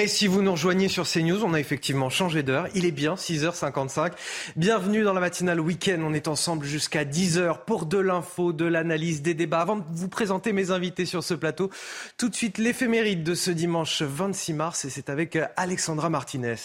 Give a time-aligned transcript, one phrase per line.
[0.00, 2.68] Et si vous nous rejoignez sur CNews, on a effectivement changé d'heure.
[2.74, 4.12] Il est bien 6h55.
[4.56, 5.98] Bienvenue dans la matinale week-end.
[6.02, 9.60] On est ensemble jusqu'à 10h pour de l'info, de l'analyse, des débats.
[9.60, 11.68] Avant de vous présenter mes invités sur ce plateau,
[12.16, 16.56] tout de suite l'éphéméride de ce dimanche 26 mars et c'est avec Alexandra Martinez.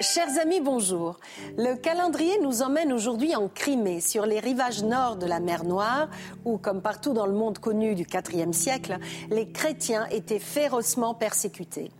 [0.00, 1.18] Chers amis, bonjour.
[1.56, 6.08] Le calendrier nous emmène aujourd'hui en Crimée, sur les rivages nord de la mer Noire,
[6.44, 8.98] où, comme partout dans le monde connu du IVe siècle,
[9.30, 11.90] les chrétiens étaient férocement persécutés.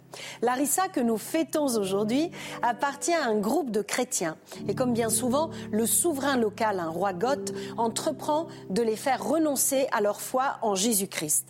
[0.42, 4.36] Larissa que nous fêtons aujourd'hui appartient à un groupe de chrétiens.
[4.68, 9.86] Et comme bien souvent, le souverain local, un roi goth, entreprend de les faire renoncer
[9.92, 11.48] à leur foi en Jésus-Christ.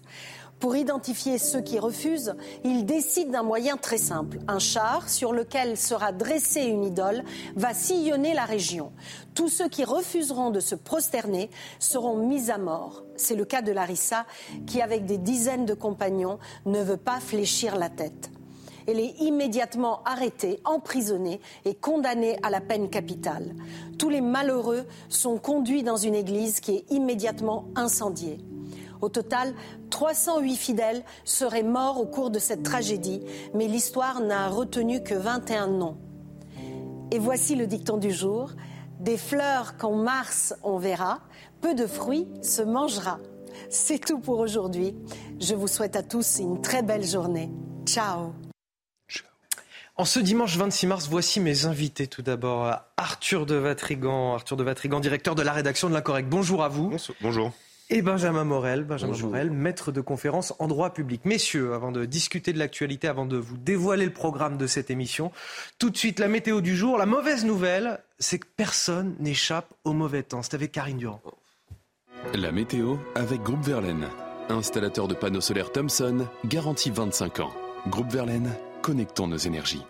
[0.58, 4.38] Pour identifier ceux qui refusent, il décide d'un moyen très simple.
[4.48, 7.24] Un char sur lequel sera dressée une idole
[7.56, 8.92] va sillonner la région.
[9.34, 13.04] Tous ceux qui refuseront de se prosterner seront mis à mort.
[13.16, 14.24] C'est le cas de Larissa
[14.66, 18.30] qui, avec des dizaines de compagnons, ne veut pas fléchir la tête.
[18.86, 23.54] Elle est immédiatement arrêtée, emprisonnée et condamnée à la peine capitale.
[23.98, 28.38] Tous les malheureux sont conduits dans une église qui est immédiatement incendiée.
[29.00, 29.54] Au total,
[29.90, 33.22] 308 fidèles seraient morts au cours de cette tragédie,
[33.54, 35.96] mais l'histoire n'a retenu que 21 noms.
[37.10, 38.52] Et voici le dicton du jour.
[39.00, 41.20] Des fleurs qu'en mars on verra,
[41.60, 43.18] peu de fruits se mangera.
[43.70, 44.94] C'est tout pour aujourd'hui.
[45.40, 47.50] Je vous souhaite à tous une très belle journée.
[47.84, 48.32] Ciao.
[49.98, 52.06] En ce dimanche 26 mars, voici mes invités.
[52.06, 56.28] Tout d'abord, Arthur de Vatrigan, Arthur de Vatrigan, directeur de la rédaction de l'Incorrect.
[56.28, 56.94] Bonjour à vous.
[57.22, 57.52] Bonjour.
[57.88, 61.24] Et Benjamin Morel, Benjamin Morel, maître de conférence en droit public.
[61.24, 65.30] Messieurs, avant de discuter de l'actualité, avant de vous dévoiler le programme de cette émission,
[65.78, 66.98] tout de suite la météo du jour.
[66.98, 70.42] La mauvaise nouvelle, c'est que personne n'échappe au mauvais temps.
[70.42, 71.22] C'est avec Karine Durand.
[72.34, 74.08] La météo avec Groupe Verlaine.
[74.48, 77.52] Installateur de panneaux solaires Thomson, garantie 25 ans.
[77.86, 79.84] Groupe Verlaine, connectons nos énergies.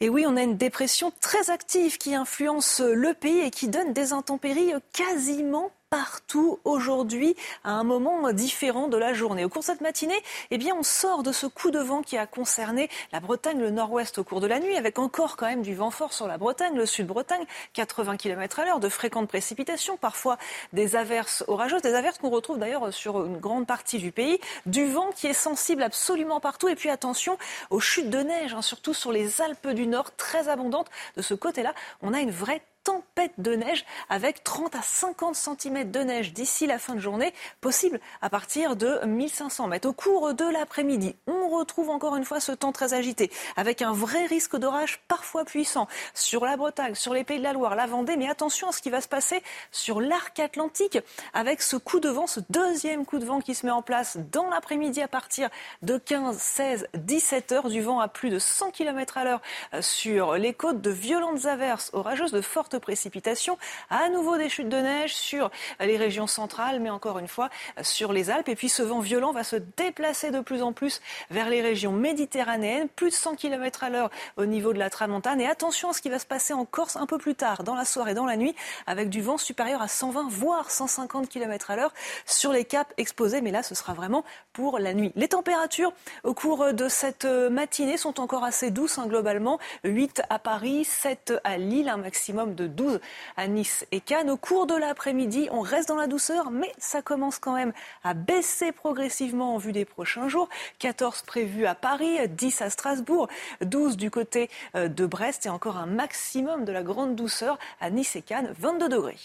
[0.00, 3.92] Et oui, on a une dépression très active qui influence le pays et qui donne
[3.92, 7.34] des intempéries quasiment partout aujourd'hui
[7.64, 9.44] à un moment différent de la journée.
[9.44, 12.18] Au cours de cette matinée, eh bien, on sort de ce coup de vent qui
[12.18, 15.62] a concerné la Bretagne, le nord-ouest au cours de la nuit, avec encore quand même
[15.62, 19.96] du vent fort sur la Bretagne, le sud-Bretagne, 80 km à l'heure, de fréquentes précipitations,
[19.96, 20.36] parfois
[20.72, 24.86] des averses orageuses, des averses qu'on retrouve d'ailleurs sur une grande partie du pays, du
[24.86, 27.38] vent qui est sensible absolument partout, et puis attention
[27.70, 30.88] aux chutes de neige, hein, surtout sur les Alpes du Nord, très abondantes.
[31.16, 35.90] De ce côté-là, on a une vraie tempête de neige avec 30 à 50 cm
[35.90, 39.88] de neige d'ici la fin de journée, possible à partir de 1500 mètres.
[39.88, 43.92] Au cours de l'après-midi, on retrouve encore une fois ce temps très agité, avec un
[43.92, 47.86] vrai risque d'orage parfois puissant sur la Bretagne, sur les Pays de la Loire, la
[47.86, 50.98] Vendée, mais attention à ce qui va se passer sur l'arc atlantique
[51.34, 54.18] avec ce coup de vent, ce deuxième coup de vent qui se met en place
[54.32, 55.48] dans l'après-midi à partir
[55.82, 59.42] de 15, 16, 17 heures, du vent à plus de 100 km à l'heure
[59.80, 63.56] sur les côtes, de violentes averses orageuses, de fortes précipitations.
[63.88, 67.48] À nouveau des chutes de neige sur les régions centrales, mais encore une fois
[67.80, 68.50] sur les Alpes.
[68.50, 71.92] Et puis ce vent violent va se déplacer de plus en plus vers les régions
[71.92, 75.40] méditerranéennes, plus de 100 km à l'heure au niveau de la tramontane.
[75.40, 77.74] Et attention à ce qui va se passer en Corse un peu plus tard, dans
[77.74, 78.54] la soirée, dans la nuit,
[78.86, 81.94] avec du vent supérieur à 120 voire 150 km à l'heure
[82.26, 83.40] sur les caps exposés.
[83.40, 85.12] Mais là, ce sera vraiment pour la nuit.
[85.16, 85.92] Les températures
[86.24, 89.58] au cours de cette matinée sont encore assez douces hein, globalement.
[89.84, 93.00] 8 à Paris, 7 à Lille, un maximum 12
[93.36, 94.30] à Nice et Cannes.
[94.30, 97.72] Au cours de l'après-midi, on reste dans la douceur, mais ça commence quand même
[98.04, 100.48] à baisser progressivement en vue des prochains jours.
[100.78, 103.28] 14 prévus à Paris, 10 à Strasbourg,
[103.62, 107.90] 12 du côté euh, de Brest et encore un maximum de la grande douceur à
[107.90, 109.18] Nice et Cannes, 22 degrés.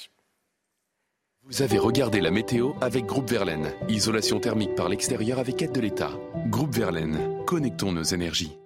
[1.46, 3.74] Vous avez regardé la météo avec Groupe Verlaine.
[3.90, 6.12] Isolation thermique par l'extérieur avec aide de l'État.
[6.48, 8.58] Groupe Verlaine, connectons nos énergies.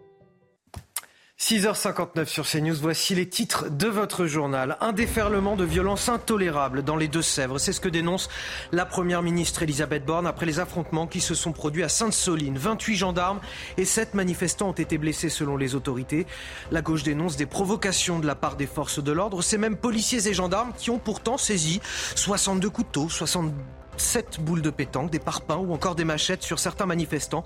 [1.39, 4.75] 6h59 sur CNews, voici les titres de votre journal.
[4.81, 7.60] Un déferlement de violence intolérable dans les Deux-Sèvres.
[7.60, 8.28] C'est ce que dénonce
[8.72, 12.57] la première ministre Elisabeth Borne après les affrontements qui se sont produits à Sainte-Soline.
[12.57, 13.39] 28 gendarmes
[13.78, 16.25] et 7 manifestants ont été blessés selon les autorités.
[16.72, 19.44] La gauche dénonce des provocations de la part des forces de l'ordre.
[19.44, 21.81] Ces mêmes policiers et gendarmes qui ont pourtant saisi
[22.16, 27.45] 62 couteaux, 67 boules de pétanque, des parpaings ou encore des machettes sur certains manifestants.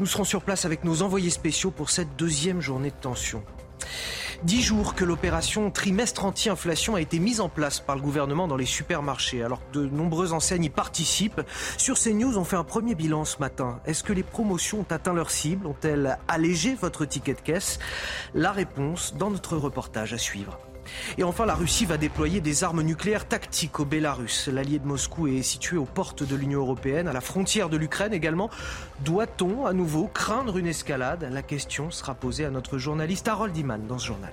[0.00, 3.44] Nous serons sur place avec nos envoyés spéciaux pour cette deuxième journée de tension.
[4.44, 8.56] Dix jours que l'opération trimestre anti-inflation a été mise en place par le gouvernement dans
[8.56, 11.42] les supermarchés, alors que de nombreuses enseignes y participent.
[11.76, 13.80] Sur CNews, on fait un premier bilan ce matin.
[13.84, 15.66] Est-ce que les promotions ont atteint leur cible?
[15.66, 17.78] Ont-elles allégé votre ticket de caisse?
[18.32, 20.58] La réponse dans notre reportage à suivre.
[21.18, 24.48] Et enfin, la Russie va déployer des armes nucléaires tactiques au Bélarus.
[24.48, 28.12] L'allié de Moscou est situé aux portes de l'Union européenne, à la frontière de l'Ukraine
[28.12, 28.50] également.
[29.04, 31.28] Doit-on à nouveau craindre une escalade?
[31.30, 34.32] La question sera posée à notre journaliste Harold Iman dans ce journal.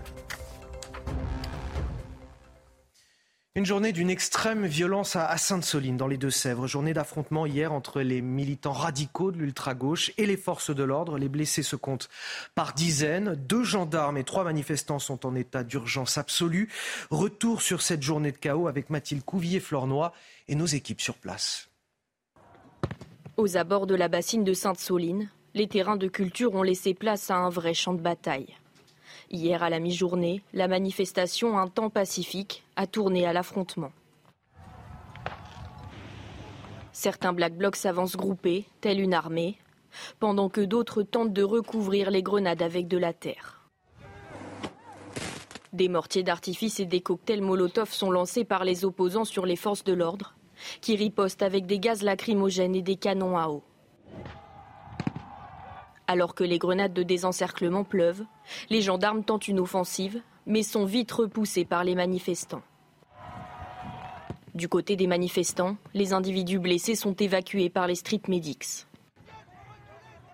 [3.57, 6.67] Une journée d'une extrême violence à Sainte-Soline, dans les Deux-Sèvres.
[6.67, 11.17] Journée d'affrontement hier entre les militants radicaux de l'ultra-gauche et les forces de l'ordre.
[11.17, 12.07] Les blessés se comptent
[12.53, 13.33] par dizaines.
[13.33, 16.69] Deux gendarmes et trois manifestants sont en état d'urgence absolue.
[17.09, 20.13] Retour sur cette journée de chaos avec Mathilde Couvier-Flornois
[20.47, 21.67] et nos équipes sur place.
[23.37, 27.37] Aux abords de la bassine de Sainte-Soline, les terrains de culture ont laissé place à
[27.37, 28.55] un vrai champ de bataille.
[29.29, 33.91] Hier à la mi-journée, la manifestation Un temps pacifique a tourné à l'affrontement.
[36.93, 39.57] Certains Black Blocs s'avancent groupés, telle une armée,
[40.19, 43.69] pendant que d'autres tentent de recouvrir les grenades avec de la terre.
[45.73, 49.83] Des mortiers d'artifice et des cocktails Molotov sont lancés par les opposants sur les forces
[49.83, 50.35] de l'ordre,
[50.79, 53.61] qui ripostent avec des gaz lacrymogènes et des canons à eau.
[56.07, 58.23] Alors que les grenades de désencerclement pleuvent,
[58.69, 62.61] les gendarmes tentent une offensive, mais sont vite repoussés par les manifestants.
[64.55, 68.87] Du côté des manifestants, les individus blessés sont évacués par les street medics.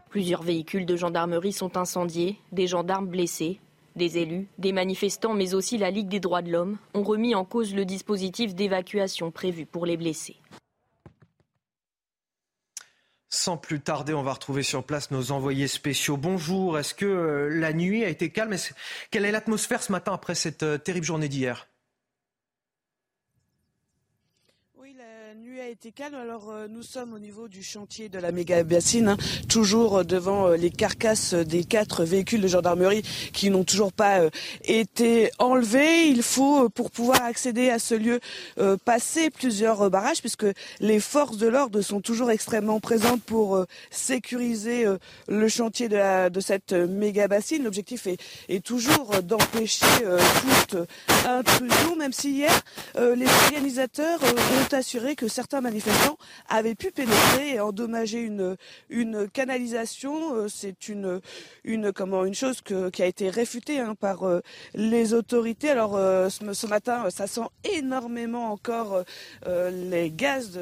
[0.09, 3.59] Plusieurs véhicules de gendarmerie sont incendiés, des gendarmes blessés,
[3.95, 7.45] des élus, des manifestants, mais aussi la Ligue des droits de l'homme ont remis en
[7.45, 10.37] cause le dispositif d'évacuation prévu pour les blessés.
[13.35, 16.17] Sans plus tarder, on va retrouver sur place nos envoyés spéciaux.
[16.17, 18.55] Bonjour, est-ce que euh, la nuit a été calme?
[19.09, 21.67] Quelle est l'atmosphère ce matin après cette euh, terrible journée d'hier?
[25.69, 26.15] Été calme.
[26.15, 29.17] Alors euh, nous sommes au niveau du chantier de la méga bassine, hein,
[29.47, 33.01] toujours euh, devant euh, les carcasses des quatre véhicules de gendarmerie
[33.33, 34.21] qui n'ont toujours pas
[34.65, 36.07] été enlevés.
[36.07, 38.19] Il faut, pour pouvoir accéder à ce lieu,
[38.85, 40.45] passer plusieurs barrages puisque
[40.79, 44.85] les forces de l'ordre sont toujours extrêmement présentes pour sécuriser
[45.27, 47.63] le chantier de cette méga bassine.
[47.63, 48.17] L'objectif est,
[48.49, 49.85] est, toujours d'empêcher
[50.41, 50.87] toute
[51.27, 52.61] intrusion, même si hier
[52.95, 56.17] les organisateurs ont assuré que certains manifestants
[56.49, 58.57] avaient pu pénétrer et endommager une,
[58.89, 60.35] une canalisation.
[60.35, 61.21] Euh, c'est une,
[61.63, 64.41] une, comment, une chose qui a été réfutée hein, par euh,
[64.73, 65.69] les autorités.
[65.69, 69.03] Alors euh, ce, matin, ça sent énormément encore
[69.45, 70.59] les gaz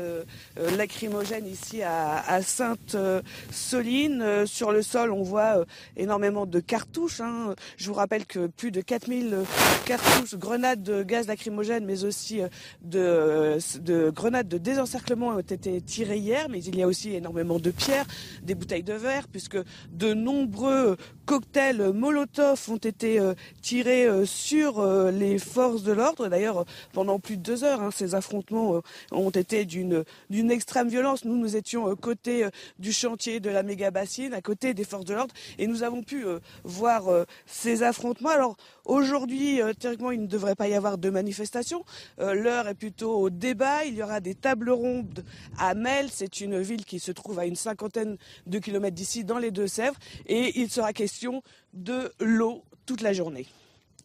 [0.77, 4.45] lacrymogènes ici à, Sainte-Soline.
[4.45, 5.65] sur le sol, on voit
[5.97, 7.21] énormément de cartouches.
[7.21, 7.55] Hein.
[7.77, 9.37] Je vous rappelle que plus de 4000
[9.85, 12.41] cartouches, grenades de gaz lacrymogène, mais aussi
[12.81, 17.59] de, de grenades de encerclements ont été tirés hier, mais il y a aussi énormément
[17.59, 18.05] de pierres,
[18.43, 19.57] des bouteilles de verre, puisque
[19.91, 26.27] de nombreux cocktails Molotov ont été euh, tirés euh, sur euh, les forces de l'ordre.
[26.27, 28.81] D'ailleurs, pendant plus de deux heures, hein, ces affrontements
[29.11, 30.03] ont été d'une
[30.51, 31.25] extrême violence.
[31.25, 32.47] Nous, nous étions côté
[32.79, 36.03] du chantier de la méga bassine, à côté des forces de l'ordre, et nous avons
[36.03, 36.25] pu
[36.63, 37.03] voir
[37.45, 38.29] ces affrontements.
[38.29, 41.83] Alors aujourd'hui, théoriquement, il ne devrait pas y avoir de manifestation.
[42.17, 43.85] L'heure est plutôt au débat.
[43.85, 45.23] Il y aura des tables rondes
[45.57, 46.09] à Mel.
[46.11, 49.97] C'est une ville qui se trouve à une cinquantaine de kilomètres d'ici, dans les Deux-Sèvres,
[50.27, 53.47] et il sera question de l'eau toute la journée.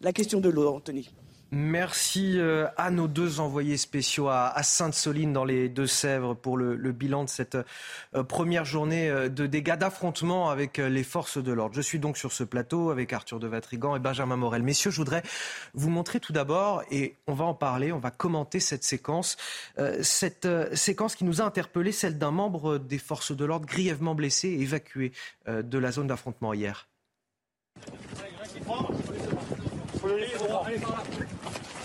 [0.01, 1.09] La question de l'eau, Anthony.
[1.53, 7.23] Merci euh, à nos deux envoyés spéciaux à, Sainte-Soline dans les Deux-Sèvres pour le, bilan
[7.23, 7.57] de cette
[8.17, 11.77] euh, première journée euh, de dégâts d'affrontement avec les forces de l'ordre.
[11.77, 14.65] Je suis donc sur ce plateau avec Arthur de Vatrigan et Benjamin Morel.
[14.65, 15.23] Messieurs, je voudrais
[15.75, 19.37] vous montrer tout d'abord, et on va en parler, on va commenter cette séquence,
[20.03, 24.49] cette séquence qui nous a interpellé, celle d'un membre des forces de l'ordre grièvement blessé
[24.49, 25.13] et évacué
[25.47, 26.89] de la zone d'affrontement hier.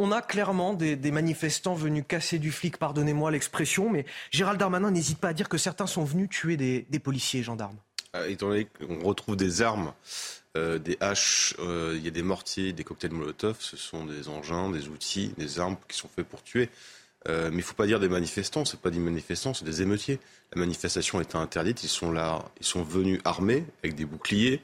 [0.00, 5.18] On a clairement des, manifestants venus casser du flic, pardonnez-moi l'expression, mais Gérald Darmanin n'hésite
[5.18, 7.76] pas à dire que certains sont venus tuer des, policiers et gendarmes.
[8.12, 9.92] Ah, étant donné qu'on retrouve des armes,
[10.56, 14.28] euh, des haches, euh, il y a des mortiers, des cocktails Molotov, ce sont des
[14.28, 16.68] engins, des outils, des armes qui sont faits pour tuer.
[17.28, 19.82] Euh, mais il ne faut pas dire des manifestants, ce pas des manifestants, c'est des
[19.82, 20.20] émeutiers.
[20.54, 24.62] La manifestation était interdite, ils sont là, ils sont venus armés, avec des boucliers,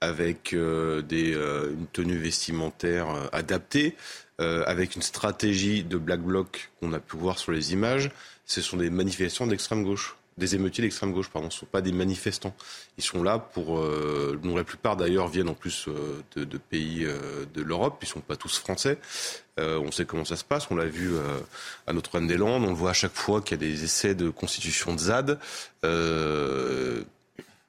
[0.00, 3.96] avec euh, euh, une tenue vestimentaire adaptée,
[4.38, 8.10] avec une stratégie de black bloc qu'on a pu voir sur les images.
[8.46, 11.82] Ce sont des manifestants d'extrême gauche des émeutiers d'extrême gauche, pardon, ce ne sont pas
[11.82, 12.54] des manifestants.
[12.98, 17.04] Ils sont là pour, euh, dont la plupart d'ailleurs viennent en plus euh, de, pays
[17.04, 18.98] euh, de l'Europe, ils ne sont pas tous français.
[19.60, 21.38] Euh, on sait comment ça se passe, on l'a vu euh,
[21.86, 24.94] à Notre-Dame-des-Landes, on le voit à chaque fois qu'il y a des essais de constitution
[24.94, 25.38] de ZAD.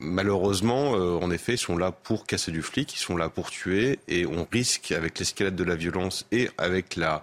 [0.02, 4.00] Malheureusement, en effet, ils sont là pour casser du flic, ils sont là pour tuer,
[4.08, 7.22] et on risque, avec l'escalade de la violence et avec la,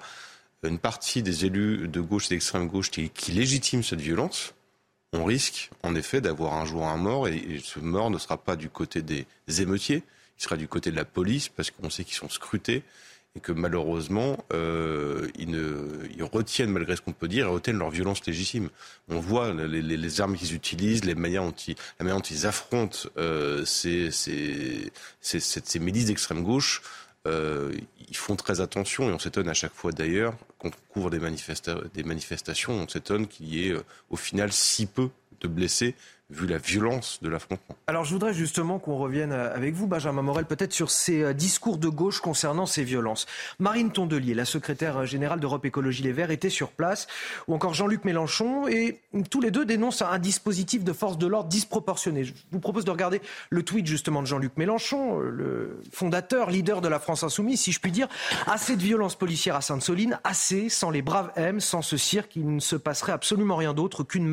[0.62, 4.54] une partie des élus de gauche et d'extrême gauche qui, qui légitiment cette violence,
[5.12, 8.56] on risque en effet d'avoir un jour un mort et ce mort ne sera pas
[8.56, 9.26] du côté des
[9.61, 10.02] émeutiers,
[10.38, 12.82] il sera du côté de la police parce qu'on sait qu'ils sont scrutés
[13.38, 17.78] et que malheureusement euh, ils, ne, ils retiennent malgré ce qu'on peut dire, ils retiennent
[17.78, 18.68] leur violence légitime.
[19.09, 21.54] On voit les, armes qu'ils utilisent, les manières dont
[21.99, 24.90] la manière dont ils affrontent euh, ces, ces,
[25.21, 26.83] ces, ces milices d'extrême gauche.
[27.26, 27.73] Euh,
[28.09, 31.21] ils font très attention et on s'étonne à chaque fois d'ailleurs qu'on couvre des,
[31.95, 33.76] des manifestations, on s'étonne qu'il y ait
[34.11, 35.95] au final si peu de blessés
[36.30, 37.75] vu la violence de l'affrontement.
[37.87, 41.32] Alors je voudrais justement qu'on revienne euh, avec vous, Benjamin Morel, peut-être sur ces euh,
[41.32, 43.26] discours de gauche concernant ces violences.
[43.58, 47.06] Marine Tondelier, la secrétaire générale d'Europe Écologie Les Verts, était sur place,
[47.47, 51.49] ou encore Jean-Luc Mélenchon, et tous les deux dénoncent un dispositif de force de l'ordre
[51.49, 52.25] disproportionné.
[52.25, 56.82] Je vous propose de regarder le tweet justement de Jean-Luc Mélenchon, euh, le fondateur, leader
[56.82, 58.08] de la France Insoumise, si je puis dire.
[58.47, 62.54] Assez de violences policières à Sainte-Soline, assez sans les braves M, sans ce cirque, il
[62.54, 64.28] ne se passerait absolument rien d'autre qu'une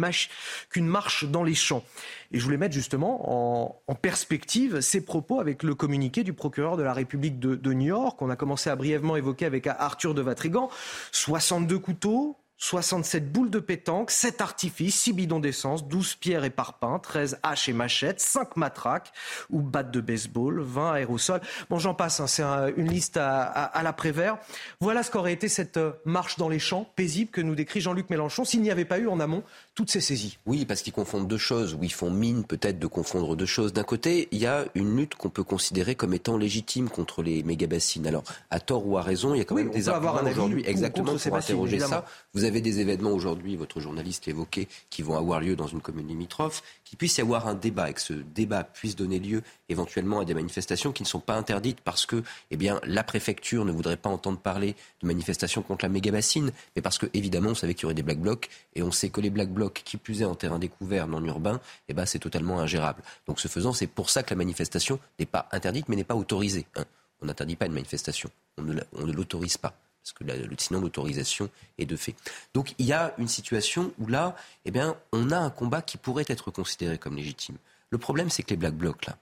[0.69, 1.84] qu'une marche dans les champs.
[2.31, 6.83] Et je voulais mettre justement en, perspective ces propos avec le communiqué du procureur de
[6.83, 10.21] la République de, de New York, qu'on a commencé à brièvement évoquer avec Arthur de
[10.21, 10.69] Vatrigan.
[11.11, 16.99] 62 couteaux, 67 boules de pétanque, 7 artifices, 6 bidons d'essence, 12 pierres et parpaings,
[16.99, 19.11] 13 haches et machettes, 5 matraques
[19.49, 21.41] ou battes de baseball, 20 aérosols.
[21.69, 24.37] Bon, j'en passe, hein, c'est un, une liste à, à, à l'après-vert.
[24.79, 28.09] Voilà ce qu'aurait été cette euh, marche dans les champs paisible que nous décrit Jean-Luc
[28.09, 29.43] Mélenchon s'il n'y avait pas eu en amont
[29.75, 30.37] toutes ces saisies.
[30.45, 33.73] Oui, parce qu'ils confondent deux choses, ou ils font mine peut-être de confondre deux choses.
[33.73, 37.43] D'un côté, il y a une lutte qu'on peut considérer comme étant légitime contre les
[37.43, 38.07] méga-bassines.
[38.07, 40.63] Alors, à tort ou à raison, il y a quand oui, même des arguments aujourd'hui
[40.65, 41.97] exactement pour interroger évidemment.
[41.97, 42.05] ça.
[42.33, 46.07] Vous avez des événements aujourd'hui, votre journaliste évoqué, qui vont avoir lieu dans une commune
[46.07, 50.19] limitrophe, qu'il puisse y avoir un débat et que ce débat puisse donner lieu éventuellement
[50.19, 53.97] à des manifestations qui ne sont pas interdites parce que eh la préfecture ne voudrait
[53.97, 57.83] pas entendre parler de manifestations contre la méga-bassine, mais parce que, évidemment, on savait qu'il
[57.83, 60.25] y aurait des black blocs et on sait que les black blocs, qui plus est
[60.25, 61.59] en terrain découvert non urbain,
[61.89, 63.01] eh ben, c'est totalement ingérable.
[63.27, 66.15] Donc, ce faisant, c'est pour ça que la manifestation n'est pas interdite, mais n'est pas
[66.15, 66.65] autorisée.
[66.75, 66.85] Hein.
[67.21, 69.73] On n'interdit pas une manifestation, on ne l'autorise pas
[70.05, 72.15] parce que la, sinon l'autorisation est de fait.
[72.53, 74.35] Donc il y a une situation où là,
[74.65, 77.57] eh bien, on a un combat qui pourrait être considéré comme légitime.
[77.89, 79.17] Le problème, c'est que les Black Blocs, là,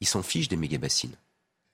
[0.00, 1.14] ils s'en fichent des méga-bassines.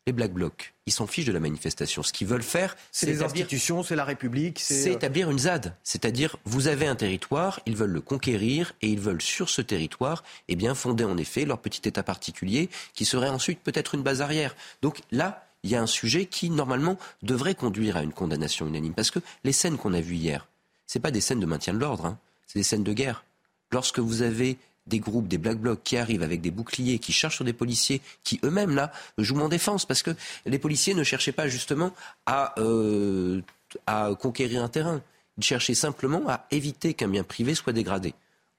[0.07, 2.03] Les Black Blocs, ils s'en fichent de la manifestation.
[2.03, 4.59] Ce qu'ils veulent faire, c'est les institutions, c'est la République.
[4.59, 5.75] C'est établir une ZAD.
[5.83, 10.25] C'est-à-dire, vous avez un territoire, ils veulent le conquérir et ils veulent, sur ce territoire,
[10.49, 14.23] eh bien, fonder en effet leur petit État particulier qui serait ensuite peut-être une base
[14.23, 14.57] arrière.
[14.81, 18.95] Donc là, il y a un sujet qui, normalement, devrait conduire à une condamnation unanime.
[18.95, 20.49] Parce que les scènes qu'on a vues hier,
[20.87, 23.25] ce pas des scènes de maintien de l'ordre, hein, c'est des scènes de guerre.
[23.71, 27.37] Lorsque vous avez des groupes, des black blocs qui arrivent avec des boucliers, qui cherchent
[27.37, 30.11] sur des policiers, qui eux-mêmes, là, jouent en défense, parce que
[30.47, 31.93] les policiers ne cherchaient pas justement
[32.27, 33.41] à, euh,
[33.87, 35.01] à conquérir un terrain.
[35.39, 38.15] Ils cherchaient simplement à éviter qu'un bien privé soit dégradé.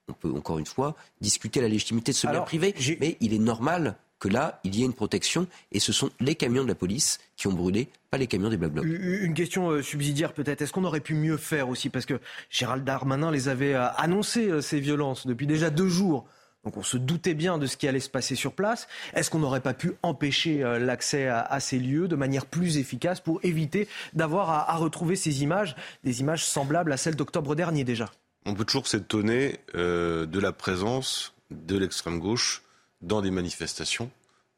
[0.07, 3.33] On peut, encore une fois, discuter la légitimité de ce Alors, bien privé, mais il
[3.33, 6.67] est normal que là, il y ait une protection et ce sont les camions de
[6.69, 8.85] la police qui ont brûlé, pas les camions des Black Blocs.
[8.85, 10.61] Une question euh, subsidiaire peut-être.
[10.61, 11.89] Est-ce qu'on aurait pu mieux faire aussi?
[11.89, 16.27] Parce que Gérald Darmanin les avait euh, annoncé, euh, ces violences, depuis déjà deux jours.
[16.63, 18.87] Donc on se doutait bien de ce qui allait se passer sur place.
[19.15, 23.19] Est-ce qu'on n'aurait pas pu empêcher l'accès à, à, ces lieux de manière plus efficace
[23.19, 27.83] pour éviter d'avoir à, à, retrouver ces images, des images semblables à celles d'octobre dernier
[27.83, 28.11] déjà?
[28.45, 32.61] On peut toujours s'étonner euh, de la présence de l'extrême gauche
[33.01, 34.11] dans des manifestations,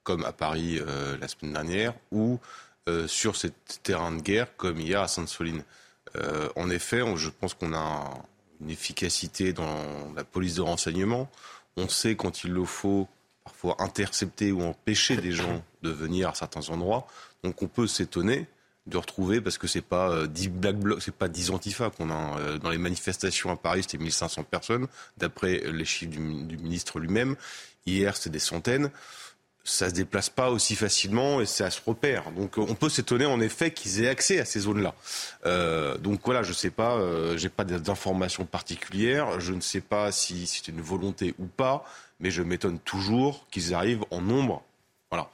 [0.03, 2.39] comme à Paris euh, la semaine dernière, où
[3.07, 5.63] sur ces terrains de guerre comme a à Sainte-Soline.
[6.57, 8.11] en effet, je pense qu'on a
[8.59, 11.29] une efficacité dans la police de renseignement.
[11.77, 13.07] On sait quand il le faut
[13.45, 17.07] parfois intercepter ou empêcher des gens de venir à certains endroits.
[17.43, 18.47] Donc on peut s'étonner
[18.85, 22.37] de retrouver parce que c'est pas euh, 10 black c'est pas 10 antifas qu'on a
[22.39, 24.87] euh, dans les manifestations à Paris, c'était 1500 personnes
[25.17, 27.35] d'après les chiffres du, ministre lui-même.
[27.85, 28.89] Hier, c'était des centaines.
[29.65, 32.31] Ça se déplace pas aussi facilement et ça se repère.
[32.31, 34.93] Donc on peut s'étonner en effet qu'ils aient accès à ces zones-là.
[35.45, 40.11] Euh, donc voilà, je sais pas, euh, j'ai pas d'informations particulières, je ne sais pas
[40.11, 41.85] si c'est une volonté ou pas,
[42.19, 44.63] mais je m'étonne toujours qu'ils arrivent en nombre
[45.13, 45.29] voilà.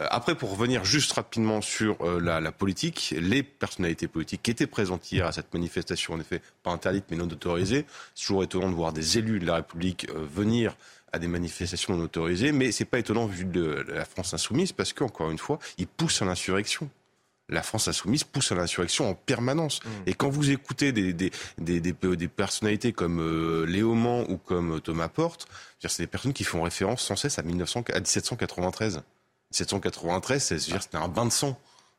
[0.00, 4.50] Euh, après, pour revenir juste rapidement sur euh, la, la, politique, les personnalités politiques qui
[4.50, 8.42] étaient présentes hier à cette manifestation, en effet, pas interdite mais non autorisée, c'est toujours
[8.42, 10.76] étonnant de voir des élus de la République euh, venir
[11.12, 14.92] à des manifestations non autorisées, mais c'est pas étonnant vu de la France insoumise parce
[14.92, 16.90] qu'encore une fois, ils poussent à l'insurrection
[17.50, 19.80] la France insoumise pousse à l'insurrection en permanence.
[19.84, 19.88] Mmh.
[20.06, 25.08] Et quand vous écoutez des, des, des, des personnalités comme euh, Léaumont ou comme Thomas
[25.08, 25.46] Porte,
[25.80, 29.02] c'est des personnes qui font référence sans cesse à, 1900, à 1793.
[29.50, 31.58] 793, c'est un bain de sang.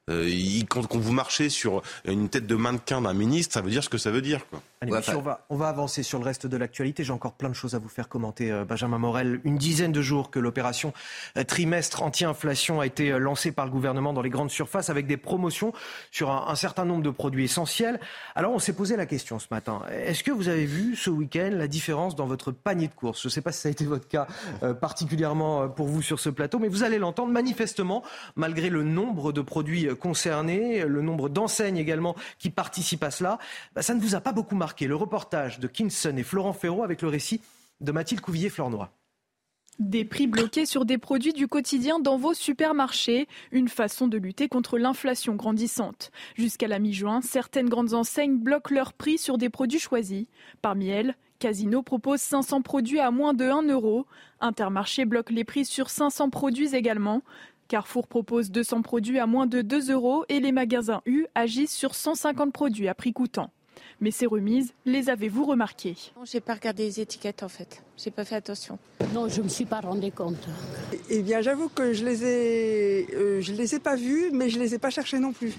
[0.09, 0.29] Euh,
[0.69, 3.89] quand, quand, vous marchez sur une tête de mannequin d'un ministre, ça veut dire ce
[3.89, 4.47] que ça veut dire.
[4.49, 4.61] Quoi.
[4.83, 7.03] Allez, ouais, on, va, on va avancer sur le reste de l'actualité.
[7.03, 9.39] J'ai encore plein de choses à vous faire commenter, euh, Benjamin Morel.
[9.43, 10.91] Une dizaine de jours que l'opération
[11.37, 15.05] euh, trimestre anti-inflation a été euh, lancée par le gouvernement dans les grandes surfaces avec
[15.05, 15.71] des promotions
[16.09, 17.99] sur un, un certain nombre de produits essentiels.
[18.33, 19.83] Alors on s'est posé la question ce matin.
[19.91, 23.21] Est-ce que vous avez vu ce week-end la différence dans votre panier de courses?
[23.21, 24.25] Je ne sais pas si ça a été votre cas
[24.79, 28.01] particulièrement pour vous sur ce plateau, mais vous allez l'entendre manifestement,
[28.35, 33.37] malgré le nombre de produits concernés, le nombre d'enseignes également qui participent à cela,
[33.75, 34.70] bah, ça ne vous a pas beaucoup marqué.
[34.79, 37.41] Le reportage de Kinson et Florent Ferraud avec le récit
[37.81, 38.91] de Mathilde Couvillier-Flornois.
[39.79, 44.47] Des prix bloqués sur des produits du quotidien dans vos supermarchés, une façon de lutter
[44.47, 46.11] contre l'inflation grandissante.
[46.35, 50.25] Jusqu'à la mi-juin, certaines grandes enseignes bloquent leurs prix sur des produits choisis.
[50.61, 54.05] Parmi elles, Casino propose 500 produits à moins de 1 euro.
[54.39, 57.21] Intermarché bloque les prix sur 500 produits également.
[57.67, 61.93] Carrefour propose 200 produits à moins de 2 euros et les magasins U agissent sur
[61.93, 63.51] 150 produits à prix coûtant.
[64.01, 65.95] Mais ces remises, les avez-vous remarquées?
[66.17, 67.83] Non, j'ai pas regardé les étiquettes en fait.
[67.97, 68.79] J'ai pas fait attention.
[69.13, 70.47] Non, je me suis pas rendu compte.
[71.11, 74.57] Eh bien, j'avoue que je les ai, euh, je les ai pas vus, mais je
[74.57, 75.53] les ai pas cherchés non plus.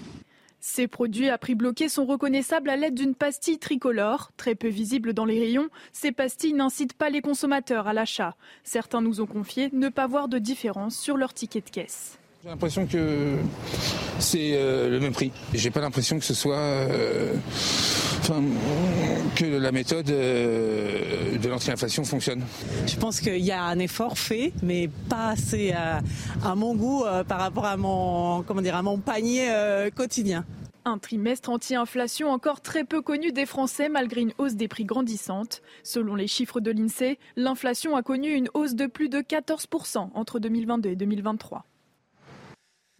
[0.59, 4.31] Ces produits à prix bloqué sont reconnaissables à l'aide d'une pastille tricolore.
[4.35, 8.35] Très peu visible dans les rayons, ces pastilles n'incitent pas les consommateurs à l'achat.
[8.65, 12.17] Certains nous ont confié ne pas voir de différence sur leur ticket de caisse.
[12.43, 13.37] J'ai l'impression que
[14.19, 15.31] c'est euh, le même prix.
[15.53, 17.35] J'ai pas l'impression que ce soit, euh,
[18.19, 18.43] enfin,
[19.37, 22.43] que la méthode euh, de l'anti-inflation fonctionne.
[22.85, 26.01] Je pense qu'il y a un effort fait, mais pas assez à,
[26.43, 30.43] à mon goût euh, par rapport à mon, comment dire, à mon panier euh, quotidien.
[30.83, 35.61] Un trimestre anti-inflation encore très peu connu des Français malgré une hausse des prix grandissante.
[35.81, 40.39] Selon les chiffres de l'INSEE, l'inflation a connu une hausse de plus de 14% entre
[40.39, 41.63] 2022 et 2023.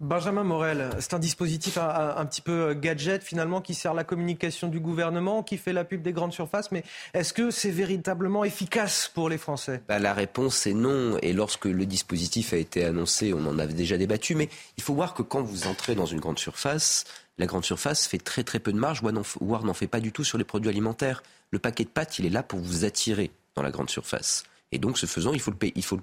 [0.04, 4.82] Benjamin Morel, c'est un dispositif un, petit peu gadget finalement qui sert la communication du
[4.82, 9.30] gouvernement, qui fait la pub des grandes surfaces, mais est-ce que c'est véritablement efficace pour
[9.30, 9.82] les Français?
[9.88, 13.74] Bah, La réponse est non, et lorsque le dispositif a été annoncé, on en avait
[13.74, 17.06] déjà débattu, mais il faut voir que quand vous entrez dans une grande surface,
[17.38, 19.02] la grande surface fait très très peu de marge,
[19.39, 21.24] voire n'en fait pas du tout sur les produits alimentaires.
[21.52, 24.44] Le paquet de pâtes, il est là pour vous attirer dans la grande surface.
[24.73, 25.53] Et donc, ce faisant, il faut,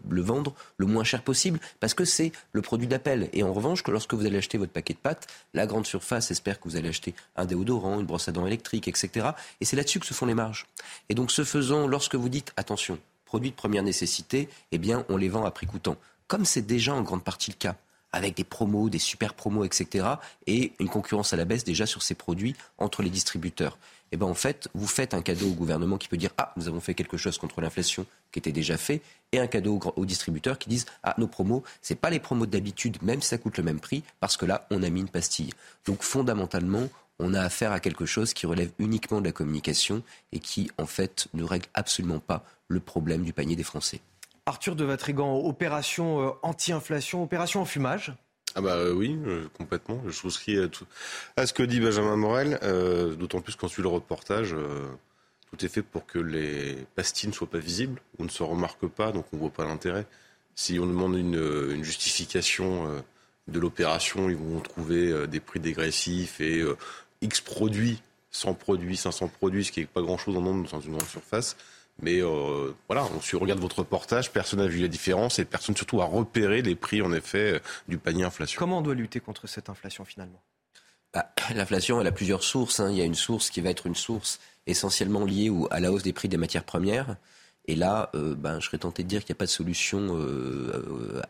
[0.09, 3.29] le vendre le moins cher possible parce que c'est le produit d'appel.
[3.33, 6.31] Et en revanche, que lorsque vous allez acheter votre paquet de pâtes, la grande surface
[6.31, 9.31] espère que vous allez acheter un déodorant, une brosse à dents électrique, etc.
[9.61, 10.67] Et c'est là-dessus que se font les marges.
[11.09, 15.17] Et donc, ce faisant, lorsque vous dites attention, produits de première nécessité, eh bien, on
[15.17, 15.97] les vend à prix coûtant.
[16.29, 17.75] Comme c'est déjà en grande partie le cas
[18.13, 20.07] avec des promos, des super promos, etc.
[20.47, 23.79] et une concurrence à la baisse déjà sur ces produits entre les distributeurs.
[24.13, 26.67] Eh ben en fait, vous faites un cadeau au gouvernement qui peut dire ah nous
[26.67, 30.59] avons fait quelque chose contre l'inflation qui était déjà fait, et un cadeau aux distributeurs
[30.59, 33.65] qui disent ah nos promos c'est pas les promos d'habitude même si ça coûte le
[33.65, 35.51] même prix parce que là on a mis une pastille.
[35.87, 36.89] Donc fondamentalement
[37.21, 40.87] on a affaire à quelque chose qui relève uniquement de la communication et qui en
[40.87, 44.01] fait ne règle absolument pas le problème du panier des Français.
[44.47, 48.15] Arthur de Vatrigan, opération euh, anti-inflation, opération enfumage
[48.55, 50.03] ah bah euh, oui, euh, complètement.
[50.07, 50.87] Je souscris à, tout,
[51.37, 54.55] à ce que dit Benjamin Morel, euh, d'autant plus qu'on suit le reportage.
[54.55, 54.89] Euh,
[55.51, 58.89] tout est fait pour que les pastilles ne soient pas visibles ou ne se remarquent
[58.89, 60.07] pas, donc on ne voit pas l'intérêt.
[60.55, 63.03] Si on demande une, une justification
[63.49, 66.63] de l'opération, ils vont trouver des prix dégressifs et
[67.21, 70.93] X produits, 100 produits, 500 produits, ce qui n'est pas grand-chose en nombre dans une
[70.93, 71.57] grande surface.
[72.03, 76.01] Mais euh, voilà, on regarde votre reportage, personne n'a vu la différence et personne surtout
[76.01, 77.59] a repéré les prix en effet euh,
[77.89, 78.59] du panier inflation.
[78.59, 80.41] Comment on doit lutter contre cette inflation finalement?
[81.13, 82.81] Bah, L'inflation, elle a plusieurs sources.
[82.81, 82.91] Hein.
[82.91, 86.03] Il y a une source qui va être une source essentiellement liée à la hausse
[86.03, 87.17] des prix des matières premières.
[87.67, 90.19] Et là, euh, ben, je serais tenté de dire qu'il n'y a pas de solution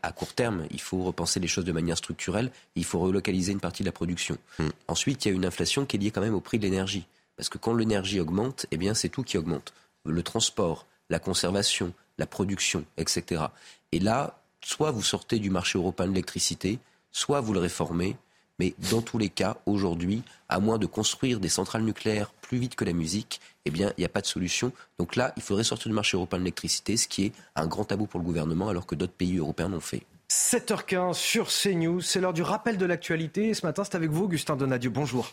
[0.03, 0.67] à court terme.
[0.71, 2.53] Il faut repenser les choses de manière structurelle.
[2.77, 4.39] il faut relocaliser une partie de la production.
[4.59, 4.69] Hmm.
[4.87, 7.07] Ensuite, il y a une inflation qui est liée quand même au prix de l'énergie.
[7.37, 9.73] Parce que quand l'énergie augmente, eh bien, c'est tout qui augmente
[10.05, 13.45] le transport, la conservation, la production, etc.
[13.93, 16.79] Et là, soit vous sortez du marché européen de l'électricité,
[17.11, 18.17] soit vous le réformez.
[18.59, 22.75] Mais dans tous les cas, aujourd'hui, à moins de construire des centrales nucléaires plus vite
[22.75, 24.71] que la musique, eh bien, il n'y a pas de solution.
[24.99, 27.85] Donc là, il faudrait sortir du marché européen de l'électricité, ce qui est un grand
[27.85, 30.03] tabou pour le gouvernement, alors que d'autres pays européens l'ont fait.
[30.31, 33.55] 7h15 sur CNews, c'est l'heure du rappel de l'actualité.
[33.55, 34.91] Ce matin, c'est avec vous, Augustin Donadieu.
[34.91, 35.33] Bonjour.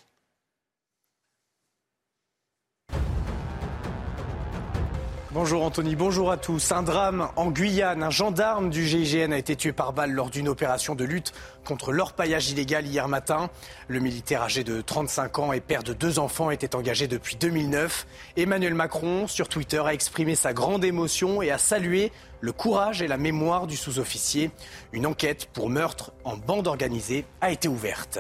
[5.39, 6.71] Bonjour Anthony, bonjour à tous.
[6.71, 8.01] Un drame en Guyane.
[8.01, 11.31] Un gendarme du GIGN a été tué par balle lors d'une opération de lutte
[11.63, 13.51] contre l'orpaillage illégal hier matin.
[13.87, 18.07] Le militaire âgé de 35 ans et père de deux enfants était engagé depuis 2009.
[18.35, 23.07] Emmanuel Macron, sur Twitter, a exprimé sa grande émotion et a salué le courage et
[23.07, 24.49] la mémoire du sous-officier.
[24.91, 28.17] Une enquête pour meurtre en bande organisée a été ouverte.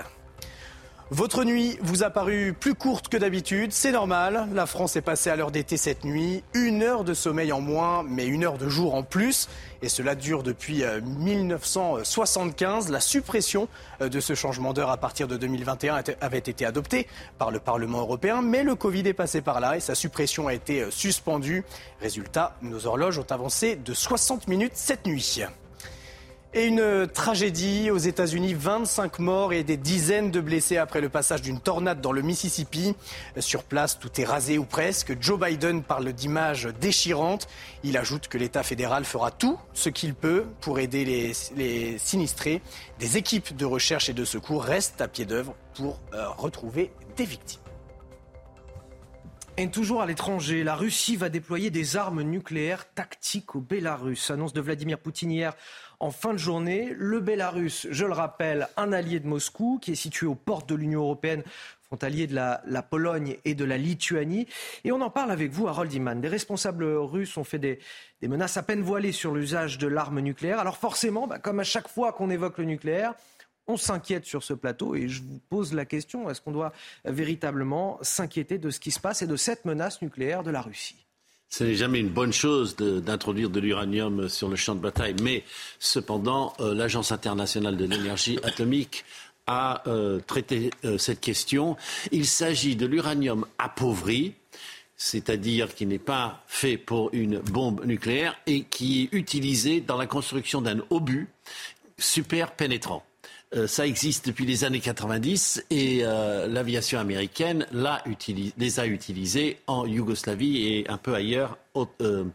[1.09, 4.49] Votre nuit vous a paru plus courte que d'habitude, c'est normal.
[4.53, 6.43] La France est passée à l'heure d'été cette nuit.
[6.53, 9.47] Une heure de sommeil en moins, mais une heure de jour en plus.
[9.81, 12.89] Et cela dure depuis 1975.
[12.89, 13.69] Euh, La suppression
[14.01, 17.99] euh, de ce changement d'heure à partir de 2021 avait été adoptée par le Parlement
[17.99, 21.63] européen, mais le Covid est passé par là et sa suppression a été euh, suspendue.
[22.01, 25.41] Résultat, nos horloges ont avancé de 60 minutes cette nuit.
[26.57, 31.43] Et une tragédie aux États-Unis, 25 morts et des dizaines de blessés après le passage
[31.43, 32.95] d'une tornade dans le Mississippi.
[33.37, 35.15] Sur place, tout est rasé ou presque.
[35.21, 37.47] Joe Biden parle d'images déchirantes.
[37.83, 42.63] Il ajoute que l'État fédéral fera tout ce qu'il peut pour aider les, sinistrés.
[42.97, 47.25] Des équipes de recherche et de secours restent à pied d'œuvre pour euh, retrouver des
[47.25, 47.61] victimes.
[49.59, 54.29] Et toujours à l'étranger, la Russie va déployer des armes nucléaires tactiques au Bélarus.
[54.29, 55.55] Annonce de Vladimir Poutine hier
[55.99, 56.93] en fin de journée.
[56.97, 60.75] Le Bélarus, je le rappelle, un allié de Moscou qui est situé aux portes de
[60.75, 61.43] l'Union européenne
[61.87, 64.45] frontalier de la, Pologne et de la Lituanie.
[64.83, 66.19] Et on en parle avec vous, Harold Iman.
[66.19, 67.79] Des responsables russes ont fait des,
[68.21, 70.59] menaces à peine voilées sur l'usage de l'arme nucléaire.
[70.59, 73.13] Alors forcément, bah, comme à chaque fois qu'on évoque le nucléaire,
[73.67, 76.73] on s'inquiète sur ce plateau et je vous pose la question, est-ce qu'on doit
[77.05, 81.06] véritablement s'inquiéter de ce qui se passe et de cette menace nucléaire de la Russie?
[81.49, 85.43] Ce n'est jamais une bonne chose d'introduire de, l'uranium sur le champ de bataille, mais
[85.79, 89.05] cependant, euh, l'Agence internationale de l'énergie atomique
[89.47, 91.77] a euh, traité euh, cette question.
[92.11, 94.33] Il s'agit de l'uranium appauvri,
[94.97, 100.05] c'est-à-dire qui n'est pas fait pour une bombe nucléaire et qui est utilisé dans la
[100.05, 101.29] construction d'un obus
[101.97, 103.06] super pénétrant.
[103.55, 109.85] Euh, ça existe depuis les années 90 et euh, l'aviation américaine les a utilisés en
[109.85, 112.25] Yougoslavie et un peu ailleurs, au, euh,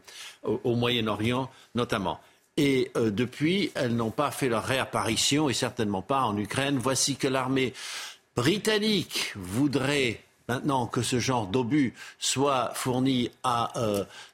[0.65, 2.19] Moyen-Orient notamment.
[2.57, 6.77] Et depuis, elles n'ont pas fait leur réapparition et certainement pas en Ukraine.
[6.77, 7.73] Voici que l'armée
[8.35, 13.73] britannique voudrait maintenant que ce genre d'obus soit fourni à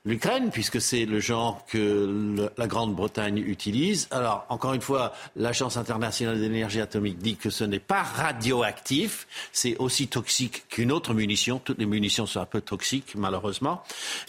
[0.09, 4.07] l'Ukraine, puisque c'est le genre que la Grande-Bretagne utilise.
[4.11, 9.77] Alors, encore une fois, l'Agence internationale d'énergie atomique dit que ce n'est pas radioactif, c'est
[9.77, 11.61] aussi toxique qu'une autre munition.
[11.63, 13.83] Toutes les munitions sont un peu toxiques, malheureusement.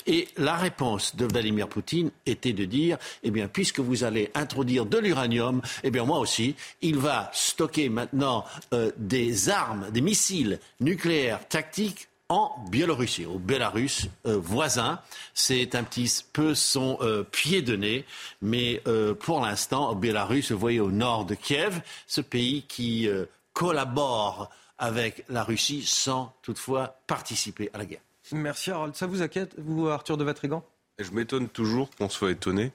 [0.06, 4.84] Et la réponse de Vladimir Poutine était de dire, eh bien, puisque vous allez introduire
[4.84, 10.58] de l'uranium, eh bien, moi aussi, il va stocker maintenant euh, des armes, des missiles
[10.80, 15.00] nucléaires tactiques en Biélorussie, au Bélarus euh, voisin.
[15.34, 18.06] C'est un petit peu son euh, pied de nez,
[18.40, 23.08] mais euh, pour l'instant, au Bélarus, vous voyez au nord de Kiev, ce pays qui
[23.52, 28.00] collabore avec la Russie sans toutefois participer à la guerre.
[28.32, 28.94] Merci Harold.
[28.94, 30.64] Ça vous inquiète, vous, Arthur de Vatrigan?
[30.98, 32.70] Je m'étonne toujours qu'on soit étonné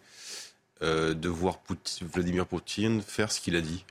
[0.82, 1.60] de voir
[2.02, 3.86] Vladimir Poutine faire ce qu'il a dit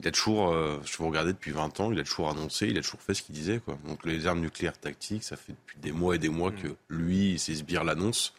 [0.00, 2.78] il a toujours, euh, je vous regardais depuis 20 ans, il a toujours annoncé, il
[2.78, 3.58] a toujours fait ce qu'il disait.
[3.58, 3.76] Quoi.
[3.86, 6.56] Donc les armes nucléaires tactiques, ça fait depuis des mois et des mois mm.
[6.56, 8.32] que lui et ses sbires l'annoncent,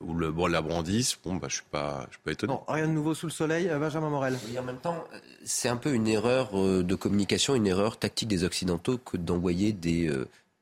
[0.00, 1.18] ou le, bon, la brandissent.
[1.22, 2.52] Bon, bah, je ne suis, pas, je suis pas étonné.
[2.54, 4.38] Non, rien de nouveau sous le soleil, euh, Benjamin Morel.
[4.58, 5.04] en même temps,
[5.44, 9.72] c'est un peu une erreur euh, de communication, une erreur tactique des Occidentaux que d'envoyer
[9.72, 10.10] des,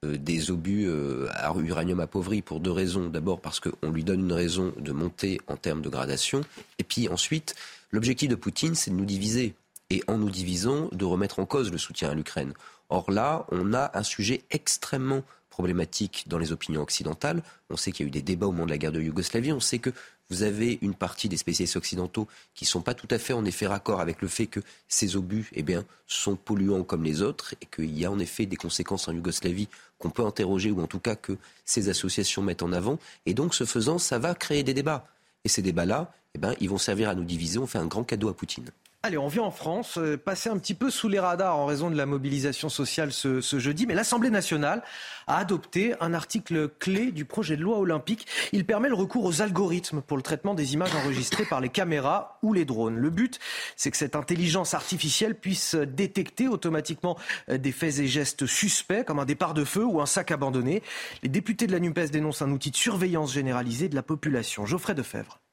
[0.02, 0.90] des obus
[1.32, 3.08] à uranium appauvri pour deux raisons.
[3.08, 6.40] D'abord parce qu'on lui donne une raison de monter en termes de gradation.
[6.80, 7.54] Et puis ensuite,
[7.92, 9.54] l'objectif de Poutine, c'est de nous diviser
[9.90, 12.54] et en nous divisant, de remettre en cause le soutien à l'Ukraine.
[12.88, 17.42] Or là, on a un sujet extrêmement problématique dans les opinions occidentales.
[17.70, 19.52] On sait qu'il y a eu des débats au moment de la guerre de Yougoslavie.
[19.52, 19.90] On sait que
[20.30, 23.44] vous avez une partie des spécialistes occidentaux qui ne sont pas tout à fait en
[23.44, 27.54] effet raccord avec le fait que ces obus eh bien, sont polluants comme les autres
[27.60, 29.68] et qu'il y a en effet des conséquences en Yougoslavie
[29.98, 32.98] qu'on peut interroger ou en tout cas que ces associations mettent en avant.
[33.26, 35.06] Et donc, ce faisant, ça va créer des débats.
[35.44, 37.58] Et ces débats-là, eh ben, ils vont servir à nous diviser.
[37.58, 38.70] On fait un grand cadeau à Poutine.
[39.06, 41.90] Allez, on vient en France, euh, passer un petit peu sous les radars en raison
[41.90, 44.82] de la mobilisation sociale ce, jeudi, mais l'Assemblée nationale
[45.26, 48.26] a adopté un article clé du projet de loi olympique.
[48.52, 52.38] Il permet le recours aux algorithmes pour le traitement des images enregistrées par les caméras
[52.42, 52.96] ou les drones.
[52.96, 53.40] Le but,
[53.76, 57.18] c'est que cette intelligence artificielle puisse détecter automatiquement
[57.50, 60.82] euh, des faits et gestes suspects, comme un départ de feu ou un sac abandonné.
[61.22, 64.64] Les députés de la NUPES dénoncent un outil de surveillance généralisée de la population.
[64.64, 65.43] Geoffrey Defebvre.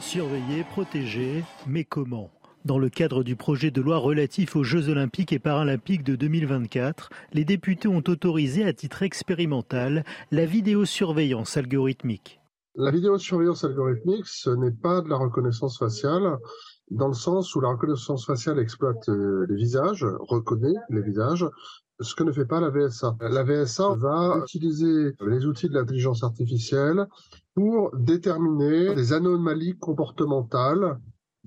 [0.00, 2.30] Surveiller, protéger, mais comment?
[2.66, 7.08] Dans le cadre du projet de loi relatif aux Jeux olympiques et paralympiques de 2024,
[7.32, 12.40] les députés ont autorisé à titre expérimental la vidéosurveillance algorithmique.
[12.74, 16.36] La vidéosurveillance algorithmique, ce n'est pas de la reconnaissance faciale,
[16.90, 21.46] dans le sens où la reconnaissance faciale exploite euh, les visages, reconnaît les visages,
[22.00, 23.16] ce que ne fait pas la VSA.
[23.20, 27.06] La VSA va utiliser les outils de l'intelligence artificielle
[27.56, 30.98] pour déterminer des anomalies comportementales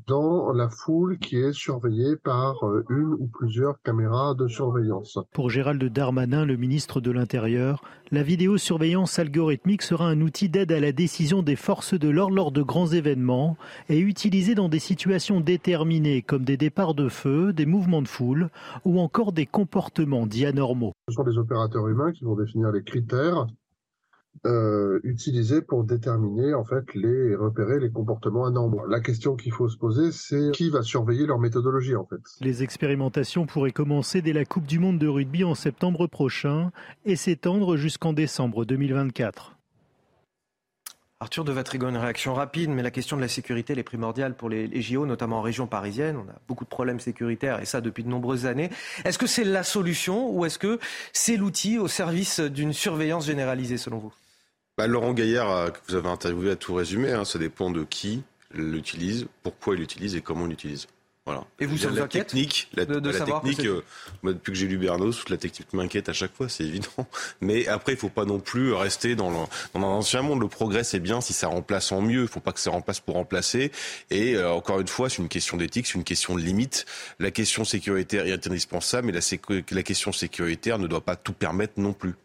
[0.07, 5.19] dans la foule qui est surveillée par euh, une ou plusieurs caméras de surveillance.
[5.33, 10.79] Pour Gérald Darmanin, le ministre de l'Intérieur, la vidéosurveillance algorithmique sera un outil d'aide à
[10.79, 13.55] la décision des forces de l'ordre lors de grands événements
[13.87, 18.49] et utilisé dans des situations déterminées comme des départs de feu, des mouvements de foule
[18.85, 20.93] ou encore des comportements dits anormaux.
[21.07, 23.45] Ce sont des opérateurs humains qui vont définir les critères
[24.45, 28.85] euh, utilisés pour déterminer en fait les repérer les comportements anormaux.
[28.87, 32.21] La question qu'il faut se poser, c'est qui va surveiller leur méthodologie en fait.
[32.39, 36.71] Les expérimentations pourraient commencer dès la Coupe du Monde de rugby en septembre prochain
[37.05, 39.58] et s'étendre jusqu'en décembre 2024.
[41.21, 44.47] Arthur de Vatrigon, une réaction rapide, mais la question de la sécurité est primordiale pour
[44.47, 46.15] les, JO, notamment en région parisienne.
[46.15, 48.69] On a beaucoup de problèmes sécuritaires et ça depuis de nombreuses années.
[49.03, 50.79] Est-ce que c'est la solution ou est-ce que
[51.12, 54.13] c'est l'outil au service d'une surveillance généralisée selon vous?
[54.77, 57.12] Bah, Laurent Gaillard, que vous avez interviewé, a tout résumé.
[57.12, 57.25] Hein.
[57.25, 60.88] ça dépend de qui l'utilise, pourquoi il l'utilise et comment on l'utilise.
[61.29, 61.45] Voilà.
[61.59, 63.83] Et vous, ça la technique, la, de, technique, euh,
[64.23, 67.07] depuis que j'ai lu Bernos, la technique m'inquiète à chaque fois, c'est évident.
[67.41, 69.37] Mais après, il faut pas non plus rester dans, le,
[69.75, 70.41] dans un ancien monde.
[70.41, 72.23] Le progrès, c'est bien si ça remplace en mieux.
[72.23, 73.71] Il faut pas que ça remplace pour remplacer.
[74.09, 76.87] Et euh, encore une fois, c'est une question d'éthique, c'est une question de limite.
[77.19, 79.21] La question sécuritaire est indispensable, mais la,
[79.69, 82.15] la question sécuritaire ne doit pas tout permettre non plus.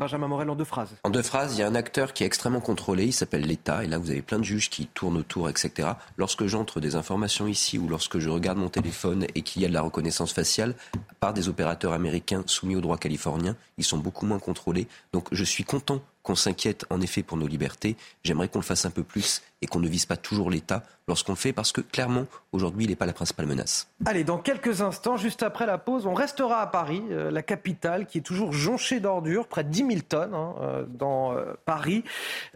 [0.00, 0.96] Benjamin Morel en deux phrases.
[1.04, 3.84] En deux phrases, il y a un acteur qui est extrêmement contrôlé, il s'appelle l'État,
[3.84, 5.90] et là vous avez plein de juges qui tournent autour, etc.
[6.16, 9.68] Lorsque j'entre des informations ici ou lorsque je regarde mon téléphone et qu'il y a
[9.68, 10.74] de la reconnaissance faciale
[11.20, 14.88] par des opérateurs américains soumis au droit californien, ils sont beaucoup moins contrôlés.
[15.12, 17.96] Donc je suis content qu'on s'inquiète en effet pour nos libertés.
[18.24, 21.32] J'aimerais qu'on le fasse un peu plus et qu'on ne vise pas toujours l'État lorsqu'on
[21.32, 23.88] le fait parce que clairement, aujourd'hui, il n'est pas la principale menace.
[24.06, 28.06] Allez, dans quelques instants, juste après la pause, on restera à Paris, euh, la capitale
[28.06, 32.04] qui est toujours jonchée d'ordures, près de 10 000 tonnes hein, euh, dans euh, Paris.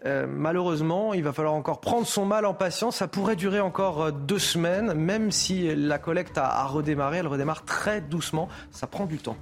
[0.05, 2.97] malheureusement, il va falloir encore prendre son mal en patience.
[2.97, 7.17] Ça pourrait durer encore deux semaines, même si la collecte a redémarré.
[7.17, 8.47] Elle redémarre très doucement.
[8.71, 9.37] Ça prend du temps.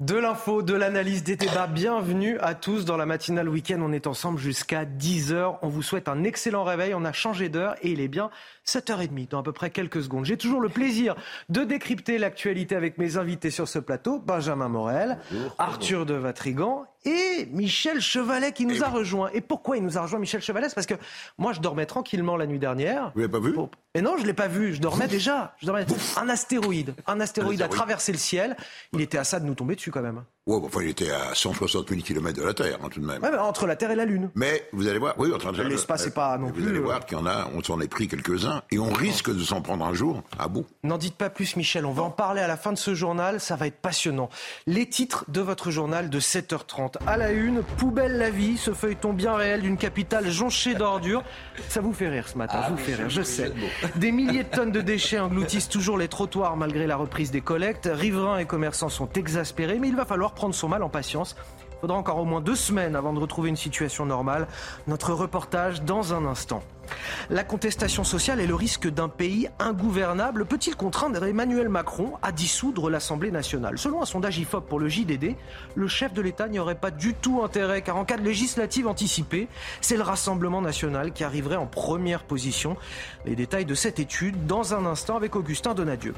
[0.00, 1.66] De l'info, de l'analyse, des débats.
[1.66, 3.80] Bienvenue à tous dans la matinale week-end.
[3.82, 5.58] On est ensemble jusqu'à 10h.
[5.60, 6.94] On vous souhaite un excellent réveil.
[6.94, 8.30] On a changé d'heure et il est bien
[8.66, 10.24] 7h30 dans à peu près quelques secondes.
[10.24, 11.14] J'ai toujours le plaisir
[11.48, 14.18] de décrypter l'actualité avec mes invités sur ce plateau.
[14.18, 15.18] Benjamin Morel,
[15.58, 19.30] Arthur de Vatrigan et Michel Chevalet qui nous a rejoint.
[19.32, 20.68] Et pourquoi il nous a rejoint, Michel Chevalet?
[20.74, 20.94] Parce que
[21.38, 23.12] moi, je dormais tranquillement la nuit dernière.
[23.14, 23.54] Vous l'avez pas vu?
[23.94, 24.74] Et non, je l'ai pas vu.
[24.74, 25.54] Je dormais déjà.
[25.60, 25.86] Je dormais...
[26.20, 26.94] Un astéroïde.
[27.06, 28.56] Un astéroïde a traversé le ciel.
[28.92, 30.22] Il était à ça de nous tomber dessus quand même.
[30.46, 33.22] Ouais, enfin, il était à 160 000 km de la Terre, hein, tout de même.
[33.22, 34.30] Ouais, mais entre la Terre et la Lune.
[34.34, 36.62] Mais vous allez voir, oui, entre l'espace, c'est pas non plus.
[36.62, 39.34] Vous allez voir qu'il y en a, on s'en est pris quelques-uns, et on risque
[39.34, 40.66] de s'en prendre un jour à bout.
[40.82, 41.86] N'en dites pas plus, Michel.
[41.86, 43.40] On va en parler à la fin de ce journal.
[43.40, 44.28] Ça va être passionnant.
[44.66, 46.96] Les titres de votre journal de 7h30.
[47.06, 51.22] À la une, poubelle la vie, ce feuilleton bien réel d'une capitale jonchée d'ordures.
[51.68, 53.52] Ça vous fait rire ce matin, ah, vous fait rire, je sais.
[53.96, 57.88] Des milliers de tonnes de déchets engloutissent toujours les trottoirs malgré la reprise des collectes.
[57.92, 61.36] Riverains et commerçants sont exaspérés, mais il va falloir prendre son mal en patience.
[61.80, 64.48] Il faudra encore au moins deux semaines avant de retrouver une situation normale.
[64.86, 66.62] Notre reportage dans un instant.
[67.30, 72.90] La contestation sociale et le risque d'un pays ingouvernable peut-il contraindre Emmanuel Macron à dissoudre
[72.90, 73.78] l'Assemblée nationale?
[73.78, 75.36] Selon un sondage IFOP pour le JDD,
[75.74, 78.86] le chef de l'État n'y aurait pas du tout intérêt car en cas de législative
[78.86, 79.48] anticipée,
[79.80, 82.76] c'est le Rassemblement national qui arriverait en première position.
[83.24, 86.12] Les détails de cette étude dans un instant avec Augustin Donadieu.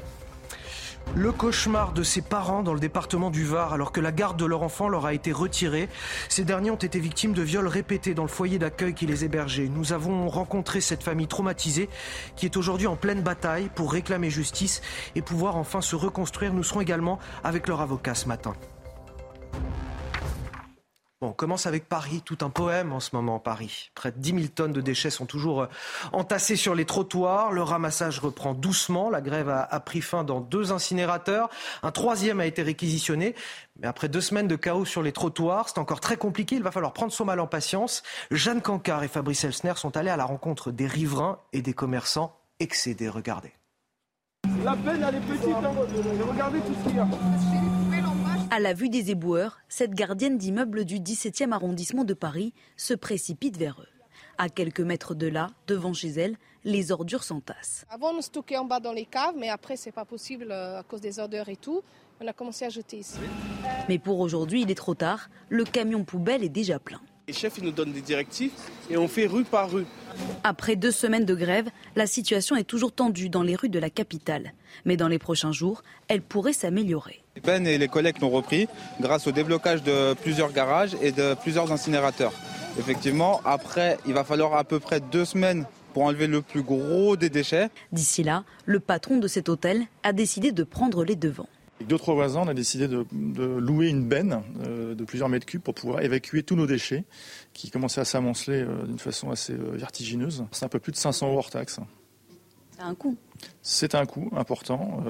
[1.15, 4.45] Le cauchemar de ces parents dans le département du Var alors que la garde de
[4.45, 5.87] leur enfant leur a été retirée.
[6.27, 9.69] Ces derniers ont été victimes de viols répétés dans le foyer d'accueil qui les hébergeait.
[9.69, 11.87] Nous avons rencontré cette famille traumatisée
[12.35, 14.81] qui est aujourd'hui en pleine bataille pour réclamer justice
[15.13, 16.51] et pouvoir enfin se reconstruire.
[16.51, 18.53] Nous serons également avec leur avocat ce matin
[21.23, 23.91] on commence avec Paris, tout un poème en ce moment, Paris.
[23.95, 25.67] Près de 10 000 tonnes de déchets sont toujours euh,
[26.11, 27.51] entassés sur les trottoirs.
[27.51, 29.09] Le ramassage reprend doucement.
[29.09, 31.49] La grève a, pris fin dans deux incinérateurs.
[31.81, 33.35] Un troisième a été réquisitionné.
[33.79, 36.55] Mais après deux semaines de chaos sur les trottoirs, c'est encore très compliqué.
[36.55, 38.03] Il va falloir prendre son mal en patience.
[38.31, 42.35] Jeanne Cancard et Fabrice Elsner sont allés à la rencontre des riverains et des commerçants
[42.59, 43.09] excédés.
[43.09, 43.53] Regardez.
[44.63, 45.55] La peine, elle est petite.
[45.55, 45.71] Hein.
[46.27, 47.07] Regardez tout ce qu'il y a.
[48.53, 53.57] À la vue des éboueurs, cette gardienne d'immeuble du 17e arrondissement de Paris se précipite
[53.57, 53.89] vers eux.
[54.37, 57.83] À quelques mètres de là, devant chez elle, les ordures s'entassent.
[57.89, 60.83] Avant, on stockait en bas dans les caves, mais après, c'est pas possible euh, à
[60.83, 61.81] cause des odeurs et tout.
[62.21, 63.17] On a commencé à jeter ici.
[63.89, 65.31] Mais pour aujourd'hui, il est trop tard.
[65.49, 67.01] Le camion poubelle est déjà plein.
[67.27, 68.51] Les chefs ils nous donnent des directives
[68.87, 69.87] et on fait rue par rue.
[70.43, 73.89] Après deux semaines de grève, la situation est toujours tendue dans les rues de la
[73.89, 74.53] capitale.
[74.85, 77.22] Mais dans les prochains jours, elle pourrait s'améliorer.
[77.35, 78.67] Les peines et les collectes l'ont repris
[79.01, 82.33] grâce au déblocage de plusieurs garages et de plusieurs incinérateurs.
[82.77, 87.15] Effectivement, après, il va falloir à peu près deux semaines pour enlever le plus gros
[87.15, 87.69] des déchets.
[87.91, 91.49] D'ici là, le patron de cet hôtel a décidé de prendre les devants.
[91.77, 95.61] Avec d'autres voisins, on a décidé de, louer une benne euh, de plusieurs mètres cubes
[95.61, 97.03] pour pouvoir évacuer tous nos déchets
[97.53, 100.45] qui commençaient à s'amonceler euh, d'une façon assez euh, vertigineuse.
[100.51, 101.79] C'est un peu plus de 500 euros hors taxe.
[102.71, 103.17] C'est un coût.
[103.61, 105.03] C'est un coût important.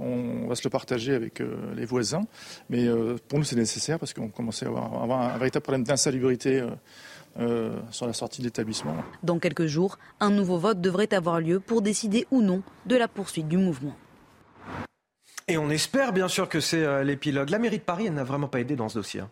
[0.00, 1.42] on va se le partager avec
[1.76, 2.22] les voisins,
[2.68, 2.86] mais
[3.28, 6.64] pour nous c'est nécessaire parce qu'on commençait à avoir, avoir, un véritable problème d'insalubrité.
[7.90, 8.94] sur la sortie de l'établissement.
[9.22, 13.06] Dans quelques jours, un nouveau vote devrait avoir lieu pour décider ou non de la
[13.08, 13.94] poursuite du mouvement.
[15.50, 17.50] Et on espère bien sûr que c'est euh, l'épilogue.
[17.50, 19.22] La mairie de Paris, elle n'a vraiment pas aidé dans ce dossier.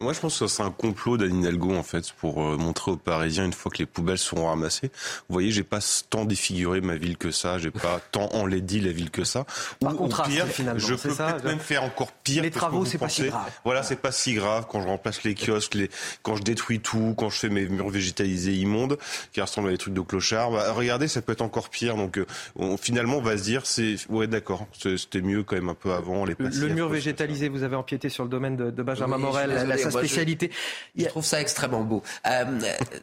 [0.00, 2.96] Moi, je pense que c'est un complot d'Anne Hidalgo, en fait, pour euh, montrer aux
[2.96, 4.90] Parisiens, une fois que les poubelles seront ramassées.
[5.28, 5.78] Vous voyez, j'ai pas
[6.10, 9.46] tant défiguré ma ville que ça, j'ai pas tant enlaidi la ville que ça.
[9.80, 12.42] Par contre, finalement, je peux peut-être même faire encore pire.
[12.42, 13.50] Les travaux, c'est pas si grave.
[13.64, 15.88] Voilà, c'est pas si grave quand je remplace les kiosques, les...
[16.22, 18.98] quand je détruis tout, quand je fais mes murs végétalisés immondes,
[19.32, 20.50] qui ressemblent à des trucs de clochard.
[20.50, 21.96] Bah, regardez, ça peut être encore pire.
[21.96, 25.74] Donc, euh, finalement, on va se dire, c'est, ouais, d'accord, c'était mieux quand même un
[25.74, 26.24] peu avant.
[26.24, 29.52] Les le mur végétalisé, vous avez empiété sur le domaine de, Benjamin Morel,
[29.84, 30.50] sa spécialité.
[30.96, 32.02] Je, trouve ça extrêmement beau.
[32.26, 32.44] Euh,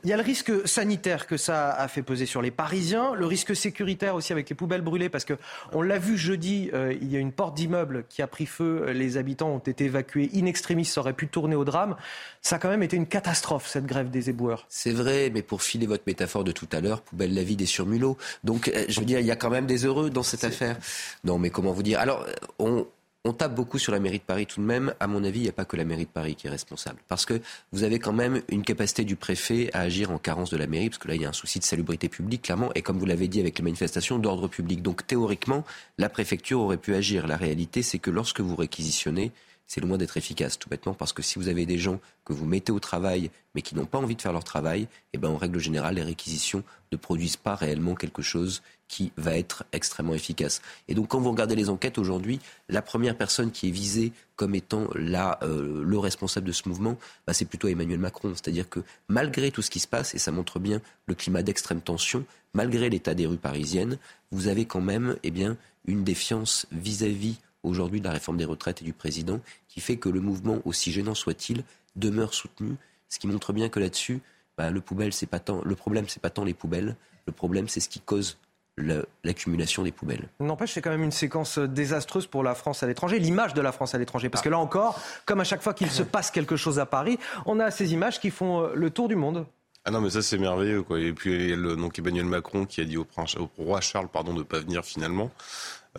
[0.04, 3.26] il y a le risque sanitaire que ça a fait peser sur les Parisiens, le
[3.26, 5.38] risque sécuritaire aussi avec les poubelles brûlées, parce que
[5.72, 8.92] on l'a vu jeudi, euh, il y a une porte d'immeuble qui a pris feu,
[8.92, 11.96] les habitants ont été évacués in extremis, ça aurait pu tourner au drame.
[12.42, 14.66] Ça a quand même été une catastrophe cette grève des éboueurs.
[14.70, 17.66] C'est vrai, mais pour filer votre métaphore de tout à l'heure, poubelle la vie des
[17.66, 18.18] surmulots.
[18.44, 20.78] Donc, euh, je veux dire, il y a quand même des heureux dans cette affaire.
[21.24, 22.00] Non, mais comment vous dire?
[22.00, 22.26] Alors,
[22.60, 22.86] on,
[23.24, 24.94] on tape beaucoup sur la mairie de Paris tout de même.
[25.00, 27.00] À mon avis, il n'y a pas que la mairie de Paris qui est responsable.
[27.08, 27.40] Parce que
[27.72, 30.90] vous avez quand même une capacité du préfet à agir en carence de la mairie,
[30.90, 33.06] parce que là, il y a un souci de salubrité publique, clairement, et comme vous
[33.06, 34.82] l'avez dit avec les manifestations, d'ordre public.
[34.82, 35.64] Donc théoriquement,
[35.98, 37.28] la préfecture aurait pu agir.
[37.28, 39.32] La réalité, c'est que lorsque vous réquisitionnez,
[39.68, 42.46] c'est loin d'être efficace, tout bêtement, parce que si vous avez des gens que vous
[42.46, 45.38] mettez au travail, mais qui n'ont pas envie de faire leur travail, eh ben, en
[45.38, 50.62] règle générale, les réquisitions ne produisent pas réellement quelque chose qui va être extrêmement efficace.
[50.90, 54.54] Et donc, quand vous regardez les enquêtes aujourd'hui, la première personne qui est visée comme
[54.54, 58.34] étant la, euh, le responsable de ce mouvement, bah, c'est plutôt Emmanuel Macron.
[58.34, 61.80] C'est-à-dire que malgré tout ce qui se passe, et ça montre bien le climat d'extrême
[61.80, 63.98] tension, malgré l'état des rues parisiennes,
[64.32, 68.82] vous avez quand même eh bien, une défiance vis-à-vis aujourd'hui de la réforme des retraites
[68.82, 71.64] et du président, qui fait que le mouvement, aussi gênant soit-il,
[71.96, 72.76] demeure soutenu,
[73.08, 74.20] ce qui montre bien que là-dessus,
[74.58, 77.80] bah, le, poubelle, c'est pas tant, le problème, pas tant les poubelles, le problème, c'est
[77.80, 78.38] ce qui cause
[78.78, 80.28] l'accumulation des poubelles.
[80.40, 83.72] N'empêche, c'est quand même une séquence désastreuse pour la France à l'étranger, l'image de la
[83.72, 84.30] France à l'étranger.
[84.30, 87.20] Parce que là encore, comme à chaque fois qu'il se passe quelque chose à Paris,
[87.46, 89.46] on a ces images qui font euh, le tour du monde.
[89.84, 90.84] Ah non, mais ça c'est merveilleux.
[90.84, 91.00] Quoi.
[91.00, 93.50] Et puis il y a le, donc Emmanuel Macron qui a dit au, prince, au
[93.58, 95.32] roi Charles pardon, de ne pas venir finalement.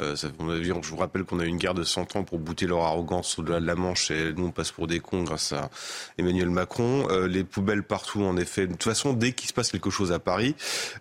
[0.00, 2.66] Euh, ça, je vous rappelle qu'on a eu une guerre de 100 ans pour bouter
[2.66, 5.68] leur arrogance au-delà de la Manche et nous on passe pour des cons grâce à
[6.16, 7.06] Emmanuel Macron.
[7.10, 8.66] Euh, les poubelles partout en effet.
[8.66, 10.54] De toute façon, dès qu'il se passe quelque chose à Paris,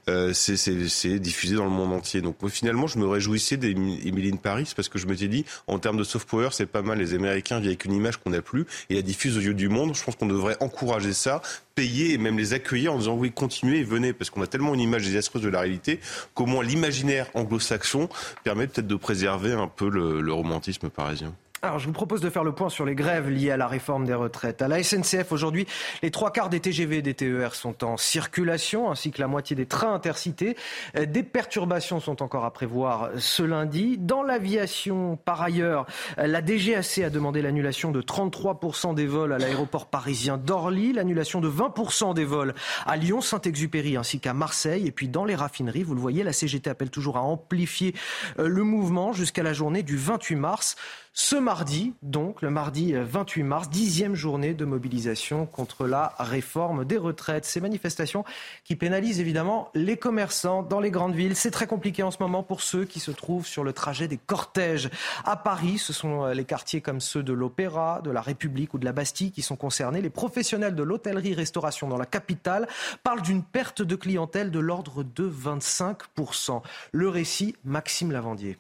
[0.10, 2.21] euh, c'est diffusé dans le monde entier.
[2.21, 6.04] Donc finalement, je me réjouissais d'Emilie Paris parce que je m'étais dit, en termes de
[6.04, 6.99] soft power, c'est pas mal.
[6.99, 9.69] Les Américains viennent avec une image qu'on n'a plus et la diffusent au lieu du
[9.69, 9.95] monde.
[9.95, 11.41] Je pense qu'on devrait encourager ça,
[11.76, 14.80] payer et même les accueillir en disant oui, continuez venez parce qu'on a tellement une
[14.80, 16.00] image désastreuse de la réalité
[16.34, 18.10] qu'au moins l'imaginaire anglo-saxon
[18.44, 21.34] permet peut-être de préserver un peu le, romantisme parisien.
[21.64, 24.04] Alors, je vous propose de faire le point sur les grèves liées à la réforme
[24.04, 24.64] des retraites.
[24.64, 25.68] À la SNCF, aujourd'hui,
[26.02, 29.56] les trois quarts des TGV et des TER sont en circulation, ainsi que la moitié
[29.56, 30.58] des trains intercités.
[30.98, 34.00] Euh, des perturbations sont encore à prévoir ce lundi.
[34.00, 35.86] Dans l'aviation, par ailleurs,
[36.18, 41.42] euh, la DGAC a demandé l'annulation de 33% des vols à l'aéroport parisien d'Orly, l'annulation
[41.42, 42.56] de 20% des vols
[42.88, 44.88] à Lyon, Saint-Exupéry ainsi qu'à Marseille.
[44.88, 47.94] Et puis, dans les raffineries, vous le voyez, la CGT appelle toujours à amplifier
[48.40, 50.76] euh, le mouvement jusqu'à la journée du 28 mars.
[51.14, 56.98] Ce mardi, donc, le mardi 28 mars, dixième journée de mobilisation contre la réforme des
[56.98, 57.44] retraites.
[57.44, 58.24] Ces manifestations
[58.64, 61.36] qui pénalisent évidemment les commerçants dans les grandes villes.
[61.36, 64.16] C'est très compliqué en ce moment pour ceux qui se trouvent sur le trajet des
[64.16, 64.90] cortèges.
[65.26, 68.86] À Paris, ce sont les quartiers comme ceux de l'Opéra, de la République ou de
[68.86, 70.02] la Bastille qui sont concernés.
[70.02, 72.70] Les professionnels de l'hôtellerie-restauration dans la capitale
[73.04, 76.62] parlent d'une perte de clientèle de l'ordre de 25%.
[76.94, 78.58] Le récit, Maxime Lavandier.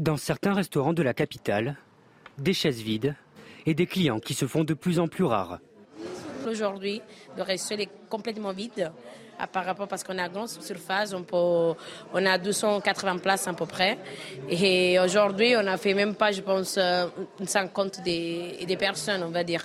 [0.00, 1.76] Dans certains restaurants de la capitale,
[2.38, 3.14] des chaises vides
[3.66, 5.58] et des clients qui se font de plus en plus rares.
[6.48, 7.02] Aujourd'hui,
[7.36, 8.90] le restaurant est complètement vide
[9.52, 11.78] par rapport parce qu'on a grande surface, on, peut,
[12.14, 13.98] on a 280 places à peu près.
[14.48, 19.30] Et aujourd'hui, on a fait même pas, je pense, une cinquante des, des personnes, on
[19.30, 19.64] va dire.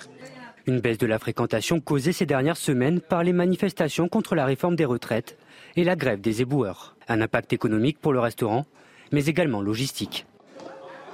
[0.66, 4.76] Une baisse de la fréquentation causée ces dernières semaines par les manifestations contre la réforme
[4.76, 5.38] des retraites
[5.76, 6.94] et la grève des éboueurs.
[7.08, 8.66] Un impact économique pour le restaurant
[9.12, 10.26] mais également logistique.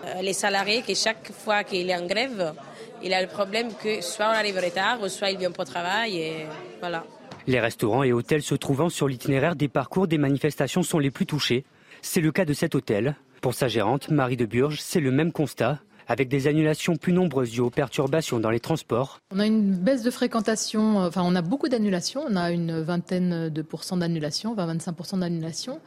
[0.04, 2.54] Euh, les salariés, que chaque fois qu'il est en grève,
[3.02, 5.66] il a le problème que soit on arrive en retard, soit il vient pas au
[5.66, 6.16] travail.
[6.18, 6.46] Et
[6.80, 7.04] voilà.
[7.46, 11.26] Les restaurants et hôtels se trouvant sur l'itinéraire des parcours des manifestations sont les plus
[11.26, 11.64] touchés.
[12.00, 13.16] C'est le cas de cet hôtel.
[13.40, 17.50] Pour sa gérante, Marie de Burge, c'est le même constat avec des annulations plus nombreuses
[17.50, 19.20] dues aux perturbations dans les transports.
[19.32, 22.80] On a une baisse de fréquentation, euh, enfin on a beaucoup d'annulations, on a une
[22.80, 25.80] vingtaine de pourcents d'annulations, 20-25% d'annulations.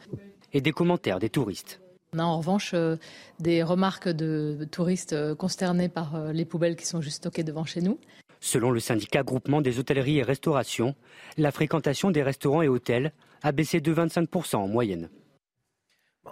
[0.52, 1.80] Et des commentaires des touristes.
[2.16, 2.96] On a en revanche euh,
[3.40, 7.66] des remarques de touristes euh, consternés par euh, les poubelles qui sont juste stockées devant
[7.66, 8.00] chez nous.
[8.40, 10.94] Selon le syndicat groupement des hôtelleries et restaurations,
[11.36, 13.12] la fréquentation des restaurants et hôtels
[13.42, 15.10] a baissé de 25% en moyenne.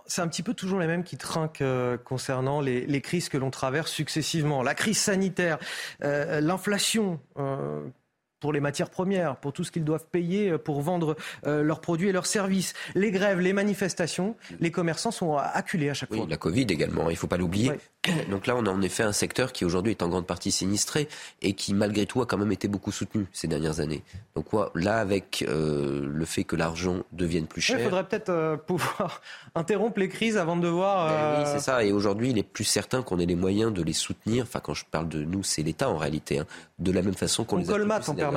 [0.06, 1.62] C'est un petit peu toujours les mêmes qui trinquent
[2.04, 4.62] concernant les, crises que l'on traverse successivement.
[4.62, 5.58] La crise sanitaire,
[6.00, 7.20] l'inflation
[8.44, 11.16] pour les matières premières, pour tout ce qu'ils doivent payer euh, pour vendre
[11.46, 12.74] euh, leurs produits et leurs services.
[12.94, 16.26] Les grèves, les manifestations, les commerçants sont acculés à chaque oui, fois.
[16.28, 17.72] La Covid également, il ne faut pas l'oublier.
[18.30, 21.08] Donc là, on a en effet un secteur qui aujourd'hui est en grande partie sinistré
[21.40, 24.02] et qui malgré tout a quand même été beaucoup soutenu ces dernières années.
[24.34, 27.78] Donc là, avec euh, le fait que l'argent devienne plus cher...
[27.78, 29.22] Il faudrait peut-être pouvoir
[29.54, 31.08] interrompre les crises avant de devoir...
[31.08, 31.82] Ben oui, c'est ça.
[31.82, 34.42] Et aujourd'hui, il est plus certain qu'on ait les moyens de les soutenir.
[34.42, 36.40] Enfin, quand je parle de nous, c'est l'État en réalité.
[36.40, 36.46] Hein.
[36.78, 38.33] de la même façon qu'on les a en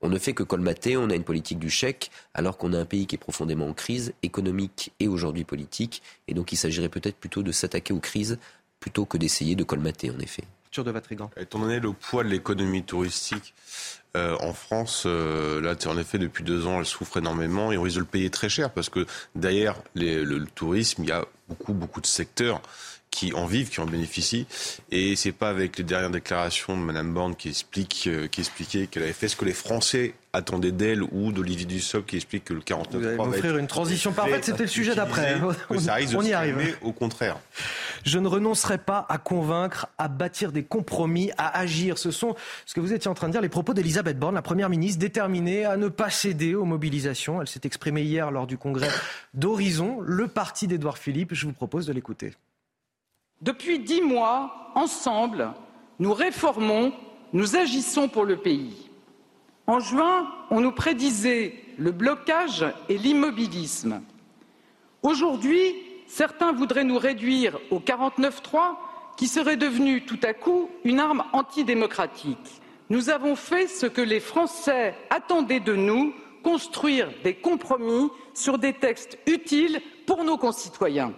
[0.00, 2.84] on ne fait que colmater, on a une politique du chèque, alors qu'on a un
[2.84, 6.02] pays qui est profondément en crise économique et aujourd'hui politique.
[6.28, 8.38] Et donc il s'agirait peut-être plutôt de s'attaquer aux crises
[8.80, 10.44] plutôt que d'essayer de colmater, en effet.
[10.76, 11.30] de Vatrigan.
[11.36, 13.54] Étant donné le poids de l'économie touristique
[14.16, 17.82] euh, en France, euh, là, en effet, depuis deux ans, elle souffre énormément et on
[17.82, 21.72] risque de le payer très cher parce que derrière le, tourisme, il y a beaucoup,
[21.72, 22.62] beaucoup de secteurs
[23.10, 24.46] qui en vivent, qui en bénéficient.
[24.90, 28.86] Et c'est pas avec les dernières déclarations de Mme Borne qui explique, euh, qui expliquait
[28.86, 32.54] qu'elle avait fait ce que les Français attendaient d'elle ou d'Olivier Dussopt qui explique que
[32.54, 35.40] le 49 Vous allez m'offrir une transition parfaite, c'était le sujet d'après.
[35.78, 36.76] ça risque on y arrive.
[36.82, 37.38] au contraire.
[38.04, 41.98] Je ne renoncerai pas à convaincre, à bâtir des compromis, à agir.
[41.98, 42.36] Ce sont
[42.66, 45.00] ce que vous étiez en train de dire, les propos d'Elisabeth Borne, la première ministre,
[45.00, 47.40] déterminée à ne pas céder aux mobilisations.
[47.40, 48.88] Elle s'est exprimée hier lors du congrès
[49.34, 51.34] d'Horizon, le parti d'Édouard Philippe.
[51.34, 52.34] Je vous propose de l'écouter.
[53.40, 55.52] Depuis dix mois, ensemble,
[55.98, 56.92] nous réformons,
[57.32, 58.90] nous agissons pour le pays.
[59.66, 64.00] En juin, on nous prédisait le blocage et l'immobilisme.
[65.02, 65.74] Aujourd'hui,
[66.08, 68.76] certains voudraient nous réduire au 49-3,
[69.16, 72.60] qui serait devenu tout à coup une arme antidémocratique.
[72.88, 78.72] Nous avons fait ce que les Français attendaient de nous, construire des compromis sur des
[78.72, 81.12] textes utiles pour nos concitoyens.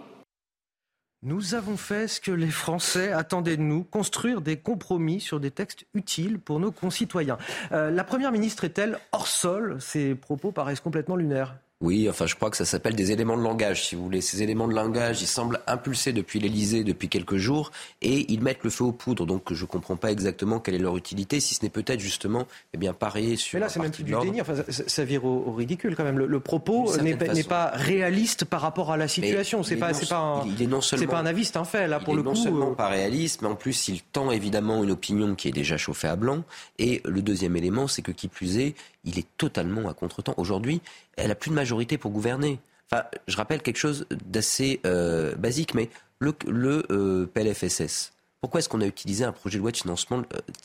[1.23, 5.51] Nous avons fait ce que les Français attendaient de nous, construire des compromis sur des
[5.51, 7.37] textes utiles pour nos concitoyens.
[7.73, 9.77] Euh, la Première ministre est-elle hors sol?
[9.81, 11.59] Ces propos paraissent complètement lunaires.
[11.81, 14.21] Oui, enfin, je crois que ça s'appelle des éléments de langage, si vous voulez.
[14.21, 17.71] Ces éléments de langage, ils semblent impulsés depuis l'Elysée depuis quelques jours
[18.03, 19.25] et ils mettent le feu aux poudres.
[19.25, 22.47] Donc, je ne comprends pas exactement quelle est leur utilité, si ce n'est peut-être justement,
[22.75, 23.57] eh bien, parier sur.
[23.57, 24.43] Mais là, c'est même plus du déni.
[24.43, 26.19] Enfin, ça, vire au, ridicule quand même.
[26.19, 29.63] Le, propos n'est pas, réaliste par rapport à la situation.
[29.63, 31.89] C'est pas, pas un, il est non seulement, pas un avis, c'est un fait.
[31.89, 34.85] Là, pour le non coup, seulement euh, pas réaliste, mais en plus, il tend évidemment
[34.85, 36.45] une opinion qui est déjà chauffée à blanc.
[36.79, 38.75] Et le deuxième élément, c'est que qui plus est,
[39.05, 40.35] il est totalement à contretemps.
[40.37, 40.81] Aujourd'hui,
[41.17, 42.59] elle a plus de majorité pour gouverner.
[42.91, 48.13] Enfin, je rappelle quelque chose d'assez euh, basique, mais le, le PLFSS.
[48.41, 50.23] Pourquoi est-ce qu'on a utilisé un projet de loi de financement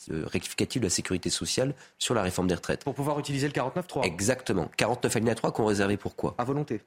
[0.08, 2.84] rectificatif de la sécurité sociale sur la réforme des retraites?
[2.84, 4.04] Pour pouvoir utiliser le 49.3.
[4.04, 4.70] Exactement.
[4.78, 6.80] 49 alinéa 3 qu'on réservait pourquoi À volonté.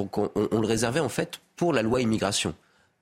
[0.00, 2.54] Donc on, on, le réservait en fait pour la loi immigration.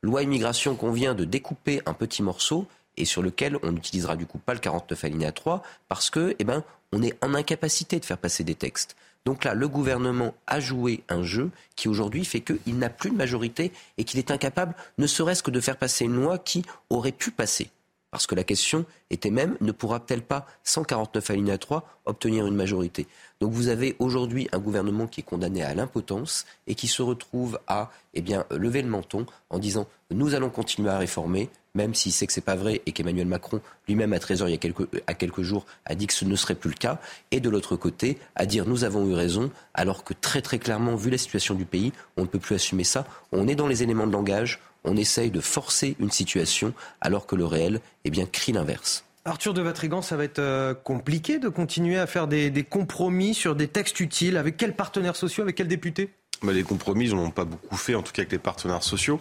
[0.03, 2.67] Loi immigration qu'on vient de découper un petit morceau
[2.99, 6.45] et sur lequel on n'utilisera du coup pas le 49 alinéa 3 parce que, eh
[6.45, 6.63] ben,
[6.93, 8.97] on est en incapacité de faire passer des textes.
[9.27, 13.17] Donc là, le gouvernement a joué un jeu qui aujourd'hui fait qu'il n'a plus de
[13.17, 17.13] majorité et qu'il est incapable, ne serait-ce que de faire passer une loi qui aurait
[17.13, 17.71] pu passer.
[18.11, 23.07] Parce que la question était même, ne pourra-t-elle pas, 149 alinéa 3, obtenir une majorité?
[23.41, 27.59] Donc vous avez aujourd'hui un gouvernement qui est condamné à l'impotence et qui se retrouve
[27.67, 32.13] à eh bien, lever le menton en disant nous allons continuer à réformer, même s'il
[32.13, 34.59] sait que ce n'est pas vrai et qu'Emmanuel Macron lui-même à 13h il y a
[34.59, 36.99] quelques, à quelques jours a dit que ce ne serait plus le cas,
[37.31, 40.97] et de l'autre côté à dire nous avons eu raison, alors que très très clairement,
[40.97, 43.07] vu la situation du pays, on ne peut plus assumer ça.
[43.31, 47.37] On est dans les éléments de langage, on essaye de forcer une situation alors que
[47.37, 49.05] le réel eh bien, crie l'inverse.
[49.25, 53.35] Arthur de Vatrigan, ça va être euh, compliqué de continuer à faire des, des compromis
[53.35, 54.37] sur des textes utiles.
[54.37, 56.11] Avec quels partenaires sociaux, avec quels députés?
[56.43, 58.83] Bah, les compromis, ils n'en ont pas beaucoup fait, en tout cas avec les partenaires
[58.83, 59.21] sociaux.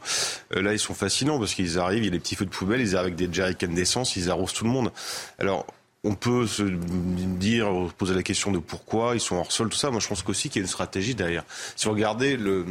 [0.55, 2.49] Euh, là, ils sont fascinants parce qu'ils arrivent, il y a des petits feux de
[2.49, 4.91] poubelle, ils arrivent avec des jerrycans d'essence, ils arrosent tout le monde.
[5.37, 5.65] Alors,
[6.05, 9.91] on peut se dire, poser la question de pourquoi ils sont hors sol, tout ça.
[9.91, 11.43] Moi, je pense qu'aussi qu'il y a une stratégie derrière.
[11.75, 12.65] Si vous regardez le,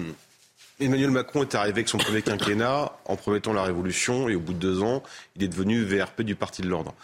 [0.80, 4.52] Emmanuel Macron est arrivé avec son premier quinquennat en promettant la révolution et au bout
[4.52, 5.02] de deux ans,
[5.34, 6.94] il est devenu VRP du Parti de l'Ordre.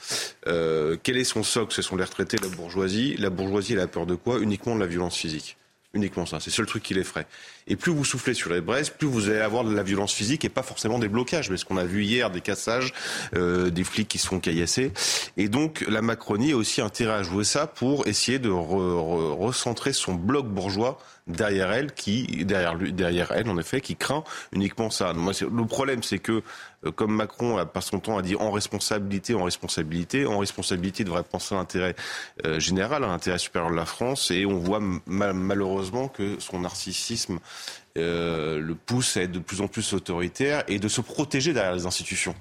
[0.46, 1.74] Euh, quel est son socle?
[1.74, 3.16] Ce sont les retraités, la bourgeoisie.
[3.18, 4.38] La bourgeoisie, elle a peur de quoi?
[4.38, 5.56] Uniquement de la violence physique.
[5.94, 6.40] Uniquement ça.
[6.40, 7.26] C'est le seul truc qui l'effraie.
[7.66, 10.44] Et plus vous soufflez sur les braises, plus vous allez avoir de la violence physique
[10.44, 11.48] et pas forcément des blocages.
[11.48, 12.92] Parce qu'on a vu hier des cassages,
[13.34, 14.92] euh, des flics qui se font caillasser.
[15.36, 20.14] Et donc la Macronie a aussi intérêt à jouer ça pour essayer de recentrer son
[20.14, 25.12] bloc bourgeois derrière elle, qui derrière lui, derrière elle en effet, qui craint uniquement ça.
[25.14, 26.42] Moi, le problème, c'est que
[26.92, 31.22] comme Macron par son temps a dit en responsabilité, en responsabilité, en responsabilité il devrait
[31.22, 31.94] penser à l'intérêt
[32.44, 37.38] euh, général, à l'intérêt supérieur de la France, et on voit malheureusement que son narcissisme
[37.96, 41.74] euh, le pousse à être de plus en plus autoritaire et de se protéger derrière
[41.74, 42.34] les institutions.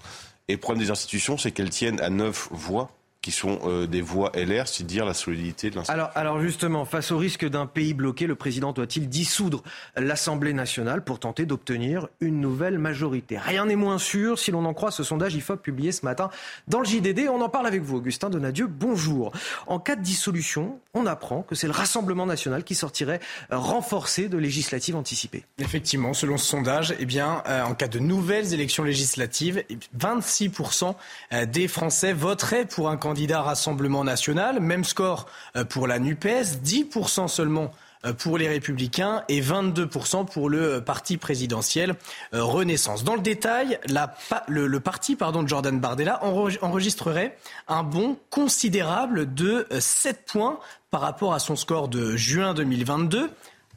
[0.48, 2.92] Et le problème des institutions, c'est qu'elles tiennent à neuf voix
[3.24, 5.94] qui sont euh, des voix LR, c'est dire la solidité de l'institution.
[5.94, 9.64] Alors, alors justement, face au risque d'un pays bloqué, le président doit-il dissoudre
[9.96, 13.38] l'Assemblée nationale pour tenter d'obtenir une nouvelle majorité?
[13.38, 16.30] Rien n'est moins sûr si l'on en croit ce sondage IFOP publié ce matin
[16.68, 17.30] dans le JDD.
[17.32, 18.68] On en parle avec vous, Augustin Donadieu.
[18.68, 19.32] Bonjour.
[19.68, 24.38] En cas de dissolution, on apprend que c'est le Rassemblement national qui sortirait renforcé de
[24.38, 25.46] législatives anticipées.
[25.60, 29.64] Effectivement, selon ce sondage, eh bien, euh, en cas de nouvelles élections législatives,
[29.98, 30.96] 26%
[31.32, 34.60] euh, des Français voteraient pour un candidat candidat Rassemblement national.
[34.60, 37.70] Même score euh, pour la NUPES, 10% seulement
[38.08, 41.94] euh, pour les Républicains et 22% pour le parti présidentiel
[42.34, 43.04] euh, Renaissance.
[43.04, 43.78] Dans le détail,
[44.48, 47.38] le, parti de Jordan Bardella enregistrerait
[47.68, 50.58] un bond considérable de 7 points
[50.90, 53.30] par rapport à son score de juin 2022.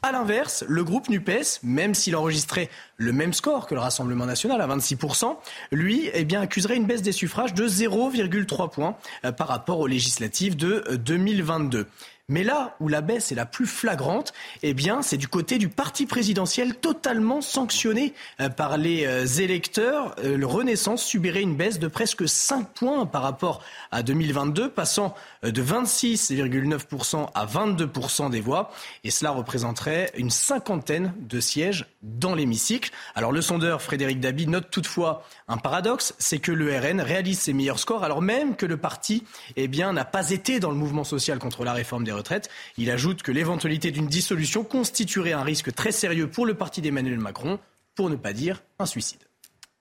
[0.07, 4.61] À l'inverse, le groupe NUPES, même s'il enregistrait le même score que le Rassemblement national
[4.61, 5.35] à 26%,
[5.73, 8.95] lui eh bien, accuserait une baisse des suffrages de 0,3 points
[9.25, 11.87] euh, par rapport aux législatives de 2022.
[12.29, 15.69] Mais là où la baisse est la plus flagrante, eh bien, c'est du côté du
[15.69, 20.13] parti présidentiel totalement sanctionné euh, par les euh, électeurs.
[20.19, 25.15] Euh, le Renaissance subirait une baisse de presque 5 points par rapport à 2022, passant
[25.41, 28.71] de 26,9% à 22% des voix.
[29.05, 32.91] Et cela représenterait une cinquantaine de sièges dans l'hémicycle.
[33.15, 37.53] Alors le sondeur Frédéric Dabi note toutefois un paradoxe, c'est que le RN réalise ses
[37.53, 39.23] meilleurs scores alors même que le parti
[39.55, 42.49] eh bien, n'a pas été dans le mouvement social contre la réforme des retraites.
[42.77, 47.19] Il ajoute que l'éventualité d'une dissolution constituerait un risque très sérieux pour le parti d'Emmanuel
[47.19, 47.59] Macron,
[47.95, 49.26] pour ne pas dire un suicide.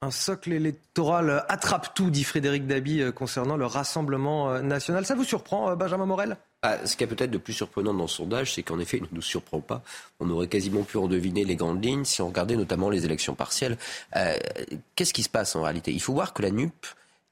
[0.02, 5.06] Un socle électoral attrape tout, dit Frédéric Dabi euh, concernant le Rassemblement euh, national.
[5.06, 6.36] Ça vous surprend, euh, Benjamin Morel?
[6.60, 9.04] Ah, ce qui est peut-être de plus surprenant dans ce sondage, c'est qu'en effet, il
[9.04, 9.82] ne nous surprend pas.
[10.20, 13.34] On aurait quasiment pu en deviner les grandes lignes si on regardait notamment les élections
[13.34, 13.78] partielles.
[14.94, 15.92] Qu'est-ce qui se passe en réalité?
[15.92, 16.86] Il faut voir que la NUP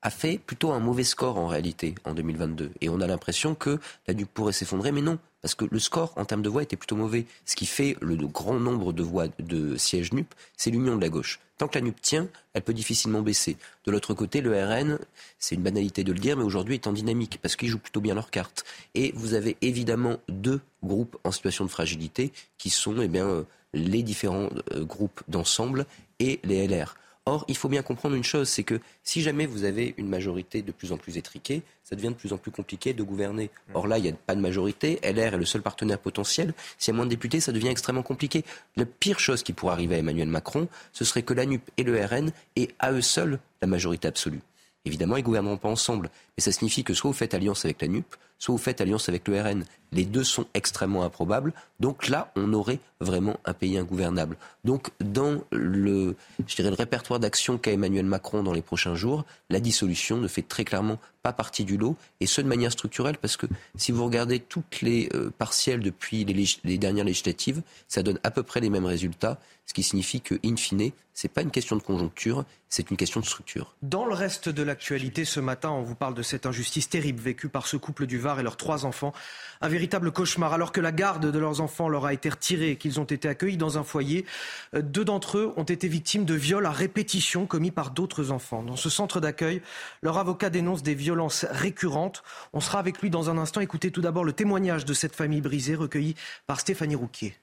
[0.04, 2.70] a fait plutôt un mauvais score en réalité en 2022.
[2.82, 6.12] Et on a l'impression que la NUP pourrait s'effondrer, mais non, parce que le score
[6.16, 7.24] en termes de voix était plutôt mauvais.
[7.46, 11.08] Ce qui fait le grand nombre de voix de sièges NUP, c'est l'union de la
[11.08, 11.40] gauche.
[11.56, 13.56] Tant que la NUP tient, elle peut difficilement baisser.
[13.86, 14.98] De l'autre côté, le RN,
[15.38, 18.02] c'est une banalité de le dire, mais aujourd'hui est en dynamique parce qu'ils jouent plutôt
[18.02, 18.64] bien leurs cartes.
[18.94, 23.44] Et vous avez évidemment deux groupes en situation de fragilité qui sont eh bien, euh,
[23.72, 25.86] les différents euh, groupes d'ensemble
[26.18, 26.94] et les LR.
[27.26, 30.60] Or, il faut bien comprendre une chose, c'est que si jamais vous avez une majorité
[30.60, 33.48] de plus en plus étriquée, ça devient de plus en plus compliqué de gouverner.
[33.72, 36.52] Or là, il n'y a pas de majorité, LR est le seul partenaire potentiel.
[36.76, 38.44] S'il y a moins de députés, ça devient extrêmement compliqué.
[38.76, 41.82] La pire chose qui pourrait arriver à Emmanuel Macron, ce serait que la NUP et
[41.82, 44.42] le RN aient à eux seuls la majorité absolue.
[44.84, 46.10] Évidemment, ils ne gouverneront pas ensemble.
[46.36, 49.08] Mais ça signifie que soit vous faites alliance avec la NUP, soit vous faites alliance
[49.08, 49.64] avec le RN.
[49.92, 51.52] Les deux sont extrêmement improbables.
[51.78, 54.36] Donc là, on aurait vraiment un pays ingouvernable.
[54.64, 56.16] Donc dans le,
[56.46, 60.26] je dirais, le répertoire d'action qu'a Emmanuel Macron dans les prochains jours, la dissolution ne
[60.26, 63.92] fait très clairement pas partie du lot, et ce de manière structurelle, parce que si
[63.92, 68.42] vous regardez toutes les euh, partielles depuis les, les, dernières législatives, ça donne à peu
[68.42, 71.82] près les mêmes résultats, ce qui signifie que, in fine, c'est pas une question de
[71.82, 73.74] conjoncture, c'est une question de structure.
[73.82, 77.48] Dans le reste de l'actualité, ce matin, on vous parle de cette injustice terrible vécue
[77.48, 79.12] par ce couple du Var et leurs trois enfants.
[79.60, 82.76] Un véritable cauchemar, alors que la garde de leurs enfants leur a été retirée et
[82.76, 84.26] qu'ils ont été accueillis dans un foyer.
[84.74, 88.62] Euh, deux d'entre eux ont été victimes de viols à répétition commis par d'autres enfants.
[88.62, 89.62] Dans ce centre d'accueil,
[90.02, 92.24] leur avocat dénonce des violences récurrentes.
[92.52, 93.60] On sera avec lui dans un instant.
[93.60, 96.16] Écoutez tout d'abord le témoignage de cette famille brisée recueilli
[96.46, 97.36] par Stéphanie Rouquier.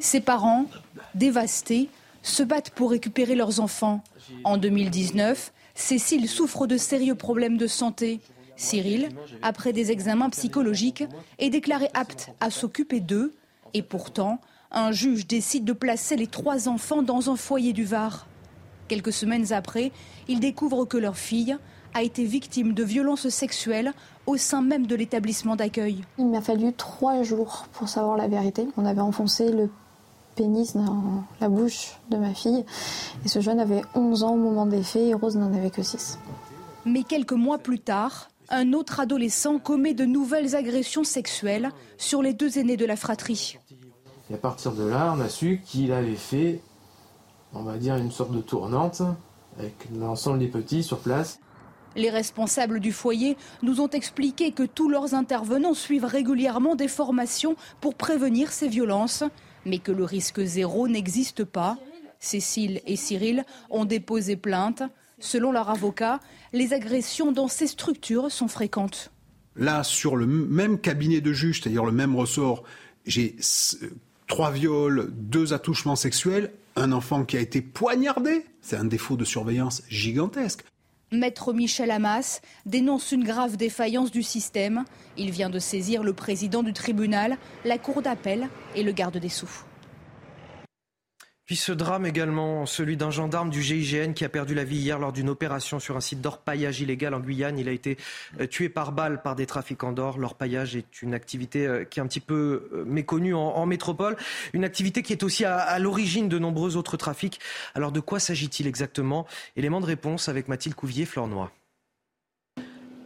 [0.00, 0.66] Ses parents,
[1.14, 1.88] dévastés,
[2.22, 4.02] se battent pour récupérer leurs enfants.
[4.44, 8.20] En 2019, Cécile souffre de sérieux problèmes de santé.
[8.56, 9.10] Cyril,
[9.42, 11.04] après des examens psychologiques,
[11.38, 13.34] est déclaré apte à s'occuper d'eux.
[13.74, 14.40] Et pourtant,
[14.72, 18.26] un juge décide de placer les trois enfants dans un foyer du Var.
[18.88, 19.92] Quelques semaines après,
[20.28, 21.56] il découvre que leur fille
[21.92, 23.92] a été victime de violences sexuelles
[24.26, 26.04] au sein même de l'établissement d'accueil.
[26.18, 28.66] Il m'a fallu trois jours pour savoir la vérité.
[28.78, 29.70] On avait enfoncé le
[30.36, 32.64] pénis dans la bouche de ma fille.
[33.24, 35.82] Et ce jeune avait 11 ans au moment des faits et Rose n'en avait que
[35.82, 36.18] 6.
[36.84, 42.32] Mais quelques mois plus tard, un autre adolescent commet de nouvelles agressions sexuelles sur les
[42.32, 43.58] deux aînés de la fratrie.
[44.30, 46.60] Et à partir de là, on a su qu'il avait fait,
[47.54, 49.02] on va dire, une sorte de tournante
[49.58, 51.40] avec l'ensemble des petits sur place.
[51.96, 57.56] Les responsables du foyer nous ont expliqué que tous leurs intervenants suivent régulièrement des formations
[57.80, 59.24] pour prévenir ces violences,
[59.66, 61.76] mais que le risque zéro n'existe pas.
[62.18, 64.82] Cécile et Cyril ont déposé plainte.
[65.18, 66.20] Selon leur avocat,
[66.52, 69.10] les agressions dans ces structures sont fréquentes.
[69.56, 72.62] Là, sur le même cabinet de juge, c'est-à-dire le même ressort,
[73.06, 73.36] j'ai
[74.26, 78.44] trois viols, deux attouchements sexuels, un enfant qui a été poignardé.
[78.60, 80.64] C'est un défaut de surveillance gigantesque.
[81.12, 84.84] Maître Michel Hamas dénonce une grave défaillance du système.
[85.16, 89.28] Il vient de saisir le président du tribunal, la cour d'appel et le garde des
[89.28, 89.65] Sceaux.
[91.46, 94.98] Puis ce drame également, celui d'un gendarme du GIGN qui a perdu la vie hier
[94.98, 97.56] lors d'une opération sur un site d'orpaillage illégal en Guyane.
[97.56, 97.98] Il a été
[98.40, 100.18] euh, tué par balle par des trafiquants d'or.
[100.18, 104.16] L'orpaillage est une activité euh, qui est un petit peu euh, méconnue en, métropole,
[104.54, 107.38] une activité qui est aussi à, l'origine de nombreux autres trafics.
[107.76, 109.24] Alors de quoi s'agit-il exactement?
[109.54, 111.52] Élément de réponse avec Mathilde Couvier-Flornois.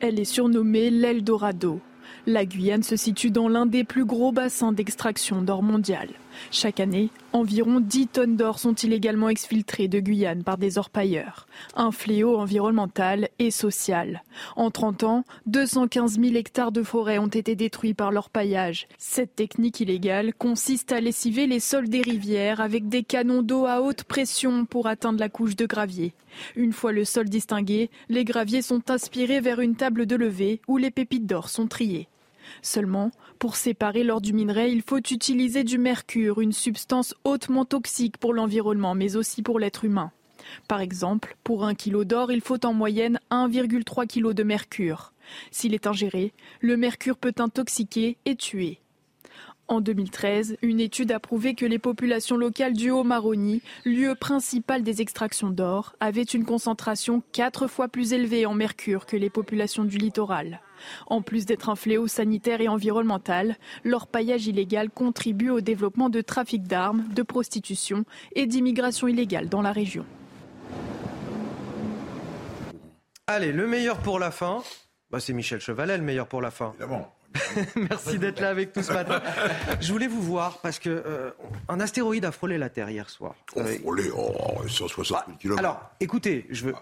[0.01, 1.81] Elle est surnommée l'Eldorado.
[2.27, 6.09] La Guyane se situe dans l'un des plus gros bassins d'extraction d'or mondial.
[6.51, 11.47] Chaque année, environ 10 tonnes d'or sont illégalement exfiltrées de Guyane par des orpailleurs.
[11.77, 14.23] Un fléau environnemental et social.
[14.57, 18.89] En 30 ans, 215 000 hectares de forêt ont été détruits par l'orpaillage.
[18.99, 23.81] Cette technique illégale consiste à lessiver les sols des rivières avec des canons d'eau à
[23.81, 26.15] haute pression pour atteindre la couche de gravier.
[26.57, 30.77] Une fois le sol distingué, les graviers sont aspirés vers une table de levée où
[30.77, 32.09] les pépites d'or sont triées.
[32.63, 38.19] Seulement, pour séparer l'or du minerai, il faut utiliser du mercure, une substance hautement toxique
[38.19, 40.13] pour l'environnement, mais aussi pour l'être humain.
[40.69, 45.13] Par exemple, pour un kilo d'or, il faut en moyenne 1,3 kg de mercure.
[45.51, 48.81] S'il est ingéré, le mercure peut intoxiquer et tuer.
[49.71, 55.01] En 2013, une étude a prouvé que les populations locales du Haut-Maroni, lieu principal des
[55.01, 59.97] extractions d'or, avaient une concentration quatre fois plus élevée en mercure que les populations du
[59.97, 60.61] littoral.
[61.07, 66.65] En plus d'être un fléau sanitaire et environnemental, l'orpaillage illégal contribue au développement de trafic
[66.65, 68.05] d'armes, de prostitution
[68.35, 70.05] et d'immigration illégale dans la région.
[73.29, 74.65] Allez, le meilleur pour la fin,
[75.13, 76.75] bah, c'est Michel Chevalet, le meilleur pour la fin.
[77.77, 79.23] Merci d'être là avec nous ce matin.
[79.81, 81.31] Je voulais vous voir parce que euh,
[81.69, 83.35] un astéroïde a frôlé la Terre hier soir.
[83.55, 85.59] Oh, frôlé, oh, 160 km.
[85.59, 86.75] Alors, écoutez, je veux,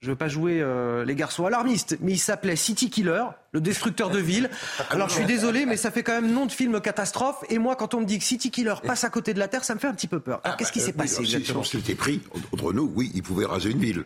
[0.00, 4.08] je veux pas jouer euh, les garçons alarmistes, mais il s'appelait City Killer, le destructeur
[4.08, 4.48] de ville.
[4.88, 7.44] Alors je suis désolé, mais ça fait quand même nom de film catastrophe.
[7.50, 9.64] Et moi, quand on me dit que City Killer passe à côté de la Terre,
[9.64, 10.40] ça me fait un petit peu peur.
[10.44, 12.22] Ah, qu'est-ce qui bah, s'est passé exactement Si on s'était pris
[12.52, 14.04] entre nous, oui, il pouvait raser une ville.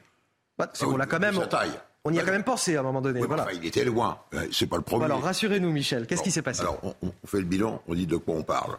[0.59, 1.39] Bah, on l'a quand même.
[2.07, 3.21] On y a quand même pensé à un moment donné.
[3.21, 3.47] voilà.
[3.53, 4.19] il était loin.
[4.53, 5.11] C'est pas le problème.
[5.11, 6.07] alors rassurez-nous, Michel.
[6.07, 8.77] Qu'est-ce qui s'est passé Alors on, fait le bilan, on dit de quoi on parle.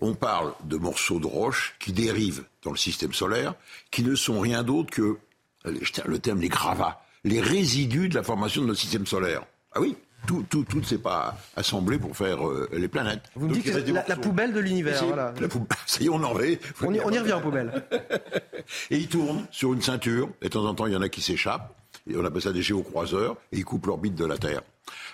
[0.00, 3.54] on parle de morceaux de roche qui dérivent dans le système solaire,
[3.90, 5.18] qui ne sont rien d'autre que,
[5.64, 9.42] le terme, les gravats, les résidus de la formation de notre système solaire.
[9.72, 9.96] Ah oui,
[10.26, 13.22] tout, tout, tout ne s'est pas assemblé pour faire euh, les planètes.
[13.34, 15.04] Vous me dites que c'est la, poubelle de l'univers.
[15.04, 15.32] Voilà.
[15.86, 16.60] Ça y est, on en est.
[16.82, 17.84] On y, on y revient en poubelle.
[18.90, 20.28] et ils tournent sur une ceinture.
[20.42, 21.74] Et de temps en temps, il y en a qui s'échappent.
[22.08, 23.36] Et on appelle ça des géocroiseurs.
[23.52, 24.62] Et ils coupent l'orbite de la Terre.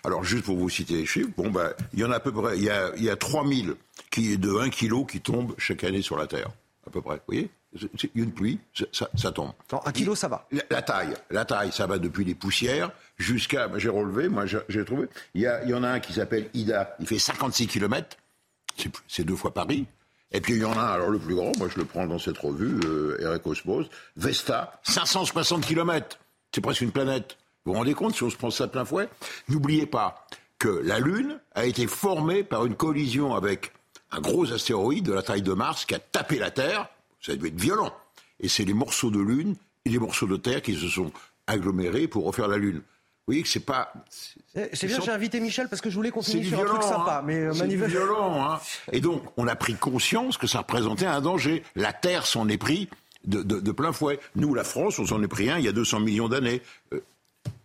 [0.05, 2.33] Alors, juste pour vous citer les chiffres, bon, ben, il y en a à peu
[2.33, 3.75] près, il y a, il y a 3000
[4.11, 6.51] qui, de 1 kg qui tombent chaque année sur la Terre.
[6.87, 7.17] À peu près.
[7.17, 7.51] Vous voyez?
[8.15, 8.59] Une pluie,
[8.93, 9.53] ça, ça tombe.
[9.85, 10.47] un kilo, ça va.
[10.71, 13.69] La, taille, la taille, ça va depuis les poussières jusqu'à.
[13.77, 15.09] J'ai relevé, moi, j'ai trouvé.
[15.35, 16.95] Il y, a, il y en a un qui s'appelle Ida.
[17.01, 18.17] Il fait 56 km.
[19.09, 19.87] C'est deux fois Paris.
[20.33, 22.07] Et puis il y en a un, alors le plus grand, moi je le prends
[22.07, 26.19] dans cette revue, euh, Eric Osmose, Vesta, 560 km.
[26.55, 27.37] C'est presque une planète.
[27.65, 29.09] Vous vous rendez compte si on se prend ça plein fouet?
[29.49, 30.27] N'oubliez pas
[30.59, 33.73] que la Lune a été formée par une collision avec
[34.11, 36.89] un gros astéroïde de la taille de Mars qui a tapé la Terre.
[37.23, 37.93] Ça a dû être violent.
[38.41, 39.55] Et c'est les morceaux de Lune
[39.85, 41.13] et les morceaux de Terre qui se sont
[41.47, 42.83] agglomérés pour refaire la Lune.
[43.25, 43.93] Vous voyez que c'est pas.
[44.49, 47.21] C'est bien, j'ai invité Michel parce que je voulais continuer sur un truc sympa.
[47.21, 47.23] Hein.
[47.25, 48.45] Mais c'est violent.
[48.45, 48.61] Hein.
[48.91, 51.63] Et donc, on a pris conscience que ça représentait un danger.
[51.77, 52.89] La Terre s'en est pris
[53.25, 54.19] de, de, de, plein fouet.
[54.35, 56.63] Nous, la France, on s'en est pris un il y a 200 millions d'années.
[56.93, 57.01] Euh,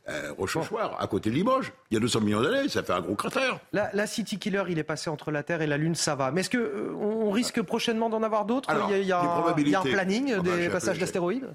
[0.09, 1.73] euh, Rochechouart, à côté de Limoges.
[1.91, 3.59] Il y a 200 millions d'années, ça fait un gros cratère.
[3.73, 6.31] La, City Killer, il est passé entre la Terre et la Lune, ça va.
[6.31, 10.33] Mais est-ce qu'on euh, on risque prochainement d'en avoir d'autres il, y a un planning
[10.37, 11.49] ah bah, des passages d'astéroïdes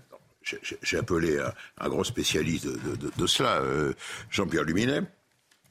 [0.82, 1.38] J'ai appelé
[1.78, 3.94] un, gros spécialiste de, cela, euh,
[4.30, 5.02] Jean-Pierre Luminet.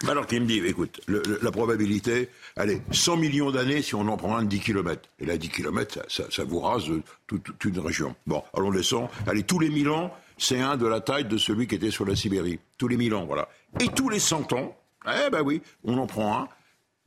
[0.07, 4.35] Alors qu'il me dit, écoute, la probabilité, allez, 100 millions d'années si on en prend
[4.35, 5.07] un de 10 km.
[5.19, 6.85] Et là, 10 km, ça, ça, vous rase
[7.27, 8.15] toute, toute, une région.
[8.25, 9.09] Bon, on descend.
[9.27, 10.11] Allez, tous les 1000 ans,
[10.41, 12.59] c'est un de la taille de celui qui était sur la Sibérie.
[12.77, 13.47] Tous les 1000 ans, voilà.
[13.79, 14.75] Et tous les 100 ans,
[15.05, 16.49] eh ben oui, on en prend un,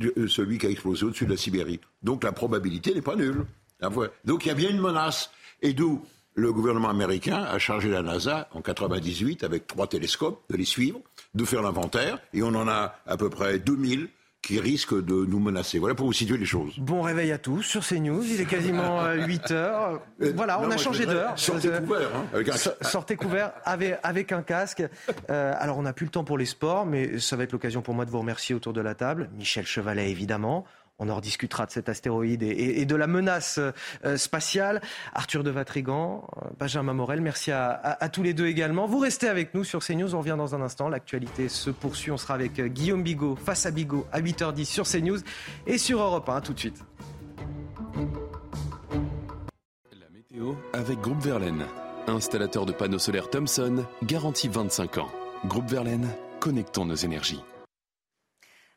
[0.03, 1.81] euh, celui qui a explosé au-dessus de la Sibérie.
[2.03, 3.45] Donc la probabilité n'est pas nulle.
[4.25, 5.31] Donc il y a bien une menace.
[5.63, 6.03] Et d'où
[6.35, 11.01] le gouvernement américain a chargé la NASA en 98 avec trois télescopes de les suivre,
[11.35, 14.09] de faire l'inventaire, et on en a à peu près 2000
[14.47, 15.79] qui risque de nous menacer.
[15.79, 16.79] Voilà pour vous situer les choses.
[16.79, 20.01] Bon réveil à tous sur CNews, il est quasiment 8 euh, heures.
[20.23, 21.33] Euh, voilà, on a changé d'heure.
[21.37, 22.11] Sortez couvert.
[22.15, 22.57] Hein, avec un...
[22.57, 24.83] Sortez couvert avec, avec un casque.
[25.31, 27.83] Euh, alors on n'a plus le temps pour les sports, mais ça va être l'occasion
[27.83, 29.31] pour moi de vous remercier autour de la table.
[29.37, 30.65] Michel Chevalet évidemment.
[31.01, 33.59] On en rediscutera de cet astéroïde et, de la menace
[34.05, 34.81] euh, spatiale.
[35.13, 38.87] Arthur de Vatrigan, euh, Benjamin Morel, merci à, tous les deux également.
[38.87, 40.15] Vous restez avec nous sur CNews.
[40.15, 40.89] On revient dans un instant.
[40.89, 42.13] L'actualité se poursuit.
[42.13, 45.19] On sera avec euh, Guillaume Bigot face à Bigot à 8h10 sur CNews
[45.67, 46.41] et sur Europe 1.
[46.43, 46.85] Tout de suite.
[49.93, 51.65] La météo avec Groupe Verlaine.
[52.07, 55.09] Installateur de panneaux solaires Thomson, garantie 25 ans.
[55.47, 57.43] Groupe Verlaine, connectons nos énergies.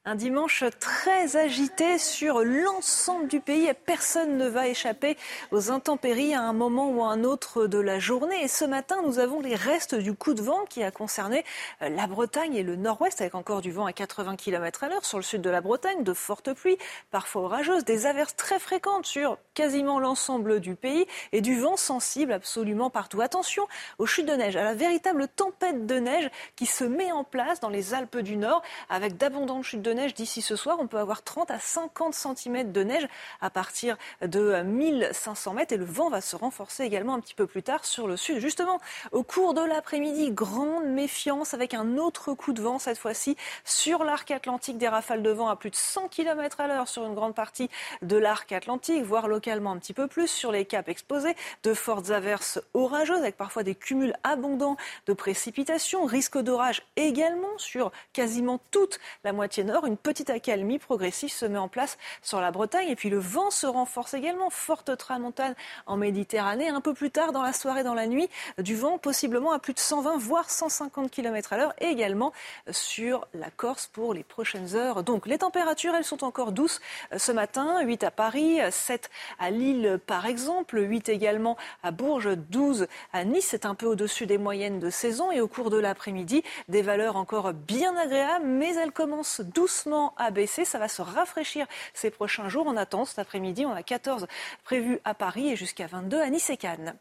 [0.08, 5.18] Un dimanche très agité sur l'ensemble du pays personne ne va échapper
[5.52, 8.42] aux intempéries à un moment ou à un autre de la journée.
[8.42, 11.44] Et ce matin, nous avons les restes du coup de vent qui a concerné
[11.82, 15.04] euh, la Bretagne et le nord-ouest avec encore du vent à 80 km à l'heure
[15.04, 16.78] sur le sud de la Bretagne, de fortes pluies,
[17.12, 22.32] parfois orageuses, des averses très fréquentes sur quasiment l'ensemble du pays et du vent sensible
[22.32, 23.20] absolument partout.
[23.20, 23.68] Attention
[24.00, 27.60] aux chutes de neige, à la véritable tempête de neige qui se met en place
[27.60, 30.78] dans les Alpes du Nord avec d'abondantes chutes de neige d'ici ce soir.
[30.80, 33.08] On peut avoir 30 à 50 cm de neige
[33.42, 37.48] à partir de 1500 mètres et le vent va se renforcer également un petit peu
[37.48, 38.40] plus tard sur le sud.
[38.40, 38.80] Justement,
[39.12, 43.36] au cours de l'après-midi, grande méfiance avec un autre coup de vent cette fois-ci
[43.66, 47.06] sur l'arc atlantique, des rafales de vent à plus de 100 km à l'heure sur
[47.06, 47.70] une grande partie
[48.02, 52.12] de l'arc atlantique, voire localement un petit peu plus sur les caps exposés, de fortes
[52.12, 54.78] averses orageuses avec parfois des cumuls abondants
[55.08, 61.32] de précipitations, risque d'orage également sur quasiment toute la moitié nord une petite accalmie progressive
[61.32, 62.90] se met en place sur la Bretagne.
[62.90, 64.50] Et puis le vent se renforce également.
[64.50, 66.68] Forte tramontane en Méditerranée.
[66.68, 69.74] Un peu plus tard dans la soirée, dans la nuit, du vent possiblement à plus
[69.74, 71.74] de 120 voire 150 km à l'heure.
[71.80, 72.34] Et également
[72.70, 75.04] sur la Corse pour les prochaines heures.
[75.04, 76.82] Donc les températures, elles sont encore douces
[77.16, 77.82] ce matin.
[77.82, 79.10] 8 à Paris, 7
[79.40, 83.48] à Lille par exemple, 8 également à Bourges, 12 à Nice.
[83.50, 85.32] C'est un peu au-dessus des moyennes de saison.
[85.32, 90.14] Et au cours de l'après-midi, des valeurs encore bien agréables, mais elles commencent doucement doucement
[90.16, 90.64] à baisser.
[90.64, 92.66] Ça va se rafraîchir ces prochains jours.
[92.68, 94.26] On attend cet après-midi, on a 14
[94.64, 96.96] prévus à Paris et jusqu'à 22 à Nice et Cannes.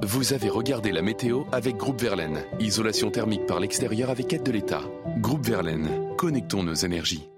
[0.00, 2.44] Vous avez regardé la météo avec Groupe Verlaine.
[2.60, 4.82] Isolation thermique par l'extérieur avec aide de l'État.
[5.18, 7.28] Groupe Verlaine, connectons nos énergies.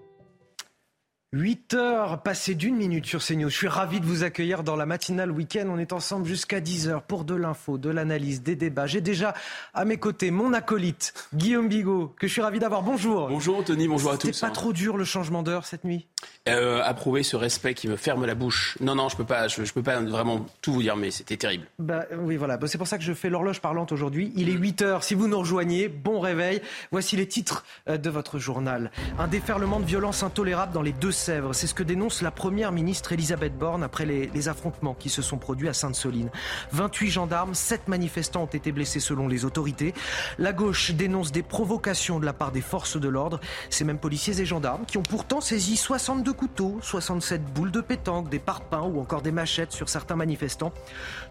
[1.33, 3.51] 8 heures passées d'une minute sur CNews.
[3.51, 5.69] Je suis ravi de vous accueillir dans la matinale week-end.
[5.71, 8.89] On est ensemble jusqu'à 10 heures pour de l'info, de l'analyse, des débats.
[8.89, 9.33] J'ai déjà
[9.73, 12.83] à mes côtés mon acolyte, Guillaume Bigot, que je suis ravi d'avoir.
[12.83, 13.29] Bonjour.
[13.29, 14.33] Bonjour Anthony, bonjour à tous.
[14.33, 16.09] C'était pas trop dur le changement d'heure cette nuit?
[16.49, 18.77] Euh, Approuver ce respect qui me ferme la bouche.
[18.81, 21.67] Non, non, je peux pas, je, peux pas vraiment tout vous dire, mais c'était terrible.
[21.79, 22.57] Bah oui, voilà.
[22.57, 24.33] Bah, c'est pour ça que je fais l'horloge parlante aujourd'hui.
[24.35, 25.05] Il est 8 heures.
[25.05, 26.61] Si vous nous rejoignez, bon réveil.
[26.91, 28.91] Voici les titres euh, de votre journal.
[29.21, 33.55] Un déferlement de violence intolérable dans les C'est ce que dénonce la première ministre Elisabeth
[33.55, 36.31] Borne après les, affrontements qui se sont produits à Sainte-Soline.
[36.73, 39.93] 28 gendarmes, 7 manifestants ont été blessés selon les autorités.
[40.39, 43.39] La gauche dénonce des provocations de la part des forces de l'ordre.
[43.69, 48.31] Ces mêmes policiers et gendarmes qui ont pourtant saisi 62 couteaux, 67 boules de pétanque,
[48.31, 50.73] des parpaings ou encore des machettes sur certains manifestants.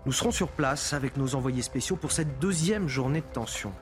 [0.06, 3.74] Nous serons sur place avec nos envoyés spéciaux pour cette deuxième journée de tension.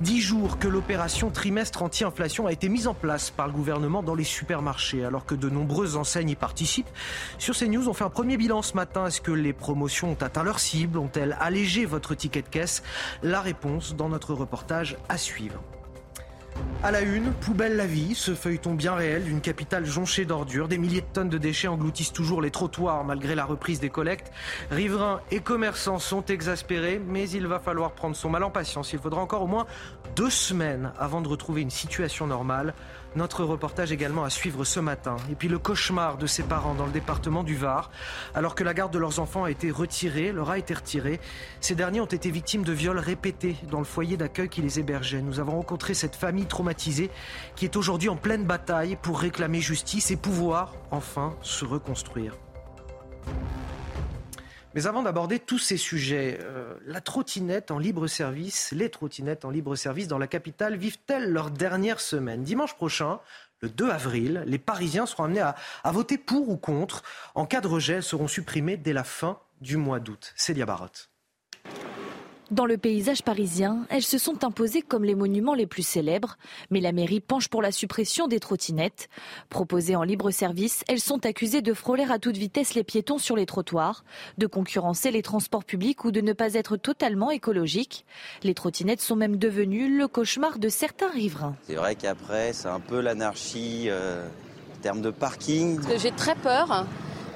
[0.00, 4.16] Dix jours que l'opération trimestre anti-inflation a été mise en place par le gouvernement dans
[4.16, 6.90] les supermarchés, alors que de nombreuses enseignes y participent.
[7.38, 9.06] Sur CNews, on fait un premier bilan ce matin.
[9.06, 10.98] Est-ce que les promotions ont atteint leur cible?
[10.98, 12.82] Ont-elles allégé votre ticket de caisse?
[13.22, 15.60] La réponse dans notre reportage à suivre.
[16.84, 20.68] À la une, poubelle la vie, ce feuilleton bien réel d'une capitale jonchée d'ordures.
[20.68, 24.30] Des milliers de tonnes de déchets engloutissent toujours les trottoirs malgré la reprise des collectes.
[24.70, 28.92] Riverains et commerçants sont exaspérés, mais il va falloir prendre son mal en patience.
[28.92, 29.66] Il faudra encore au moins
[30.14, 32.74] deux semaines avant de retrouver une situation normale.
[33.16, 35.16] Notre reportage également à suivre ce matin.
[35.30, 37.90] Et puis le cauchemar de ses parents dans le département du Var.
[38.34, 41.20] Alors que la garde de leurs enfants a été retirée, leur a été retirée.
[41.60, 45.22] Ces derniers ont été victimes de viols répétés dans le foyer d'accueil qui les hébergeait.
[45.22, 47.10] Nous avons rencontré cette famille traumatisée
[47.54, 52.36] qui est aujourd'hui en pleine bataille pour réclamer justice et pouvoir enfin se reconstruire.
[54.74, 59.50] Mais avant d'aborder tous ces sujets, euh, la trottinette en libre service, les trottinettes en
[59.50, 62.42] libre service dans la capitale vivent-elles leur dernière semaine?
[62.42, 63.20] Dimanche prochain,
[63.60, 67.02] le 2 avril, les Parisiens seront amenés à, voter pour ou contre.
[67.36, 70.32] En cas de rejet, elles seront supprimées dès la fin du mois d'août.
[70.36, 71.13] Célia Barotte.
[72.54, 76.36] Dans le paysage parisien, elles se sont imposées comme les monuments les plus célèbres,
[76.70, 79.08] mais la mairie penche pour la suppression des trottinettes.
[79.50, 83.34] Proposées en libre service, elles sont accusées de frôler à toute vitesse les piétons sur
[83.34, 84.04] les trottoirs,
[84.38, 88.06] de concurrencer les transports publics ou de ne pas être totalement écologiques.
[88.44, 91.56] Les trottinettes sont même devenues le cauchemar de certains riverains.
[91.64, 94.28] C'est vrai qu'après, c'est un peu l'anarchie euh,
[94.78, 95.80] en termes de parking.
[95.96, 96.86] J'ai très peur.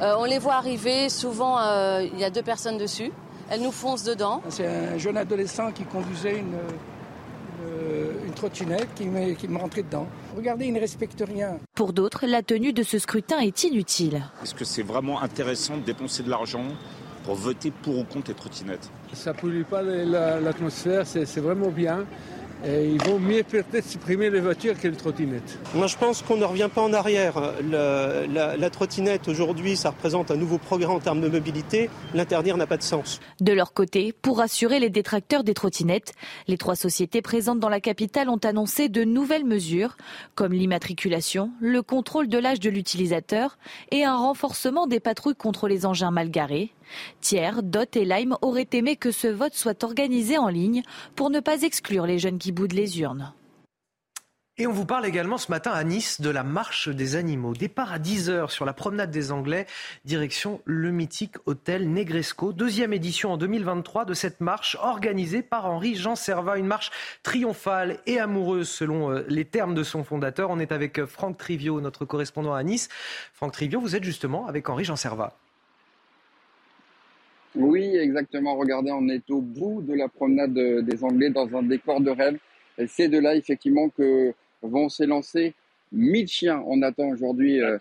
[0.00, 3.10] Euh, on les voit arriver, souvent euh, il y a deux personnes dessus.
[3.50, 4.42] Elle nous fonce dedans.
[4.50, 6.56] C'est un jeune adolescent qui conduisait une,
[8.26, 10.06] une, trottinette qui me, qui me rentrait dedans.
[10.36, 11.58] Regardez, il ne respecte rien.
[11.74, 14.22] Pour d'autres, la tenue de ce scrutin est inutile.
[14.42, 16.64] Est-ce que c'est vraiment intéressant de dépenser de l'argent
[17.24, 18.90] pour voter pour ou contre les trottinettes?
[19.14, 22.04] Ça ne pollue pas l'atmosphère, c'est vraiment bien.
[22.66, 25.58] Et il vaut mieux peut-être supprimer les voitures que les trottinettes.
[25.74, 27.54] Moi, je pense qu'on ne revient pas en arrière.
[27.70, 31.88] la, trottinette, aujourd'hui, ça représente un nouveau progrès en termes de mobilité.
[32.14, 33.20] L'interdire n'a pas de sens.
[33.40, 36.12] De leur côté, pour rassurer les détracteurs des trottinettes,
[36.48, 39.96] les trois sociétés présentes dans la capitale ont annoncé de nouvelles mesures,
[40.34, 43.58] comme l'immatriculation, le contrôle de l'âge de l'utilisateur
[43.90, 46.72] et un renforcement des patrouilles contre les engins mal garés.
[47.20, 50.82] Thiers, Dot et Lime auraient aimé que ce vote soit organisé en ligne
[51.16, 53.32] pour ne pas exclure les jeunes qui boudent les urnes.
[54.60, 57.54] Et on vous parle également ce matin à Nice de la marche des animaux.
[57.54, 59.66] Départ à 10h sur la promenade des Anglais,
[60.04, 62.52] direction le mythique hôtel Negresco.
[62.52, 66.58] Deuxième édition en 2023 de cette marche organisée par Henri-Jean Servat.
[66.58, 66.90] Une marche
[67.22, 70.50] triomphale et amoureuse selon euh, les termes de son fondateur.
[70.50, 72.88] On est avec euh, Franck Trivio, notre correspondant à Nice.
[73.34, 75.36] Franck Trivio, vous êtes justement avec Henri-Jean Servat.
[77.58, 78.56] Oui, exactement.
[78.56, 82.38] Regardez, on est au bout de la promenade des Anglais dans un décor de rêve.
[82.78, 84.32] Et c'est de là, effectivement, que
[84.62, 85.54] vont s'élancer
[85.92, 86.62] 1000 chiens.
[86.66, 87.78] On attend aujourd'hui euh,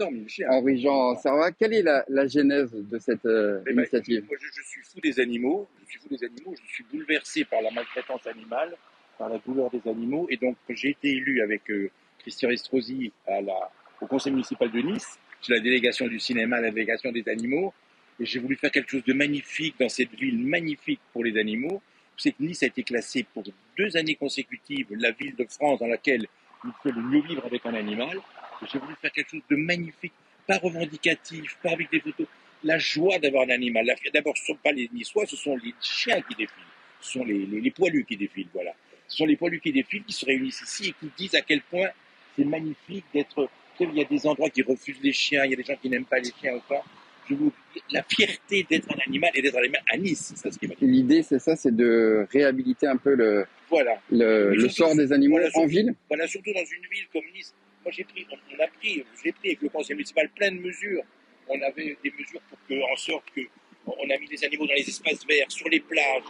[0.49, 1.51] Henri-Jean Servat.
[1.51, 4.25] Quelle est la, genèse de cette euh, eh ben, initiative?
[4.27, 5.67] Moi, je, suis fou des animaux.
[5.85, 6.55] Je suis fou des animaux.
[6.63, 8.75] Je suis bouleversé par la maltraitance animale,
[9.17, 10.27] par la douleur des animaux.
[10.29, 13.71] Et donc, j'ai été élu avec euh, Christian Estrosi à la,
[14.01, 17.73] au conseil municipal de Nice, sur la délégation du cinéma, la délégation des animaux.
[18.19, 21.81] Et j'ai voulu faire quelque chose de magnifique dans cette ville magnifique pour les animaux.
[22.17, 23.43] Savez que Nice a été classée pour
[23.77, 26.25] deux années consécutives la ville de France dans laquelle
[26.65, 28.19] il fait le mieux vivre avec un animal.
[28.71, 30.13] J'ai voulu faire quelque chose de magnifique,
[30.47, 32.25] pas revendicatif, pas avec des photos.
[32.63, 33.93] La joie d'avoir un animal.
[34.11, 36.63] D'abord, ce ne sont pas les Niçois, ce sont les chiens qui défilent.
[37.01, 38.73] Ce sont les, les, les, poilus qui défilent, voilà.
[39.07, 41.61] Ce sont les poilus qui défilent, qui se réunissent ici et qui disent à quel
[41.61, 41.89] point
[42.35, 43.49] c'est magnifique d'être...
[43.79, 45.87] Il y a des endroits qui refusent les chiens, il y a des gens qui
[45.87, 46.59] n'aiment pas les chiens
[47.91, 50.33] la fierté d'être un animal et d'être un animal à Nice.
[50.81, 53.99] L'idée, c'est ça, c'est de réhabiliter un peu le, voilà.
[54.11, 55.93] le, sort des animaux en ville.
[56.09, 57.53] Voilà, surtout dans une ville comme Nice,
[57.83, 61.03] Moi, j'ai pris, on, a pris, j'ai pris avec le conseil municipal plein de mesures.
[61.47, 63.41] On avait des mesures pour que, en sorte que
[63.85, 66.23] on a mis des animaux dans les espaces verts, sur les plages,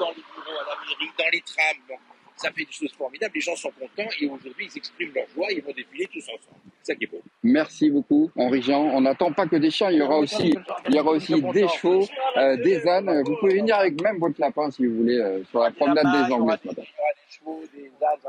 [0.00, 1.98] dans les bureaux à la mairie, dans les trams
[2.36, 3.32] ça fait des choses formidables.
[3.34, 5.46] Les gens sont contents et aujourd'hui, ils expriment leur joie.
[5.50, 6.60] Ils vont défiler tous ensemble.
[6.82, 7.22] C'est ça qui est beau.
[7.42, 8.82] Merci beaucoup, Henri Jean.
[8.82, 9.90] On n'attend pas que des chiens.
[9.90, 10.54] Il y aura aussi,
[10.88, 12.06] il y aura aussi des chevaux,
[12.36, 13.22] euh, des ânes.
[13.24, 16.32] Vous pouvez venir avec même votre lapin si vous voulez euh, sur la promenade des
[16.32, 16.82] Anglais ce matin.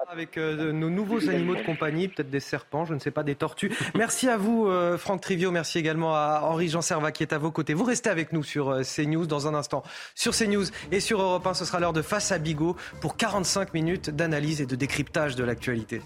[0.09, 3.35] Avec euh, nos nouveaux animaux de compagnie, peut-être des serpents, je ne sais pas, des
[3.35, 3.71] tortues.
[3.95, 5.51] Merci à vous, Franck Trivio.
[5.51, 7.73] Merci également à Henri-Jean Servat qui est à vos côtés.
[7.73, 9.83] Vous restez avec nous sur CNews dans un instant.
[10.15, 13.73] Sur CNews et sur Europe 1, ce sera l'heure de Face à Bigot pour 45
[13.73, 16.01] minutes d'analyse et de décryptage de l'actualité.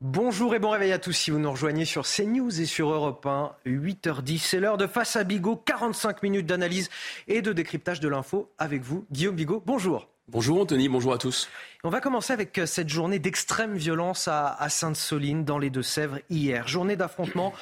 [0.00, 3.24] Bonjour et bon réveil à tous si vous nous rejoignez sur CNews et sur Europe
[3.24, 4.38] 1, 8h10.
[4.38, 6.90] C'est l'heure de Face à Bigot, 45 minutes d'analyse
[7.26, 9.62] et de décryptage de l'info avec vous, Guillaume Bigot.
[9.64, 10.08] Bonjour.
[10.28, 11.50] Bonjour Anthony, bonjour à tous.
[11.84, 16.66] On va commencer avec euh, cette journée d'extrême violence à, Sainte-Soline, dans les Deux-Sèvres, hier.
[16.66, 17.52] Journée d'affrontement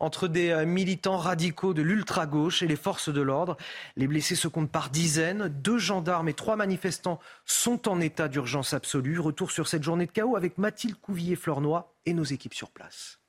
[0.00, 3.56] entre des euh, militants radicaux de l'ultra-gauche et les forces de l'ordre.
[3.96, 5.48] Les blessés se comptent par dizaines.
[5.48, 9.20] Deux gendarmes et trois manifestants sont en état d'urgence absolue.
[9.20, 13.20] Retour sur cette journée de chaos avec Mathilde Couvillier-Fleurnoy et nos équipes sur place.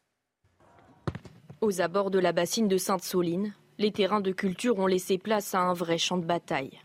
[1.60, 5.60] Aux abords de la bassine de Sainte-Soline, les terrains de culture ont laissé place à
[5.60, 6.80] un vrai champ de bataille.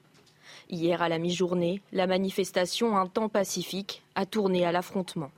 [0.68, 5.30] Hier à la mi-journée, la manifestation Un temps pacifique a tourné à l'affrontement.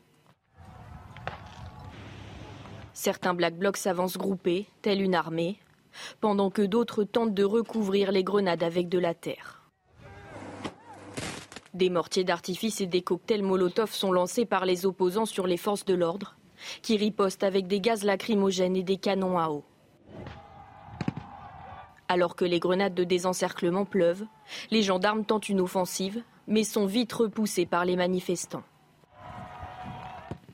[3.01, 5.61] Certains Black Blocs s'avancent groupés, telle une armée,
[6.21, 9.63] pendant que d'autres tentent de recouvrir les grenades avec de la terre.
[11.75, 15.85] Des mortiers d'artifice et des cocktails Molotov sont lancés par les opposants sur les forces
[15.85, 16.35] de l'ordre,
[16.83, 19.63] qui ripostent avec des gaz lacrymogènes et des canons à eau.
[22.09, 24.27] Alors que les grenades de désencerclement pleuvent,
[24.73, 28.65] les gendarmes tentent une offensive, mais sont vite repoussés par les manifestants.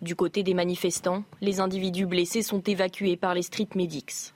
[0.04, 4.34] Du côté des manifestants, les individus blessés sont évacués par les street medics.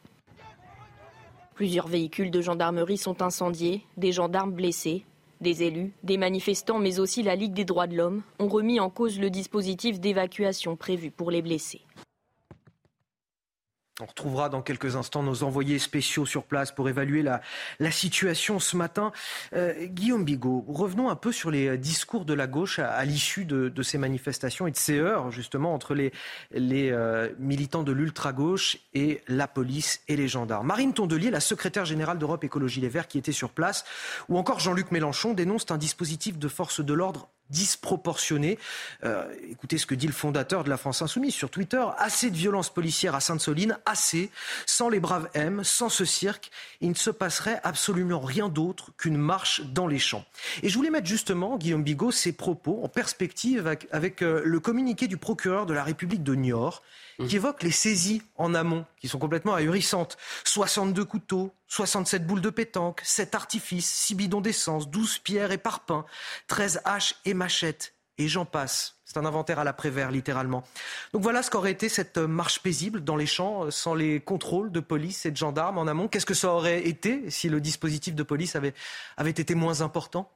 [1.55, 5.05] Plusieurs véhicules de gendarmerie sont incendiés, des gendarmes blessés,
[5.43, 8.89] des élus, des manifestants, mais aussi la Ligue des droits de l'homme ont remis en
[8.89, 11.83] cause le dispositif d'évacuation prévu pour les blessés.
[14.01, 17.41] On retrouvera dans quelques instants nos envoyés spéciaux sur place pour évaluer la,
[17.91, 19.11] situation ce matin.
[19.55, 23.83] Euh, Guillaume Bigot, revenons un peu sur les discours de la gauche à, l'issue de,
[23.83, 26.13] ces manifestations et de ces heures justement entre les,
[26.53, 30.67] les euh, militants de l'ultra-gauche et la police et les gendarmes.
[30.67, 33.85] Marine Tondelier, la secrétaire générale d'Europe Écologie Les Verts qui était sur place,
[34.29, 38.59] ou encore Jean-Luc Mélenchon dénoncent un dispositif de force de l'ordre disproportionné.
[39.05, 41.85] Euh, écoutez ce que dit le fondateur de la France Insoumise sur Twitter.
[41.99, 44.31] Assez de violences policières à Sainte-Soline, assez.
[44.67, 49.17] Sans les braves M, sans ce cirque, il ne se passerait absolument rien d'autre qu'une
[49.17, 50.25] marche dans les champs.
[50.63, 54.61] Et je voulais mettre justement, Guillaume Bigot, ses propos en perspective avec, avec euh, le
[54.61, 56.83] communiqué du procureur de la République de Niort
[57.27, 60.17] qui évoque les saisies en amont, qui sont complètement ahurissantes.
[60.45, 66.05] 62 couteaux, 67 boules de pétanque, 7 artifices, 6 bidons d'essence, 12 pierres et parpaings,
[66.47, 68.97] 13 haches et machettes, et j'en passe.
[69.05, 70.65] C'est un inventaire à l'après-vert, littéralement.
[71.13, 74.71] Donc voilà ce qu'aurait été cette marche paisible dans les champs, euh, sans les contrôles
[74.71, 76.09] de police et de gendarmes en amont.
[76.09, 78.75] Qu'est-ce que ça aurait été si le dispositif de police avait,
[79.17, 80.31] avait été moins important?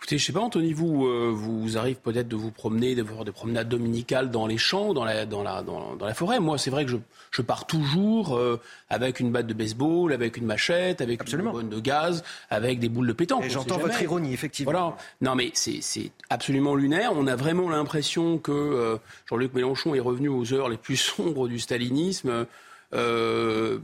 [0.00, 3.26] Écoutez, je sais pas, Anthony, vous, euh, vous arrive peut-être de vous promener, de voir
[3.26, 6.40] des promenades dominicales dans les champs, dans la, dans la, dans, la forêt.
[6.40, 6.96] Moi, c'est vrai que je,
[7.30, 11.68] je pars toujours euh, avec une batte de baseball, avec une machette, avec une bonne
[11.68, 13.44] de gaz, avec des boules de pétanque.
[13.44, 14.72] Et j'entends votre ironie, effectivement.
[14.72, 14.96] Voilà.
[15.20, 17.12] Non, mais c'est absolument lunaire.
[17.14, 18.96] On a vraiment l'impression que euh,
[19.26, 22.46] Jean-Luc Mélenchon est revenu aux heures les plus sombres du stalinisme.
[22.94, 23.80] Euh,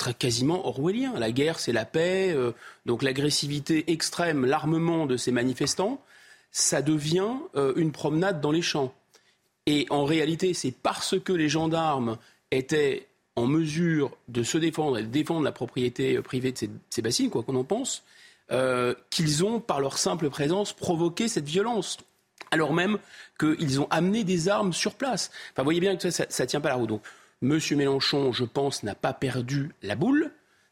[0.00, 1.12] très quasiment orwellien.
[1.18, 2.32] La guerre, c'est la paix.
[2.34, 2.52] Euh,
[2.86, 6.02] donc l'agressivité extrême, l'armement de ces manifestants,
[6.50, 8.92] ça devient euh, une promenade dans les champs.
[9.66, 12.16] Et en réalité, c'est parce que les gendarmes
[12.50, 13.06] étaient
[13.36, 16.58] en mesure de se défendre et de défendre la propriété euh, privée de
[16.88, 18.02] ces, bassines, quoi qu'on en pense,
[19.10, 21.98] qu'ils ont, par leur simple présence, provoqué cette violence.
[22.50, 22.98] Alors même
[23.38, 25.30] qu'ils ont amené des armes sur place.
[25.52, 27.00] Enfin, vous voyez bien que ça ne tient pas la route.
[27.42, 30.30] Monsieur Mélenchon, je pense, n'a pas perdu la boule.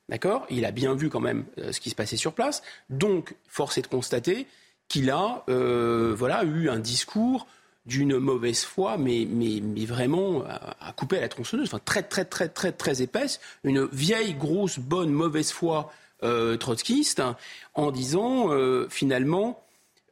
[0.09, 0.47] D'accord?
[0.51, 2.62] Il a bien vu quand même euh, ce qui se passait sur place.
[2.91, 4.47] Donc, force est de constater
[4.89, 7.47] qu'il a euh, voilà, eu un discours
[7.85, 12.27] d'une mauvaise foi, mais, mais, mais vraiment à, couper à la tronçonneuse, enfin, très, très,
[12.27, 15.91] très, très, très épaisse, une vieille, grosse, bonne, mauvaise foi
[16.23, 17.23] euh, trotskiste,
[17.73, 18.51] en disant
[18.91, 19.62] finalement,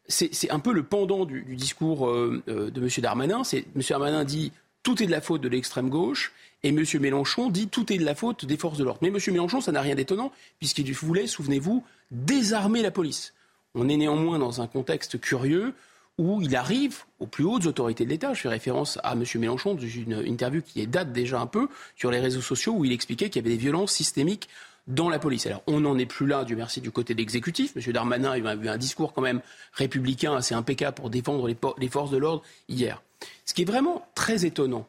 [0.08, 2.88] c'est un peu le pendant du, discours de M.
[2.98, 3.42] Darmanin.
[3.52, 3.82] M.
[3.90, 4.52] Darmanin dit
[4.82, 6.32] tout est de la faute de l'extrême gauche.
[6.62, 6.84] Et M.
[7.00, 9.00] Mélenchon dit tout est de la faute des forces de l'ordre.
[9.02, 9.18] Mais M.
[9.28, 13.34] Mélenchon, ça n'a rien d'étonnant, puisqu'il voulait, souvenez-vous, désarmer la police.
[13.74, 15.74] On est néanmoins dans un contexte curieux
[16.18, 18.32] où il arrive aux plus hautes autorités de l'État.
[18.32, 19.24] Je fais référence à M.
[19.36, 22.92] Mélenchon dans une interview qui date déjà un peu sur les réseaux sociaux où il
[22.92, 24.48] expliquait qu'il y avait des violences systémiques
[24.86, 25.46] dans la police.
[25.46, 27.76] Alors, on n'en est plus là, Dieu merci, du côté de l'exécutif.
[27.76, 27.92] M.
[27.92, 29.40] Darmanin a eu un discours quand même
[29.72, 33.02] républicain assez impeccable pour défendre les, forces de l'ordre hier.
[33.44, 34.86] Ce qui est vraiment très étonnant,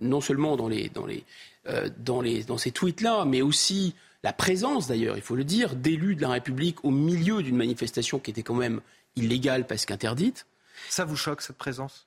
[0.00, 1.24] non seulement dans, les, dans, les,
[1.68, 5.74] euh, dans, les, dans ces tweets-là, mais aussi la présence, d'ailleurs, il faut le dire,
[5.74, 8.80] d'élus de la République au milieu d'une manifestation qui était quand même
[9.16, 10.46] illégale parce qu'interdite.
[10.88, 12.06] Ça vous choque, cette présence?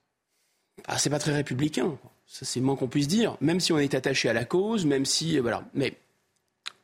[0.87, 1.97] Ah, C'est pas très républicain.
[2.27, 3.37] Ça, c'est moins qu'on puisse dire.
[3.41, 5.37] Même si on est attaché à la cause, même si.
[5.37, 5.63] Euh, voilà.
[5.73, 5.97] Mais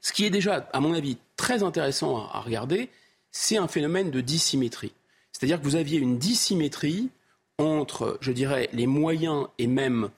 [0.01, 2.89] ce qui est déjà, à mon avis, très intéressant à, regarder,
[3.31, 4.93] c'est un phénomène de dissymétrie.
[5.31, 7.09] C'est-à-dire que vous aviez une dissymétrie
[7.57, 10.09] entre, je dirais, les moyens et même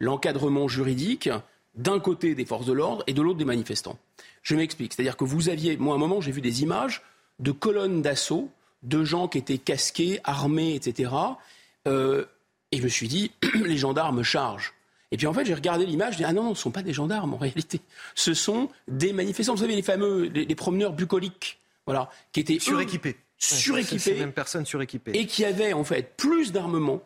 [0.00, 1.30] l'encadrement juridique
[1.76, 3.98] d'un côté des forces de l'ordre et de l'autre des manifestants.
[4.42, 4.94] Je m'explique.
[4.94, 7.02] C'est-à-dire que vous aviez, moi, à un moment, j'ai vu des images
[7.38, 8.50] de colonnes d'assaut
[8.82, 11.12] de gens qui étaient casqués, armés, etc.
[11.86, 12.24] Euh,
[12.72, 13.30] et je me suis dit,
[13.64, 14.74] les gendarmes chargent.
[15.12, 16.82] Et puis en fait, j'ai regardé l'image, j'ai dit, ah non, ce ne sont pas
[16.82, 17.80] des gendarmes en réalité.
[18.14, 19.54] Ce sont des manifestants.
[19.54, 23.16] Vous savez, les fameux, les, promeneurs bucoliques, voilà, qui étaient suréquipés.
[23.36, 24.24] suréquipés.
[24.28, 25.12] personnes suréquipées.
[25.14, 27.02] Et qui avaient en fait plus d'armement,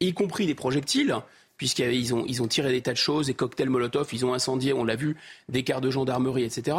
[0.00, 1.14] y compris des projectiles,
[1.56, 4.72] puisqu'ils ont, ils ont tiré des tas de choses, des cocktails Molotov, ils ont incendié,
[4.72, 5.16] on l'a vu,
[5.48, 6.76] des quarts de gendarmerie, etc.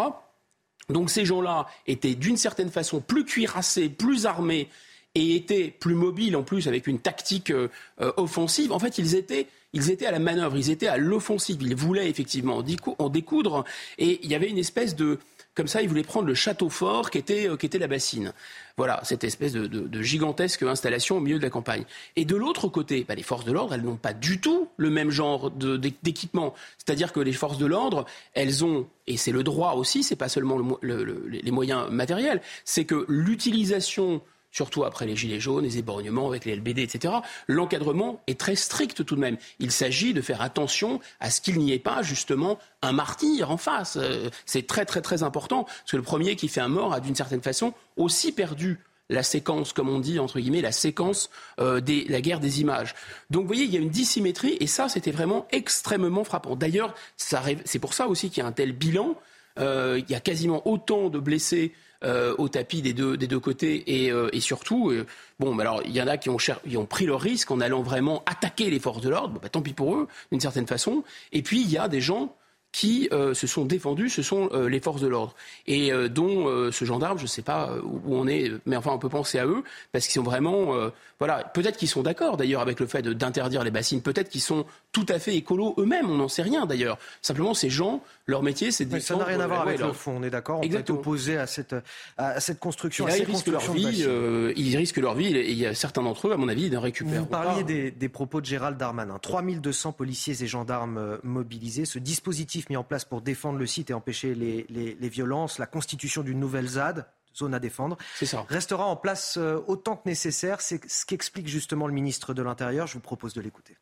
[0.89, 4.69] Donc ces gens-là étaient d'une certaine façon plus cuirassés, plus armés
[5.15, 7.69] et étaient plus mobiles en plus avec une tactique euh,
[8.01, 8.71] euh, offensive.
[8.71, 11.61] En fait, ils étaient, ils étaient à la manœuvre, ils étaient à l'offensive.
[11.61, 12.61] Ils voulaient effectivement
[12.99, 13.63] en découdre
[13.97, 15.19] et il y avait une espèce de
[15.55, 18.33] comme ça, ils voulaient prendre le château fort qui était, euh, qui était la bassine.
[18.77, 21.85] Voilà, cette espèce de, gigantesque installation au milieu de la campagne.
[22.17, 24.89] Et de l'autre côté, bah, les forces de l'ordre, elles n'ont pas du tout le
[24.89, 26.53] même genre d'équipement.
[26.77, 30.27] C'est-à-dire que les forces de l'ordre, elles ont, et c'est le droit aussi, c'est pas
[30.27, 34.21] seulement les moyens matériels, c'est que l'utilisation
[34.55, 37.15] surtout après les gilets jaunes, les éborgnements avec les LBD, etc.
[37.47, 39.37] L'encadrement est très strict tout de même.
[39.59, 43.57] Il s'agit de faire attention à ce qu'il n'y ait pas justement un martyr en
[43.57, 43.97] face.
[43.97, 47.01] Euh, c'est très très très important, parce que le premier qui fait un mort a
[47.01, 48.79] d'une certaine façon aussi perdu
[49.09, 51.29] la séquence, comme on dit, entre guillemets, la séquence
[51.59, 52.95] euh, de la guerre des images.
[53.29, 56.55] Donc vous voyez, il y a une dissymétrie, et ça, c'était vraiment extrêmement frappant.
[56.55, 59.15] D'ailleurs, c'est pour ça aussi qu'il y a un tel bilan.
[59.59, 61.73] Euh, il y a quasiment autant de blessés
[62.05, 65.07] euh, au tapis des deux, des deux côtés et, euh, et surtout, euh,
[65.39, 67.81] bon, alors il y en a qui ont, qui ont, pris le risque en allant
[67.81, 71.03] vraiment attaquer les forces de l'ordre, bah, tant pis pour eux, d'une certaine façon.
[71.31, 72.35] Et puis il y a des gens
[72.75, 75.33] qui se sont défendus, ce sont les forces de l'ordre.
[75.65, 79.07] Et dont ce gendarme, je ne sais pas où on est, mais enfin on peut
[79.07, 79.63] penser à eux,
[79.93, 80.73] parce qu'ils sont vraiment...
[81.17, 84.65] voilà, peut-être qu'ils sont d'accord d'ailleurs avec le fait d'interdire les bassines, peut-être qu'ils sont
[84.91, 86.97] tout à fait écolos eux-mêmes, on n'en sait rien d'ailleurs.
[87.21, 90.17] Simplement, ces gens leur métier, c'est de Ça n'a rien à voir avec le fond,
[90.17, 90.61] on est d'accord.
[90.63, 91.75] On peut être opposé à cette,
[92.17, 93.07] à cette construction.
[93.07, 96.27] ils, risquent leur vie, euh, ils risquent leur vie, et il y a certains d'entre
[96.27, 97.21] eux, à mon avis, ils en récupèrent.
[97.21, 99.19] Vous parliez des, des, propos de Gérald Darmanin.
[99.21, 101.85] 3200 policiers et gendarmes euh, mobilisés.
[101.85, 105.59] Ce dispositif mis en place pour défendre le site et empêcher les, les, les violences,
[105.59, 107.05] la constitution d'une nouvelle ZAD,
[107.35, 108.45] zone à défendre, ça.
[108.47, 110.61] restera en place euh, autant que nécessaire.
[110.61, 112.87] C'est ce qu'explique justement le ministre de l'Intérieur.
[112.87, 113.77] Je vous propose de l'écouter.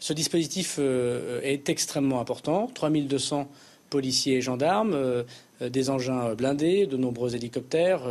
[0.00, 2.68] Ce dispositif euh, est extrêmement important.
[2.72, 3.50] 3200
[3.90, 5.24] policiers et gendarmes, euh,
[5.62, 8.02] euh, des engins blindés, de nombreux hélicoptères.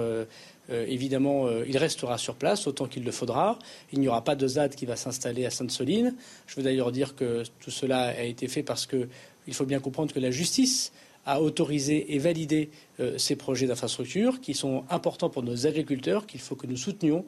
[0.70, 3.58] Évidemment, il restera sur place autant qu'il le faudra.
[3.94, 6.16] Il n'y aura pas de ZAD qui va s'installer à Sainte-Soline.
[6.46, 10.14] Je veux d'ailleurs dire que tout cela a été fait parce qu'il faut bien comprendre
[10.14, 10.92] que la justice
[11.26, 12.70] a autorisé et validé
[13.18, 17.26] ces projets d'infrastructure qui sont importants pour nos agriculteurs, qu'il faut que nous soutenions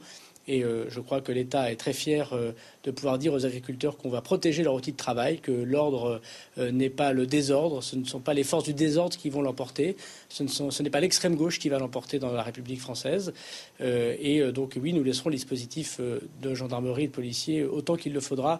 [0.50, 3.98] et euh, je crois que l'État est très fier euh, de pouvoir dire aux agriculteurs
[3.98, 6.22] qu'on va protéger leur outil de travail, que l'ordre
[6.58, 9.44] euh, n'est pas le désordre, ce ne sont pas les forces du désordre qui vont
[9.44, 9.96] l'emporter,
[10.30, 13.32] ce n'est pas l'extrême gauche qui va l'emporter dans la République française.
[13.80, 18.20] et donc oui, nous laisserons le dispositif de gendarmerie et de policiers autant qu'il le
[18.20, 18.60] faudra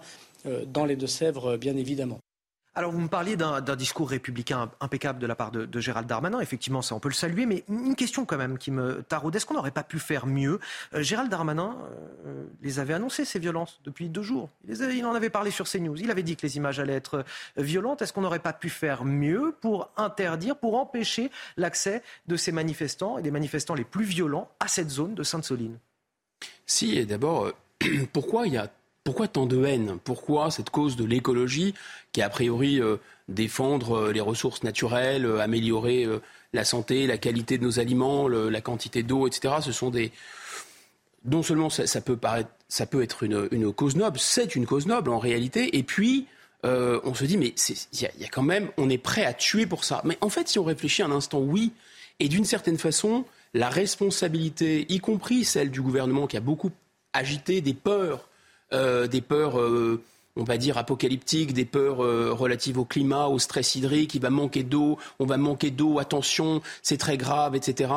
[0.68, 2.20] dans les Deux-Sèvres, bien évidemment.
[2.80, 6.40] Alors vous me parliez d'un discours républicain impeccable de la part de, Gérald Darmanin.
[6.40, 9.36] Effectivement, ça on peut le saluer, mais une question quand même qui me taraude.
[9.36, 10.62] Est-ce qu'on n'aurait pas pu faire mieux?
[10.94, 11.76] Euh, Gérald Darmanin
[12.26, 14.48] euh, les avait annoncées ces violences depuis deux jours.
[14.66, 15.98] Il, en avait parlé sur CNews.
[16.00, 17.24] Il avait dit que les images allaient être euh,
[17.62, 18.02] violentes.
[18.02, 23.18] Est-ce qu'on n'aurait pas pu faire mieux pour interdire, pour empêcher l'accès de ces manifestants
[23.18, 25.78] et des manifestants les plus violents à cette zone de Sainte-Soline?
[26.66, 27.52] Si, et d'abord,
[28.14, 28.70] pourquoi il y a
[29.10, 29.98] pourquoi tant de haine?
[30.04, 31.74] Pourquoi cette cause de l'écologie
[32.12, 32.98] qui, a priori, euh,
[33.28, 36.08] défendre euh, les ressources naturelles, euh, améliorer
[36.54, 39.56] la santé, la qualité de nos aliments, la quantité d'eau, etc.
[39.64, 40.12] Ce sont des.
[41.26, 45.10] Non seulement ça, peut paraître, ça peut être une, cause noble, c'est une cause noble
[45.10, 46.28] en réalité, et puis
[46.64, 47.56] on se dit mais
[47.94, 50.04] il y, a quand même, on est prêt à tuer pour ça.
[50.06, 51.72] Mais en fait, si on réfléchit un instant, oui,
[52.20, 53.26] et d'une certaine façon,
[53.56, 56.70] la responsabilité, y compris celle du gouvernement qui a beaucoup
[57.14, 58.29] agité des peurs,
[58.72, 60.02] des peurs, euh,
[60.36, 64.30] on va dire, apocalyptiques, des peurs euh, relatives au climat, au stress hydrique, il va
[64.30, 67.92] manquer d'eau, on va manquer d'eau, attention, c'est très grave, etc.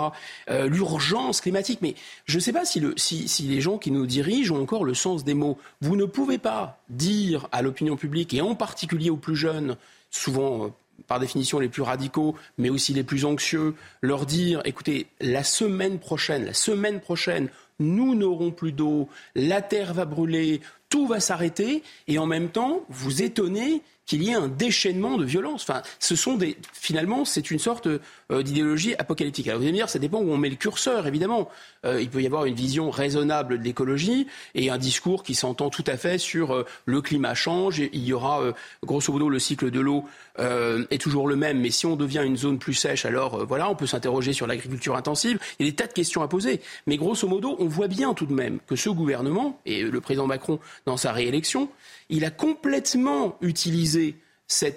[0.48, 1.94] L'urgence climatique, mais
[2.24, 5.34] je ne sais pas si les gens qui nous dirigent ont encore le sens des
[5.34, 5.58] mots.
[5.80, 9.76] Vous ne pouvez pas dire à l'opinion publique, et en particulier aux plus jeunes,
[10.10, 10.72] souvent
[11.06, 15.98] par définition les plus radicaux, mais aussi les plus anxieux, leur dire écoutez, la semaine
[15.98, 17.48] prochaine, la semaine prochaine,
[17.82, 22.84] nous n'aurons plus d'eau, la terre va brûler, tout va s'arrêter, et en même temps,
[22.88, 25.62] vous étonnez qu'il y ait un déchaînement de violence.
[25.62, 29.46] Enfin, ce sont des, finalement, c'est une sorte euh, d'idéologie apocalyptique.
[29.46, 31.48] Alors vous allez me dire, ça dépend où on met le curseur, évidemment.
[31.84, 35.70] Euh, il peut y avoir une vision raisonnable de l'écologie et un discours qui s'entend
[35.70, 37.80] tout à fait sur euh, le climat change.
[37.80, 38.42] Et il y aura,
[38.84, 40.04] grosso modo, le cycle de l'eau
[40.38, 43.74] est toujours le même, mais si on devient une zone plus sèche, alors voilà, on
[43.74, 45.38] peut s'interroger sur l'agriculture intensive.
[45.58, 48.14] Il y a des tas de questions à poser, mais grosso modo, on voit bien
[48.14, 51.68] tout de même que ce gouvernement et le président Macron dans sa réélection
[52.12, 54.16] il a complètement utilisé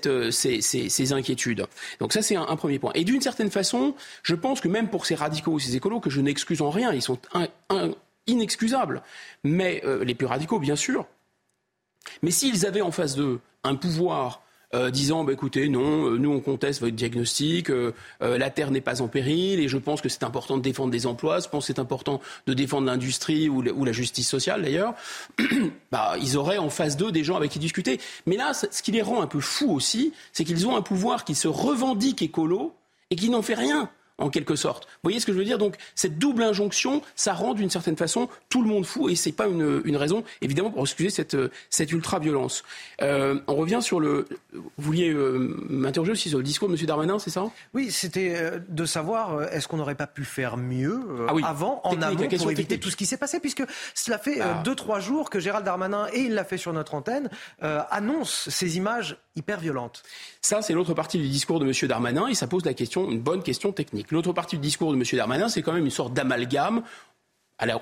[0.06, 1.68] euh, ces, inquiétudes.
[2.00, 2.92] Donc ça, c'est un, premier point.
[2.96, 3.94] Et d'une certaine façon,
[4.24, 6.94] je pense que même pour ces radicaux ou ces écolos, que je n'excuse en rien,
[6.94, 7.20] ils sont
[8.26, 9.04] inexcusables,
[9.44, 11.06] mais euh, les plus radicaux, bien sûr.
[12.22, 14.42] Mais s'ils avaient en face d'eux un pouvoir
[14.76, 18.82] euh, disant bah, écoutez, non, euh, nous on conteste votre diagnostic, euh, la terre n'est
[18.82, 21.68] pas en péril et je pense que c'est important de défendre des emplois, je pense
[21.68, 24.94] que c'est important de défendre l'industrie ou, la justice sociale d'ailleurs,
[25.92, 28.00] bah, ils auraient en face d'eux des gens avec qui discuter.
[28.26, 31.24] Mais là, ce qui les rend un peu fous aussi, c'est qu'ils ont un pouvoir
[31.24, 32.74] qui se revendique écolo
[33.12, 34.86] et qui n'en fait rien en quelque sorte.
[34.86, 35.58] Vous voyez ce que je veux dire?
[35.58, 39.32] Donc cette double injonction, ça rend d'une certaine façon tout le monde fou et c'est
[39.32, 41.38] pas une, une, raison évidemment pour excuser cette,
[41.70, 42.64] cette ultra-violence.
[43.02, 44.28] Euh, on revient sur le...
[44.54, 46.86] Vous vouliez euh, m'interroger aussi sur le discours de M.
[46.86, 47.46] Darmanin, c'est ça?
[47.74, 51.82] Oui, c'était euh, de savoir euh, est-ce qu'on n'aurait pas pu faire mieux ah avant,
[51.84, 53.64] en amont, pour éviter tout ce qui s'est passé, puisque
[53.94, 54.62] cela fait ah.
[54.64, 57.30] deux, trois jours que Gérald Darmanin, et il l'a fait sur notre antenne,
[57.62, 60.04] annonce ces images hyper violentes.
[60.42, 61.88] Ça, c'est l'autre partie du discours de M.
[61.88, 64.05] Darmanin et ça pose la question, une bonne question technique.
[64.12, 65.04] L'autre partie du discours de M.
[65.14, 66.84] Darmanin, c'est quand même une sorte d'amalgame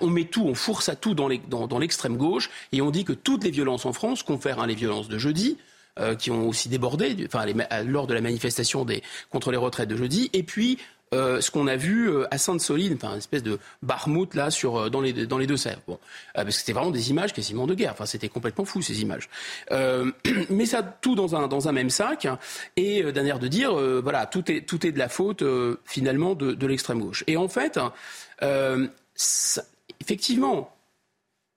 [0.01, 3.43] on met tout, on fource à tout dans l'extrême gauche et on dit que toutes
[3.43, 5.57] les violences en France confèrent hein, les violences de jeudi,
[5.99, 7.27] euh, qui ont aussi débordé
[7.85, 8.85] lors de la manifestation
[9.29, 10.77] contre les retraites de jeudi, et puis
[11.13, 14.89] euh, ce qu'on a vu euh, à Sainte-Soline, enfin une espèce de barmout là sur
[14.89, 15.81] dans les dans les deux Sèvres.
[15.87, 15.99] Bon,
[16.33, 17.91] parce que c'était vraiment des images quasiment de guerre.
[17.93, 19.29] Enfin, c'était complètement fou ces images.
[20.49, 22.27] mais ça tout dans un dans un même sac
[22.75, 25.43] et d'un air de dire voilà tout est tout est de la faute
[25.85, 27.23] finalement de, de l'extrême gauche.
[27.27, 27.79] Et en fait,
[30.01, 30.75] effectivement,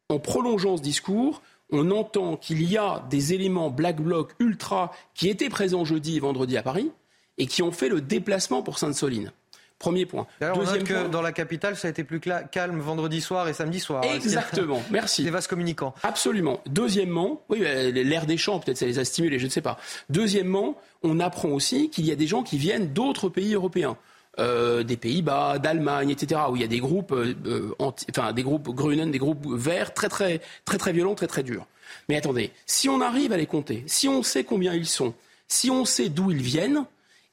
[0.09, 5.29] en prolongeant ce discours, on entend qu'il y a des éléments black bloc ultra qui
[5.29, 6.91] étaient présents jeudi et vendredi à Paris
[7.39, 9.33] et qui ont fait le déplacement pour Sainte-Soline.
[9.79, 10.27] Premier point.
[10.41, 13.79] Deuxième on que dans la capitale, ça a été plus calme vendredi soir et samedi
[13.79, 14.03] soir.
[14.05, 15.23] Exactement, merci.
[15.25, 15.95] Des vases communicants.
[16.03, 16.61] Absolument.
[16.67, 19.79] Deuxièmement, oui, euh, l'air des champs, peut-être ça les a stimulés, je ne sais pas.
[20.09, 23.99] Deuxièmement, on apprend aussi qu'il y a des gens qui viennent d'autres pays européens.
[24.39, 28.43] Euh, des Pays-Bas, d'Allemagne, etc., où il y a des groupes, euh, euh, enfin des
[28.43, 31.67] groupes Grünen, des groupes verts très très très très violents, très très durs.
[32.11, 35.15] Mais attendez, si on arrive à les compter, si on sait combien ils sont,
[35.49, 36.85] si on sait d'où ils viennent,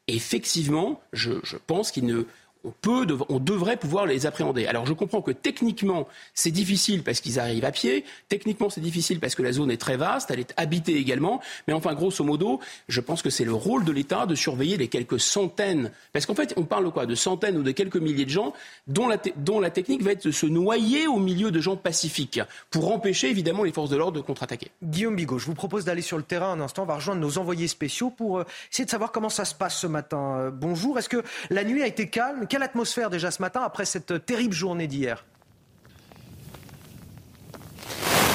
[0.07, 2.23] effectivement, je, pense qu'ils ne
[2.63, 4.65] on, peut, on devrait pouvoir les appréhender.
[4.67, 9.19] Alors je comprends que techniquement c'est difficile parce qu'ils arrivent à pied, techniquement c'est difficile
[9.19, 12.59] parce que la zone est très vaste, elle est habitée également, mais enfin grosso modo,
[12.87, 16.35] je pense que c'est le rôle de l'État de surveiller les quelques centaines, parce qu'en
[16.35, 17.05] fait on parle de quoi?
[17.05, 18.53] De centaines ou de quelques milliers de gens
[18.87, 22.41] dont la, technique va être de se noyer au milieu de gens pacifiques
[22.71, 24.71] pour empêcher évidemment les forces de l'ordre de contre-attaquer.
[24.83, 27.37] Guillaume Bigot, je vous propose d'aller sur le terrain un instant, on va rejoindre nos
[27.37, 30.37] envoyés spéciaux pour euh, essayer de savoir comment ça se passe ce matin.
[30.37, 32.47] Euh, bonjour, est-ce que la nuit a été calme?
[32.53, 35.25] Quelle atmosphère déjà ce matin après cette terrible journée d'hier?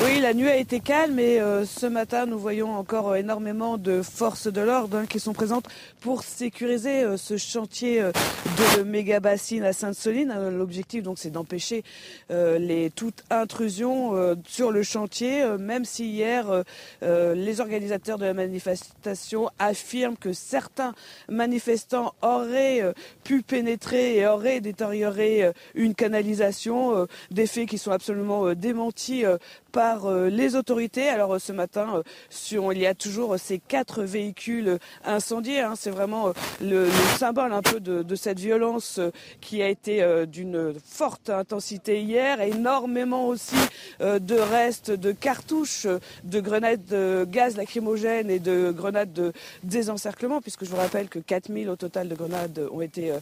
[0.04, 3.78] Oui, la nuit a été calme et euh, ce matin, nous voyons encore euh, énormément
[3.78, 5.66] de forces de l'ordre hein, qui sont présentes
[6.00, 10.50] pour sécuriser euh, ce chantier de méga bassine à Sainte-Soline.
[10.50, 11.82] L'objectif, donc, c'est d'empêcher
[12.30, 16.64] les toute intrusion sur le chantier, même si hier,
[17.02, 20.94] les organisateurs de la manifestation affirment que certains
[21.28, 22.82] manifestants auraient
[23.24, 29.24] pu pénétrer et auraient détérioré une canalisation, des faits qui sont absolument démentis
[29.72, 31.08] par euh, les autorités.
[31.08, 35.60] Alors euh, ce matin, euh, il y a toujours ces quatre véhicules incendiés.
[35.60, 35.74] Hein.
[35.76, 36.88] C'est vraiment le,
[37.18, 39.00] symbole un peu de, cette violence
[39.40, 43.56] qui a été d'une forte intensité hier, énormément aussi
[44.00, 45.86] de restes de cartouches,
[46.24, 49.32] de grenades de gaz lacrymogènes et de grenades de
[49.62, 53.12] désencerclement, puisque je vous rappelle que 4000 au total de grenades ont été,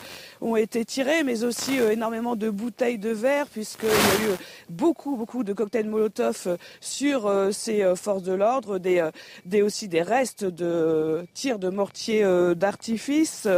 [0.40, 4.36] ont été tirées, mais aussi énormément de bouteilles de verre, puisqu'il y a eu
[4.70, 6.45] beaucoup, beaucoup de cocktails Molotov
[6.81, 9.09] sur ces forces de l'ordre, des,
[9.44, 12.24] des, aussi des restes de tirs de mortiers
[12.56, 13.48] d'artifice.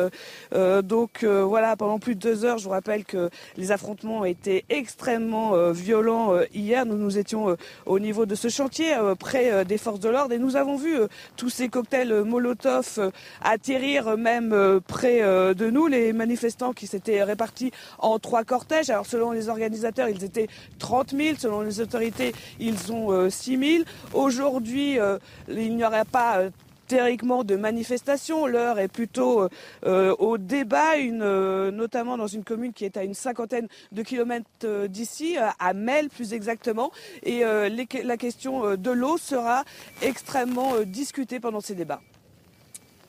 [0.83, 4.65] donc voilà, pendant plus de deux heures, je vous rappelle que les affrontements ont été
[4.69, 6.87] extrêmement violents hier.
[6.87, 7.57] Nous nous étions
[7.87, 10.97] au niveau de ce chantier, près des forces de l'ordre, et nous avons vu
[11.37, 13.13] tous ces cocktails Molotov
[13.43, 15.21] atterrir même près
[15.55, 15.87] de nous.
[15.87, 18.91] Les manifestants qui s'étaient répartis en trois cortèges.
[18.91, 20.49] Alors selon les organisateurs, ils étaient
[20.79, 21.37] 30 000.
[21.39, 23.85] Selon les autorités, ils sont 6 000.
[24.13, 24.99] Aujourd'hui,
[25.49, 26.43] il n'y aurait pas
[26.89, 28.47] théoriquement de manifestation.
[28.47, 29.49] L'heure est plutôt
[29.87, 34.47] euh, au débat, euh, notamment dans une commune qui est à une cinquantaine de kilomètres
[34.65, 36.91] euh, d'ici, à Mel plus exactement.
[37.23, 39.65] Et la question de l'eau sera
[40.01, 42.01] extrêmement discutée pendant ces débats.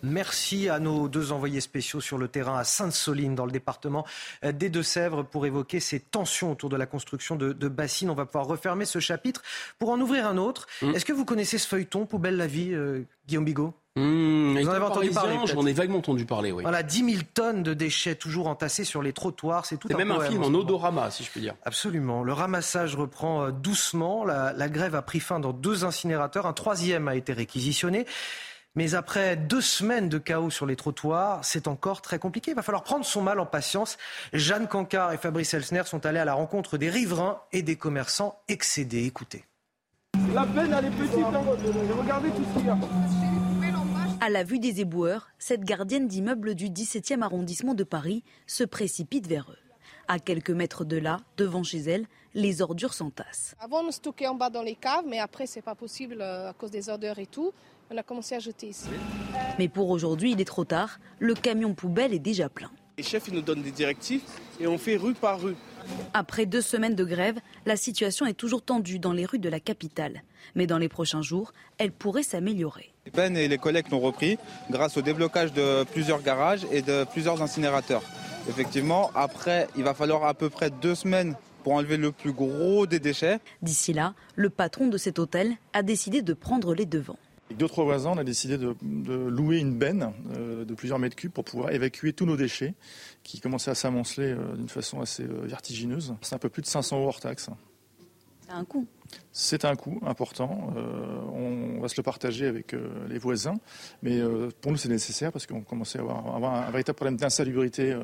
[0.04, 4.06] Merci à nos deux envoyés spéciaux sur le terrain à Sainte-Soline, dans le département
[4.44, 8.10] des Deux-Sèvres, pour évoquer ces tensions autour de la construction de, bassines.
[8.10, 9.42] On va pouvoir refermer ce chapitre
[9.78, 10.68] pour en ouvrir un autre.
[10.82, 10.96] Mmh.
[10.96, 13.74] Est-ce que vous connaissez ce feuilleton, Poubelle la vie, euh, Guillaume Bigot?
[13.96, 16.64] Mmh, Vous en avez entendu parler J'en ai vaguement entendu parler, oui.
[16.64, 19.66] Voilà, 10 000 tonnes de déchets toujours entassés sur les trottoirs.
[19.66, 21.56] C'est tout C'est même un film en odorama, si je puis dire.
[21.66, 22.24] Absolument.
[22.24, 24.26] Le ramassage reprend euh, doucement.
[24.26, 26.46] la grève a pris fin dans deux incinérateurs.
[26.46, 28.06] Un troisième a été réquisitionné.
[28.76, 32.52] Mais après deux semaines de chaos sur les trottoirs, c'est encore très compliqué.
[32.52, 33.98] Il va falloir prendre son mal en patience.
[34.32, 38.40] Jeanne Cancard et Fabrice Elsner sont allés à la rencontre des riverains et des commerçants
[38.48, 39.06] excédés.
[39.06, 39.44] Écoutez.
[40.34, 41.18] La peine, elle est petite.
[41.18, 41.42] Hein.
[42.00, 42.78] Regardez tout ce qu'il y a.
[44.22, 49.28] À la vue des éboueurs, cette gardienne d'immeuble du 17e arrondissement de Paris se précipite
[49.28, 49.58] vers eux.
[50.08, 53.56] À quelques mètres de là, devant chez elle, les ordures s'entassent.
[53.60, 56.54] Avant, on stockait en bas dans les caves, mais après, c'est pas possible euh, à
[56.54, 57.54] cause des odeurs et tout
[57.92, 58.88] on a commencé à jeter ici.
[59.58, 61.00] Mais pour aujourd'hui, il est trop tard.
[61.20, 62.72] Le camion poubelle est déjà plein.
[62.98, 64.22] Les chefs ils nous donnent des directives
[64.60, 65.56] et on fait rue par rue.
[66.14, 69.62] Après deux semaines de grève, la situation est toujours tendue dans les rues de la
[69.62, 70.24] capitale.
[70.54, 72.94] Mais dans les prochains jours, elle pourrait s'améliorer.
[73.06, 74.38] Les peines et les collectes ont repris
[74.70, 78.04] grâce au déblocage de plusieurs garages et de plusieurs incinérateurs.
[78.50, 82.86] Effectivement, après, il va falloir à peu près deux semaines pour enlever le plus gros
[82.86, 83.40] des déchets.
[83.62, 87.20] D'ici là, le patron de cet hôtel a décidé de prendre les devants.
[87.50, 88.76] Avec d'autres voisins, on a décidé de,
[89.28, 92.76] louer une benne euh, de plusieurs mètres cubes pour pouvoir évacuer tous nos déchets
[93.24, 96.14] qui commençaient à s'amonceler euh, d'une façon assez euh, vertigineuse.
[96.22, 97.50] C'est un peu plus de 500 euros hors taxe.
[98.46, 98.86] C'est un coût.
[99.32, 100.72] C'est un coût important.
[101.34, 102.76] on va se le partager avec
[103.08, 103.60] les voisins,
[104.04, 104.20] mais
[104.62, 107.96] pour nous c'est nécessaire parce qu'on commençait à avoir, un véritable problème d'insalubrité.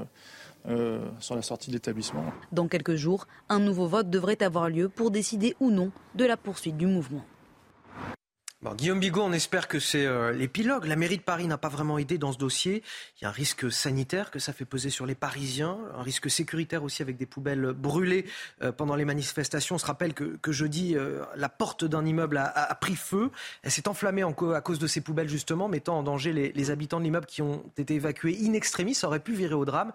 [1.19, 2.23] sur la sortie de l'établissement.
[2.51, 6.37] Dans quelques jours, un nouveau vote devrait avoir lieu pour décider ou non de la
[6.37, 7.23] poursuite du mouvement.
[8.73, 10.85] Guillaume Bigot, on espère que c'est euh, l'épilogue.
[10.85, 12.81] La mairie de Paris n'a pas vraiment aidé dans ce dossier.
[13.19, 16.31] Il y a un risque sanitaire que ça fait peser sur les Parisiens, un risque
[16.31, 18.25] sécuritaire aussi avec des poubelles brûlées
[18.63, 19.75] euh, pendant les manifestations.
[19.75, 23.29] On se rappelle que, jeudi, euh, la porte d'un immeuble a, pris feu.
[23.61, 27.03] Elle s'est enflammée à cause de ces poubelles justement, mettant en danger les, habitants de
[27.03, 28.95] l'immeuble qui ont été évacués in extremis.
[28.95, 29.91] Ça aurait pu virer au drame.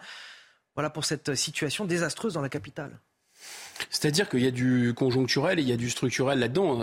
[0.77, 3.01] Voilà pour cette situation désastreuse dans la capitale.
[3.89, 6.81] C'est-à-dire qu'il y a du conjoncturel et il y a du structurel là-dedans.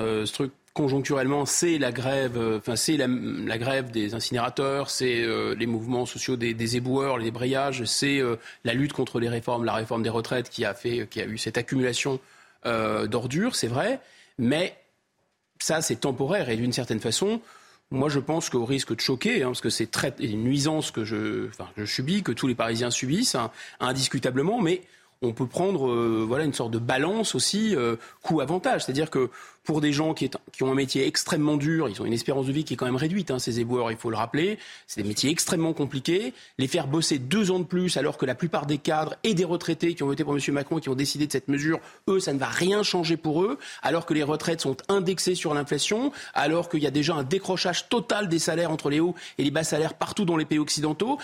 [0.77, 6.05] Conjoncturellement, c'est la grève, euh, enfin c'est la, grève des incinérateurs, c'est euh, les mouvements
[6.05, 8.21] sociaux des, éboueurs, les débrayages, c'est
[8.63, 11.39] la lutte contre les réformes, la réforme des retraites qui a fait, qui a eu
[11.39, 12.19] cette accumulation
[12.63, 13.99] d'ordures, c'est vrai,
[14.37, 14.75] mais
[15.59, 17.41] ça c'est temporaire et d'une certaine façon.
[17.89, 19.89] Moi, je pense qu'au risque de choquer, hein, parce que c'est
[20.19, 21.49] une nuisance que je
[21.85, 23.49] subis, que tous les Parisiens subissent, hein,
[23.79, 24.81] indiscutablement, mais
[25.21, 28.85] on peut prendre euh, voilà une sorte de balance aussi euh, coût-avantage.
[28.85, 29.29] C'est-à-dire que
[29.63, 30.29] pour des gens qui,
[30.61, 32.95] ont un métier extrêmement dur, ils ont une espérance de vie qui est quand même
[32.95, 36.33] réduite, hein, ces éboueurs, il faut le rappeler, c'est des métiers extrêmement compliqués.
[36.57, 39.43] Les faire bosser deux ans de plus alors que la plupart des cadres et des
[39.43, 40.41] retraités qui ont voté pour M.
[40.53, 43.57] Macron, qui ont décidé de cette mesure, eux, ça ne va rien changer pour eux,
[43.81, 47.89] alors que les retraites sont indexées sur l'inflation, alors qu'il y a déjà un décrochage
[47.89, 51.17] total des salaires entre les hauts et les bas salaires partout dans les pays occidentaux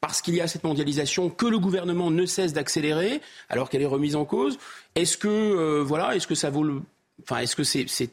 [0.00, 3.86] parce qu'il y a cette mondialisation que le gouvernement ne cesse d'accélérer alors qu'elle est
[3.86, 4.58] remise en cause.
[4.94, 5.84] Est-ce que
[7.64, 8.10] c'est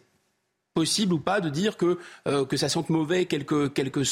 [0.73, 1.97] possible ou pas de dire que,
[2.27, 4.03] euh, ça sente mauvais quelques, quelques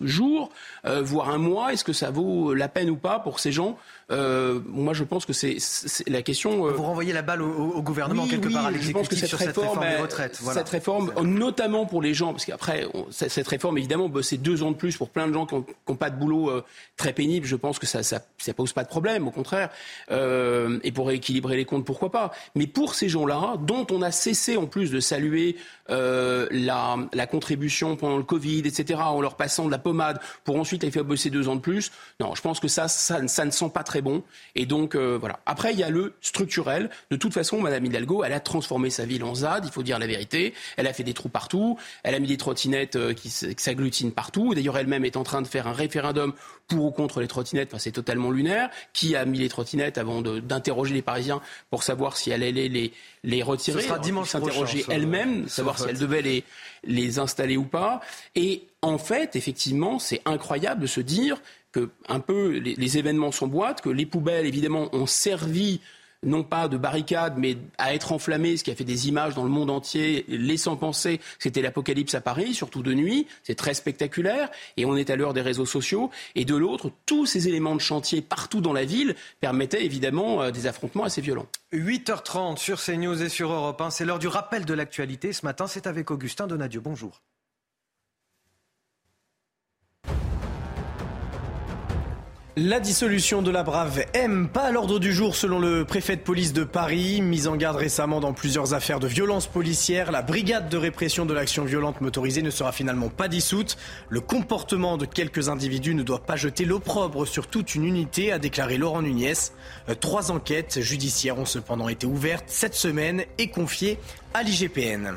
[0.00, 0.50] jours,
[0.86, 1.72] euh, voire un mois?
[1.72, 3.76] Est-ce que ça vaut la peine ou pas pour ces gens
[4.10, 5.58] euh, moi, je pense que c'est
[6.06, 6.68] la question.
[6.70, 10.38] Vous renvoyez la balle au, gouvernement quelque part à l'exécutif sur cette réforme des retraites.
[10.40, 10.60] Voilà.
[10.60, 14.76] Cette réforme, notamment pour les gens, parce qu'après cette réforme, évidemment, c'est deux ans de
[14.76, 16.50] plus pour plein de gens qui n'ont pas de boulot
[16.96, 17.46] très pénible.
[17.46, 19.70] Je pense que ça, ça, ça, pose pas de problème, au contraire.
[20.10, 24.56] et pour rééquilibrer les comptes, pourquoi pas Mais pour ces gens-là, dont on a cessé
[24.56, 25.56] en plus de saluer
[25.90, 30.56] euh, la, la, contribution pendant le Covid, etc., en leur passant de la pommade pour
[30.56, 31.92] ensuite les faire bosser deux ans de plus.
[32.20, 34.22] Non, je pense que ça, ça, ça ne sent pas très bon.
[34.54, 35.40] Et donc, euh, voilà.
[35.46, 36.90] Après, il y a le structurel.
[37.10, 39.98] De toute façon, Madame Hidalgo, elle a transformé sa ville en ZAD, il faut dire
[39.98, 40.54] la vérité.
[40.76, 41.78] Elle a fait des trous partout.
[42.02, 44.54] Elle a mis des trottinettes euh, qui, qui s'agglutinent partout.
[44.54, 46.32] D'ailleurs, elle-même est en train de faire un référendum
[46.68, 47.68] pour ou contre les trottinettes.
[47.70, 48.70] Enfin, c'est totalement lunaire.
[48.92, 51.40] Qui a mis les trottinettes avant d'interroger les Parisiens
[51.70, 52.92] pour savoir si elle allait les,
[53.22, 53.82] les retirer?
[53.82, 56.44] Ce sera dimanche s'interroger elle-même, savoir si elle devait les,
[56.84, 58.00] les installer ou pas.
[58.34, 61.40] Et en fait, effectivement, c'est incroyable de se dire
[61.74, 65.80] que un peu les, les événements s'emboîtent, que les poubelles, évidemment, ont servi
[66.24, 69.44] non pas de barricade, mais à être enflammé, ce qui a fait des images dans
[69.44, 73.26] le monde entier, laissant penser que c'était l'apocalypse à Paris, surtout de nuit.
[73.42, 74.50] C'est très spectaculaire.
[74.76, 76.10] Et on est à l'heure des réseaux sociaux.
[76.34, 80.50] Et de l'autre, tous ces éléments de chantier partout dans la ville permettaient évidemment euh,
[80.50, 81.46] des affrontements assez violents.
[81.72, 83.90] 8h30 sur CNews et sur Europe 1.
[83.90, 85.32] C'est l'heure du rappel de l'actualité.
[85.32, 86.80] Ce matin, c'est avec Augustin Donadieu.
[86.80, 87.20] Bonjour.
[92.56, 96.20] La dissolution de la Brave M, pas à l'ordre du jour selon le préfet de
[96.20, 100.12] police de Paris, mise en garde récemment dans plusieurs affaires de violence policière.
[100.12, 103.76] La brigade de répression de l'action violente motorisée ne sera finalement pas dissoute.
[104.08, 108.38] Le comportement de quelques individus ne doit pas jeter l'opprobre sur toute une unité, a
[108.38, 109.32] déclaré Laurent Nunez.
[109.88, 113.98] Euh, trois enquêtes judiciaires ont cependant été ouvertes cette semaine et confiées
[114.32, 115.14] à l'IGPN.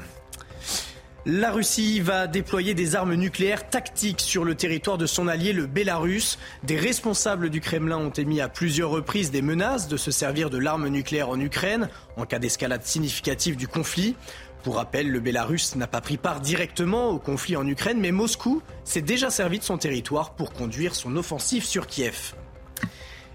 [1.29, 5.65] La Russie va déployer des armes nucléaires tactiques sur le territoire de son allié, le
[5.65, 6.39] Bélarus.
[6.63, 10.57] Des responsables du Kremlin ont émis à plusieurs reprises des menaces de se servir de
[10.57, 14.15] l'arme nucléaire en Ukraine en cas d'escalade significative du conflit.
[14.63, 18.61] Pour rappel, le Bélarus n'a pas pris part directement au conflit en Ukraine, mais Moscou
[18.85, 22.35] s'est déjà servi de son territoire pour conduire son offensive sur Kiev.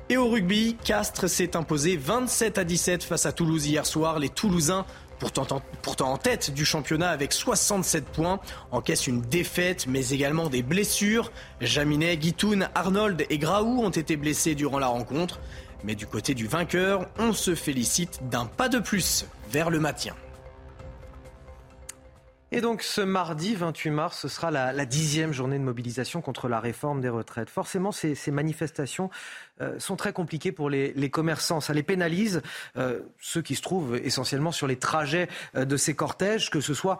[0.09, 4.19] Et au rugby, Castres s'est imposé 27 à 17 face à Toulouse hier soir.
[4.19, 4.85] Les Toulousains
[5.23, 5.47] pourtant
[6.01, 8.41] en, tête du championnat avec 67 points,
[8.73, 11.31] encaisse une défaite mais également des blessures.
[11.61, 15.39] Jaminet, Guitoun, Arnold et Graou ont été blessés durant la rencontre.
[15.85, 20.15] Mais du côté du vainqueur, on se félicite d'un pas de plus vers le maintien.
[22.55, 26.61] Et donc ce mardi 28 mars, ce sera la, dixième journée de mobilisation contre la
[26.61, 27.49] réforme des retraites.
[27.49, 29.09] Forcément, ces, manifestations
[29.79, 31.61] sont très compliquées pour les, commerçants.
[31.61, 32.43] Ça les pénalise,
[32.77, 36.75] euh, ceux qui se trouvent essentiellement sur les trajets euh, de ces cortèges, que ce
[36.75, 36.99] soit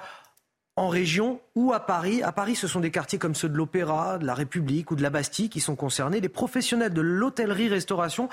[0.77, 2.23] en région ou à Paris.
[2.23, 5.03] À Paris, ce sont des quartiers comme ceux de l'Opéra, de la République ou de
[5.03, 6.21] la Bastille qui sont concernés.
[6.21, 8.29] Les professionnels de l'hôtellerie-restauration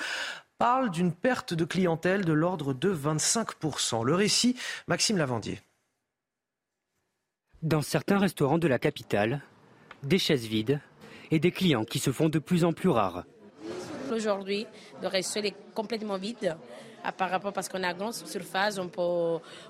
[0.57, 4.03] parlent d'une perte de clientèle de l'ordre de 25%.
[4.03, 4.55] Le récit,
[4.87, 5.61] Maxime Lavandier.
[7.61, 9.41] Dans certains restaurants de la capitale,
[10.03, 10.79] des chaises vides
[11.31, 13.25] et des clients qui se font de plus en plus rares.
[14.11, 14.65] Aujourd'hui,
[15.01, 16.55] le restaurant est complètement vide
[17.17, 19.01] par rapport parce qu'on a grande surface, on, peut,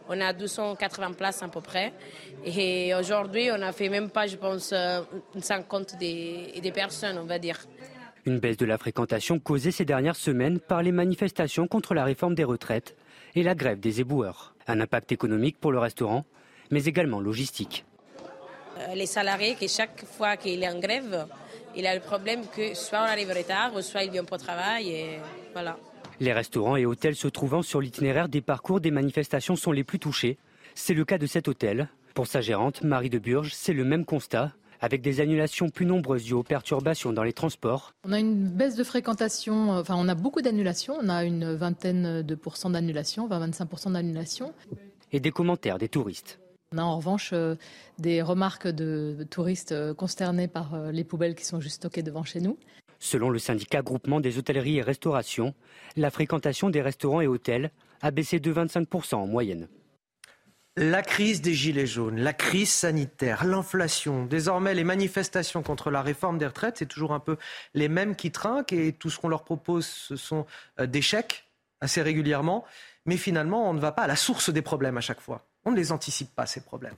[0.10, 1.94] on a 280 places à peu près.
[2.44, 7.26] Et aujourd'hui, on n'a fait même pas, je pense, une cinquante des, des personnes, on
[7.26, 7.58] va dire.
[8.26, 12.36] Une baisse de la fréquentation causée ces dernières semaines par les manifestations contre la réforme
[12.36, 12.96] des retraites
[13.36, 14.56] et la grève des éboueurs.
[14.68, 16.26] Un impact économique pour le restaurant
[16.72, 17.86] mais également logistique.
[18.78, 21.26] Euh, les salariés, qui chaque fois qu'il est en grève,
[21.76, 24.36] il a le problème que soit on arrive en retard, ou soit il vient pas
[24.36, 24.90] au travail.
[24.90, 25.20] Et
[25.54, 25.78] voilà.
[26.20, 30.00] Les restaurants et hôtels se trouvant sur l'itinéraire des parcours des manifestations sont les plus
[30.00, 30.38] touchés.
[30.76, 31.90] C'est le cas de cet hôtel.
[32.14, 34.52] Pour sa gérante, Marie de Burge, c'est le même constat
[34.82, 37.94] avec des annulations plus nombreuses dues aux perturbations dans les transports.
[38.06, 42.22] On a une baisse de fréquentation, enfin on a beaucoup d'annulations, on a une vingtaine
[42.22, 44.54] de pourcents d'annulations, 20-25% d'annulations.
[45.12, 46.40] Et des commentaires des touristes.
[46.72, 47.56] On a en revanche euh,
[47.98, 52.24] des remarques de touristes euh, consternés par euh, les poubelles qui sont juste stockées devant
[52.24, 52.60] chez nous.
[53.00, 55.56] Selon le syndicat Groupement des hôtelleries et restaurations,
[55.96, 57.72] la fréquentation des restaurants et hôtels
[58.04, 59.68] a baissé de 25% en moyenne.
[60.78, 66.38] La crise des gilets jaunes, la crise sanitaire, l'inflation, désormais les manifestations contre la réforme
[66.38, 67.38] des retraites, c'est toujours un peu
[67.74, 70.46] les mêmes qui trinquent et tout ce qu'on leur propose, ce sont
[70.80, 71.50] des chèques
[71.82, 72.64] assez régulièrement.
[73.06, 75.49] Mais finalement, on ne va pas à la source des problèmes à chaque fois.
[75.66, 76.96] On ne les anticipe pas, ces problèmes.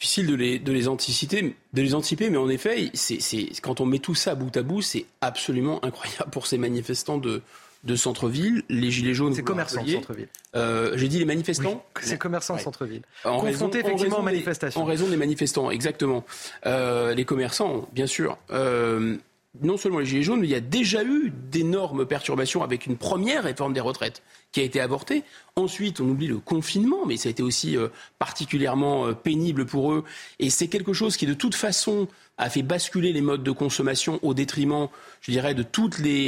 [0.00, 3.20] Difficile de les, de les, anticiper, de les anticiper, mais en effet, c'est,
[3.62, 7.40] quand on met tout ça bout à bout, c'est absolument incroyable pour ces manifestants de,
[7.84, 9.34] de centre-ville, les gilets jaunes.
[9.34, 10.28] C'est commerçants de centre-ville.
[10.56, 11.84] Euh, J'ai dit les manifestants.
[12.00, 13.02] c'est commerçants de centre-ville.
[13.24, 14.80] En Confrontés raison, effectivement en aux manifestations.
[14.80, 16.24] Des, en raison des manifestants, exactement.
[16.66, 18.38] Euh, les commerçants, bien sûr.
[18.50, 19.16] Euh,
[19.60, 22.96] non seulement les Gilets jaunes, mais il y a déjà eu d'énormes perturbations avec une
[22.96, 25.24] première réforme des retraites qui a été avortée.
[25.56, 27.88] Ensuite, on oublie le confinement, mais ça a été aussi euh,
[28.18, 30.04] particulièrement euh, pénible pour eux.
[30.38, 32.08] Et c'est quelque chose qui, de toute façon,
[32.38, 34.88] a fait basculer les modes de consommation au détriment,
[35.20, 35.66] je dirais, de.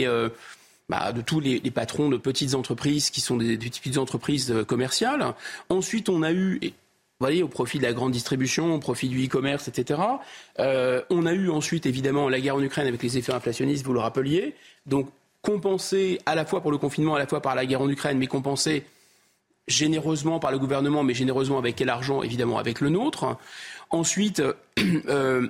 [0.07, 0.29] Euh,
[0.91, 5.35] bah, tous les, patrons de petites entreprises qui sont des, petites entreprises commerciales.
[5.71, 6.61] Ensuite, on a eu,
[7.21, 10.01] voyez, au profit de la grande distribution, au profit du e-commerce, etc.
[10.59, 13.93] Euh, on a eu ensuite, évidemment, la guerre en Ukraine avec les effets inflationnistes, vous
[13.93, 14.55] le rappeliez.
[14.87, 15.09] Donc,
[15.43, 18.19] compensé à la fois pour le confinement, à la fois par la guerre en Ukraine,
[18.19, 18.85] mais compensé
[19.69, 23.37] généreusement par le gouvernement, mais généreusement avec quel argent Évidemment, avec le nôtre.
[23.91, 24.43] Ensuite,
[25.09, 25.49] euh,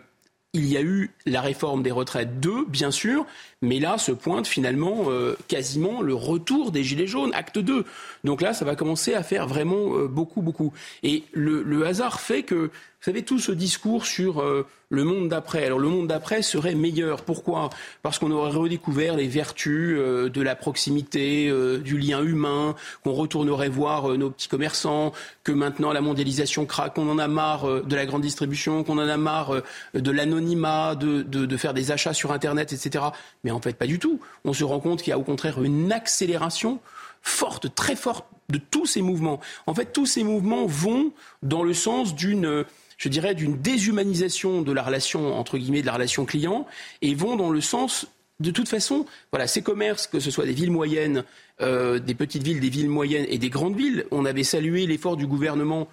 [0.55, 3.27] il y a eu la réforme des retraites 2, bien sûr,
[3.61, 7.85] mais là se pointe finalement euh, quasiment le retour des Gilets jaunes, acte 2.
[8.23, 10.73] Donc là, ça va commencer à faire vraiment euh, beaucoup, beaucoup.
[11.03, 12.71] Et le, le, hasard fait que,
[13.05, 16.75] vous savez, tout ce discours sur euh, le monde d'après, alors le monde d'après serait
[16.75, 17.21] meilleur.
[17.21, 17.69] Pourquoi?
[18.01, 23.13] Parce qu'on aurait redécouvert les vertus euh, de la proximité, euh, du lien humain, qu'on
[23.13, 25.13] retournerait voir nos petits commerçants,
[25.43, 29.07] que maintenant la mondialisation craque, qu'on en a marre de la grande distribution, qu'on en
[29.07, 29.61] a marre
[29.93, 33.05] de l'anonymat, de, de, de faire des achats sur Internet, etc.
[33.43, 34.19] Mais en fait, pas du tout.
[34.47, 36.81] On se rend compte qu'il y a au contraire une accélération
[37.21, 39.41] forte, très forte de tous ces mouvements.
[39.67, 41.13] En fait, tous ces mouvements vont
[41.43, 42.65] dans le sens d'une
[42.99, 46.67] je dirais, d'une déshumanisation de la relation, entre guillemets, de la relation client,
[47.03, 48.07] et vont dans le sens,
[48.41, 51.25] de toute façon, voilà, ces commerces, que ce soit des villes moyennes,
[51.61, 55.17] euh, des petites villes, des villes moyennes et des grandes villes, on avait salué l'effort
[55.17, 55.89] du gouvernement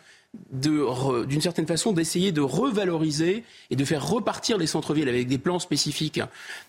[0.51, 5.59] d'une certaine façon d'essayer de revaloriser et de faire repartir les centres-villes avec des plans
[5.59, 6.21] spécifiques.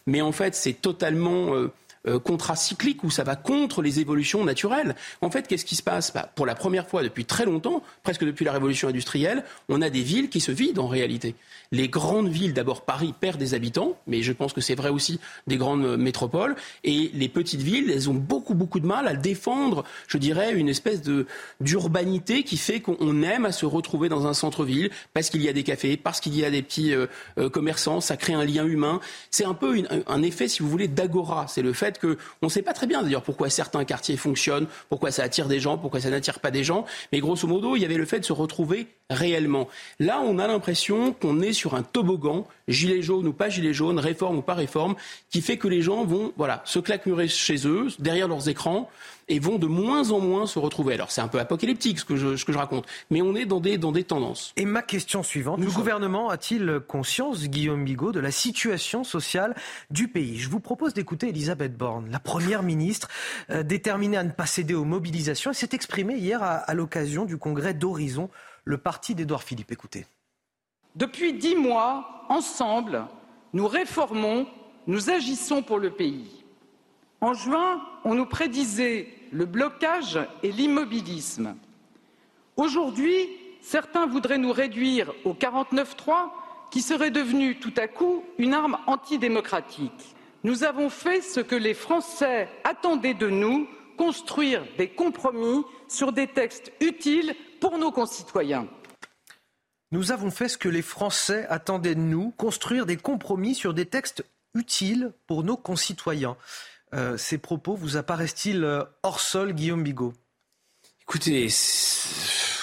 [0.06, 1.70] Mais en fait, c'est totalement euh,
[2.09, 4.97] euh, contracyclique où ça va contre les évolutions naturelles.
[5.20, 6.12] En fait, qu'est-ce qui se passe?
[6.12, 9.91] Bah, Pour la première fois depuis très longtemps, presque depuis la révolution industrielle, on a
[9.91, 11.35] des villes qui se vident en réalité.
[11.70, 15.20] Les grandes villes, d'abord Paris, perd des habitants, mais je pense que c'est vrai aussi
[15.47, 16.55] des grandes métropoles.
[16.85, 20.69] Et les petites villes, elles ont beaucoup, beaucoup de mal à défendre, je dirais, une
[20.69, 21.03] espèce
[21.61, 25.53] d'urbanité qui fait qu'on aime à se retrouver dans un centre-ville parce qu'il y a
[25.53, 27.07] des cafés, parce qu'il y a des petits euh,
[27.39, 29.01] euh, commerçants, ça crée un lien humain.
[29.31, 31.47] C'est un peu un effet, si vous voulez, d'agora.
[31.49, 35.10] C'est le fait qu'on ne sait pas très bien d'ailleurs pourquoi certains quartiers fonctionnent, pourquoi
[35.10, 36.85] ça attire des gens, pourquoi ça n'attire pas des gens.
[37.12, 39.69] Mais grosso modo, il y avait le fait de se retrouver réellement.
[40.01, 43.98] Là, on a l'impression qu'on est sur un toboggan, gilet jaune ou pas gilet jaune,
[43.98, 44.94] réforme ou pas réforme,
[45.31, 48.90] qui fait que les gens vont voilà, se claquemurer chez eux, derrière leurs écrans,
[49.28, 50.94] et vont de moins en moins se retrouver.
[50.94, 53.47] Alors c'est un peu apocalyptique ce que je, ce que je raconte, mais on est
[53.47, 54.53] dans des, dans des tendances.
[54.57, 59.55] Et ma question suivante, le gouvernement a-t-il conscience, Guillaume Bigot, de la situation sociale
[59.90, 60.39] du pays?
[60.39, 63.09] Je vous propose d'écouter Elisabeth Borne, la Première ministre,
[63.51, 65.51] euh, déterminée à ne pas céder aux mobilisations.
[65.51, 68.31] Elle s'est exprimée hier à, à l'occasion du congrès d'Horizon,
[68.65, 69.73] le parti d'Édouard Philippe.
[69.73, 70.07] Écoutez.
[70.94, 73.07] Depuis dix mois, ensemble,
[73.53, 74.47] nous réformons,
[74.86, 76.41] nous agissons pour le pays.
[77.23, 81.55] En juin, on nous prédisait le blocage et l'immobilisme.
[82.57, 83.28] Aujourd'hui,
[83.61, 86.31] certains voudraient nous réduire au 49-3,
[86.73, 90.16] qui serait devenu tout à coup une arme antidémocratique.
[90.43, 96.27] Nous avons fait ce que les Français attendaient de nous, construire des compromis sur des
[96.27, 98.66] textes utiles pour nos concitoyens.
[99.93, 103.86] Nous avons fait ce que les Français attendaient de nous, construire des compromis sur des
[103.86, 104.24] textes
[104.55, 106.36] utiles pour nos concitoyens.
[106.94, 110.12] Euh, ces propos vous apparaissent-ils euh, hors sol, Guillaume Bigot?
[111.02, 111.48] Écoutez,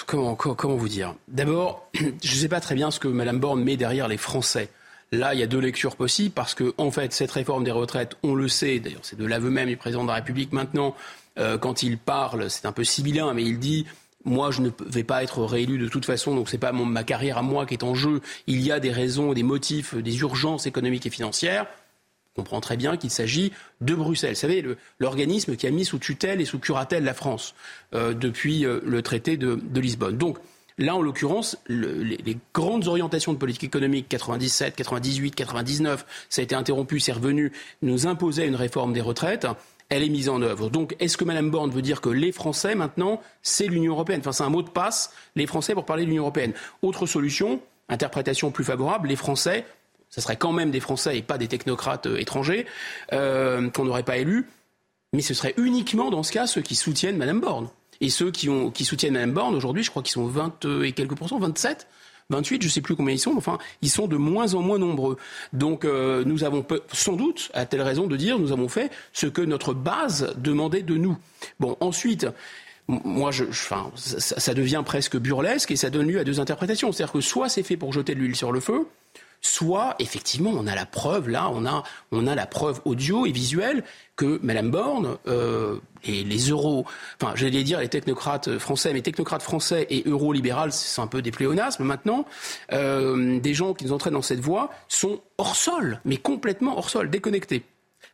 [0.06, 1.14] comment, vous dire?
[1.28, 4.70] D'abord, je ne sais pas très bien ce que Mme Borne met derrière les Français.
[5.12, 8.16] Là, il y a deux lectures possibles parce que, en fait, cette réforme des retraites,
[8.22, 10.94] on le sait, d'ailleurs, c'est de l'aveu même du président de la République maintenant,
[11.38, 13.86] euh, quand il parle, c'est un peu sibyllin, mais il dit
[14.24, 17.38] moi, je ne vais pas être réélu de toute façon, donc c'est pas ma carrière
[17.38, 18.20] à moi qui est en jeu.
[18.46, 21.66] Il y a des raisons, des motifs, des urgences économiques et financières.
[22.36, 24.34] Comprend très bien qu'il s'agit de Bruxelles.
[24.34, 24.64] Vous savez,
[24.98, 27.54] l'organisme qui a mis sous tutelle et sous curatelle la France
[27.94, 30.16] euh, depuis euh, le traité de, Lisbonne.
[30.16, 30.38] Donc,
[30.78, 36.40] là, en l'occurrence, le, les, les, grandes orientations de politique économique 97, 98, 99, ça
[36.40, 37.52] a été interrompu, c'est revenu,
[37.82, 39.46] nous imposaient une réforme des retraites
[39.90, 40.70] elle est mise en œuvre.
[40.70, 44.20] Donc, est-ce que Mme Borne veut dire que les Français, maintenant, c'est l'Union européenne?
[44.20, 46.54] Enfin, c'est un mot de passe, les Français, pour parler de l'Union européenne.
[46.80, 49.66] Autre solution, interprétation plus favorable, les Français,
[50.10, 52.66] ce serait quand même des Français et pas des technocrates euh, étrangers
[53.12, 54.46] euh, qu'on n'aurait pas élus,
[55.12, 57.68] mais ce serait uniquement dans ce cas ceux qui soutiennent Mme Borne.
[58.02, 60.92] Et ceux qui, ont, qui soutiennent Mme Borne, aujourd'hui, je crois qu'ils sont 20 et
[60.92, 61.86] quelques pourcents, 27
[62.30, 64.78] 28, je ne sais plus combien ils sont, enfin, ils sont de moins en moins
[64.78, 65.16] nombreux.
[65.52, 69.26] Donc, euh, nous avons sans doute, à telle raison de dire, nous avons fait ce
[69.26, 71.18] que notre base demandait de nous.
[71.58, 72.26] Bon, ensuite,
[72.88, 76.92] moi, je, enfin, ça, devient presque burlesque et ça donne lieu à deux interprétations.
[76.92, 78.86] C'est-à-dire que soit c'est fait pour jeter de l'huile sur le feu,
[79.40, 83.32] soit effectivement on a la preuve là, on a, on a la preuve audio et
[83.32, 83.84] visuelle
[84.16, 86.84] que Mme Borne euh, et les euros,
[87.20, 91.30] enfin j'allais dire les technocrates français, mais technocrates français et eurolibérales, c'est un peu des
[91.30, 92.26] pléonasmes maintenant,
[92.72, 96.90] euh, des gens qui nous entraînent dans cette voie sont hors sol, mais complètement hors
[96.90, 97.64] sol, déconnectés.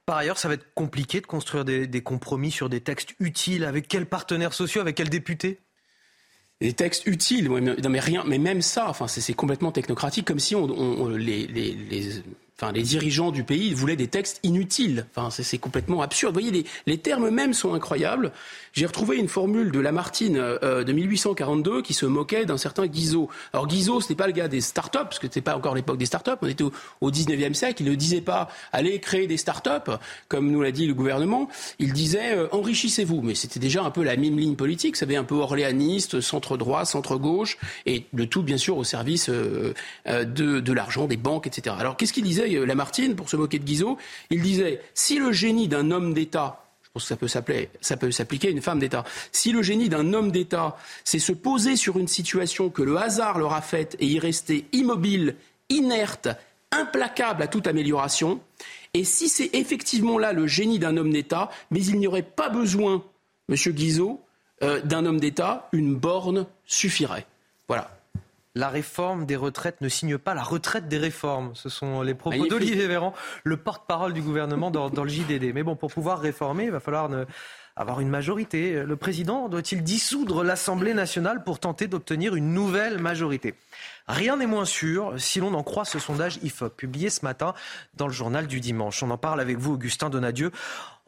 [0.04, 3.64] Par ailleurs, ça va être compliqué de construire des compromis sur des textes utiles.
[3.64, 5.58] Avec quels partenaires sociaux, avec quels députés?
[6.60, 10.54] Des textes utiles, non mais rien, mais même ça, enfin c'est complètement technocratique, comme si
[10.54, 12.22] on, on les, les, les,
[12.60, 15.06] enfin, les dirigeants du pays voulaient des textes inutiles.
[15.14, 16.34] Enfin, c'est complètement absurde.
[16.34, 18.32] Vous voyez, les, termes mêmes sont incroyables.
[18.72, 23.28] J'ai retrouvé une formule de Lamartine euh, de 1842 qui se moquait d'un certain Guizot.
[23.52, 25.74] Alors Guizot, ce n'est pas le gars des start-up, parce que ce n'était pas encore
[25.74, 29.26] l'époque des start-up, on était au, au 19e siècle, il ne disait pas allez créer
[29.26, 29.90] des start-up,
[30.28, 33.22] comme nous l'a dit le gouvernement, il disait euh, enrichissez-vous.
[33.22, 36.84] Mais c'était déjà un peu la même ligne politique, ça avait un peu orléaniste, centre-droit,
[36.84, 39.74] centre-gauche, et le tout bien sûr au service euh
[40.06, 41.74] de, de l'argent, des banques, etc.
[41.78, 43.98] Alors qu'est-ce qu'il disait euh, Lamartine pour se moquer de Guizot
[44.30, 46.62] Il disait si le génie d'un homme d'État
[46.98, 47.42] ça peut ça
[47.96, 49.04] peut s'appliquer à une femme d'État.
[49.32, 53.38] Si le génie d'un homme d'État, c'est se poser sur une situation que le hasard
[53.38, 55.36] leur a faite et y rester immobile,
[55.68, 56.28] inerte,
[56.72, 58.40] implacable à toute amélioration,
[58.94, 62.48] et si c'est effectivement là le génie d'un homme d'État, mais il n'y aurait pas
[62.48, 63.04] besoin,
[63.48, 64.22] Monsieur Guizot,
[64.62, 67.26] euh, d'un homme d'État, une borne suffirait.
[68.56, 71.50] La réforme des retraites ne signe pas la retraite des réformes.
[71.52, 73.12] Ce sont les propos d'Olivier Véran,
[73.44, 75.52] le porte-parole du gouvernement dans, le JDD.
[75.52, 77.10] Mais bon, pour pouvoir réformer, il va falloir
[77.76, 78.82] avoir une majorité.
[78.82, 83.54] Le président doit-il dissoudre l'Assemblée nationale pour tenter d'obtenir une nouvelle majorité?
[84.08, 87.54] Rien n'est moins sûr si l'on en croit ce sondage IFOP publié ce matin
[87.94, 89.02] dans le journal du dimanche.
[89.02, 90.52] On en parle avec vous, Augustin Donadieu.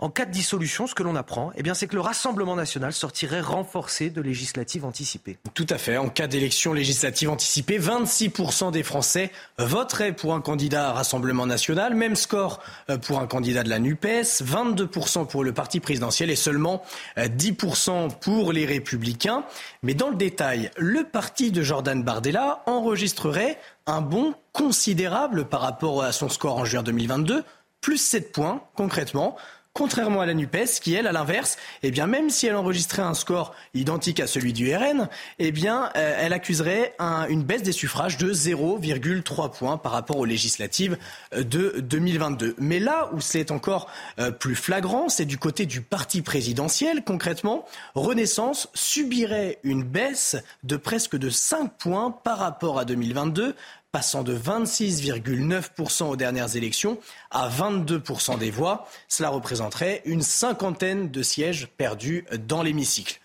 [0.01, 2.93] En cas de dissolution, ce que l'on apprend, eh bien, c'est que le Rassemblement national
[2.93, 5.39] sortirait renforcé de législatives anticipées.
[5.55, 5.97] Tout à fait.
[5.97, 11.97] En cas d'élection législative anticipée, 26% des Français voteraient pour un candidat Rassemblement national.
[11.97, 16.37] Même score euh, pour un candidat de la NUPES, 22% pour le parti présidentiel et
[16.37, 16.85] seulement
[17.17, 19.43] 10% euh, pour les Républicains.
[19.83, 26.03] Mais dans le détail, le parti de Jordan Bardella enregistrerait un bond considérable par rapport
[26.03, 27.45] à son score en juin 2022,
[27.81, 29.37] plus 7 points concrètement.
[29.75, 33.15] Contrairement à la NUPES, qui elle, à l'inverse, eh bien, même si elle enregistrait un
[33.15, 35.09] score identique à celui du RN,
[35.39, 36.97] eh euh, elle accuserait
[37.29, 40.99] une baisse des suffrages de 0,3 points par rapport aux législatives
[41.33, 42.57] euh, de 2022.
[42.59, 43.89] Mais là où c'est encore
[44.19, 47.05] euh, plus flagrant, c'est du côté du parti présidentiel.
[47.05, 47.65] Concrètement,
[47.95, 53.55] Renaissance subirait une baisse de presque de 5 points par rapport à 2022
[53.93, 56.99] passant de 26,9% aux dernières élections
[57.31, 58.89] à 22% des voix.
[59.09, 63.21] Cela représenterait une cinquantaine de sièges perdus dans l'hémicycle.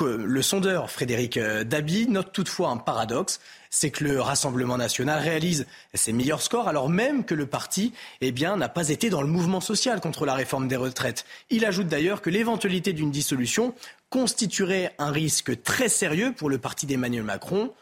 [0.00, 3.40] Le sondeur Frédéric euh, Dabi note toutefois un paradoxe,
[3.70, 8.32] c'est que le Rassemblement national réalise ses meilleurs scores alors même que le parti eh
[8.32, 11.24] n'a pas été dans le mouvement social contre la réforme des retraites.
[11.50, 13.74] Il ajoute d'ailleurs que l'éventualité d'une dissolution
[14.10, 17.72] constituerait un risque très sérieux pour le parti d'Emmanuel Macron,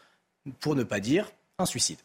[0.59, 1.97] pour ne pas dire un suicide.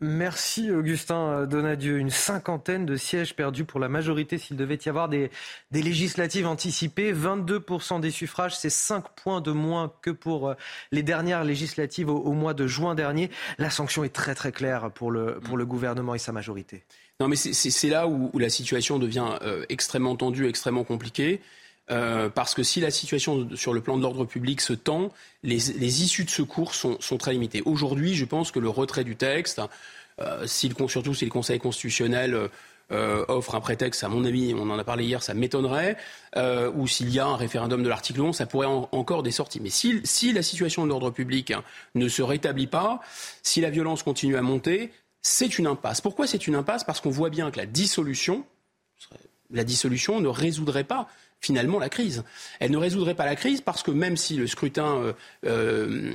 [0.00, 1.98] Merci Augustin Donadieu.
[1.98, 5.30] Une cinquantaine de sièges perdus pour la majorité s'il devait y avoir des,
[5.72, 7.12] législatives anticipées.
[7.12, 10.54] 22% des suffrages, c'est 5 points de moins que pour euh,
[10.92, 13.28] les dernières législatives au, mois de juin dernier.
[13.58, 16.84] La sanction est très très claire pour le, pour le gouvernement et sa majorité.
[17.18, 21.40] Non mais c'est là où, la situation devient euh, extrêmement tendue, extrêmement compliquée.
[21.90, 25.10] Euh, parce que si la situation sur le plan de l'ordre public se tend,
[25.42, 27.62] les, issues de secours sont, très limitées.
[27.64, 29.60] Aujourd'hui, je pense que le retrait du texte,
[30.20, 32.50] euh, surtout si le Conseil constitutionnel
[32.90, 35.96] euh, offre un prétexte, à mon avis, on en a parlé hier, ça m'étonnerait,
[36.74, 39.60] ou s'il y a un référendum de l'article 11, ça pourrait encore des sorties.
[39.60, 41.52] Mais si, la situation de l'ordre public
[41.94, 43.00] ne se rétablit pas,
[43.42, 44.92] si la violence continue à monter,
[45.22, 46.00] c'est une impasse.
[46.00, 46.84] Pourquoi c'est une impasse?
[46.84, 48.44] Parce qu'on voit bien que la dissolution,
[49.50, 51.08] la dissolution ne résoudrait pas
[51.40, 52.24] finalement la crise.
[52.60, 55.12] Elle ne résoudrait pas la crise parce que même si le scrutin euh,
[55.46, 56.12] euh,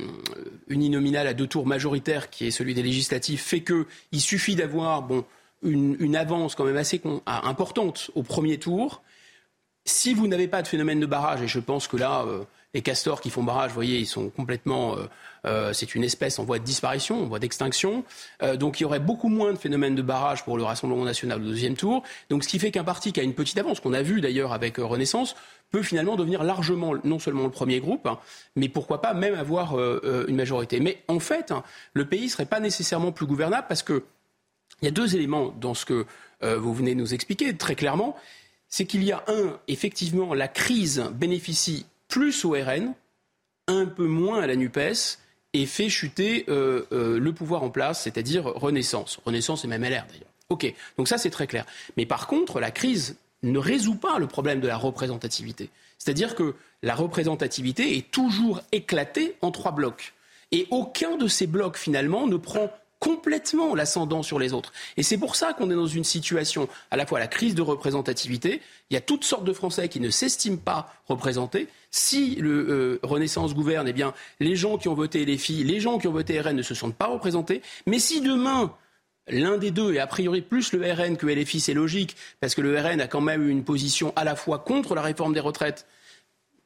[0.68, 5.24] uninominal à deux tours majoritaire, qui est celui des législatifs, fait qu'il suffit d'avoir bon,
[5.62, 9.02] une, avance quand même assez importante au premier tour,
[9.86, 12.44] si vous n'avez pas de phénomène de barrage, et je pense que là, euh,
[12.74, 14.98] les castors qui font barrage, vous voyez, ils sont complètement.
[14.98, 15.04] Euh,
[15.46, 18.04] euh, c'est une espèce en voie de disparition, en voie d'extinction.
[18.58, 21.44] donc il y aurait beaucoup moins de phénomènes de barrage pour le Rassemblement national au
[21.44, 22.02] deuxième tour.
[22.30, 24.54] Donc ce qui fait qu'un parti qui a une petite avance, qu'on a vu d'ailleurs
[24.54, 25.36] avec Renaissance,
[25.70, 28.18] peut finalement devenir largement non seulement le premier groupe, hein,
[28.56, 29.78] mais pourquoi pas même avoir
[30.28, 30.80] une majorité.
[30.80, 34.04] Mais en fait, hein, le pays ne serait pas nécessairement plus gouvernable parce que
[34.80, 36.06] il y a deux éléments dans ce que
[36.40, 38.16] vous venez de nous expliquer très clairement
[38.74, 42.94] c'est qu'il y a un, effectivement, la crise bénéficie plus au RN,
[43.66, 45.18] un peu moins à la NUPES,
[45.52, 49.18] et fait chuter euh, euh, le pouvoir en place, c'est-à-dire Renaissance.
[49.24, 50.30] Renaissance et même LR d'ailleurs.
[50.48, 51.66] OK, donc ça c'est très clair.
[51.96, 55.70] Mais par contre, la crise ne résout pas le problème de la représentativité.
[55.98, 56.54] C'est-à-dire que
[56.84, 60.14] la représentativité est toujours éclatée en trois blocs.
[60.52, 64.72] Et aucun de ces blocs, finalement, ne prend complètement l'ascendant sur les autres.
[64.96, 67.62] Et c'est pour ça qu'on est dans une situation, à la fois la crise de
[67.62, 68.60] représentativité,
[68.90, 71.68] il y a toutes sortes de Français qui ne s'estiment pas représentés.
[71.90, 75.80] Si le euh, Renaissance gouverne, eh bien, les gens qui ont voté les filles, les
[75.80, 77.62] gens qui ont voté RN ne se sentent pas représentés.
[77.86, 78.74] Mais si demain,
[79.28, 82.60] l'un des deux, et a priori plus le RN que LFI, c'est logique, parce que
[82.60, 85.86] le RN a quand même une position à la fois contre la réforme des retraites,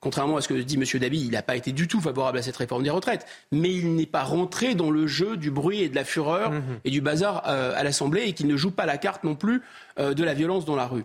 [0.01, 1.01] contrairement à ce que dit M.
[1.01, 3.27] Dabi, il n'a pas été du tout favorable à cette réforme des retraites.
[3.53, 6.81] Mais il n'est pas rentré dans le jeu du bruit et de la fureur mhm.
[6.85, 9.63] et du bazar euh, à l'Assemblée et qu'il ne joue pas la carte non plus
[9.99, 11.05] euh, de la violence dans la rue.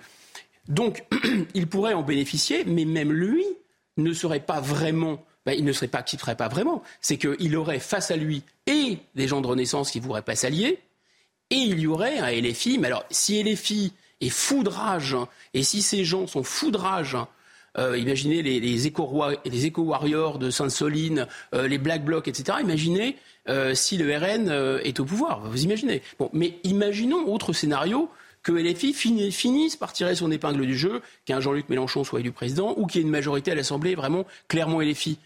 [0.67, 1.03] Donc,
[1.53, 3.45] il pourrait en bénéficier, mais même lui
[3.97, 5.23] ne serait pas vraiment.
[5.45, 6.83] Ben, il ne serait pas, quitterait pas vraiment.
[7.01, 10.35] C'est qu'il aurait face à lui et des gens de Renaissance qui ne voudraient pas
[10.35, 10.79] s'allier,
[11.49, 12.77] et il y aurait un LFI.
[12.77, 15.17] Mais alors, si LFI est foudrage,
[15.53, 17.17] et si ces gens sont foudrage
[17.77, 22.59] euh, imaginez les, les éco-warriors de Sainte-Soline, euh, les Black Blocs, etc.
[22.61, 23.17] Imaginez
[23.49, 25.41] euh, si le RN est au pouvoir.
[25.41, 26.01] Vous imaginez.
[26.19, 28.09] Bon, mais imaginons autre scénario
[28.43, 32.73] que LFI finisse par tirer son épingle du jeu, qu'un Jean-Luc Mélenchon soit élu président
[32.75, 35.17] ou qu'il y ait une majorité à l'Assemblée vraiment clairement LFI.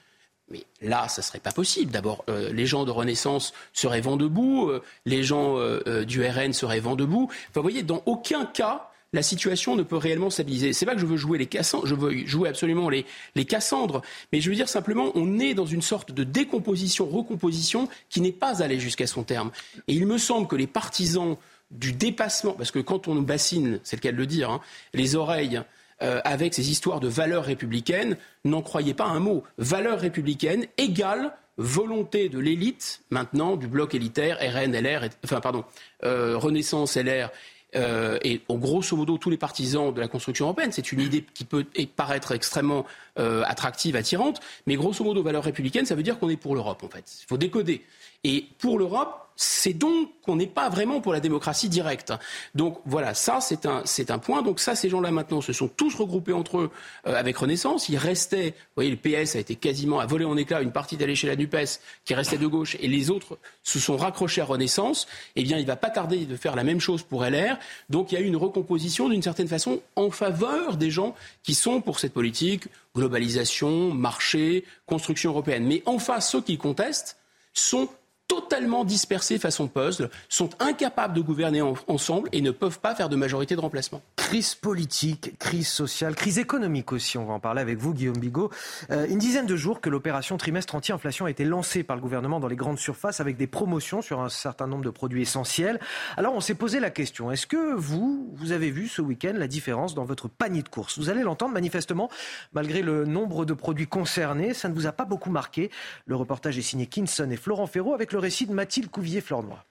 [0.49, 1.91] Mais là, ça ne serait pas possible.
[1.91, 4.71] D'abord, les gens de Renaissance seraient vent debout,
[5.07, 5.57] les gens
[6.05, 7.27] du RN seraient vent debout.
[7.31, 10.73] Enfin, vous voyez, dans aucun cas, la situation ne peut réellement stabiliser.
[10.73, 13.03] C'est pas que je veux jouer les Cassandres, je veux jouer absolument les,
[13.33, 17.89] les Cassandres, mais je veux dire simplement, on est dans une sorte de décomposition, recomposition
[18.09, 19.49] qui n'est pas allée jusqu'à son terme.
[19.87, 21.35] Et il me semble que les partisans
[21.71, 24.61] du dépassement, parce que quand on nous bassine, c'est le cas de le dire, hein,
[24.93, 25.63] les oreilles
[26.03, 29.43] euh, avec ces histoires de valeurs républicaines, n'en croyez pas un mot.
[29.57, 35.65] Valeurs républicaines égale volonté de l'élite, maintenant, du bloc élitaire, RN, LR, enfin, pardon,
[36.03, 37.31] euh, Renaissance, LR
[37.75, 40.71] euh, et en grosso modo tous les partisans de la construction européenne.
[40.71, 41.65] C'est une idée qui peut
[41.95, 42.85] paraître extrêmement
[43.19, 46.83] euh, attractive, attirante, mais grosso modo, valeur républicaine, ça veut dire qu'on est pour l'Europe,
[46.83, 47.05] en fait.
[47.23, 47.83] Il faut décoder.
[48.27, 52.11] Et pour l'Europe, c'est donc qu'on n'est pas vraiment pour la démocratie directe.
[52.55, 54.41] Donc voilà, ça c'est un, un point.
[54.41, 56.71] Donc ça, ces gens-là maintenant se sont tous regroupés entre eux
[57.05, 57.87] euh, avec Renaissance.
[57.87, 60.97] Il restait, vous voyez, le PS a été quasiment à voler en éclats une partie
[60.97, 64.45] d'aller chez la NUPES qui restait de gauche et les autres se sont raccrochés à
[64.45, 65.07] Renaissance.
[65.37, 67.57] Eh bien, il va pas tarder de faire la même chose pour LR.
[67.89, 71.53] Donc il y a eu une recomposition d'une certaine façon en faveur des gens qui
[71.53, 72.63] sont pour cette politique
[72.93, 75.63] globalisation, marché, construction européenne.
[75.65, 77.17] Mais enfin, ceux qui contestent
[77.53, 77.89] sont
[78.27, 83.15] totalement dispersés façon puzzle, sont incapables de gouverner ensemble et ne peuvent pas faire de
[83.15, 84.01] majorité de remplacement.
[84.15, 88.49] Crise politique, crise sociale, crise économique aussi, on va en parler avec vous Guillaume Bigot.
[88.91, 92.39] Euh, une dizaine de jours que l'opération trimestre anti-inflation a été lancée par le gouvernement
[92.39, 95.79] dans les grandes surfaces avec des promotions sur un certain nombre de produits essentiels.
[96.17, 99.47] Alors on s'est posé la question, est-ce que vous, vous avez vu ce week-end la
[99.47, 100.97] différence dans votre panier de courses?
[100.97, 102.09] Vous allez l'entendre manifestement,
[102.53, 105.71] malgré le nombre de produits concernés, ça ne vous a pas beaucoup marqué.
[106.05, 109.63] Le reportage est signé Kinson et Florent Ferraud avec le le récit de Mathilde Couvier-Flornois.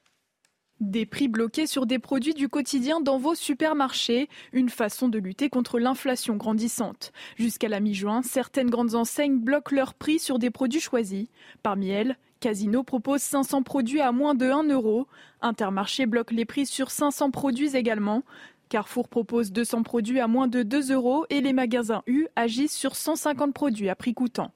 [0.78, 5.48] Des prix bloqués sur des produits du quotidien dans vos supermarchés, une façon de lutter
[5.48, 7.12] contre l'inflation grandissante.
[7.36, 11.26] Jusqu'à la mi-juin, certaines grandes enseignes bloquent leurs prix sur des produits choisis.
[11.64, 15.08] Parmi elles, Casino propose 500 produits à moins de 1 euro.
[15.40, 18.22] Intermarché bloque les prix sur 500 produits également.
[18.68, 22.94] Carrefour propose 200 produits à moins de 2 euros et les magasins U agissent sur
[22.94, 24.52] 150 produits à prix coûtant.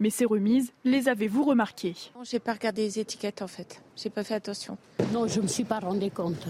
[0.00, 1.94] Mais ces remises, les avez-vous remarquées?
[2.22, 3.80] J'ai pas regardé les étiquettes en fait.
[3.96, 4.76] J'ai pas fait attention.
[5.12, 6.46] Non, je me suis pas rendu compte.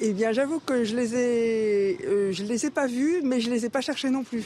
[0.00, 3.50] Eh bien, j'avoue que je les ai, euh, je les ai pas vus, mais je
[3.50, 4.44] les ai pas cherchés non plus.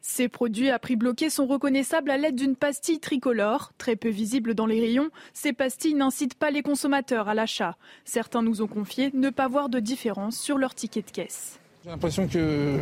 [0.00, 3.72] Ces produits à prix bloqué sont reconnaissables à l'aide d'une pastille tricolore.
[3.78, 7.76] Très peu visible dans les rayons, ces pastilles n'incitent pas les consommateurs à l'achat.
[8.04, 11.58] Certains nous ont confié ne pas voir de différence sur leur ticket de caisse.
[11.88, 12.80] J'ai l'impression que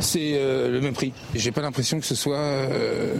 [0.00, 1.14] c'est euh, le même prix.
[1.34, 3.14] J'ai pas l'impression que ce soit euh,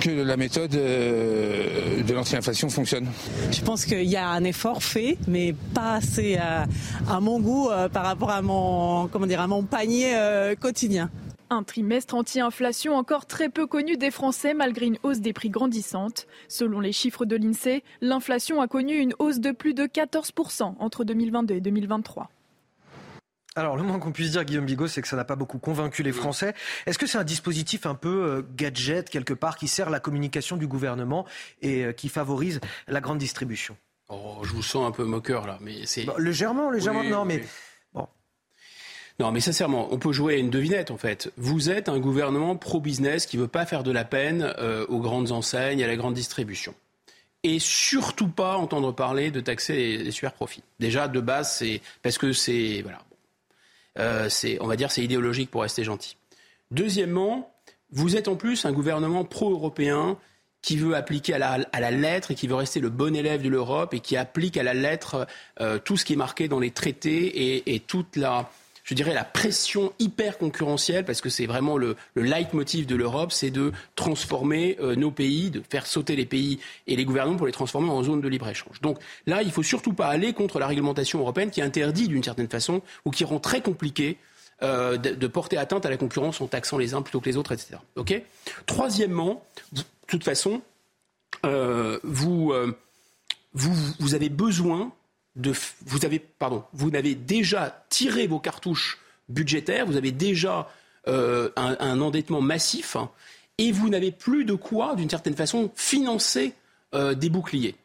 [0.00, 3.06] que la méthode euh, de l'anti-inflation fonctionne.
[3.50, 7.90] Je pense qu'il y a un effort fait, mais pas assez à, mon goût euh,
[7.90, 11.10] par rapport à mon, comment dire, à mon panier euh, quotidien.
[11.50, 16.26] Un trimestre anti-inflation encore très peu connu des Français malgré une hausse des prix grandissante.
[16.48, 21.04] Selon les chiffres de l'INSEE, l'inflation a connu une hausse de plus de 14% entre
[21.04, 22.30] 2022 et 2023.
[23.54, 26.02] Alors, le moins qu'on puisse dire, Guillaume Bigot, c'est que ça n'a pas beaucoup convaincu
[26.02, 26.54] les Français.
[26.86, 30.56] Est-ce que c'est un dispositif un peu euh, gadget, quelque part, qui sert la communication
[30.56, 31.26] du gouvernement
[31.60, 33.76] et euh, qui favorise la grande distribution?
[34.08, 35.58] Oh, je vous sens un peu moqueur, là.
[35.60, 36.04] Mais c'est...
[36.04, 37.44] Bah, légèrement, légèrement, non, mais...
[37.92, 38.08] Bon.
[39.20, 41.30] Non, mais sincèrement, on peut jouer à une devinette, en fait.
[41.36, 45.00] Vous êtes un gouvernement pro-business qui ne veut pas faire de la peine euh, aux
[45.00, 46.74] grandes enseignes, à la grande distribution
[47.44, 50.62] et surtout pas entendre parler de taxer les, les super profits.
[50.78, 53.02] Déjà, de base, c'est parce que c'est voilà,
[53.98, 54.28] euh,
[54.60, 56.16] on va dire, c'est idéologique pour rester gentil.
[56.70, 57.54] Deuxièmement,
[57.90, 60.18] vous êtes en plus un gouvernement pro-européen
[60.62, 63.94] qui veut appliquer à la, lettre et qui veut rester le bon élève de l'Europe
[63.94, 65.26] et qui applique à la lettre
[65.60, 68.48] euh, tout ce qui est marqué dans les traités et toute la,
[68.84, 73.32] je dirais, la pression hyper concurrentielle, parce que c'est vraiment le, le leitmotiv de l'Europe,
[73.32, 77.46] c'est de transformer euh, nos pays, de faire sauter les pays et les gouvernements pour
[77.46, 78.80] les transformer en zone de libre-échange.
[78.80, 82.22] Donc là, il ne faut surtout pas aller contre la réglementation européenne qui interdit d'une
[82.24, 84.18] certaine façon ou qui rend très compliqué
[84.62, 87.52] euh, de, porter atteinte à la concurrence en taxant les uns plutôt que les autres,
[87.52, 87.76] etc.
[87.96, 88.24] Okay
[88.66, 90.62] Troisièmement, de toute façon,
[91.44, 92.52] euh, vous,
[93.54, 94.92] vous, vous avez besoin
[95.34, 98.98] vous avez, pardon, vous n'avez déjà tiré vos cartouches
[99.28, 100.68] budgétaires, vous avez déjà
[101.08, 103.10] euh, un, endettement massif, hein,
[103.58, 106.54] et vous n'avez plus de quoi, d'une certaine façon, financer
[106.94, 107.76] euh, des boucliers.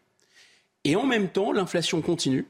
[0.83, 2.45] Et en même temps, l'inflation continue,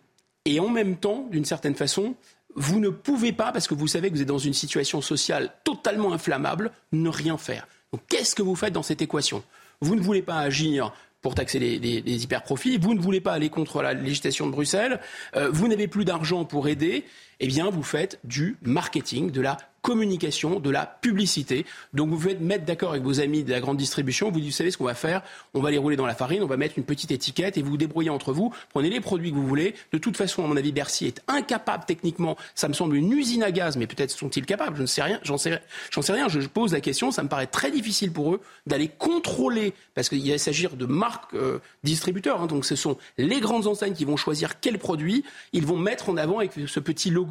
[0.45, 2.15] et en même temps, d'une certaine façon,
[2.55, 5.53] vous ne pouvez pas, parce que vous savez que vous êtes dans une situation sociale
[5.63, 7.67] totalement inflammable, ne rien faire.
[7.91, 9.43] Donc qu'est-ce que vous faites dans cette équation?
[9.79, 10.91] Vous ne voulez pas agir
[11.21, 12.77] pour taxer les, les, hyper-profits.
[12.77, 14.99] Vous ne voulez pas aller contre la législation de Bruxelles.
[15.35, 17.05] Euh, vous n'avez plus d'argent pour aider.
[17.39, 19.57] Eh bien, vous faites du marketing, de la
[19.87, 21.65] communication, de la publicité.
[21.93, 24.55] Donc vous faites mettre d'accord avec vos amis de la grande distribution, vous dites, vous
[24.55, 25.21] savez ce qu'on va faire,
[25.53, 27.69] on va les rouler dans la farine, on va mettre une petite étiquette et vous
[27.69, 29.75] vous débrouillez entre vous, prenez les produits que vous voulez.
[29.93, 33.43] De toute façon, à mon avis, Bercy est incapable techniquement, ça me semble une usine
[33.43, 35.61] à gaz, mais peut-être sont-ils capables, je ne sais rien, j'en sais,
[36.09, 40.09] rien, je pose la question, ça me paraît très difficile pour eux d'aller contrôler, parce
[40.09, 44.03] qu'il va s'agir de marques euh, distributeurs, hein, donc ce sont les grandes enseignes qui
[44.03, 45.23] vont choisir quel produit
[45.53, 47.26] ils vont mettre en avant avec ce petit logo.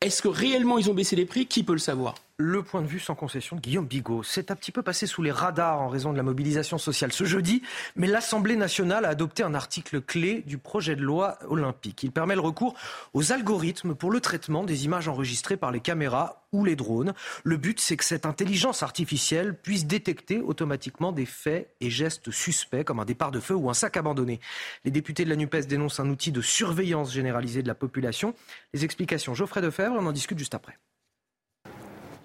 [0.00, 1.46] Est-ce que réellement ils ont baissé les prix?
[1.46, 2.14] Qui peut le savoir?
[2.38, 4.22] Le point de vue sans concession de Guillaume Bigot.
[4.22, 7.24] C'est un petit peu passé sous les radars en raison de la mobilisation sociale ce
[7.24, 7.62] jeudi,
[7.96, 12.02] mais l'Assemblée nationale a adopté un article clé du projet de loi olympique.
[12.02, 12.74] Il permet le recours
[13.14, 17.14] aux algorithmes pour le traitement des images enregistrées par les caméras ou les drones.
[17.44, 22.84] Le but, c'est que cette intelligence artificielle puisse détecter automatiquement des faits et gestes suspects
[22.84, 24.40] comme un départ de feu ou un sac abandonné.
[24.84, 28.34] Les députés de la NUPES dénoncent un outil de surveillance généralisée de la population.
[28.74, 30.78] Les explications, Geoffrey Defebvre, on en discute juste après.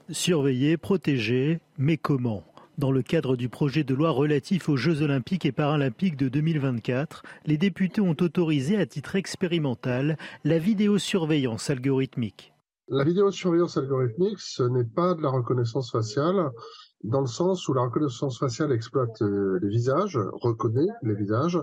[0.10, 2.46] Surveiller, protéger, mais comment?
[2.78, 7.24] Dans le cadre du projet de loi relatif aux Jeux olympiques et paralympiques de 2024,
[7.46, 12.54] les députés ont autorisé à titre expérimental la vidéosurveillance algorithmique.
[12.88, 16.52] La vidéosurveillance algorithmique, ce n'est pas de la reconnaissance faciale,
[17.04, 21.60] dans le sens où la reconnaissance faciale exploite euh, les visages, reconnaît les visages,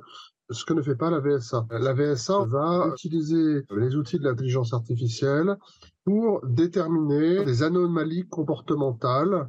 [0.51, 1.67] ce que ne fait pas la VSA.
[1.71, 5.57] La VSA va utiliser les outils de l'intelligence artificielle
[6.05, 9.49] pour déterminer des anomalies comportementales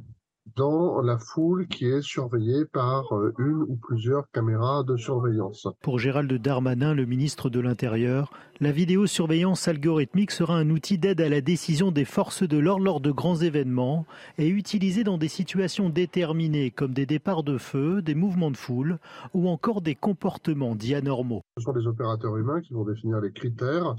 [0.54, 5.66] dans la foule qui est surveillée par euh, une ou plusieurs caméras de surveillance.
[5.82, 8.30] Pour Gérald Darmanin, le ministre de l'Intérieur,
[8.60, 13.00] la vidéosurveillance algorithmique sera un outil d'aide à la décision des forces de l'ordre lors
[13.00, 14.06] de grands événements
[14.38, 18.98] et utilisé dans des situations déterminées comme des départs de feu, des mouvements de foule
[19.34, 21.42] ou encore des comportements dits anormaux.
[21.58, 23.96] Ce sont des opérateurs humains qui vont définir les critères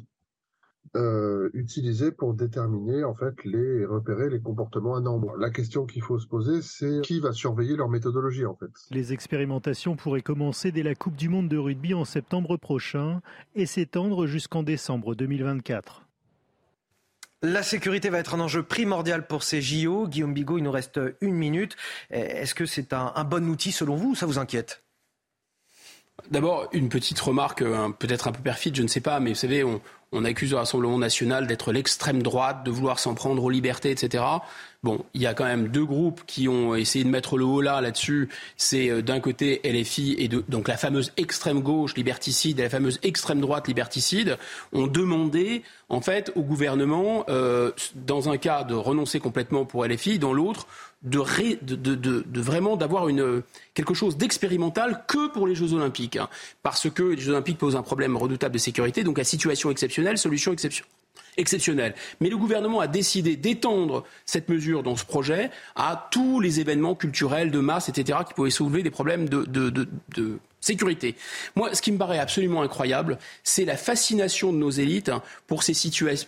[0.96, 5.36] euh, utilisés pour déterminer en fait les repérer les comportements anormaux.
[5.38, 8.72] La question qu'il faut se poser, c'est qui va surveiller leur méthodologie en fait.
[8.92, 13.22] Les expérimentations pourraient commencer dès la Coupe du Monde de rugby en septembre prochain
[13.56, 16.04] et s'étendre jusqu'en décembre 2024.
[17.44, 20.08] La sécurité va être un enjeu primordial pour ces JO.
[20.08, 21.76] Guillaume Bigot, il nous reste une minute.
[22.10, 24.87] Est-ce que c'est un, un bon outil selon vous ou ça vous inquiète?
[26.32, 29.36] D'abord, une petite remarque, euh, peut-être un peu perfide, je ne sais pas, mais vous
[29.36, 29.80] savez, on,
[30.26, 34.24] accuse le Rassemblement national d'être l'extrême droite, de vouloir s'en prendre aux libertés, etc.
[34.84, 37.62] Bon, il y a quand même deux groupes qui ont essayé de mettre le haut
[37.62, 38.30] là là-dessus.
[38.58, 43.00] C'est euh, d'un côté LFI et donc la fameuse extrême gauche liberticide et la fameuse
[43.04, 44.38] extrême droite liberticide
[44.74, 50.20] ont demandé en fait au gouvernement, euh, dans un cas de renoncer complètement pour LFI,
[50.20, 50.68] dans l'autre
[51.04, 53.44] de, vraiment d'avoir une
[53.74, 56.30] quelque chose d'expérimental que pour les Jeux Olympiques, hein.
[56.64, 60.18] parce que les Jeux Olympiques posent un problème redoutable de sécurité, donc à situation exceptionnelle,
[60.18, 60.54] solution
[61.38, 61.94] exceptionnelle.
[62.20, 66.96] Mais le gouvernement a décidé d'étendre cette mesure dans ce projet à tous les événements
[66.96, 69.46] culturels de masse, etc., qui pouvaient soulever des problèmes de
[70.68, 71.16] sécurité.
[71.56, 75.12] Moi, ce qui me paraît absolument incroyable, c'est la fascination de nos élites
[75.48, 75.74] pour, ces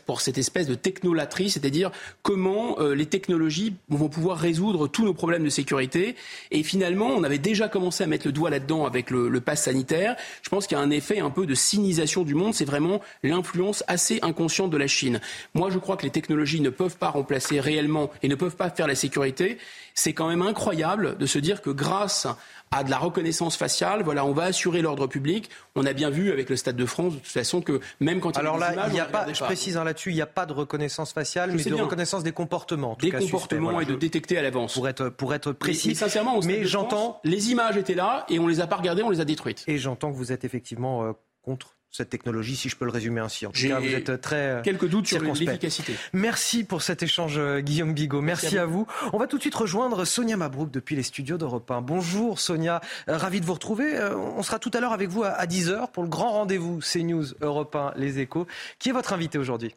[0.06, 1.91] pour cette espèce de technolatrie, c'est-à-dire
[2.24, 6.16] comment euh, les technologies vont pouvoir résoudre tous nos problèmes de sécurité.
[6.52, 9.64] Et finalement, on avait déjà commencé à mettre le doigt là-dedans avec le, le pass
[9.64, 10.16] sanitaire.
[10.41, 12.53] Je pense qu'il y a un effet un peu de cynisation du monde.
[12.53, 15.20] C'est vraiment l'influence assez inconsciente de la Chine.
[15.53, 18.70] Moi, je crois que les technologies ne peuvent pas remplacer réellement et ne peuvent pas
[18.70, 19.57] faire la sécurité.
[19.94, 22.28] C'est quand même incroyable de se dire que grâce
[22.72, 24.04] à de la reconnaissance faciale.
[24.04, 25.50] Voilà, on va assurer l'ordre public.
[25.76, 28.32] On a bien vu avec le Stade de France, de toute façon, que même quand
[28.32, 30.22] il y a Alors là, il y a pas, je précise hein, là-dessus, il n'y
[30.22, 32.98] a pas de reconnaissance faciale, mais de reconnaissance des comportements.
[33.00, 34.74] des comportements et de détecter à l'avance.
[34.74, 35.90] Pour être, pour être précis.
[35.90, 37.20] Mais, sincèrement, mais j'entends.
[37.24, 39.64] Les images étaient là et on les a pas regardées, on les a détruites.
[39.68, 43.20] Et j'entends que vous êtes effectivement euh, contre cette technologie, si je peux le résumer
[43.20, 43.45] ainsi.
[43.45, 45.94] En tout cas, vous êtes très euh, quelques doutes sur l'efficacité.
[46.14, 48.22] Merci pour cet échange, euh, Guillaume Bigot.
[48.22, 48.86] Merci, à, vous.
[49.11, 51.82] On va tout de suite rejoindre Sonia Mabrouk depuis les studios d'Europe 1.
[51.82, 53.99] Bonjour Sonia, euh, ravi de vous retrouver.
[54.16, 57.76] on sera tout à l'heure avec vous à, 10h pour le grand rendez-vous CNews Europe
[57.76, 58.45] 1 Les Échos.
[58.78, 59.76] Qui est votre invité aujourd'hui?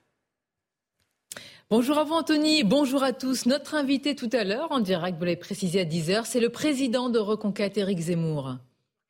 [1.71, 3.47] Bonjour à vous Anthony, bonjour à tous.
[3.47, 7.09] Notre invité tout à l'heure, en direct, vous l'avez précisé à 10h, c'est le président
[7.09, 8.57] de Reconquête, Éric Zemmour.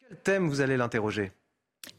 [0.08, 1.32] Quel thème vous allez l'interroger?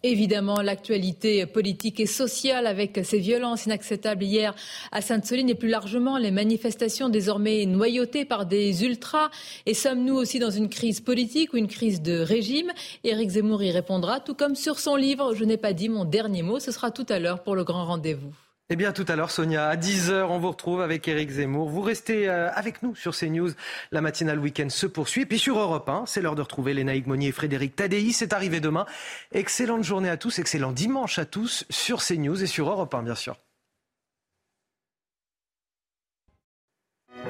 [0.06, 4.54] Évidemment, l'actualité politique et sociale avec ces violences inacceptables hier
[4.92, 9.30] à Sainte-Soline et plus largement les manifestations désormais noyautées par des ultras.
[9.66, 12.74] Et sommes-nous aussi dans une crise politique ou une crise de régime?
[13.06, 16.44] Éric Zemmour y répondra, tout comme sur son livre Je n'ai pas dit mon dernier
[16.44, 16.60] mot.
[16.60, 18.34] Ce sera tout à l'heure pour le grand rendez-vous.
[18.74, 21.70] Eh bien, tout à l'heure, Sonia, à 10h, on vous retrouve avec Éric Zemmour.
[21.70, 23.52] Vous restez euh, avec nous sur CNews.
[23.92, 25.22] La matinale week-end se poursuit.
[25.22, 28.12] Et puis sur Europe 1, c'est l'heure de retrouver Léna Monnier et Frédéric Tadei.
[28.14, 28.88] C'est arrivé demain.
[29.32, 33.14] Excellente journée à tous, excellent dimanche à tous sur CNews et sur Europe 1, bien
[33.14, 33.36] sûr.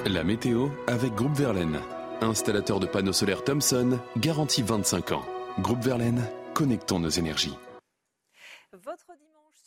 [0.06, 1.78] La météo avec Groupe Verlaine.
[2.22, 5.26] Installateur de panneaux solaires Thomson, garantie 25 ans.
[5.58, 7.58] Groupe Verlaine, connectons nos énergies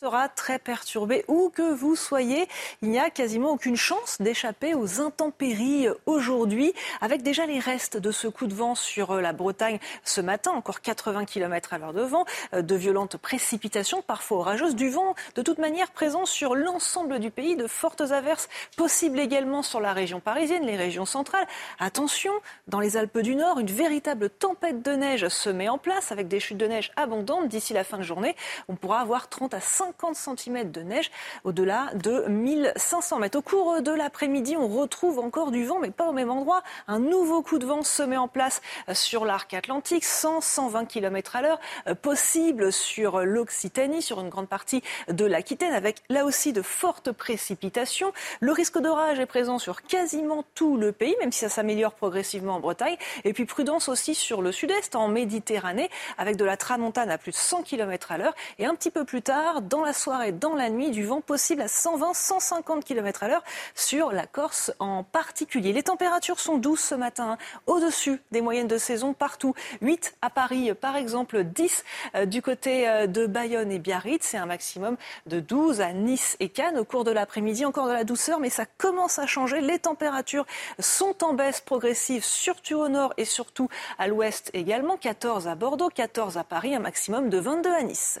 [0.00, 1.24] sera très perturbé.
[1.26, 2.46] Où que vous soyez,
[2.82, 8.12] il n'y a quasiment aucune chance d'échapper aux intempéries aujourd'hui, avec déjà les restes de
[8.12, 11.92] ce coup de vent sur euh, la Bretagne ce matin, encore 80 km à l'heure
[11.92, 16.54] de vent, euh, de violentes précipitations, parfois orageuses, du vent de toute manière présent sur
[16.54, 21.46] l'ensemble du pays, de fortes averses possibles également sur la région parisienne, les régions centrales.
[21.80, 22.32] Attention,
[22.68, 26.28] dans les Alpes du Nord, une véritable tempête de neige se met en place avec
[26.28, 27.48] des chutes de neige abondantes.
[27.48, 28.36] D'ici la fin de journée,
[28.68, 31.10] on pourra avoir 30 à 50 50 cm de neige
[31.44, 33.38] au-delà de 1500 mètres.
[33.38, 36.62] Au cours de l'après-midi, on retrouve encore du vent, mais pas au même endroit.
[36.88, 38.60] Un nouveau coup de vent se met en place
[38.92, 44.82] sur l'arc atlantique, 100-120 km à l'heure, euh, possible sur l'Occitanie, sur une grande partie
[45.08, 48.12] de l'Aquitaine, avec là aussi de fortes précipitations.
[48.40, 52.56] Le risque d'orage est présent sur quasiment tout le pays, même si ça s'améliore progressivement
[52.56, 52.96] en Bretagne.
[53.24, 55.88] Et puis prudence aussi sur le sud-est, en Méditerranée,
[56.18, 58.34] avec de la tramontane à plus de 100 km à l'heure.
[58.58, 61.62] Et un petit peu plus tard, dans la soirée, dans la nuit, du vent possible
[61.62, 63.44] à 120-150 km à l'heure
[63.74, 65.72] sur la Corse en particulier.
[65.72, 69.54] Les températures sont douces ce matin, hein, au-dessus des moyennes de saison partout.
[69.80, 71.84] 8 à Paris, par exemple, 10
[72.14, 74.24] euh, du côté euh, de Bayonne et Biarritz.
[74.24, 74.96] C'est un maximum
[75.26, 76.78] de 12 à Nice et Cannes.
[76.78, 79.60] Au cours de l'après-midi, encore de la douceur, mais ça commence à changer.
[79.60, 80.46] Les températures
[80.78, 83.68] sont en baisse progressive, surtout au nord et surtout
[83.98, 84.96] à l'ouest également.
[84.96, 88.20] 14 à Bordeaux, 14 à Paris, un maximum de 22 à Nice.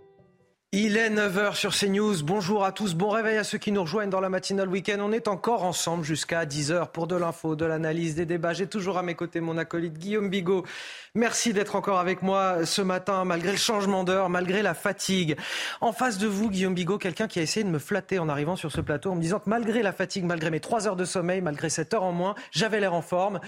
[0.73, 2.23] Il est 9h sur CNews.
[2.23, 2.93] Bonjour à tous.
[2.93, 4.99] Bon réveil à ceux qui nous rejoignent dans la matinale week-end.
[5.01, 8.53] On est encore ensemble jusqu'à 10h pour de l'info, de l'analyse, des débats.
[8.53, 10.63] J'ai toujours à mes côtés mon acolyte Guillaume Bigot.
[11.13, 15.35] Merci d'être encore avec moi ce matin, malgré le changement d'heure, malgré la fatigue.
[15.81, 18.55] En face de vous, Guillaume Bigot, quelqu'un qui a essayé de me flatter en arrivant
[18.55, 21.03] sur ce plateau en me disant que malgré la fatigue, malgré mes 3 heures de
[21.03, 23.41] sommeil, malgré 7 heures en moins, j'avais l'air en forme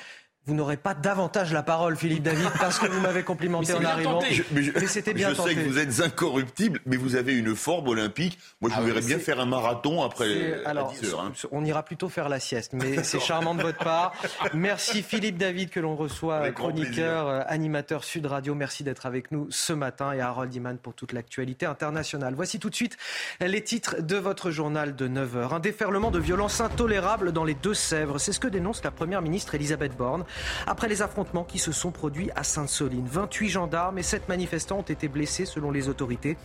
[0.46, 4.20] vous n'aurez pas davantage la parole, Philippe David, parce que vous m'avez complimenté en arrivant.
[4.52, 8.38] mais, c'était bien je sais que vous êtes incorruptible, mais vous avez une forme olympique.
[8.60, 11.22] Moi, je ah verrais bien faire un marathon après alors, 10 heures.
[11.22, 11.32] Hein.
[11.52, 14.14] On ira plutôt faire la sieste, mais c'est charmant de votre part.
[14.54, 18.54] Merci Philippe David que l'on reçoit, chroniqueur, euh, animateur Sud Radio.
[18.54, 22.34] Merci d'être avec nous ce matin et Harold Iman pour toute l'actualité internationale.
[22.36, 22.98] Voici tout de suite
[23.40, 25.54] les titres de votre journal de 9 heures.
[25.54, 28.20] Un déferlement de violence intolérable dans les Deux-Sèvres.
[28.20, 30.26] C'est ce que dénonce la première ministre Elisabeth Borne.
[30.68, 33.08] Après les affrontements qui se sont produits à Sainte-Soline.
[33.08, 36.38] 28 gendarmes et 7 manifestants ont été blessés selon les autorités.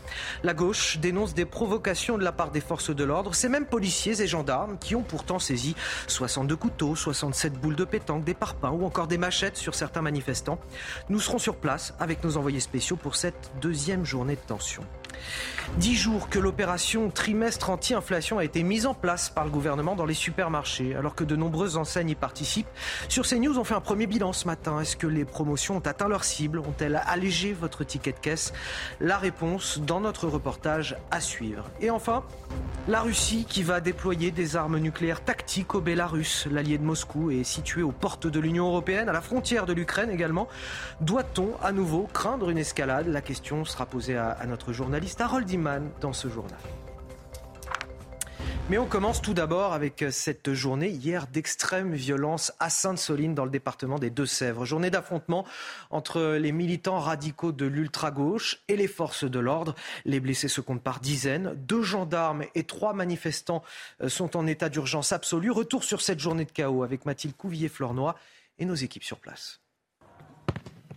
[0.43, 3.35] La gauche dénonce des provocations de la part des forces de l'ordre.
[3.35, 5.75] Ces mêmes policiers et gendarmes qui ont pourtant saisi
[6.07, 10.59] 62 couteaux, 67 boules de pétanque, des parpaings ou encore des machettes sur certains manifestants.
[11.09, 14.83] Nous serons sur place avec nos envoyés spéciaux pour cette deuxième journée de tension.
[15.77, 20.07] Dix jours que l'opération trimestre anti-inflation a été mise en place par le gouvernement dans
[20.07, 22.69] les supermarchés, alors que de nombreuses enseignes y participent.
[23.09, 24.81] Sur CNews, on fait un premier bilan ce matin.
[24.81, 26.59] Est-ce que les promotions ont atteint leur cible?
[26.59, 28.53] Ont-elles allégé votre ticket de caisse?
[29.01, 31.71] La réponse dans notre reportage à suivre.
[31.81, 32.25] Et enfin,
[32.89, 36.47] la Russie qui va déployer des armes nucléaires tactiques au Bélarus.
[36.51, 40.11] L'allié de Moscou est situé aux portes de l'Union européenne, à la frontière de l'Ukraine
[40.11, 40.49] également.
[41.01, 43.07] Doit-on à nouveau craindre une escalade?
[43.09, 46.59] La question sera posée à, à notre journaliste Harold Iman dans ce journal.
[48.71, 53.51] Mais on commence tout d'abord avec cette journée hier d'extrême violence à Sainte-Soline dans le
[53.51, 54.67] département des Deux-Sèvres.
[54.67, 55.47] Journée d'affrontement
[55.91, 59.75] entre les militants radicaux de l'ultra-gauche et les forces de l'ordre.
[60.05, 61.55] Les blessés se comptent par dizaines.
[61.57, 63.63] Deux gendarmes et trois manifestants
[64.03, 65.51] euh, sont en état d'urgence absolue.
[65.51, 68.17] Retour sur cette journée de chaos avec Mathilde Couvier-Flornois
[68.59, 69.63] et nos équipes sur place.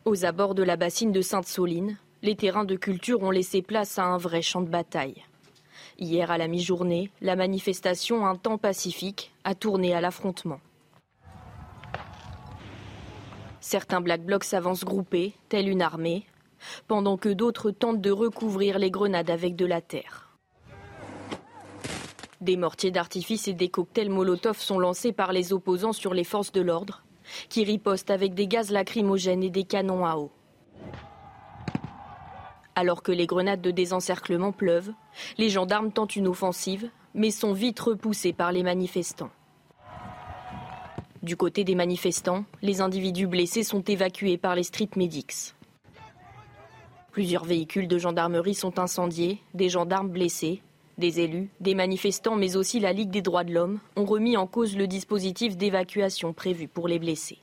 [0.03, 4.05] Aux abords de la bassine de Sainte-Soline, les terrains de culture ont laissé place à
[4.05, 5.23] un vrai champ de bataille.
[5.97, 10.59] Hier à la mi-journée, la manifestation Un temps pacifique a tourné à l'affrontement.
[13.59, 16.25] Certains Black Blocs s'avancent groupés, telle une armée,
[16.87, 20.29] pendant que d'autres tentent de recouvrir les grenades avec de la terre.
[22.39, 26.51] Des mortiers d'artifice et des cocktails Molotov sont lancés par les opposants sur les forces
[26.51, 27.03] de l'ordre,
[27.49, 30.31] qui ripostent avec des gaz lacrymogènes et des canons à eau.
[32.75, 34.93] Alors que les grenades de désencerclement pleuvent,
[35.37, 39.31] les gendarmes tentent une offensive, mais sont vite repoussés par les manifestants.
[41.21, 45.53] Du côté des manifestants, les individus blessés sont évacués par les street medics.
[47.11, 50.61] Plusieurs véhicules de gendarmerie sont incendiés, des gendarmes blessés,
[50.97, 54.47] des élus, des manifestants, mais aussi la Ligue des droits de l'homme ont remis en
[54.47, 57.39] cause le dispositif d'évacuation prévu pour les blessés.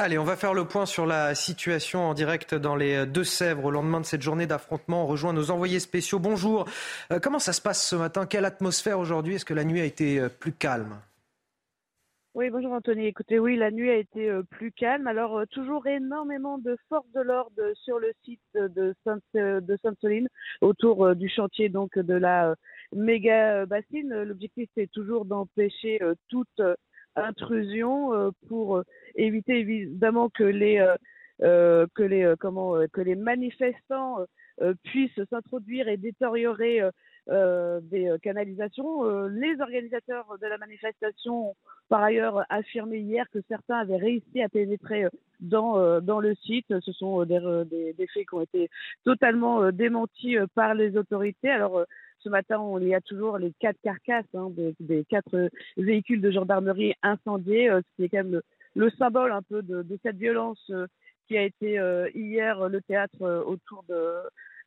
[0.00, 3.72] Allez, on va faire le point sur la situation en direct dans les Deux-Sèvres au
[3.72, 5.02] lendemain de cette journée d'affrontement.
[5.02, 6.20] On rejoint nos envoyés spéciaux.
[6.20, 6.66] Bonjour.
[7.10, 8.24] Euh, comment ça se passe ce matin?
[8.24, 9.34] Quelle atmosphère aujourd'hui?
[9.34, 11.00] Est-ce que la nuit a été euh, plus calme?
[12.34, 13.06] Oui, bonjour Anthony.
[13.06, 15.08] Écoutez, oui, la nuit a été euh, plus calme.
[15.08, 20.28] Alors, toujours énormément de forces de l'ordre sur le site de Sainte, de Sainte-Soline,
[20.60, 22.54] autour du chantier donc de la
[22.92, 24.14] méga bassine.
[24.22, 25.98] L'objectif, c'est toujours d'empêcher
[26.28, 26.62] toute
[27.24, 28.82] intrusion pour
[29.18, 30.96] éviter évidemment que les euh,
[31.42, 34.18] euh, que les euh, comment que les manifestants
[34.82, 36.80] puissent s'introduire et détériorer
[37.28, 39.04] des canalisations.
[39.28, 41.54] les organisateurs de la manifestation ont
[41.88, 45.06] par ailleurs affirmé hier que certains avaient réussi à pénétrer
[45.38, 46.66] dans, dans le site.
[46.80, 47.38] Ce sont des,
[47.96, 48.68] des, faits qui ont été
[49.04, 51.50] totalement démentis par les autorités.
[51.50, 51.84] Alors,
[52.20, 54.50] ce matin, on y a toujours les quatre carcasses hein,
[54.80, 58.40] des, quatre véhicules de gendarmerie incendiés, ce qui est quand même
[58.74, 60.86] le symbole un peu de, cette violence euh,
[61.26, 64.14] qui a été euh, hier le théâtre euh, autour de,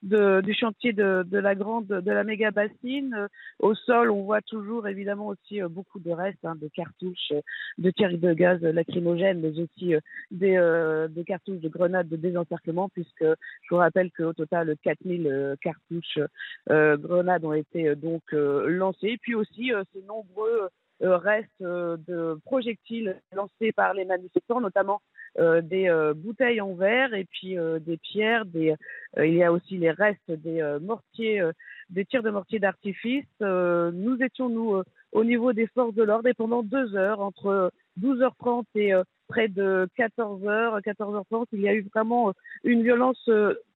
[0.02, 3.28] du chantier de, la grande, de la méga bassine.
[3.60, 7.34] Au sol, on voit toujours évidemment aussi beaucoup de restes, hein, de cartouches,
[7.78, 9.94] de tirs de gaz lacrymogènes, mais aussi
[10.32, 16.20] des, des, cartouches de grenades de désencerclement, puisque je vous rappelle qu'au total 4000 cartouches
[16.68, 19.18] grenades ont été donc lancées.
[19.22, 20.70] puis aussi ces nombreux
[21.04, 27.14] euh, reste euh, de projectiles lancés par les manifestants, notamment euh, des bouteilles en verre
[27.14, 28.46] et puis des pierres.
[28.46, 28.76] Des,
[29.18, 31.42] il y a aussi les restes des mortiers,
[31.90, 33.26] des tirs de mortiers d'artifice.
[33.40, 34.82] nous étions nous
[35.12, 38.94] au niveau des forces de l'ordre et pendant deux heures, entre 12h30 et
[39.28, 42.34] près de 14h, 14h30, il y a eu vraiment
[42.64, 43.30] une violence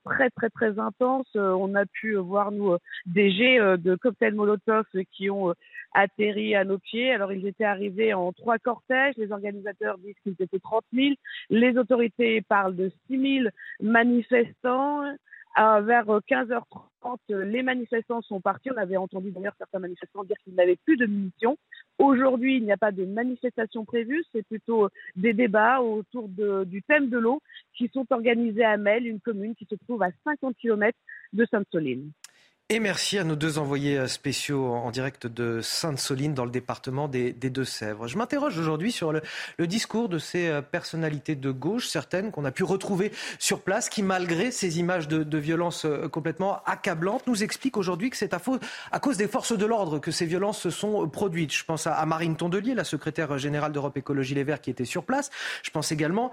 [0.04, 1.28] très très très intense.
[1.36, 2.76] On a pu voir nous
[3.06, 5.54] des jets de cocktails Molotov qui ont
[5.96, 7.12] atterri à nos pieds.
[7.12, 9.16] Alors ils étaient arrivés en trois cortèges.
[9.18, 11.16] Les organisateurs disent qu'ils étaient 30 000.
[11.50, 13.50] Les autorités parlent de 6 000
[13.80, 15.04] manifestants.
[15.58, 18.70] Vers 15h30, les manifestants sont partis.
[18.72, 21.58] On avait entendu d'ailleurs certains manifestants dire qu'ils n'avaient plus de munitions.
[21.98, 24.22] Aujourd'hui, il n'y a pas de manifestation prévue.
[24.34, 27.42] C'est plutôt des débats autour de, du thème de l'eau
[27.74, 30.98] qui sont organisés à Mel, une commune qui se trouve à 50 km
[31.32, 32.12] de Sainte-Soline.
[32.70, 37.08] Et merci à nos deux envoyés euh, spéciaux en direct de Sainte-Soline dans le département
[37.08, 38.08] des, Deux-Sèvres.
[38.08, 39.22] Je m'interroge aujourd'hui sur le,
[39.68, 44.02] discours de ces euh, personnalités de gauche, certaines qu'on a pu retrouver sur place, qui
[44.02, 48.42] malgré ces images de, violences euh, complètement accablantes, nous expliquent aujourd'hui que c'est à,
[48.92, 51.54] à, cause des forces de l'ordre que ces violences se sont produites.
[51.54, 55.04] Je pense à, Marine Tondelier, la secrétaire générale d'Europe Écologie Les Verts, qui était sur
[55.04, 55.30] place.
[55.62, 56.32] Je pense également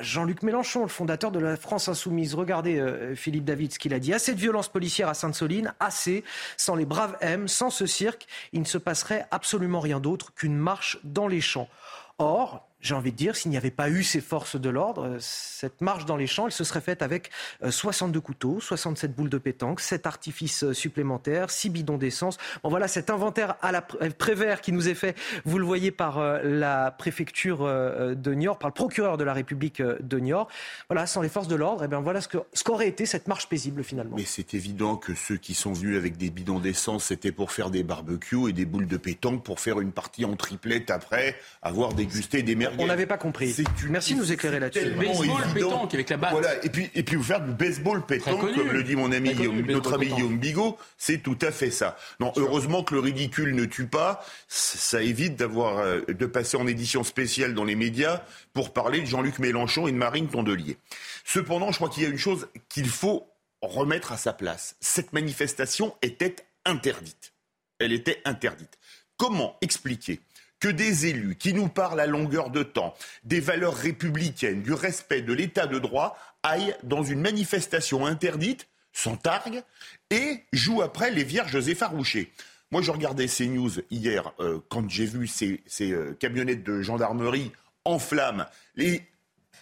[0.00, 2.34] Jean-Luc Mélenchon, le fondateur de la France Insoumise.
[2.34, 4.12] Regardez euh, Philippe David ce qu'il a dit.
[4.12, 6.24] Assez de violence policière à Sainte-Soline, assez.
[6.56, 10.56] Sans les braves M, sans ce cirque, il ne se passerait absolument rien d'autre qu'une
[10.56, 11.68] marche dans les champs.
[12.18, 15.16] Or, j'ai envie de dire, s'il n'y avait pas eu ces forces de l'ordre, euh,
[15.18, 17.30] cette marche dans les champs, elle se serait faite avec
[17.68, 22.36] 62 euh, couteaux, 67 boules de pétanque, 7 artifices euh, supplémentaires, 6 bidons d'essence.
[22.62, 26.20] Bon voilà, cet inventaire à la Prévert qui nous est fait, vous le voyez par
[26.42, 30.48] la préfecture de Niort, par le procureur de la République de Niort.
[30.88, 33.48] Voilà, sans les forces de l'ordre, et eh bien voilà ce qu'aurait été cette marche
[33.48, 34.16] paisible finalement.
[34.16, 37.70] Mais c'est évident que ceux qui sont venus avec des bidons d'essence, c'était pour faire
[37.70, 41.94] des barbecues et des boules de pétanque pour faire une partie en triplette après avoir
[41.94, 42.84] dégusté des merguez.
[42.84, 43.56] On n'avait pas compris.
[43.88, 44.90] Merci de nous éclairer là-dessus.
[44.90, 46.32] Baseball pétanque avec la batte.
[46.32, 49.34] Voilà, et puis, et puis vous faire du baseball pétanque, comme le dit mon ami
[49.66, 51.96] notre ami Guillaume Bigot, c'est tout à fait ça.
[52.20, 56.66] Non, heureusement que le ridicule ne tue pas, ça évite d'avoir euh, de passer en
[56.66, 58.22] édition spéciale dans les médias
[58.52, 60.76] pour parler de Jean-Luc Mélenchon et de Marine Tondelier.
[61.24, 63.26] Cependant, je crois qu'il y a une chose qu'il faut
[63.62, 64.76] remettre à sa place.
[64.80, 67.32] Cette manifestation était interdite.
[67.78, 68.78] Elle était interdite.
[69.16, 70.20] Comment expliquer
[70.60, 75.22] que des élus qui nous parlent à longueur de temps des valeurs républicaines, du respect
[75.22, 79.62] de l'état de droit, aillent dans une manifestation interdite, sans targue,
[80.10, 82.32] et jouent après les vierges effarouchées.
[82.70, 87.52] Moi, je regardais ces news hier euh, quand j'ai vu ces, euh, camionnettes de gendarmerie
[87.84, 88.46] en flammes.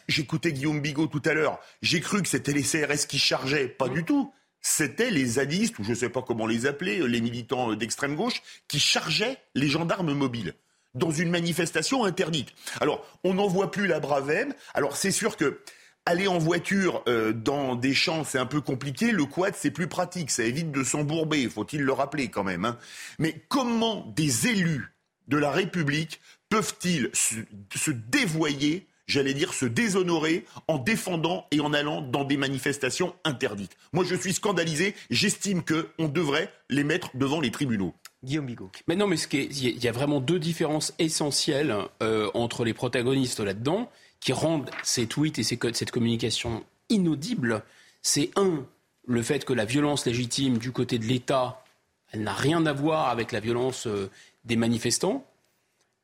[0.08, 1.60] J'écoutais Guillaume Bigot tout à l'heure.
[1.82, 3.68] J'ai cru que c'était les CRS qui chargeaient.
[3.68, 4.32] Pas du tout.
[4.60, 8.42] C'était les zadistes, ou je ne sais pas comment les appeler, les militants d'extrême gauche,
[8.66, 10.54] qui chargeaient les gendarmes mobiles
[10.94, 12.48] dans une manifestation interdite.
[12.80, 14.54] Alors, on n'en voit plus la Bravem.
[14.74, 15.60] Alors, c'est sûr que
[16.06, 19.10] aller en voiture euh, dans des champs, c'est un peu compliqué.
[19.10, 20.30] Le quad, c'est plus pratique.
[20.30, 22.64] Ça évite de s'embourber, faut-il le rappeler quand même.
[22.64, 22.78] Hein.
[23.18, 24.92] Mais comment des élus
[25.28, 32.00] de la République peuvent-ils se, dévoyer j'allais dire, se déshonorer en défendant et en allant
[32.00, 33.76] dans des manifestations interdites?
[33.92, 34.94] Moi, je suis scandalisé.
[35.10, 37.94] J'estime qu'on devrait les mettre devant les tribunaux.
[38.24, 38.70] Guillaume Bigot.
[38.88, 43.90] Mais non, mais il y a vraiment deux différences essentielles euh, entre les protagonistes là-dedans
[44.20, 47.62] qui rendent ces tweets et cette communication inaudible.
[48.02, 48.66] C'est un,
[49.06, 51.62] le fait que la violence légitime du côté de l'État,
[52.10, 54.10] elle n'a rien à voir avec la violence euh,
[54.44, 55.26] des manifestants.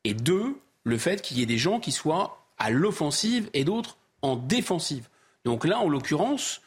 [0.03, 3.97] Et deux, le fait qu'il y ait des gens qui soient à l'offensive et d'autres
[4.21, 5.07] en défensive.
[5.45, 6.61] Donc là, en l'occurrence,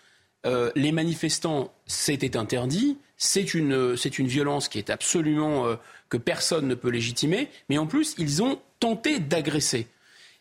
[0.47, 2.99] euh, les manifestants, c'était interdit.
[3.25, 5.77] C'est une, c'est une violence qui est absolument euh,
[6.11, 7.49] que personne ne peut légitimer.
[7.71, 9.87] Mais en plus, ils ont tenté d'agresser.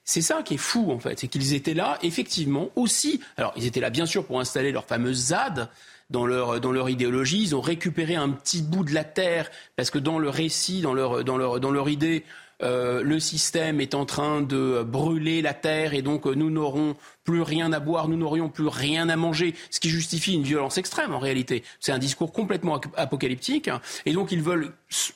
[0.03, 1.17] C'est ça qui est fou, en fait.
[1.17, 3.21] C'est qu'ils étaient là, effectivement, aussi.
[3.37, 5.69] Alors, ils étaient là, bien sûr, pour installer leur fameuse ZAD.
[6.09, 9.89] Dans leur, dans leur idéologie, ils ont récupéré un petit bout de la terre, parce
[9.89, 12.25] que dans le récit, dans leur, dans leur, dans leur idée,
[12.61, 17.41] euh, le système est en train de brûler la terre et donc nous n'aurons plus
[17.41, 21.13] rien à boire, nous n'aurions plus rien à manger, ce qui justifie une violence extrême
[21.13, 21.63] en réalité.
[21.79, 23.69] C'est un discours complètement apocalyptique.
[24.05, 24.73] Et donc ils veulent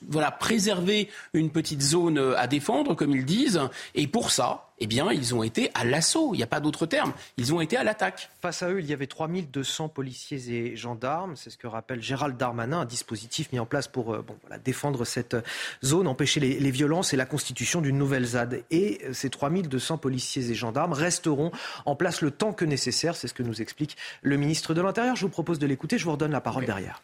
[0.08, 3.62] voilà, préserver une petite zone à défendre, comme ils disent.
[3.96, 6.34] Et pour ça, eh bien, ils ont été à l'assaut.
[6.34, 7.14] Il n'y a pas d'autre terme.
[7.38, 8.30] Ils ont été à l'attaque.
[8.42, 11.36] Face à eux, il y avait 3200 policiers et gendarmes.
[11.36, 14.60] C'est ce que rappelle Gérald Darmanin, un dispositif mis en place pour euh, bon, voilà,
[14.60, 15.36] défendre cette
[15.84, 18.64] zone, empêcher les, violences et la constitution d'une nouvelle ZAD.
[18.70, 21.52] Et euh, ces 3200 policiers et gendarmes resteront
[21.86, 23.16] en place le temps que nécessaire.
[23.16, 25.16] C'est ce que nous explique le ministre de l'Intérieur.
[25.16, 25.98] Je vous propose de l'écouter.
[25.98, 27.02] Je vous redonne la parole derrière.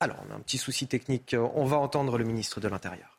[0.00, 1.34] Alors, on a un petit souci technique.
[1.54, 3.16] On va entendre le ministre de l'Intérieur.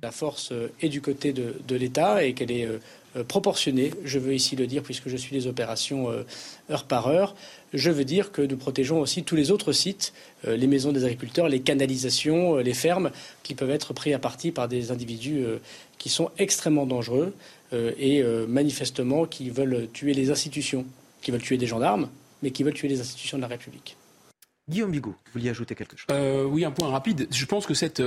[0.00, 2.78] La force est du côté de, l'État et qu'elle est euh,
[3.16, 3.92] euh, proportionnée.
[4.04, 6.24] Je veux ici le dire puisque je suis les opérations euh,
[6.70, 7.34] heure par heure.
[7.72, 10.12] Je veux dire que nous protégeons aussi tous les autres sites,
[10.46, 13.10] les maisons des agriculteurs, les canalisations, les fermes,
[13.42, 15.46] qui peuvent être pris à partie par des individus
[15.96, 17.32] qui sont extrêmement dangereux
[17.72, 20.86] et manifestement qui veulent tuer les institutions,
[21.20, 22.08] qui veulent tuer des gendarmes,
[22.42, 23.96] mais qui veulent tuer les institutions de la République.
[24.68, 26.06] Guillaume Bigot, vous vouliez ajouter quelque chose?
[26.50, 27.28] Oui, un point rapide.
[27.30, 28.02] Je pense que cette,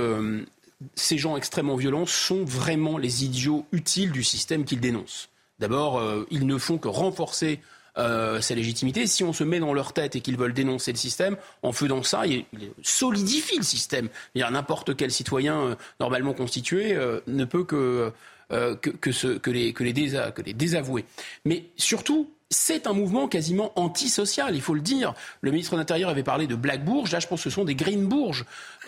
[0.94, 5.28] ces gens extrêmement violents sont vraiment les idiots utiles du système qu'ils dénoncent.
[5.58, 7.60] D'abord, euh, ils ne font que renforcer
[7.96, 9.06] euh, sa légitimité.
[9.06, 12.02] Si on se met dans leur tête et qu'ils veulent dénoncer le système, en faisant
[12.02, 12.44] ça, ils,
[12.82, 14.08] solidifient le système.
[14.34, 16.94] N'importe quel citoyen euh, normalement constitué
[17.26, 18.12] ne peut que,
[18.50, 21.04] que, les, que, les que les désavouer.
[21.44, 25.14] Mais surtout, c'est un mouvement quasiment antisocial, il faut le dire.
[25.40, 27.64] Le ministre de l'Intérieur avait parlé de Black Bourges, là je pense que ce sont
[27.64, 28.44] des Green Bourges.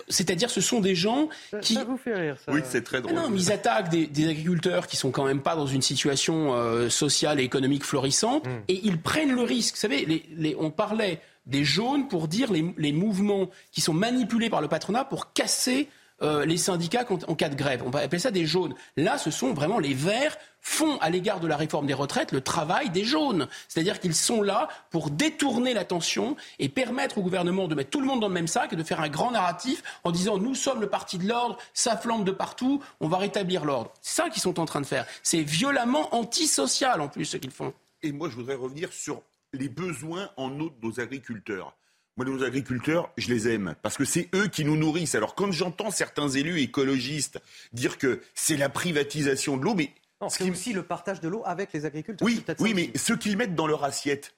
[0.09, 1.29] C'est-à-dire ce sont des gens
[1.61, 1.75] qui...
[1.75, 3.15] Ça vous fait rire, ça Oui, c'est très drôle.
[3.15, 6.55] non, mais ils attaquent des, des, agriculteurs qui sont quand même pas dans une situation
[6.55, 8.63] euh, sociale et économique florissante, mm.
[8.69, 9.75] et ils prennent le risque.
[9.75, 13.95] Vous savez, les, les, on parlait des jaunes pour dire les, les mouvements qui sont
[13.95, 15.89] manipulés par le patronat pour casser
[16.23, 17.83] euh, les syndicats en cas de grève.
[17.87, 18.75] On va appeler ça des jaunes.
[18.97, 22.41] Là, ce sont vraiment les verts font à l'égard de la réforme des retraites le
[22.41, 23.49] travail des jaunes.
[23.69, 28.07] C'est-à-dire qu'ils sont là pour détourner l'attention et permettre au gouvernement de mettre tout le
[28.07, 30.81] monde dans le même sac et de faire un grand narratif en disant nous sommes
[30.81, 33.93] le parti de l'ordre, ça flambe de partout, on va rétablir l'ordre.
[34.03, 35.07] C'est ça qu'ils sont en train de faire.
[35.23, 37.73] C'est violemment antisocial en plus ce qu'ils font.
[38.03, 39.23] Et moi je voudrais revenir sur
[39.53, 41.75] les besoins en eau de nos agriculteurs.
[42.19, 45.15] Moi, nos agriculteurs, je les aime parce que c'est eux qui nous nourrissent.
[45.15, 47.39] Alors, quand j'entends certains élus écologistes
[47.73, 49.93] dire que c'est la privatisation de l'eau, mais
[50.29, 52.27] c'est aussi le partage de l'eau avec les agriculteurs.
[52.27, 54.35] Oui, oui, mais ce qu'ils mettent dans leur assiette,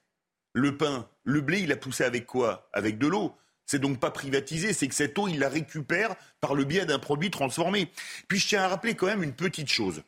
[0.53, 2.69] le pain, le blé, il a poussé avec quoi?
[2.75, 3.35] Avec de l'eau.
[3.65, 6.99] C'est donc pas privatisé, c'est que cette eau, il la récupère par le biais d'un
[6.99, 7.91] produit transformé.
[8.29, 10.03] Puis je tiens à rappeler quand même une petite chose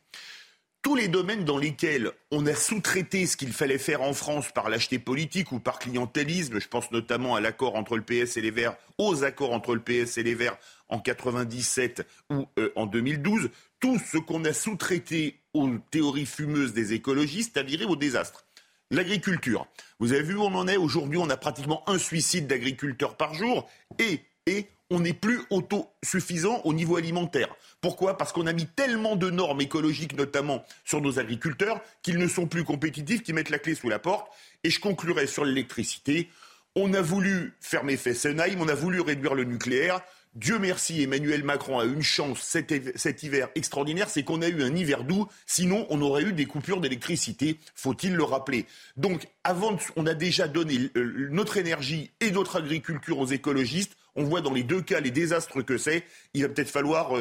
[0.83, 4.69] tous les domaines dans lesquels on a sous-traité ce qu'il fallait faire en France par
[4.69, 8.51] l'acheter politique ou par clientélisme, je pense notamment à l'accord entre le PS et les
[8.51, 10.57] Verts, aux accords entre le PS et les Verts
[10.89, 13.49] en 97 ou euh, en 2012,
[13.79, 18.45] tout ce qu'on a sous-traité aux théories fumeuses des écologistes a viré au désastre.
[18.91, 19.65] L'agriculture.
[19.99, 20.77] Vous avez vu où on en est?
[20.77, 23.69] Aujourd'hui, on a pratiquement un suicide d'agriculteurs par jour
[23.99, 27.53] et, et on n'est plus autosuffisant au niveau alimentaire.
[27.81, 28.15] Pourquoi?
[28.15, 32.45] Parce qu'on a mis tellement de normes écologiques, notamment sur nos agriculteurs, qu'ils ne sont
[32.45, 34.31] plus compétitifs, qu'ils mettent la clé sous la porte.
[34.63, 36.29] Et je conclurai sur l'électricité.
[36.75, 39.99] On a voulu fermer Fessenheim, on a voulu réduire le nucléaire.
[40.35, 44.75] Dieu merci, Emmanuel Macron a une chance cet, hiver extraordinaire, c'est qu'on a eu un
[44.75, 48.65] hiver doux, sinon on aurait eu des coupures d'électricité, faut-il le rappeler.
[48.97, 54.23] Donc, avant, on a déjà donné euh, notre énergie et notre agriculture aux écologistes, on
[54.23, 56.03] voit dans les deux cas les désastres que c'est,
[56.33, 57.13] il va peut-être falloir...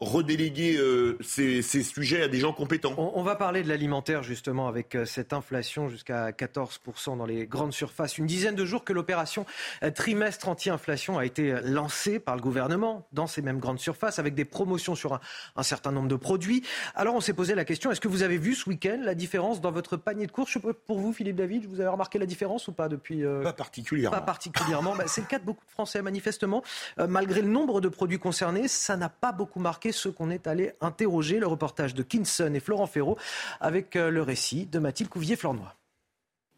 [0.00, 2.94] Redéléguer euh, ces, sujets à des gens compétents.
[2.96, 7.74] On, va parler de l'alimentaire justement avec euh, cette inflation jusqu'à 14% dans les grandes
[7.74, 8.16] surfaces.
[8.16, 9.44] Une dizaine de jours que l'opération
[9.82, 14.34] euh, trimestre anti-inflation a été lancée par le gouvernement dans ces mêmes grandes surfaces avec
[14.34, 15.20] des promotions sur un,
[15.54, 16.62] un certain nombre de produits.
[16.94, 19.60] Alors on s'est posé la question, est-ce que vous avez vu ce week-end la différence
[19.60, 20.56] dans votre panier de courses?
[20.86, 24.16] Pour vous, Philippe David, vous avez remarqué la différence ou pas depuis Pas particulièrement.
[24.16, 24.96] Pas particulièrement.
[24.96, 26.62] Bah, c'est le cas de beaucoup de Français manifestement.
[26.96, 30.72] malgré le nombre de produits concernés, ça n'a pas beaucoup marqué ceux qu'on est allé
[30.80, 31.38] interroger.
[31.38, 33.16] Le reportage de Kinson et Florent Ferraud
[33.60, 35.74] avec euh, le récit de Mathilde Couvier-Flornois.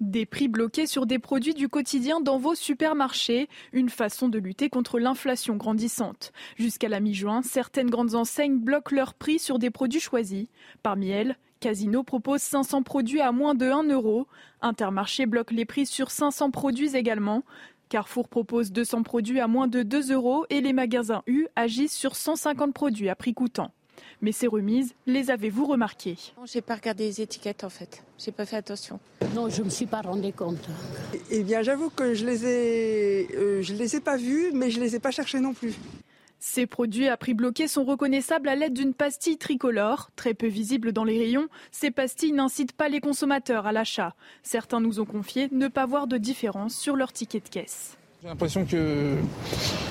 [0.01, 4.69] Des prix bloqués sur des produits du quotidien dans vos supermarchés, une façon de lutter
[4.69, 6.33] contre l'inflation grandissante.
[6.57, 10.49] Jusqu'à la mi-juin, certaines grandes enseignes bloquent leurs prix sur des produits choisis.
[10.83, 14.27] Parmi elles, Casino propose 500 produits à moins de 1 euro.
[14.61, 17.45] Intermarché bloque les prix sur 500 produits également.
[17.93, 22.17] Carrefour propose 200 produits à moins de 2 euros et les magasins U agissent sur
[22.17, 23.71] 150 produits à prix coûtant.
[24.23, 26.17] Mais ces remises, les avez-vous remarquées?
[26.39, 28.03] Non, j'ai pas regardé les étiquettes en fait.
[28.17, 28.99] J'ai pas fait attention.
[29.35, 30.71] Non, je me suis pas rendu compte.
[31.31, 34.81] Eh bien, j'avoue que je les ai, euh, je les ai pas vus, mais je
[34.81, 35.75] les ai pas cherchés non plus.
[36.45, 40.11] Ces produits à prix bloqué sont reconnaissables à l'aide d'une pastille tricolore.
[40.17, 44.17] Très peu visible dans les rayons, ces pastilles n'incitent pas les consommateurs à l'achat.
[44.43, 47.97] Certains nous ont confié ne pas voir de différence sur leur ticket de caisse.
[48.21, 49.19] J'ai l'impression que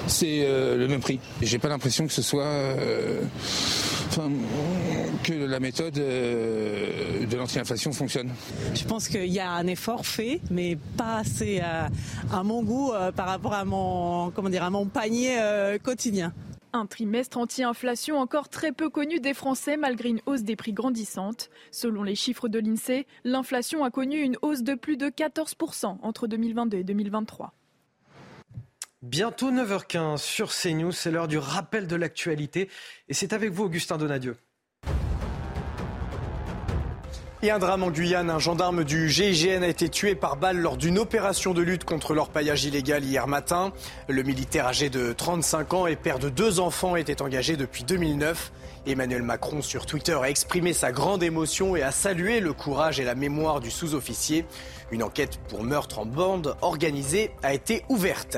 [0.07, 1.21] c'est euh, le même prix.
[1.41, 2.43] J'ai pas l'impression que ce soit
[4.19, 4.29] euh,
[5.23, 8.29] que la méthode euh, de l'anti-inflation fonctionne.
[8.73, 13.27] Je pense qu'il y a un effort fait, mais pas assez à, mon goût par
[13.27, 15.37] rapport à mon comment dire à mon panier
[15.83, 16.33] quotidien.
[16.73, 21.49] Un trimestre anti-inflation encore très peu connu des Français malgré une hausse des prix grandissante.
[21.69, 26.27] Selon les chiffres de l'INSEE, l'inflation a connu une hausse de plus de 14% entre
[26.27, 27.53] 2022 et 2023.
[29.01, 32.69] Bientôt 9h15 sur CNews, c'est l'heure du rappel de l'actualité
[33.09, 34.37] et c'est avec vous Augustin Donadieu.
[37.41, 40.77] Et un drame en Guyane, un gendarme du GIGN a été tué par balle lors
[40.77, 43.73] d'une opération de lutte contre l'orpaillage illégal hier matin.
[44.07, 48.51] Le militaire âgé de 35 ans et père de deux enfants était engagé depuis 2009.
[48.85, 53.03] Emmanuel Macron sur Twitter a exprimé sa grande émotion et a salué le courage et
[53.03, 54.45] la mémoire du sous-officier.
[54.91, 58.37] Une enquête pour meurtre en bande organisée a été ouverte.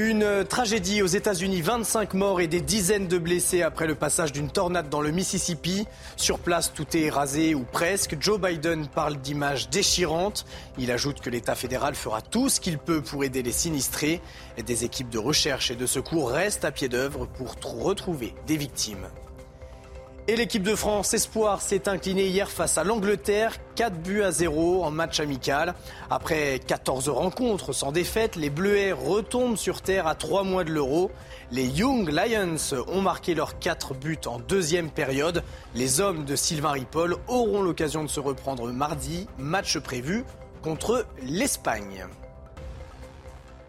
[0.00, 4.48] Une tragédie aux États-Unis, 25 morts et des dizaines de blessés après le passage d'une
[4.48, 5.88] tornade dans le Mississippi.
[6.16, 8.16] Sur place, tout est rasé ou presque.
[8.20, 10.46] Joe Biden parle d'images déchirantes.
[10.78, 14.20] Il ajoute que l'État fédéral fera tout ce qu'il peut pour aider les sinistrés.
[14.64, 19.08] Des équipes de recherche et de secours restent à pied d'œuvre pour retrouver des victimes.
[20.30, 24.84] Et l'équipe de France Espoir s'est inclinée hier face à l'Angleterre, 4 buts à 0
[24.84, 25.74] en match amical.
[26.10, 31.10] Après 14 rencontres sans défaite, les Bleuets retombent sur terre à 3 mois de l'Euro.
[31.50, 35.42] Les Young Lions ont marqué leurs 4 buts en deuxième période.
[35.74, 40.26] Les hommes de Sylvain Ripoll auront l'occasion de se reprendre mardi, match prévu
[40.60, 42.06] contre l'Espagne.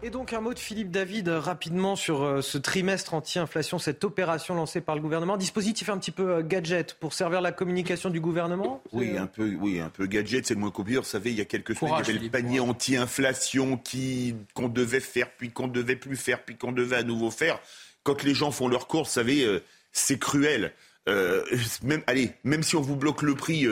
[0.02, 4.02] Et donc un mot de Philippe David euh, rapidement sur euh, ce trimestre anti-inflation, cette
[4.02, 5.36] opération lancée par le gouvernement.
[5.36, 9.54] Dispositif un petit peu euh, gadget pour servir la communication du gouvernement Oui, un peu,
[9.60, 11.00] oui, un peu gadget, c'est le moins copieux.
[11.00, 14.68] Vous savez, il y a quelques semaines, il y avait le panier anti-inflation qui, qu'on
[14.68, 17.60] devait faire, puis qu'on devait plus faire, puis qu'on devait à nouveau faire.
[18.02, 19.60] Quand les gens font leurs courses, vous savez,
[19.92, 20.72] c'est cruel.
[21.06, 23.66] même, allez, même si on vous bloque le prix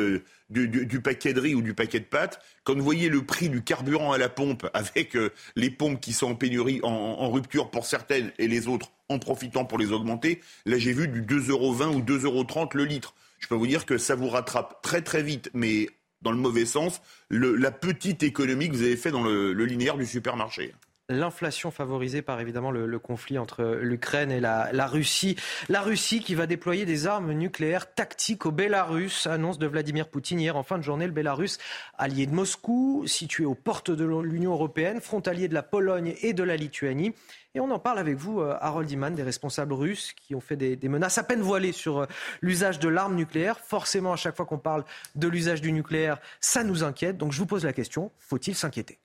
[0.51, 3.63] du, paquet de riz ou du paquet de pâtes, quand vous voyez le prix du
[3.63, 7.85] carburant à la pompe avec euh, les pompes qui sont en pénurie, en, rupture pour
[7.85, 12.01] certaines et les autres en profitant pour les augmenter, là j'ai vu du 2,20€ ou
[12.01, 13.15] 2,30€ le litre.
[13.39, 15.89] Je peux vous dire que ça vous rattrape très très vite, mais
[16.23, 17.01] dans le mauvais sens,
[17.31, 20.75] la petite économie que vous avez fait dans le linéaire du supermarché
[21.09, 25.37] l'inflation favorisée par évidemment le, conflit entre l'Ukraine et la, Russie.
[25.69, 30.41] La Russie qui va déployer des armes nucléaires tactiques au Bélarus, annonce de Vladimir Poutine
[30.41, 31.07] hier en fin de journée.
[31.07, 31.59] Le Bélarus,
[31.97, 36.43] allié de Moscou, situé aux portes de l'Union européenne, frontalier de la Pologne et de
[36.43, 37.15] la Lituanie.
[37.55, 40.57] Et on en parle avec vous, euh, Harold Iman, des responsables russes qui ont fait
[40.57, 42.07] des, des menaces à peine voilées sur euh,
[42.43, 43.59] l'usage de l'arme nucléaire.
[43.59, 47.17] Forcément, à chaque fois qu'on parle de l'usage du nucléaire, ça nous inquiète.
[47.17, 48.99] Donc je vous pose la question, faut-il s'inquiéter?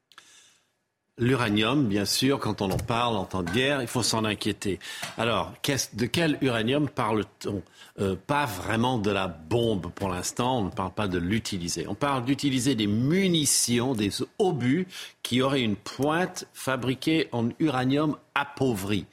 [1.19, 4.80] L'uranium, bien sûr, quand on en parle en temps de guerre, il faut s'en inquiéter.
[5.15, 5.53] Alors,
[5.94, 7.61] de quel uranium parle-t-on?
[7.99, 11.85] Euh, Pas vraiment de la bombe pour l'instant, on ne parle pas de l'utiliser.
[11.88, 14.10] On parle d'utiliser des munitions, des
[14.40, 14.88] obus
[15.22, 19.06] qui auraient une pointe fabriquée en uranium appauvri.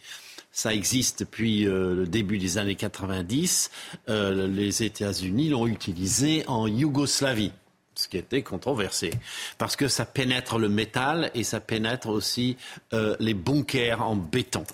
[0.53, 3.71] Ça existe depuis euh, le début des années 90.
[4.09, 7.53] Euh, les États-Unis l'ont utilisé en Yougoslavie
[7.95, 9.11] ce qui était controversé,
[9.59, 12.57] parce que ça pénètre le métal et ça pénètre aussi
[12.93, 14.65] euh, les bunkers en béton.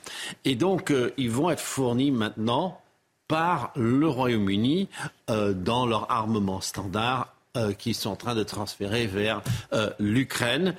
[0.45, 2.81] Et donc, euh, ils vont être fournis maintenant
[3.29, 4.89] par le Royaume-Uni
[5.31, 7.33] euh, dans leur armement standard
[7.79, 9.41] qu'ils sont en train de transférer vers
[9.99, 10.75] l'Ukraine.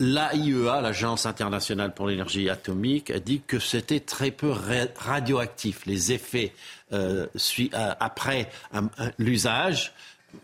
[0.00, 4.52] L'AIEA, l'Agence internationale pour l'énergie atomique, a dit que c'était très peu
[4.96, 5.86] radioactif.
[5.86, 6.52] Les effets
[7.70, 8.50] après
[9.18, 9.92] l'usage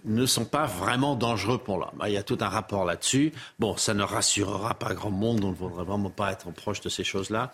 [0.04, 2.02] ne sont pas vraiment dangereux pour l'homme.
[2.06, 3.32] Il y a tout un rapport là-dessus.
[3.58, 6.88] Bon, ça ne rassurera pas grand monde, on ne voudrait vraiment pas être proche de
[6.88, 7.52] ces choses-là.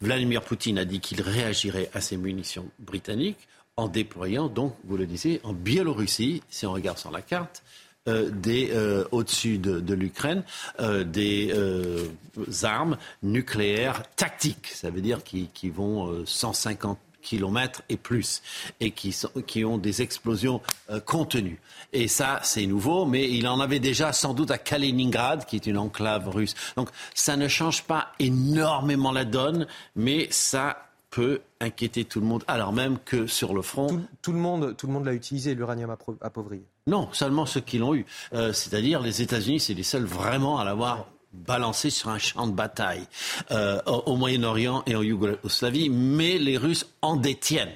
[0.00, 5.06] Vladimir Poutine a dit qu'il réagirait à ces munitions britanniques en déployant, donc, vous le
[5.06, 7.62] disiez, en Biélorussie, si on regarde sur la carte,
[8.08, 10.42] euh, euh, au-dessus de, l'Ukraine
[10.80, 11.52] euh, des
[12.64, 14.68] armes nucléaires tactiques.
[14.68, 18.42] Ça veut dire qui, qui vont 150 kilomètres et plus,
[18.80, 20.60] et qui, sont, qui ont des explosions
[20.90, 21.60] euh, contenues.
[21.92, 25.66] Et ça, c'est nouveau, mais il en avait déjà sans doute à Kaliningrad, qui est
[25.66, 26.54] une enclave russe.
[26.76, 29.66] Donc ça ne change pas énormément la donne,
[29.96, 34.00] mais ça peut inquiéter tout le monde, alors même que sur le front...
[34.22, 36.62] Tout, le monde, tout le monde l'a utilisé, l'uranium appauvri.
[36.86, 38.06] Non, seulement ceux qui l'ont eu.
[38.32, 42.52] Euh, c'est-à-dire les États-Unis, c'est les seuls vraiment à l'avoir balancé sur un champ de
[42.52, 43.06] bataille
[43.50, 47.72] euh, au Moyen-Orient et en Yougoslavie, mais les Russes en détiennent.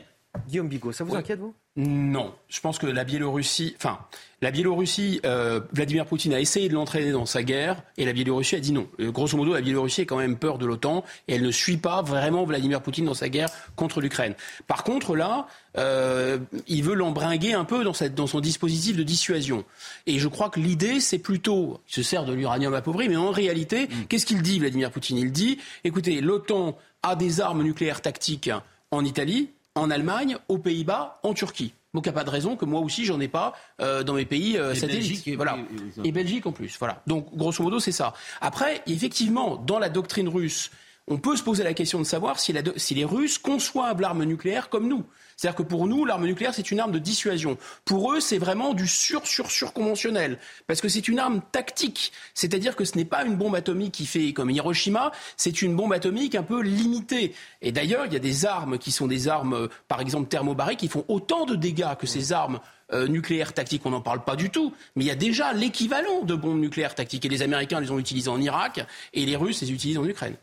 [0.48, 1.54] Guillaume Bigot, ça vous inquiète, vous?
[1.76, 3.98] Non, je pense que la Biélorussie, enfin,
[4.40, 8.54] la Biélorussie, euh, Vladimir Poutine a essayé de l'entraîner dans sa guerre et la Biélorussie
[8.54, 8.86] a dit non.
[9.00, 11.76] Euh, grosso modo, la Biélorussie a quand même peur de l'OTAN et elle ne suit
[11.76, 14.34] pas vraiment Vladimir Poutine dans sa guerre contre l'Ukraine.
[14.68, 16.38] Par contre, là, euh,
[16.68, 19.64] il veut l'embringuer un peu dans, cette, dans son dispositif de dissuasion.
[20.06, 23.32] Et je crois que l'idée, c'est plutôt, il se sert de l'uranium appauvri, mais en
[23.32, 24.06] réalité, mm.
[24.08, 25.16] qu'est-ce qu'il dit, Vladimir Poutine?
[25.16, 28.50] Il dit, écoutez, l'OTAN a des armes nucléaires tactiques
[28.92, 31.74] en Italie, en Allemagne, aux Pays-Bas, en Turquie.
[31.94, 34.14] Donc il n'y a pas de raison que moi aussi j'en ai pas euh, dans
[34.14, 35.26] mes pays euh, satellites.
[35.28, 35.56] Et voilà.
[36.02, 36.76] Et Belgique en plus.
[36.78, 37.02] Voilà.
[37.06, 38.14] Donc grosso modo c'est ça.
[38.40, 40.70] Après effectivement dans la doctrine russe,
[41.08, 44.68] on peut se poser la question de savoir si, si les Russes conçoivent l'arme nucléaire
[44.68, 45.04] comme nous.
[45.36, 47.58] C'est-à-dire que pour nous, l'arme nucléaire, c'est une arme de dissuasion.
[47.84, 50.38] Pour eux, c'est vraiment du sur-sur-sur conventionnel.
[50.66, 52.12] Parce que c'est une arme tactique.
[52.34, 55.92] C'est-à-dire que ce n'est pas une bombe atomique qui fait comme Hiroshima, c'est une bombe
[55.92, 57.34] atomique un peu limitée.
[57.62, 60.80] Et d'ailleurs, il y a des armes qui sont des armes, euh, par exemple thermobariques,
[60.80, 62.60] qui font autant de dégâts que ces armes
[62.92, 66.22] euh, nucléaires tactiques, on n'en parle pas du tout, mais il y a déjà l'équivalent
[66.22, 67.24] de bombes nucléaires tactiques.
[67.24, 70.36] Et les Américains les ont utilisées en Irak et les Russes les utilisent en Ukraine.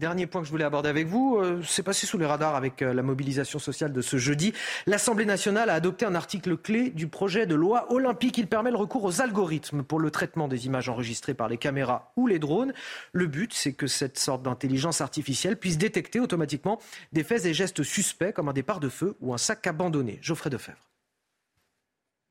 [0.00, 2.82] Dernier point que je voulais aborder avec vous, euh, c'est passé sous les radars avec
[2.82, 4.52] euh, la mobilisation sociale de ce jeudi.
[4.86, 8.38] L'Assemblée nationale a adopté un article clé du projet de loi olympique.
[8.38, 12.12] Il permet le recours aux algorithmes pour le traitement des images enregistrées par les caméras
[12.16, 12.72] ou les drones.
[13.12, 16.80] Le but, c'est que cette sorte d'intelligence artificielle puisse détecter automatiquement
[17.12, 20.18] des faits et gestes suspects comme un départ de feu ou un sac abandonné.
[20.22, 20.78] Geoffrey Defebvre.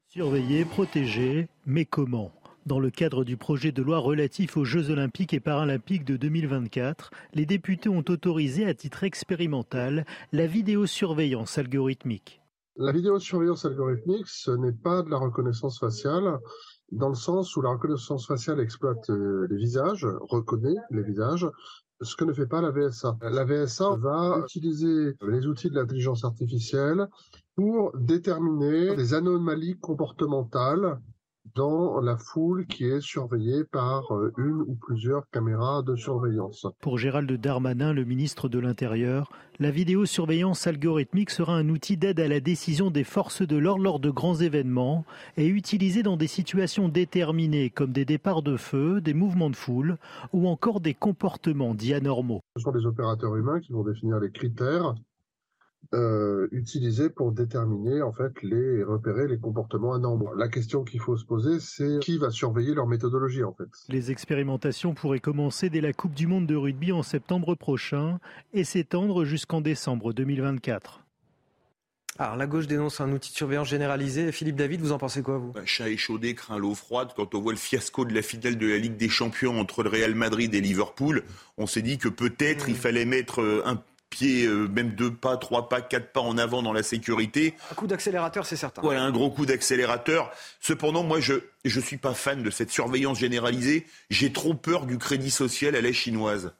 [0.07, 2.38] Surveiller, protéger, mais comment?
[2.65, 7.11] Dans le cadre du projet de loi relatif aux Jeux olympiques et paralympiques de 2024,
[7.33, 12.41] les députés ont autorisé à titre expérimental la vidéosurveillance algorithmique.
[12.75, 16.39] La vidéosurveillance algorithmique, ce n'est pas de la reconnaissance faciale,
[16.91, 21.47] dans le sens où la reconnaissance faciale exploite euh, les visages, reconnaît les visages,
[22.01, 23.17] ce que ne fait pas la VSA.
[23.21, 27.07] La VSA va utiliser les outils de l'intelligence artificielle
[27.55, 30.99] pour déterminer des anomalies comportementales
[31.55, 36.67] dans la foule qui est surveillée par euh, une ou plusieurs caméras de surveillance.
[36.81, 42.27] Pour Gérald Darmanin, le ministre de l'Intérieur, la vidéosurveillance algorithmique sera un outil d'aide à
[42.27, 45.05] la décision des forces de l'ordre lors de grands événements
[45.37, 49.97] et utilisé dans des situations déterminées comme des départs de feu, des mouvements de foule
[50.33, 52.41] ou encore des comportements dits anormaux.
[52.55, 54.95] Ce sont des opérateurs humains qui vont définir les critères
[55.93, 60.33] euh, utilisés pour déterminer en fait les repérer les comportements anormaux.
[60.35, 63.69] La question qu'il faut se poser, c'est qui va surveiller leur méthodologie en fait?
[63.87, 68.19] Les expérimentations pourraient commencer dès la Coupe du Monde de rugby en septembre prochain
[68.53, 71.01] et s'étendre jusqu'en décembre 2024.
[72.21, 74.33] Alors, la gauche dénonce un outil de surveillance généralisé.
[74.33, 75.53] Philippe David, vous en pensez quoi, vous?
[75.53, 77.13] Bah, Chat échaudé craint l'eau froide.
[77.15, 79.89] Quand on voit le fiasco de la finale de la Ligue des Champions entre le
[79.89, 81.23] Real Madrid et Liverpool,
[81.57, 85.37] on s'est dit que peut-être il fallait mettre euh, un pied, euh, même deux pas,
[85.37, 87.53] trois pas, quatre pas en avant dans la sécurité.
[87.71, 88.81] Un coup d'accélérateur, c'est certain.
[88.81, 90.31] Voilà, un gros coup d'accélérateur.
[90.59, 93.85] Cependant, moi, je ne suis pas fan de cette surveillance généralisée.
[94.09, 96.53] J'ai trop peur du crédit social à la chinoise.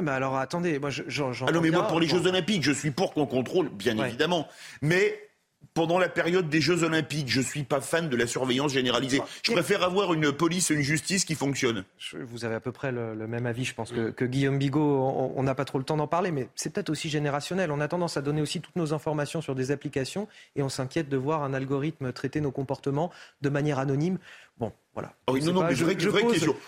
[0.00, 1.32] mais alors attendez, moi j'en.
[1.46, 4.48] Ah non, mais moi pour les Jeux Olympiques, je suis pour qu'on contrôle, bien évidemment.
[4.82, 5.23] Mais
[5.72, 7.28] pendant la période des Jeux Olympiques.
[7.28, 9.20] Je ne suis pas fan de la surveillance généralisée.
[9.42, 11.84] Je préfère avoir une police, une justice qui fonctionne.
[12.12, 15.32] Vous avez à peu près le, même avis, je pense, que, Guillaume Bigot.
[15.36, 17.70] On n'a pas trop le temps d'en parler, mais c'est peut-être aussi générationnel.
[17.70, 21.08] On a tendance à donner aussi toutes nos informations sur des applications et on s'inquiète
[21.08, 23.10] de voir un algorithme traiter nos comportements
[23.42, 24.18] de manière anonyme.
[24.58, 25.12] Bon, voilà.
[25.26, 25.84] Ah non, non, mais je,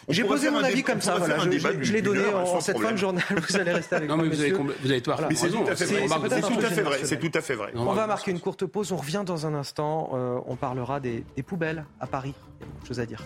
[0.08, 1.16] J'ai posé mon avis comme ça.
[1.18, 1.38] Voilà.
[1.38, 3.24] Je, je l'ai donné en, cette fin de journal.
[3.30, 4.24] Vous allez rester avec non, moi.
[4.24, 6.98] Mais vous, avez, vous avez tout Mais c'est tout à fait vrai.
[7.04, 7.72] C'est tout à fait vrai.
[7.76, 8.92] On va marquer une courte pause.
[8.92, 10.10] On revient dans un instant.
[10.14, 12.34] Euh, on parlera des, des poubelles à Paris.
[12.58, 13.22] Il y a beaucoup de choses à dire.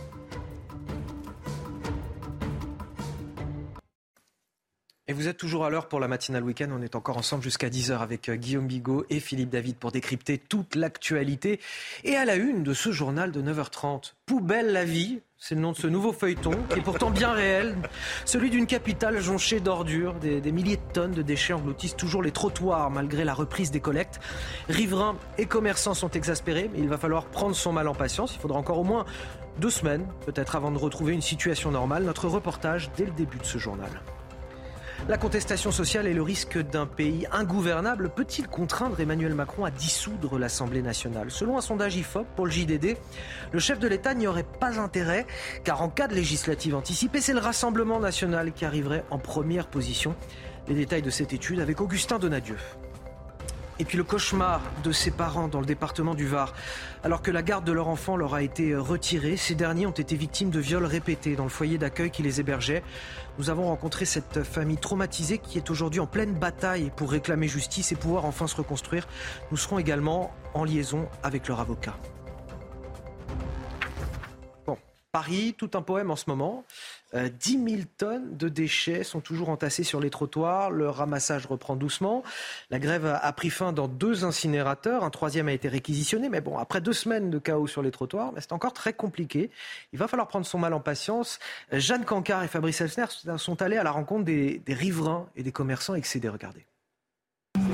[5.11, 6.69] Et vous êtes toujours à l'heure pour la matinale week-end.
[6.71, 10.39] On est encore ensemble jusqu'à 10h avec euh, Guillaume Bigot et Philippe David pour décrypter
[10.39, 11.59] toute l'actualité.
[12.05, 15.73] Et à la une de ce journal de 9h30, Poubelle la vie, c'est le nom
[15.73, 17.75] de ce nouveau feuilleton, qui est pourtant bien réel.
[18.25, 20.15] Celui d'une capitale jonchée d'ordures.
[20.15, 23.81] Des, des, milliers de tonnes de déchets engloutissent toujours les trottoirs malgré la reprise des
[23.81, 24.21] collectes.
[24.69, 28.37] Riverains et commerçants sont exaspérés, mais il va falloir prendre son mal en patience.
[28.37, 29.07] Il faudra encore au moins
[29.59, 32.05] deux semaines, peut-être avant de retrouver une situation normale.
[32.05, 33.91] Notre reportage dès le début de ce journal.
[35.09, 40.39] La contestation sociale et le risque d'un pays ingouvernable peut-il contraindre Emmanuel Macron à dissoudre
[40.39, 41.31] l'Assemblée nationale?
[41.31, 42.97] Selon un sondage IFOP pour le JDD,
[43.51, 45.27] le chef de l'État n'y aurait pas intérêt,
[45.65, 50.15] car en cas de législative anticipée, c'est le Rassemblement national qui arriverait en première position.
[50.69, 52.57] Les détails de cette étude avec Augustin Donadieu.
[53.81, 56.53] Et puis le cauchemar de ses parents dans le département du Var.
[57.03, 60.17] Alors que la garde de leur enfant leur a été retirée, ces derniers ont été
[60.17, 62.83] victimes de viols répétés dans le foyer d'accueil qui les hébergeait.
[63.39, 67.91] Nous avons rencontré cette famille traumatisée qui est aujourd'hui en pleine bataille pour réclamer justice
[67.91, 69.09] et pouvoir enfin se reconstruire.
[69.51, 71.97] Nous serons également en liaison avec leur avocat.
[74.67, 74.77] Bon,
[75.11, 76.67] Paris, tout un poème en ce moment.
[77.13, 80.71] 10 euh, 000 tonnes de déchets sont toujours entassés sur les trottoirs.
[80.71, 82.23] Le ramassage reprend doucement.
[82.71, 85.05] La grève a pris fin dans deux incinérateurs.
[85.05, 86.29] Un troisième a été réquisitionné.
[86.29, 89.51] Mais bon, après deux semaines de chaos sur les trottoirs, c'est encore très compliqué.
[89.93, 91.39] Il va falloir prendre son mal en patience.
[91.73, 93.07] Jeanne Cancard et Fabrice Elsner
[93.37, 96.29] sont allés à la rencontre des, riverains et des commerçants excédés.
[96.29, 96.65] Regardez.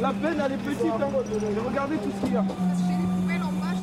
[0.01, 0.87] La peine, elle est petite.
[0.87, 1.09] Hein.
[1.67, 2.45] Regardez tout ce qu'il y a.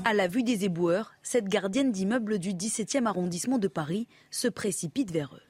[0.06, 5.12] À la vue des éboueurs, cette gardienne d'immeuble du 17e arrondissement de Paris se précipite
[5.12, 5.42] vers eux.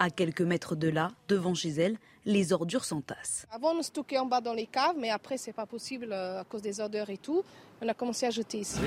[0.00, 3.46] À quelques mètres de là, devant chez elle, les ordures s'entassent.
[3.52, 6.44] Avant, on stockait en bas dans les caves, mais après, c'est pas possible euh, à
[6.44, 7.44] cause des odeurs et tout.
[7.80, 8.80] On a commencé à jeter ici.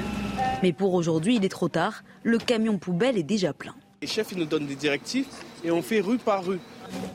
[0.62, 2.04] Mais pour aujourd'hui, il est trop tard.
[2.24, 3.76] Le camion poubelle est déjà plein.
[4.02, 5.28] Les chefs ils nous donnent des directives
[5.64, 6.60] et on fait rue par rue.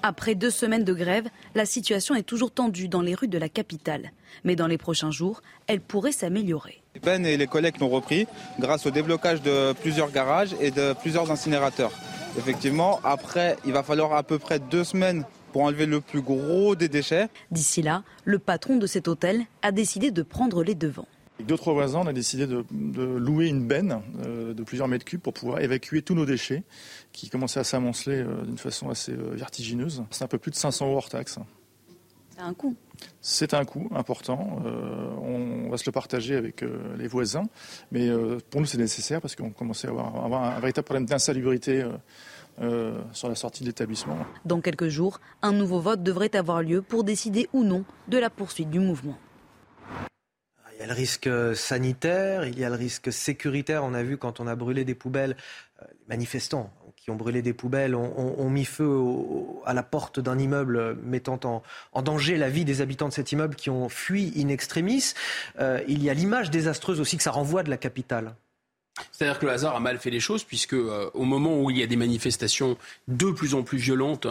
[0.02, 3.50] Après deux semaines de grève, la situation est toujours tendue dans les rues de la
[3.50, 4.12] capitale.
[4.44, 6.82] Mais dans les prochains jours, elle pourrait s'améliorer.
[6.98, 8.26] Les peines et les collectes ont repris
[8.58, 11.92] grâce au déblocage de plusieurs garages et de plusieurs incinérateurs.
[12.36, 15.22] Effectivement, après, il va falloir à peu près deux semaines
[15.52, 17.28] pour enlever le plus gros des déchets.
[17.52, 21.06] D'ici là, le patron de cet hôtel a décidé de prendre les devants.
[21.36, 25.20] Avec d'autres voisins, on a décidé de, louer une benne euh, de plusieurs mètres cubes
[25.20, 26.64] pour pouvoir évacuer tous nos déchets
[27.12, 30.02] qui commençaient à s'amonceler euh, d'une façon assez euh, vertigineuse.
[30.10, 31.38] C'est un peu plus de 500 euros hors taxe.
[32.34, 32.74] C'est un coût.
[33.20, 34.62] C'est un coût important.
[35.22, 36.64] on va se le partager avec
[36.96, 37.48] les voisins.
[37.90, 38.08] Mais
[38.50, 41.84] pour nous, c'est nécessaire parce qu'on commençait à avoir, un véritable problème d'insalubrité.
[43.12, 44.16] sur la sortie de l'établissement.
[44.44, 48.30] Dans quelques jours, un nouveau vote devrait avoir lieu pour décider ou non de la
[48.30, 49.16] poursuite du mouvement.
[50.78, 53.82] Il y a le risque sanitaire, il y a le risque sécuritaire.
[53.82, 55.36] On a vu quand on a brûlé des poubelles,
[55.82, 56.72] euh, les manifestants
[57.10, 59.00] ont brûlé des poubelles ont, mis feu
[59.64, 61.62] à la porte d'un immeuble mettant
[61.92, 65.14] en, danger la vie des habitants de cet immeuble qui ont fui in extremis.
[65.58, 68.34] Euh, il y a l'image désastreuse aussi que ça renvoie de la capitale.
[69.12, 71.78] C'est-à-dire que le hasard a mal fait les choses, puisque euh, au moment où il
[71.78, 72.76] y a des manifestations
[73.08, 74.26] de plus en plus violentes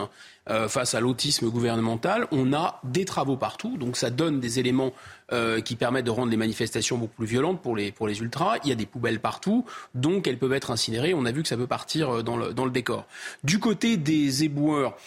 [0.49, 4.93] euh, face à l'autisme gouvernemental, on a des travaux partout, donc ça donne des éléments
[5.33, 8.57] euh, qui permettent de rendre les manifestations beaucoup plus violentes pour les, pour les ultras.
[8.63, 11.13] Il y a des poubelles partout, donc elles peuvent être incinérées.
[11.13, 13.05] On a vu que ça peut partir dans le, dans le décor.
[13.43, 14.97] Du côté des éboueurs,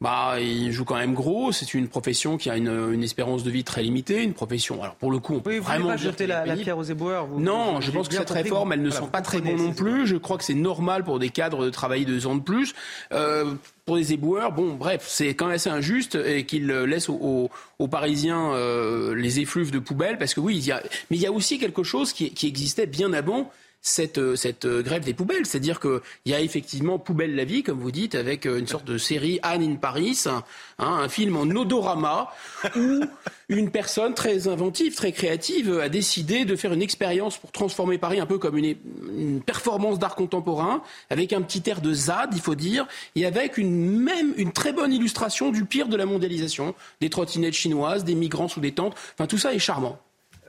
[0.00, 1.50] bah, il joue quand même gros.
[1.50, 4.82] C'est une profession qui a une, une, espérance de vie très limitée, une profession.
[4.82, 7.26] Alors pour le coup, on peut oui, vraiment pas jeter la, la, pierre aux éboueurs.
[7.26, 9.72] Vous, non, vous, je pense que cette réforme, elle ne sont pas très bons non
[9.72, 10.06] plus.
[10.06, 12.74] Je crois que c'est normal pour des cadres de travailler deux ans de plus.
[13.12, 13.54] Euh,
[13.86, 17.88] pour les éboueurs, bon, bref, c'est quand même assez injuste et qu'ils laissent aux, aux,
[17.88, 21.26] Parisiens euh, les effluves de poubelles, parce que oui, il y a, mais il y
[21.26, 23.50] a aussi quelque chose qui, qui existait bien avant
[23.80, 25.46] cette, euh, euh, grève des poubelles.
[25.46, 28.84] C'est-à-dire qu'il y a effectivement Poubelle la vie, comme vous dites, avec euh, une sorte
[28.84, 30.42] de série Anne in Paris, hein,
[30.78, 32.32] un film en odorama,
[32.76, 33.00] où
[33.48, 38.20] une personne très inventive, très créative, a décidé de faire une expérience pour transformer Paris
[38.20, 38.76] un peu comme une,
[39.16, 43.58] une performance d'art contemporain, avec un petit air de ZAD, il faut dire, et avec
[43.58, 48.14] une, même une très bonne illustration du pire de la mondialisation, des trottinettes chinoises, des
[48.14, 49.98] migrants sous des tentes, enfin tout ça est charmant.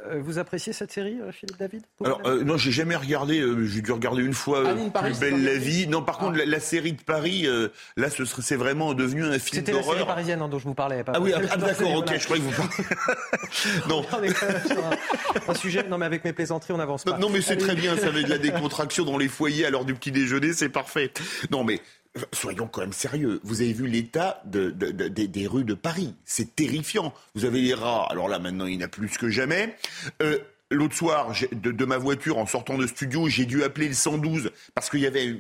[0.10, 3.44] Euh, vous appréciez cette série, euh, Philippe David Alors euh, non, j'ai jamais regardé.
[3.64, 5.88] j'ai dû regarder une fois Plus belle la vie.
[5.88, 6.45] Non, par contre, ah.
[6.45, 7.48] la, série de Paris,
[7.98, 9.65] là, ce c'est vraiment devenu un film d'horreur.
[9.65, 11.03] C'était la série parisienne hein, dont je vous parlais.
[11.07, 12.84] ah oui, ah, d'accord, ok, je croyais que vous parliez.
[13.90, 14.06] non.
[14.11, 14.38] on est
[14.68, 15.84] sur un, sujet.
[15.84, 17.18] Non, mais avec mes plaisanteries, on avance pas.
[17.18, 17.98] Non, mais c'est très bien.
[17.98, 21.11] Ça avait de la décontraction dans les foyers à l'heure du petit déjeuner, c'est parfait.
[21.52, 21.81] Non, mais
[22.34, 23.40] Soyons quand même sérieux.
[23.44, 26.15] Vous avez vu l'état des rues de Paris.
[26.26, 27.14] C'est terrifiant.
[27.36, 28.07] Vous avez les rats.
[28.10, 29.76] Alors là, maintenant, il n'y en a plus que jamais.
[30.22, 30.40] Euh,
[30.72, 34.90] l'autre soir, de, ma voiture, en sortant de studio, j'ai dû appeler le 112 parce
[34.90, 35.36] qu'il y avait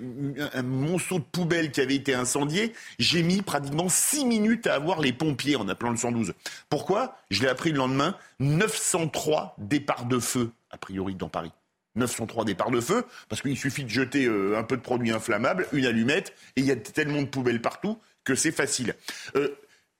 [0.53, 2.73] un, monceau de poubelle qui avait été incendié.
[2.99, 6.33] J'ai mis pratiquement 6 minutes à avoir les pompiers en appelant le 112.
[6.69, 7.17] Pourquoi?
[7.31, 8.15] Je l'ai appris le lendemain.
[8.39, 11.51] 903 départs de feu, a priori, dans Paris.
[11.99, 15.67] 903 départs de feu, parce qu'il suffit de jeter euh, un peu de produit inflammable,
[15.73, 18.95] une allumette, et il y a tellement de poubelles partout que c'est facile.
[19.35, 19.49] Euh,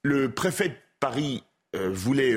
[0.04, 1.44] le préfet de Paris
[1.76, 2.34] euh, voulait,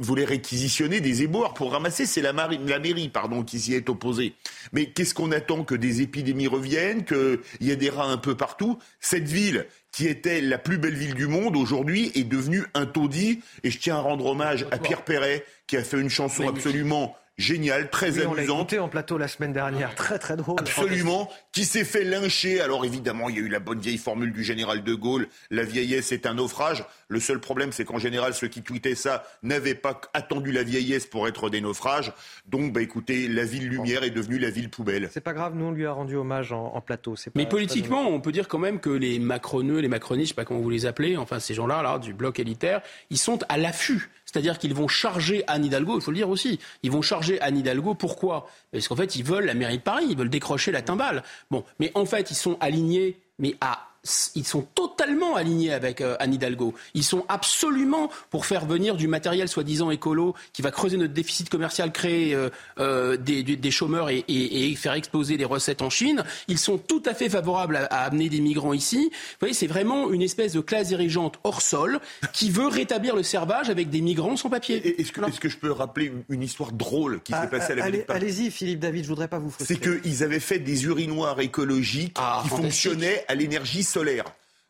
[0.00, 2.06] voulait réquisitionner des éboueurs pour ramasser.
[2.06, 4.34] C'est la, la, mairie pardon, qui s'y est opposée.
[4.72, 8.36] Mais qu'est-ce qu'on attend Que des épidémies reviennent, qu'il y ait des rats un peu
[8.36, 8.78] partout?
[8.98, 13.42] Cette ville, qui était la plus belle ville du monde, aujourd'hui est devenue un taudis.
[13.62, 17.16] Et je tiens à rendre hommage à Pierre Perret, qui a fait une chanson absolument
[17.40, 18.72] génial, très oui, amusante.
[18.72, 20.56] On l'a en plateau la semaine dernière, très très drôle.
[20.60, 22.60] Absolument, qui s'est fait lyncher.
[22.60, 25.64] Alors évidemment, il y a eu la bonne vieille formule du général de Gaulle, la
[25.64, 26.84] vieillesse est un naufrage.
[27.08, 31.06] Le seul problème, c'est qu'en général, ceux qui tweetaient ça n'avaient pas attendu la vieillesse
[31.06, 32.12] pour être des naufrages.
[32.46, 35.08] Donc, bah écoutez, la ville lumière est devenue la ville poubelle.
[35.12, 37.14] C'est pas grave, nous on lui a rendu hommage en, plateau.
[37.34, 40.44] Mais politiquement, on peut dire quand même que les macroneux, les macronistes, je sais pas
[40.44, 42.80] comment vous les appelez, enfin ces gens-là, là, du bloc élitaire,
[43.10, 46.60] ils sont à l'affût c'est-à-dire qu'ils vont charger Anne Hidalgo, il faut le dire aussi,
[46.84, 48.48] ils vont charger Anne Hidalgo, pourquoi?
[48.70, 51.24] Parce qu'en fait, ils veulent la mairie de Paris, ils veulent décrocher la timbale.
[51.50, 53.89] Bon, mais en fait, ils sont alignés, mais à
[54.34, 56.74] ils sont totalement alignés avec euh, Anne Hidalgo.
[56.94, 61.50] Ils sont absolument pour faire venir du matériel soi-disant écolo qui va creuser notre déficit
[61.50, 62.48] commercial, créer euh,
[62.78, 66.24] euh, des, chômeurs et, faire exploser les recettes en Chine.
[66.48, 69.10] Ils sont tout à fait favorables à, amener des migrants ici.
[69.12, 72.00] Vous voyez, c'est vraiment une espèce de classe dirigeante hors sol
[72.32, 75.00] qui veut rétablir le servage avec des migrants sans papier.
[75.00, 78.04] Est-ce que, je peux rappeler une histoire drôle qui s'est ah, passée à la allez,
[78.08, 79.74] Allez-y, Philippe David, je voudrais pas vous frustrer.
[79.74, 83.82] C'est qu'ils avaient fait des urinoirs écologiques ah, qui fonctionnaient à l'énergie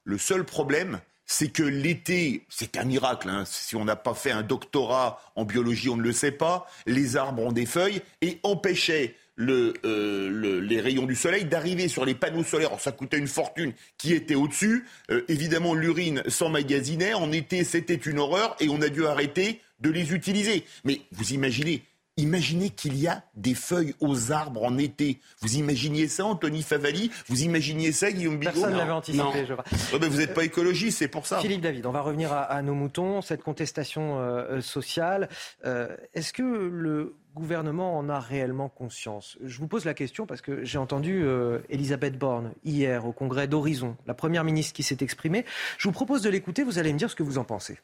[0.05, 3.29] Le seul problème, c'est que l'été, c'est un miracle.
[3.29, 3.45] Hein.
[3.47, 6.67] Si on n'a pas fait un doctorat en biologie, on ne le sait pas.
[6.87, 12.15] Les arbres ont des feuilles et empêchaient euh, les rayons du soleil d'arriver sur les
[12.15, 12.79] panneaux solaires.
[12.79, 14.87] ça coûtait une fortune qui était au-dessus.
[15.11, 17.15] Euh, évidemment, l'urine s'emmagasinait.
[17.15, 20.65] En été, c'était une horreur et on a dû arrêter de les utiliser.
[20.85, 21.83] Mais vous imaginez,
[22.21, 25.21] Imaginez qu'il y a des feuilles aux arbres en été.
[25.41, 29.55] Vous imaginiez ça, Anthony Favali Vous imaginiez ça, Guillaume Bigot Personne ne l'avait anticipé, je
[29.55, 29.65] crois.
[29.95, 31.39] Oh, ben, vous n'êtes pas écologiste, c'est pour ça.
[31.39, 35.31] Philippe David, on va revenir à, nos moutons, cette contestation euh, sociale.
[35.65, 39.39] Euh, est-ce que le gouvernement en a réellement conscience?
[39.43, 43.49] Je vous pose la question parce que j'ai entendu euh, Elisabeth Borne hier au congrès
[43.49, 45.47] d'Horizon, la première ministre qui s'est exprimée.
[45.79, 47.79] Je vous propose de l'écouter, vous allez me dire ce que vous en pensez.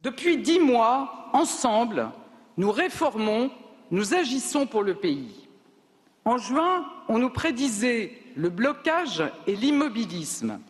[0.00, 2.10] Depuis dix mois, ensemble,
[2.56, 3.50] nous réformons,
[3.90, 5.48] nous agissons pour le pays.
[6.24, 10.60] En juin, on nous prédisait le blocage et l'immobilisme.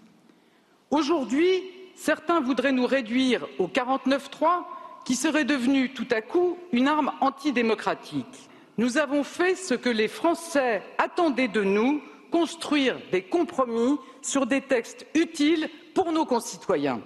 [0.91, 1.63] Aujourd'hui,
[1.95, 4.65] certains voudraient nous réduire au 49-3
[5.05, 8.49] qui serait devenu tout à coup une arme antidémocratique.
[8.79, 14.61] Nous avons fait ce que les Français attendaient de nous, construire des compromis sur des
[14.61, 17.01] textes utiles pour nos concitoyens.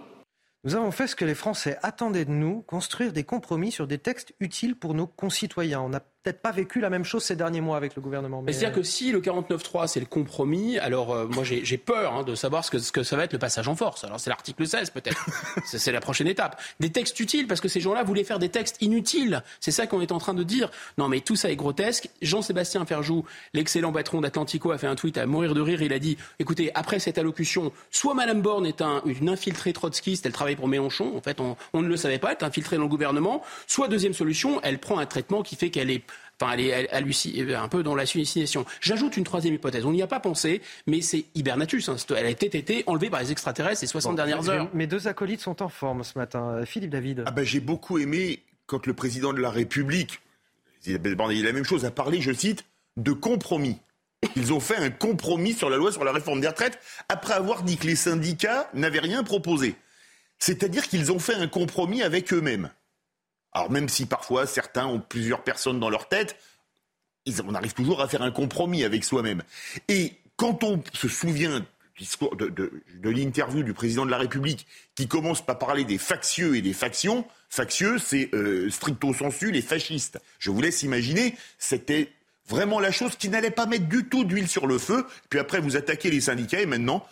[0.65, 3.99] Nous avons fait ce que les Français attendaient de nous, construire des compromis sur des
[3.99, 5.89] textes utiles pour nos concitoyens.
[6.29, 8.45] Peut-être pas vécu la même chose ces derniers mois avec le gouvernement.
[8.47, 12.35] C'est-à-dire que si le 49.3 c'est le compromis, alors euh, moi j'ai peur hein, de
[12.35, 14.05] savoir ce que, ce que ça va être le passage en force.
[14.05, 15.27] Alors c'est l'article 16 peut-être.
[15.65, 16.61] c'est la prochaine étape.
[16.81, 19.43] Des textes utiles parce que ces gens-là voulaient faire des textes inutiles.
[19.61, 20.71] C'est ça qu'on est en train de dire.
[20.99, 22.11] Non mais tout ça est grotesque.
[22.21, 23.25] Jean-Sébastien Ferjou,
[23.55, 25.81] l'excellent patron d'Atlantico, a fait un tweet à mourir de rire.
[25.81, 30.27] Il a dit écoutez, après cette allocution, soit Madame Borne est un, une infiltrée trotskiste,
[30.27, 31.17] elle travaille pour Mélenchon.
[31.17, 33.43] En fait, on, on ne le savait pas, elle est infiltrée dans le gouvernement.
[33.67, 36.03] Soit deuxième solution, elle prend un traitement qui fait qu'elle est
[36.41, 38.65] Enfin, elle est un peu dans la hallucination.
[38.81, 39.85] J'ajoute une troisième hypothèse.
[39.85, 41.89] On n'y a pas pensé, mais c'est hibernatus.
[41.89, 41.97] Hein.
[42.17, 44.69] Elle a été enlevée par les extraterrestres ces 60 dernières heures.
[44.73, 46.65] Mes deux acolytes sont en forme ce matin.
[46.65, 47.25] Philippe David.
[47.27, 50.21] Ah ben, J'ai beaucoup aimé quand le président de la République,
[50.87, 52.65] la même chose, a parlé, je cite,
[52.97, 53.79] de compromis.
[54.37, 57.63] Ils ont fait un compromis sur la loi sur la réforme des retraites après avoir
[57.63, 59.77] dit que les syndicats n'avaient rien proposé.
[60.39, 62.71] C'est-à-dire qu'ils ont fait un compromis avec eux-mêmes.
[63.53, 66.37] Alors même si parfois certains ont plusieurs personnes dans leur tête,
[67.47, 69.43] on arrive toujours à faire un compromis avec soi-même.
[69.89, 71.65] Et quand on se souvient
[72.37, 76.73] de, l'interview du président de la République qui commence par parler des factieux et des
[76.73, 80.21] factions, factieux, c'est euh, stricto sensu les fascistes.
[80.39, 82.13] Je vous laisse imaginer, c'était
[82.47, 85.07] vraiment la chose qui n'allait pas mettre du tout d'huile sur le feu.
[85.29, 87.07] Puis après, vous attaquez les syndicats et maintenant,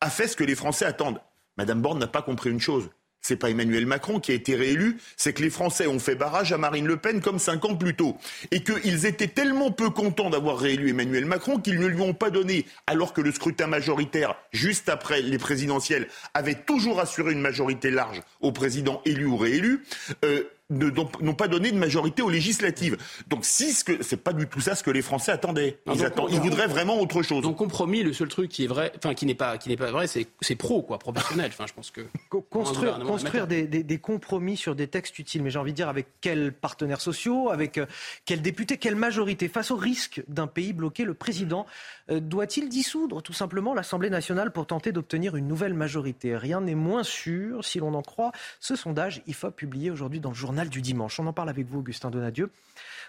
[0.00, 1.20] a fait ce que les Français attendent.
[1.56, 2.88] Madame Borne n'a pas compris une chose
[3.20, 6.52] c'est pas Emmanuel Macron qui a été réélu, c'est que les Français ont fait barrage
[6.52, 8.16] à Marine Le Pen comme cinq ans plus tôt.
[8.50, 12.30] Et qu'ils étaient tellement peu contents d'avoir réélu Emmanuel Macron qu'ils ne lui ont pas
[12.30, 17.90] donné, alors que le scrutin majoritaire, juste après les présidentielles, avait toujours assuré une majorité
[17.90, 19.84] large au président élu ou réélu,
[20.24, 22.98] euh, n'ont pas donné de majorité aux législatives.
[23.28, 25.78] Donc si ce que c'est pas du tout ça ce que les Français attendaient.
[25.92, 27.42] Ils, attendent, ils voudraient vraiment autre chose.
[27.42, 29.90] Donc compromis, le seul truc qui est vrai, enfin qui n'est pas qui n'est pas
[29.90, 31.50] vrai, c'est c'est pro quoi, professionnel.
[31.52, 32.02] Enfin je pense que
[32.50, 35.88] construire construire des, des, des, compromis sur des textes utiles, mais j'ai envie de dire
[35.88, 37.86] avec quels partenaires sociaux, avec euh,
[38.26, 41.66] quels députés, quelle majorité face au risque d'un pays bloqué, le président
[42.10, 46.36] euh, doit-il dissoudre tout simplement l'Assemblée nationale pour tenter d'obtenir une nouvelle majorité?
[46.36, 50.34] Rien n'est moins sûr si l'on en croit ce sondage IFOP publié aujourd'hui dans le
[50.34, 51.18] journal du dimanche.
[51.20, 52.50] On en parle avec vous, Augustin Donadieu.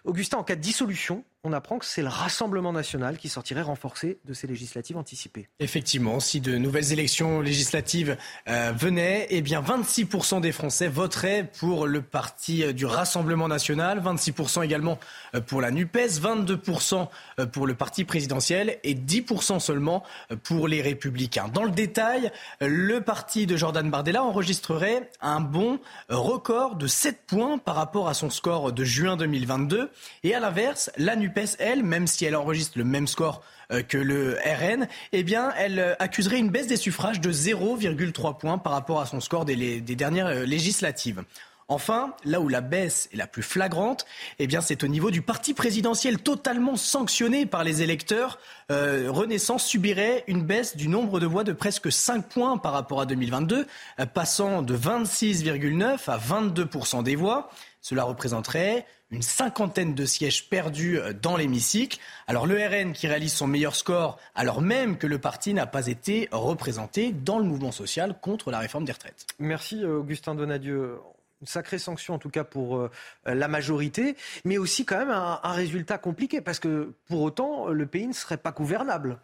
[0.05, 4.19] Augustin, en cas de dissolution, on apprend que c'est le Rassemblement national qui sortirait renforcé
[4.25, 5.47] de ces législatives anticipées.
[5.59, 8.17] Effectivement, si de nouvelles élections législatives
[8.49, 14.01] euh, venaient, eh bien 26% des Français voteraient pour le parti euh, du Rassemblement national,
[14.01, 14.99] 26% également
[15.33, 17.07] euh, pour la NUPES, 22%
[17.53, 20.03] pour le parti présidentiel et 10% seulement
[20.43, 21.47] pour les Républicains.
[21.47, 27.57] Dans le détail, le parti de Jordan Bardella enregistrerait un bon record de 7 points
[27.57, 29.89] par rapport à son score de juin 2022
[30.23, 31.28] et à l'inverse, la NUPES
[31.59, 33.41] elle, même si elle enregistre le même score
[33.71, 35.25] euh, que le RN, eh
[35.57, 39.45] elle euh, accuserait une baisse des suffrages de 0,3 points par rapport à son score
[39.45, 41.23] des, dernières euh, législatives.
[41.69, 44.05] Enfin, là où la baisse est la plus flagrante,
[44.39, 48.39] eh bien, c'est au niveau du parti présidentiel totalement sanctionné par les électeurs.
[48.69, 53.05] Renaissance subirait une baisse du nombre de voix de presque 5 points par rapport à
[53.05, 53.65] 2022,
[54.13, 57.49] passant de 26,9 à 22% des voix.
[57.81, 61.99] Cela représenterait une cinquantaine de sièges perdus euh, dans l'hémicycle.
[62.27, 65.87] Alors le RN qui réalise son meilleur score alors même que le parti n'a pas
[65.87, 69.25] été représenté dans le mouvement social contre la réforme des retraites.
[69.39, 70.97] Merci euh, Augustin Donadieu
[71.41, 72.89] une sacrée sanction en tout cas pour euh,
[73.25, 78.07] la majorité, mais aussi quand même un, résultat compliqué parce que pour autant le pays
[78.07, 79.19] ne serait pas gouvernable.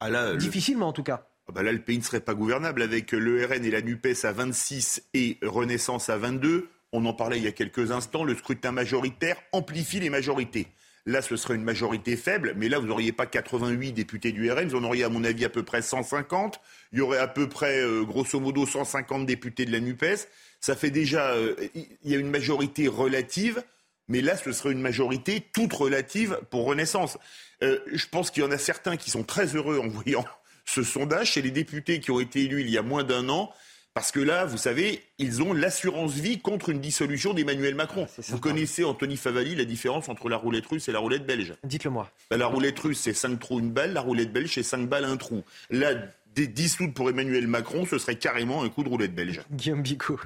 [0.00, 1.26] Ah Difficilement en tout cas.
[1.48, 4.24] Ah bah là, le pays ne serait pas gouvernable avec le RN et la NUPES
[4.24, 8.34] à 26 et Renaissance à 22 on en parlait il y a quelques instants, le
[8.34, 10.66] scrutin majoritaire amplifie les majorités.
[11.06, 14.68] Là, ce serait une majorité faible, mais là, vous n'auriez pas 88 députés du RN,
[14.68, 16.60] vous en auriez, à mon avis, à peu près 150.
[16.92, 20.28] Il y aurait à peu près, euh, grosso modo, 150 députés de la NUPES.
[20.60, 23.62] Ça fait déjà, euh, il y a une majorité relative,
[24.08, 27.16] Mais là, ce serait une majorité toute relative pour Renaissance.
[27.62, 30.24] Euh, je pense qu'il y en a certains qui sont très heureux en voyant
[30.64, 33.52] ce sondage chez les députés qui ont été élus il y a moins d'un an.
[33.94, 38.06] Parce que là, vous savez, ils ont l'assurance vie contre une dissolution d'Emmanuel Macron.
[38.28, 41.54] Vous connaissez, Anthony Favali, la différence entre la roulette russe et la roulette belge?
[41.64, 42.08] Dites-le moi.
[42.30, 43.92] Ben, la roulette russe, c'est 5 trous, une balle.
[43.92, 45.42] La roulette belge, c'est 5 balles, un trou.
[45.70, 45.94] Là,
[46.36, 49.42] des dissoutes pour Emmanuel Macron, ce serait carrément un coup de roulette belge.
[49.50, 50.20] Guillaume Bicot.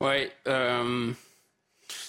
[0.00, 0.32] Ouais.
[0.46, 1.12] Euh,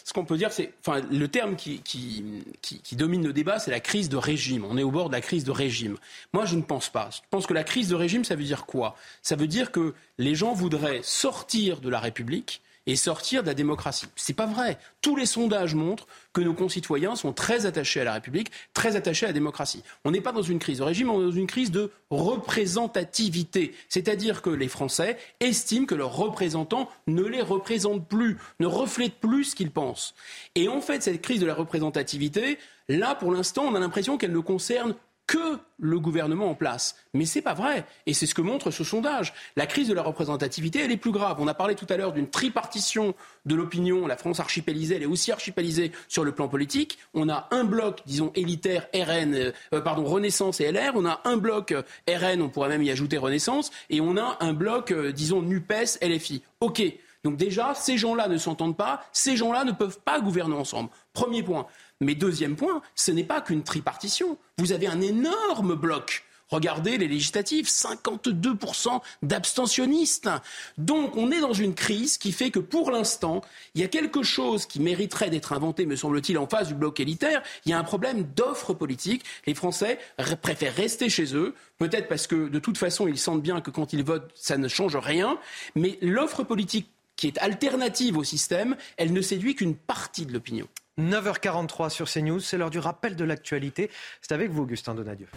[0.04, 2.24] ce qu'on peut dire, c'est, enfin, le terme qui, qui,
[2.62, 4.66] qui, domine le débat, c'est la crise de régime.
[4.66, 5.98] On est au bord de la crise de régime.
[6.34, 7.10] Moi, je ne pense pas.
[7.12, 8.96] Je pense que la crise de régime, ça veut dire quoi?
[9.22, 13.54] Ça veut dire que les gens voudraient sortir de la République et sortir de la
[13.54, 14.06] démocratie.
[14.16, 14.78] C'est pas vrai.
[15.02, 19.26] Tous les sondages montrent que nos concitoyens sont très attachés à la République, très attachés
[19.26, 19.84] à la démocratie.
[20.04, 23.74] On n'est pas dans une crise de régime, on est dans une crise de représentativité.
[23.90, 29.46] C'est-à-dire que les Français estiment que leurs représentants ne les représentent plus, ne reflètent plus
[29.46, 30.14] ce qu'ils pensent.
[30.56, 34.34] Et en fait, cette crise de la représentativité, là, pour l'instant, on a l'impression qu'elle
[34.34, 34.96] ne concerne
[35.28, 36.96] que le gouvernement en place.
[37.14, 37.86] Mais ce n'est pas vrai.
[38.06, 39.34] Et c'est ce que montre ce sondage.
[39.56, 41.38] La crise de la représentativité, elle est plus grave.
[41.40, 44.08] On a parlé tout à l'heure d'une tripartition de l'opinion.
[44.08, 47.00] La France archipélisée, elle est aussi archipélisée sur le plan politique.
[47.14, 50.92] On a un bloc, disons, élitaire RN, euh, euh, pardon, Renaissance et LR.
[50.96, 53.72] On a un bloc euh, RN, on pourrait même y ajouter Renaissance.
[53.90, 56.44] Et on a un bloc, disons, NUPES, LFI.
[56.60, 56.82] OK.
[57.26, 59.04] Donc déjà, ces gens-là ne s'entendent pas.
[59.12, 60.90] Ces gens-là ne peuvent pas gouverner ensemble.
[61.12, 61.66] Premier point.
[62.02, 64.38] Mais deuxième point, ce n'est pas qu'une tripartition.
[64.58, 66.26] Vous avez un énorme bloc.
[66.50, 70.30] Regardez les législatives, 52% d'abstentionnistes.
[70.78, 73.42] Donc on est dans une crise qui fait que pour l'instant,
[73.74, 77.00] il y a quelque chose qui mériterait d'être inventé, me semble-t-il, en face du bloc
[77.00, 77.42] élitaire.
[77.66, 79.24] Il y a un problème d'offre politique.
[79.48, 79.98] Les Français
[80.42, 83.94] préfèrent rester chez eux, peut-être parce que de toute façon, ils sentent bien que quand
[83.94, 85.40] ils votent, ça ne change rien.
[85.76, 90.68] Mais l'offre politique qui est alternative au système, elle ne séduit qu'une partie de l'opinion.
[91.00, 93.90] 9h43 sur CNews, c'est l'heure du rappel de l'actualité.
[94.22, 95.28] C'est avec vous, Augustin Donadieu.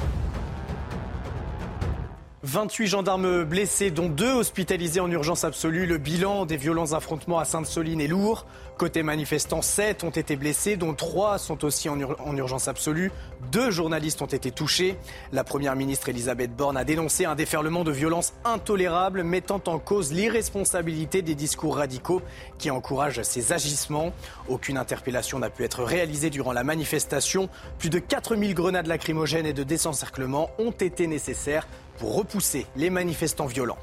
[2.49, 5.85] 28 gendarmes blessés, dont deux hospitalisés en urgence absolue.
[5.85, 8.47] Le bilan des violents affrontements à Sainte-Soline est lourd.
[8.79, 11.99] Côté manifestants, 7 ont été blessés, dont 3 sont aussi en,
[12.37, 13.13] urgence absolue.
[13.53, 14.97] Deux journalistes ont été touchés.
[15.31, 20.13] La première ministre Elisabeth Borne a dénoncé un déferlement de violence intolérable, mettant en cause
[20.13, 22.23] l'irresponsabilité des discours radicaux
[22.57, 24.13] qui encouragent ces agissements.
[24.49, 27.51] Aucune interpellation n'a pu être réalisée durant la manifestation.
[27.79, 31.67] Plus de 4000 grenades lacrymogènes et de désencerclement ont été nécessaires
[31.99, 33.79] pour repousser les manifestants violents.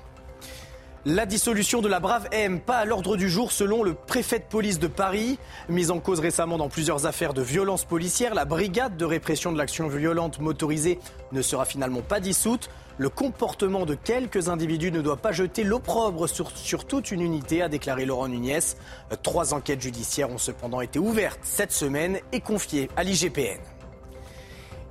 [1.07, 4.45] La dissolution de la Brave M, pas à l'ordre du jour selon le préfet de
[4.45, 5.37] police de Paris.
[5.69, 9.57] Mise en cause récemment dans plusieurs affaires de violence policière, la brigade de répression de
[9.59, 10.97] l'action violente motorisée
[11.31, 12.71] ne sera finalement pas dissoute.
[12.97, 17.61] Le comportement de quelques individus ne doit pas jeter l'opprobre sur, sur, toute une unité,
[17.61, 18.59] a déclaré Laurent Nunez.
[19.21, 23.59] Trois enquêtes judiciaires ont cependant été ouvertes cette semaine et confiées à l'IGPN.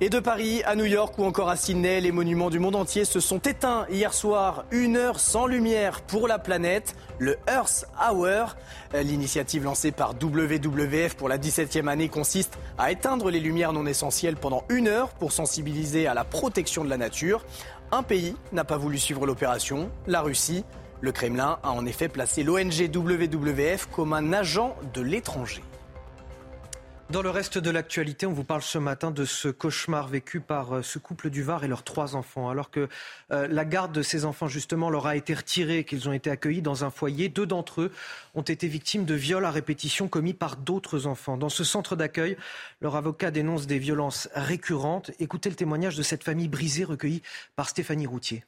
[0.01, 3.05] Et de Paris à New York ou encore à Sydney, les monuments du monde entier
[3.05, 4.65] se sont éteints hier soir.
[4.71, 8.57] Une heure sans lumière pour la planète, le Earth Hour.
[8.93, 14.35] L'initiative lancée par WWF pour la 17e année consiste à éteindre les lumières non essentielles
[14.35, 17.45] pendant une heure pour sensibiliser à la protection de la nature.
[17.93, 20.65] Un pays n'a pas voulu suivre l'opération, la Russie.
[20.99, 25.63] Le Kremlin a en effet placé l'ONG WWF comme un agent de l'étranger.
[27.11, 30.73] Dans le reste de l'actualité, on vous parle ce matin de ce cauchemar vécu par
[30.73, 32.49] euh, ce couple du Var et leurs trois enfants.
[32.49, 32.89] Alors que
[33.31, 36.63] euh, la garde de ces enfants, justement, leur a été retirée, qu'ils ont été accueillis
[36.63, 37.91] dans un foyer, deux d'entre eux
[38.33, 41.37] ont été victimes de viols à répétition commis par d'autres enfants.
[41.37, 42.37] Dans ce centre d'accueil,
[42.81, 45.11] leur avocat dénonce des violences récurrentes.
[45.19, 47.21] Écoutez le témoignage de cette famille brisée recueillie
[47.55, 48.43] par Stéphanie Routier.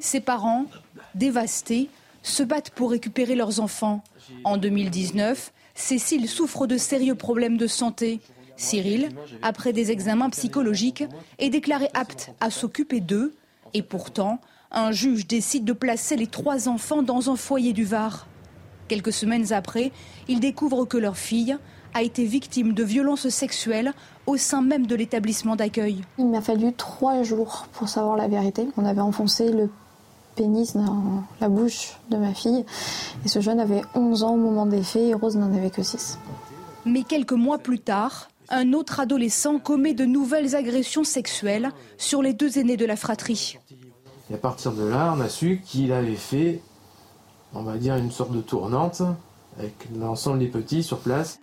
[0.00, 0.64] Ces parents,
[1.14, 1.90] dévastés,
[2.22, 4.02] se battent pour récupérer leurs enfants.
[4.44, 8.20] En 2019, Cécile souffre de sérieux problèmes de santé.
[8.56, 9.10] Cyril,
[9.42, 11.04] après des examens psychologiques,
[11.38, 13.34] est déclaré apte à s'occuper d'eux.
[13.74, 14.40] Et pourtant,
[14.72, 18.26] un juge décide de placer les trois enfants dans un foyer du Var.
[18.88, 19.92] Quelques semaines après,
[20.28, 21.56] il découvre que leur fille
[21.92, 23.92] a été victime de violences sexuelles
[24.26, 26.02] au sein même de l'établissement d'accueil.
[26.18, 28.66] Il m'a fallu trois jours pour savoir la vérité.
[28.76, 29.70] On avait enfoncé le
[30.36, 32.64] pénis dans la bouche de ma fille.
[33.24, 35.82] Et ce jeune avait 11 ans au moment des faits et Rose n'en avait que
[35.82, 36.18] 6.
[36.84, 42.32] Mais quelques mois plus tard, un autre adolescent commet de nouvelles agressions sexuelles sur les
[42.32, 43.58] deux aînés de la fratrie.
[44.30, 46.60] Et à partir de là, on a su qu'il avait fait,
[47.54, 49.02] on va dire, une sorte de tournante
[49.58, 51.40] avec l'ensemble des petits sur place.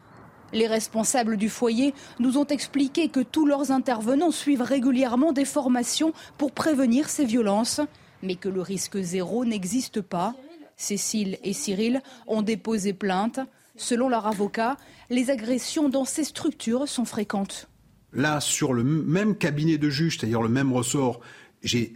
[0.54, 6.14] Les responsables du foyer nous ont expliqué que tous leurs intervenants suivent régulièrement des formations
[6.38, 7.82] pour prévenir ces violences
[8.24, 10.34] mais que le risque zéro n'existe pas.
[10.76, 13.40] Cécile et Cyril ont déposé plainte.
[13.76, 14.78] Selon leur avocat,
[15.10, 17.68] les agressions dans ces structures sont fréquentes.
[18.14, 21.20] Là, sur le même cabinet de juge, c'est-à-dire le même ressort,
[21.64, 21.94] j'ai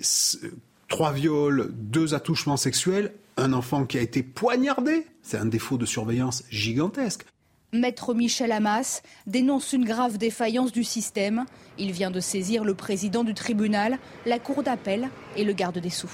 [0.87, 5.05] trois viols, deux attouchements sexuels, un enfant qui a été poignardé.
[5.21, 7.25] C'est un défaut de surveillance gigantesque.
[7.73, 11.45] Maître Michel Hamas dénonce une grave défaillance du système.
[11.77, 15.89] Il vient de saisir le président du tribunal, la cour d'appel et le garde des
[15.89, 16.07] Sceaux.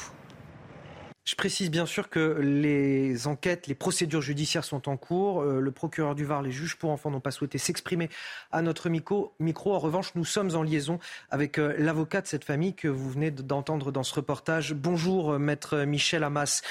[1.26, 5.42] Je précise bien sûr que les enquêtes, les procédures judiciaires sont en cours.
[5.42, 8.10] Euh, le procureur du Var, les juges pour enfants n'ont pas souhaité s'exprimer
[8.52, 9.34] à notre micro.
[9.40, 13.32] En revanche, nous sommes en liaison avec euh, l'avocat de cette famille que vous venez
[13.32, 14.74] d'entendre dans ce reportage.
[14.74, 16.61] Bonjour, euh, maître Michel Hamas.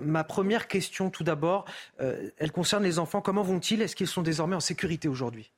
[0.00, 1.64] ma première question, tout d'abord,
[1.98, 3.20] elle concerne les enfants.
[3.20, 3.82] Comment vont-ils?
[3.82, 5.52] Est-ce qu'ils sont désormais en sécurité aujourd'hui?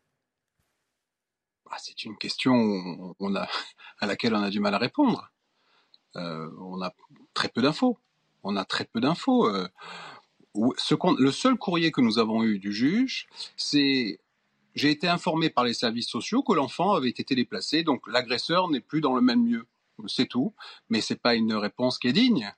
[1.70, 3.14] Ah, C'est une question
[4.00, 5.32] à laquelle on a du mal à répondre.
[6.14, 6.92] on a
[7.32, 7.98] très peu d'infos
[8.44, 9.48] on a très peu d'infos.
[9.48, 9.68] Euh,
[10.54, 14.20] le seul courrier que nous avons eu du juge, c'est
[14.74, 18.80] j'ai été informé par les services sociaux que l'enfant avait été déplacé, donc l'agresseur n'est
[18.80, 19.66] plus dans le même lieu.
[20.08, 20.52] C'est tout,
[20.88, 22.52] mais c'est pas une réponse qui est digne.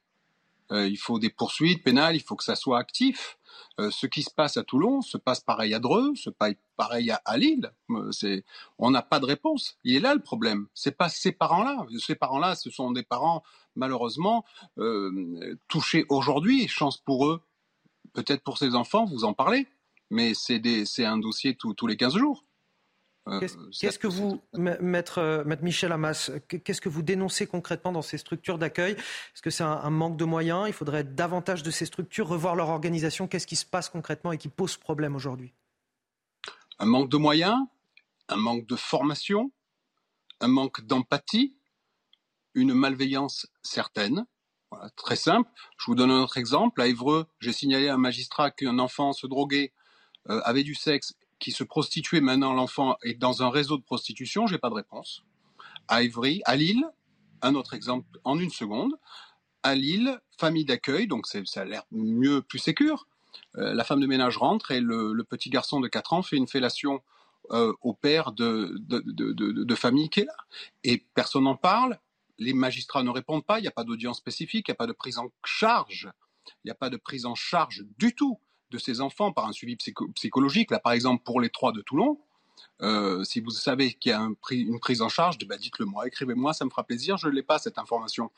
[0.73, 3.39] Euh, il faut des poursuites pénales, il faut que ça soit actif.
[3.79, 7.11] Euh, ce qui se passe à Toulon se passe pareil à Dreux, se passe pareil
[7.11, 7.73] à, Lille.
[8.11, 8.45] C'est,
[8.79, 9.79] on n'a pas de réponse.
[9.85, 10.67] Il est là le problème.
[10.75, 11.87] C'est pas ces parents-là.
[11.99, 13.43] Ces parents-là, ce sont des parents
[13.75, 14.45] malheureusement
[14.79, 16.69] euh, touchés aujourd'hui.
[16.69, 17.43] Chance pour eux,
[18.13, 19.67] peut-être pour ces enfants, vous en parlez,
[20.11, 22.46] mais c'est, un dossier tous les 15 jours.
[23.29, 28.19] Euh, qu'est-ce que vous, maître, maître Michel Hamas, qu'est-ce que vous dénoncez concrètement dans ces
[28.19, 28.93] structures d'accueil?
[28.93, 30.65] Est-ce que c'est un, manque de moyens?
[30.69, 33.27] Il faudrait davantage de ces structures, revoir leur organisation.
[33.27, 35.53] Qu'est-ce qui se passe concrètement et qui pose problème aujourd'hui?
[36.79, 37.59] Un manque de moyens,
[38.29, 39.51] un manque de formation,
[40.41, 41.57] un manque d'empathie,
[42.55, 44.25] une malveillance certaine?
[44.97, 45.51] très simple.
[45.79, 46.81] Je vous donne un autre exemple.
[46.81, 49.73] À Évreux, j'ai signalé à un magistrat qu'un enfant se droguait,
[50.29, 52.21] euh, avait du sexe, qui se prostituait.
[52.21, 54.47] Maintenant, l'enfant est dans un réseau de prostitution.
[54.47, 55.25] J'ai pas de réponse.
[55.89, 56.85] À Ivry, à Lille,
[57.43, 58.95] un autre exemple en une seconde.
[59.63, 63.07] À Lille, famille d'accueil, donc ça a l'air mieux, plus sécure.
[63.57, 66.49] Euh, la femme de ménage rentre et le, petit garçon de 4 ans fait une
[66.49, 67.03] fellation
[67.51, 70.37] euh, au père de, de, famille qui est là.
[70.85, 71.99] Et personne n'en parle
[72.39, 74.87] les magistrats ne répondent pas, il n'y a pas d'audience spécifique, il n'y a pas
[74.87, 76.11] de prise en charge,
[76.47, 78.39] il n'y a pas de prise en charge du tout
[78.71, 79.77] de ces enfants par un suivi
[80.15, 80.71] psychologique.
[80.71, 82.19] Là, par exemple, pour les trois de Toulon,
[82.83, 86.53] euh, si vous savez qu'il y a une prise en charge, bah, dites-le moi, écrivez-moi,
[86.53, 88.31] ça me fera plaisir, je ne l'ai pas cette information.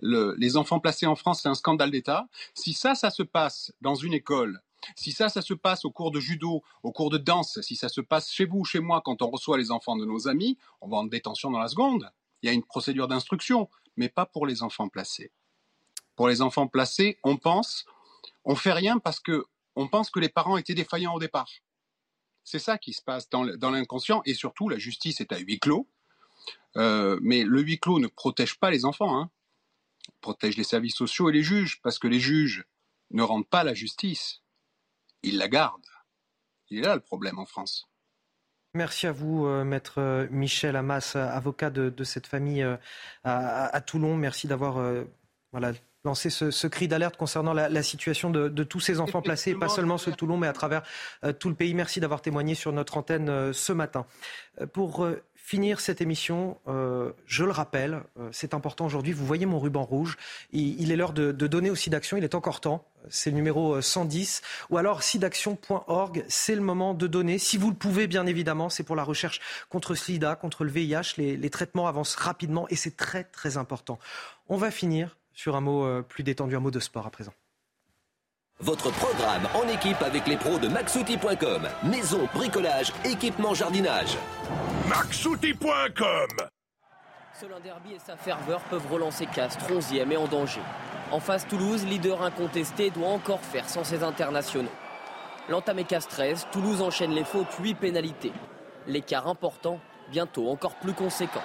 [0.00, 2.28] les enfants placés en France, c'est un scandale d'État.
[2.54, 4.60] Si ça, ça se passe dans une école,
[4.96, 7.88] si ça, ça se passe au cours de judo, au cours de danse, si ça
[7.88, 10.88] se passe chez vous, chez moi, quand on reçoit les enfants de nos amis, on
[10.88, 12.10] va en détention dans la seconde
[12.44, 15.32] il y a une procédure d'instruction, mais pas pour les enfants placés.
[16.14, 17.86] Pour les enfants placés, on pense,
[18.44, 19.46] on fait rien parce que
[19.76, 21.48] on pense que les parents étaient défaillants au départ.
[22.44, 25.88] C'est ça qui se passe dans, l'inconscient et surtout la justice est à huis clos.
[26.76, 29.30] Euh, mais le huis clos ne protège pas les enfants, hein.
[30.08, 32.64] Il protège les services sociaux et les juges parce que les juges
[33.10, 34.42] ne rendent pas la justice,
[35.22, 35.80] ils la gardent.
[36.68, 37.88] Il est là le problème en France.
[38.74, 42.66] Merci à vous, euh, maître euh, Michel Hamas, avocat de, cette famille
[43.22, 44.16] à, Toulon.
[44.16, 45.04] Merci d'avoir
[45.52, 45.72] voilà,
[46.04, 50.10] lancé ce, cri d'alerte concernant la, situation de, tous ces enfants placés, pas seulement ceux
[50.10, 50.82] de Toulon, mais à travers
[51.38, 51.74] tout le pays.
[51.74, 54.06] Merci d'avoir témoigné sur notre antenne ce matin.
[54.72, 55.06] Pour
[55.44, 59.84] finir cette émission, euh, je le rappelle, euh, c'est important aujourd'hui, vous voyez mon ruban
[59.84, 60.16] rouge,
[60.52, 64.40] il, est l'heure de, donner au SIDAction, il est encore temps, c'est le numéro 110,
[64.42, 68.70] euh, ou alors sidaction.org, c'est le moment de donner, si vous le pouvez bien évidemment,
[68.70, 72.76] c'est pour la recherche contre SIDA, contre le VIH, les, les traitements avancent rapidement et
[72.76, 73.98] c'est très très important.
[74.48, 77.32] On va finir sur un mot plus détendu, un mot de sport à présent.
[78.60, 81.68] Votre programme en équipe avec les pros de maxouti.com.
[81.90, 84.16] Maison, bricolage, équipement, jardinage.
[84.88, 86.28] maxouti.com
[87.40, 90.60] Seul derby et sa ferveur peuvent relancer Castres, 11e et en danger.
[91.10, 94.70] En face, Toulouse, leader incontesté, doit encore faire sans ses internationaux.
[95.48, 98.32] L'entamé Castres, Toulouse enchaîne les fautes, 8 pénalités.
[98.86, 99.80] L'écart important,
[100.12, 101.42] bientôt encore plus conséquent.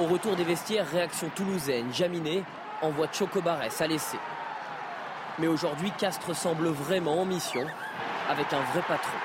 [0.00, 2.42] Au retour des vestiaires, réaction toulousaine, Jaminet
[2.82, 4.18] envoie Chocobarès à l'essai.
[5.38, 7.64] Mais aujourd'hui, Castres semble vraiment en mission
[8.28, 9.16] avec un vrai patron.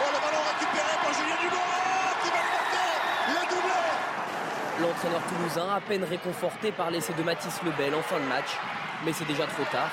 [0.00, 1.58] Oh, le ballon récupéré par Julien Dubois
[2.22, 8.02] qui va le doublé L'entraîneur toulousain, à peine réconforté par l'essai de Mathis Lebel en
[8.02, 8.58] fin de match,
[9.04, 9.90] mais c'est déjà trop tard.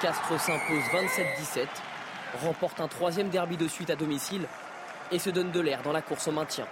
[0.00, 0.84] Castres s'impose
[1.58, 1.66] 27-17,
[2.42, 4.46] remporte un troisième derby de suite à domicile
[5.10, 6.66] et se donne de l'air dans la course au maintien.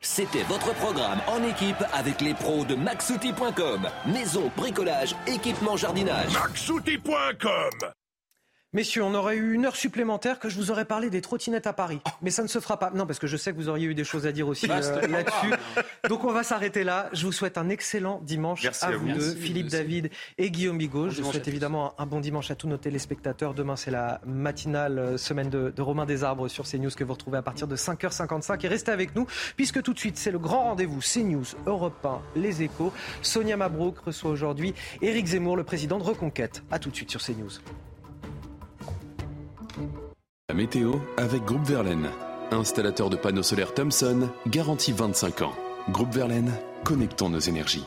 [0.00, 3.88] C'était votre programme en équipe avec les pros de maxouti.com.
[4.06, 6.32] Maison, bricolage, équipement, jardinage.
[6.32, 7.70] Maxouti.com
[8.72, 11.72] Messieurs, on aurait eu une heure supplémentaire que je vous aurais parlé des trottinettes à
[11.72, 12.00] Paris.
[12.20, 12.90] Mais ça ne se fera pas.
[12.90, 15.06] Non, parce que je sais que vous auriez eu des choses à dire aussi euh,
[15.06, 15.54] là-dessus.
[16.08, 17.08] Donc on va s'arrêter là.
[17.12, 19.76] Je vous souhaite un excellent dimanche Merci à, à vous deux, Philippe merci.
[19.78, 21.10] David et Guillaume Bigot.
[21.10, 23.54] Je vous souhaite à évidemment un bon dimanche à tous nos téléspectateurs.
[23.54, 27.38] Demain, c'est la matinale euh, semaine de, de Romain Desarbres sur CNews que vous retrouvez
[27.38, 28.66] à partir de 5h55.
[28.66, 32.20] Et restez avec nous, puisque tout de suite, c'est le grand rendez-vous CNews, Europe 1,
[32.34, 32.92] Les Échos.
[33.22, 36.64] Sonia Mabrouk reçoit aujourd'hui Éric Zemmour, le président de Reconquête.
[36.72, 37.52] A tout de suite sur CNews.
[40.48, 42.10] La météo avec Groupe Verlaine.
[42.50, 45.52] Installateur de panneaux solaires Thomson, garantie 25 ans.
[45.90, 46.52] Groupe Verlaine,
[46.84, 47.84] connectons nos énergies.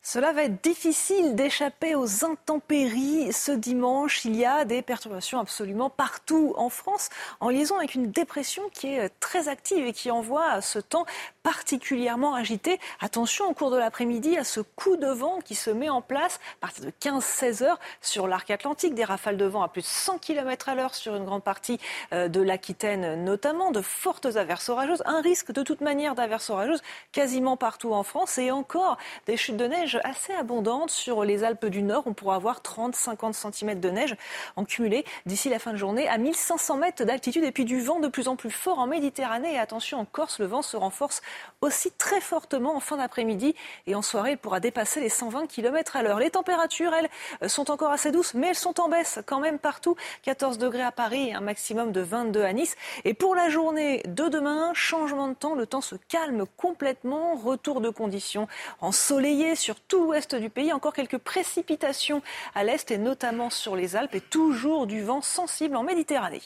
[0.00, 3.30] Cela va être difficile d'échapper aux intempéries.
[3.32, 7.10] Ce dimanche, il y a des perturbations absolument partout en France,
[7.40, 11.04] en liaison avec une dépression qui est très active et qui envoie ce temps
[11.48, 12.78] particulièrement agité.
[13.00, 16.40] Attention au cours de l'après-midi à ce coup de vent qui se met en place
[16.58, 18.94] à partir de 15-16 heures sur l'arc atlantique.
[18.94, 21.80] Des rafales de vent à plus de 100 km à l'heure sur une grande partie
[22.12, 23.70] euh, de l'Aquitaine notamment.
[23.70, 25.02] De fortes averses orageuses.
[25.06, 29.56] Un risque de toute manière d'averses orageuses quasiment partout en France et encore des chutes
[29.56, 32.02] de neige assez abondantes sur les Alpes du Nord.
[32.04, 34.16] On pourra avoir 30-50 cm de neige
[34.56, 38.00] en cumulé d'ici la fin de journée à 1500 mètres d'altitude et puis du vent
[38.00, 39.54] de plus en plus fort en Méditerranée.
[39.54, 41.22] Et attention, en Corse, le vent se renforce
[41.60, 43.54] aussi très fortement en fin d'après-midi
[43.86, 46.18] et en soirée, il pourra dépasser les 120 km à l'heure.
[46.18, 49.96] Les températures, elles, sont encore assez douces, mais elles sont en baisse quand même partout.
[50.22, 52.76] 14 degrés à Paris et un maximum de 22 à Nice.
[53.04, 57.80] Et pour la journée de demain, changement de temps, le temps se calme complètement, retour
[57.80, 58.48] de conditions
[58.80, 62.22] ensoleillées sur tout l'ouest du pays, encore quelques précipitations
[62.54, 66.42] à l'est et notamment sur les Alpes et toujours du vent sensible en Méditerranée.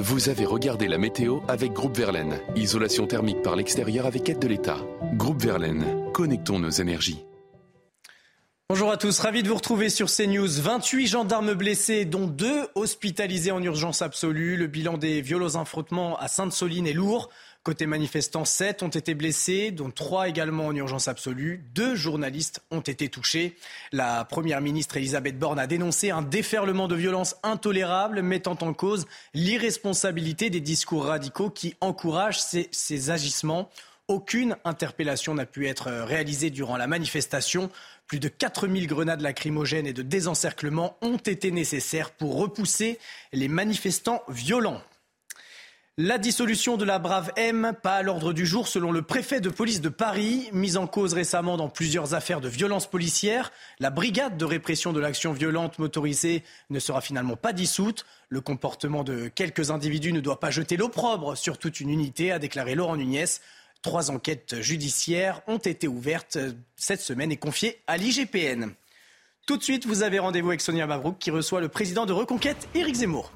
[0.00, 2.38] Vous avez regardé la météo avec Groupe Verlaine.
[2.54, 4.78] Isolation thermique par l'extérieur avec aide de l'État.
[5.14, 7.24] Groupe Verlaine, connectons nos énergies.
[8.68, 10.46] Bonjour à tous, ravi de vous retrouver sur CNews.
[10.46, 14.56] 28 gendarmes blessés, dont deux hospitalisés en urgence absolue.
[14.56, 17.28] Le bilan des violents affrontements à Sainte-Soline est lourd.
[17.64, 21.64] Côté manifestants, 7 ont été blessés, dont 3 également en urgence absolue.
[21.74, 23.56] Deux journalistes ont été touchés.
[23.92, 29.06] La première ministre Elisabeth Borne a dénoncé un déferlement de violence intolérable, mettant en cause
[29.34, 33.68] l'irresponsabilité des discours radicaux qui encouragent ces, ces agissements.
[34.06, 37.70] Aucune interpellation n'a pu être réalisée durant la manifestation.
[38.06, 42.98] Plus de 4000 grenades lacrymogènes et de désencerclement ont été nécessaires pour repousser
[43.34, 44.80] les manifestants violents.
[46.00, 49.48] La dissolution de la Brave M, pas à l'ordre du jour selon le préfet de
[49.48, 53.50] police de Paris, mise en cause récemment dans plusieurs affaires de violences policières.
[53.80, 58.06] La brigade de répression de l'action violente motorisée ne sera finalement pas dissoute.
[58.28, 62.38] Le comportement de quelques individus ne doit pas jeter l'opprobre sur toute une unité, a
[62.38, 63.24] déclaré Laurent Nunez.
[63.82, 66.38] Trois enquêtes judiciaires ont été ouvertes
[66.76, 68.70] cette semaine et confiées à l'IGPN.
[69.48, 72.68] Tout de suite, vous avez rendez-vous avec Sonia Mabrouk qui reçoit le président de Reconquête,
[72.76, 73.32] Éric Zemmour.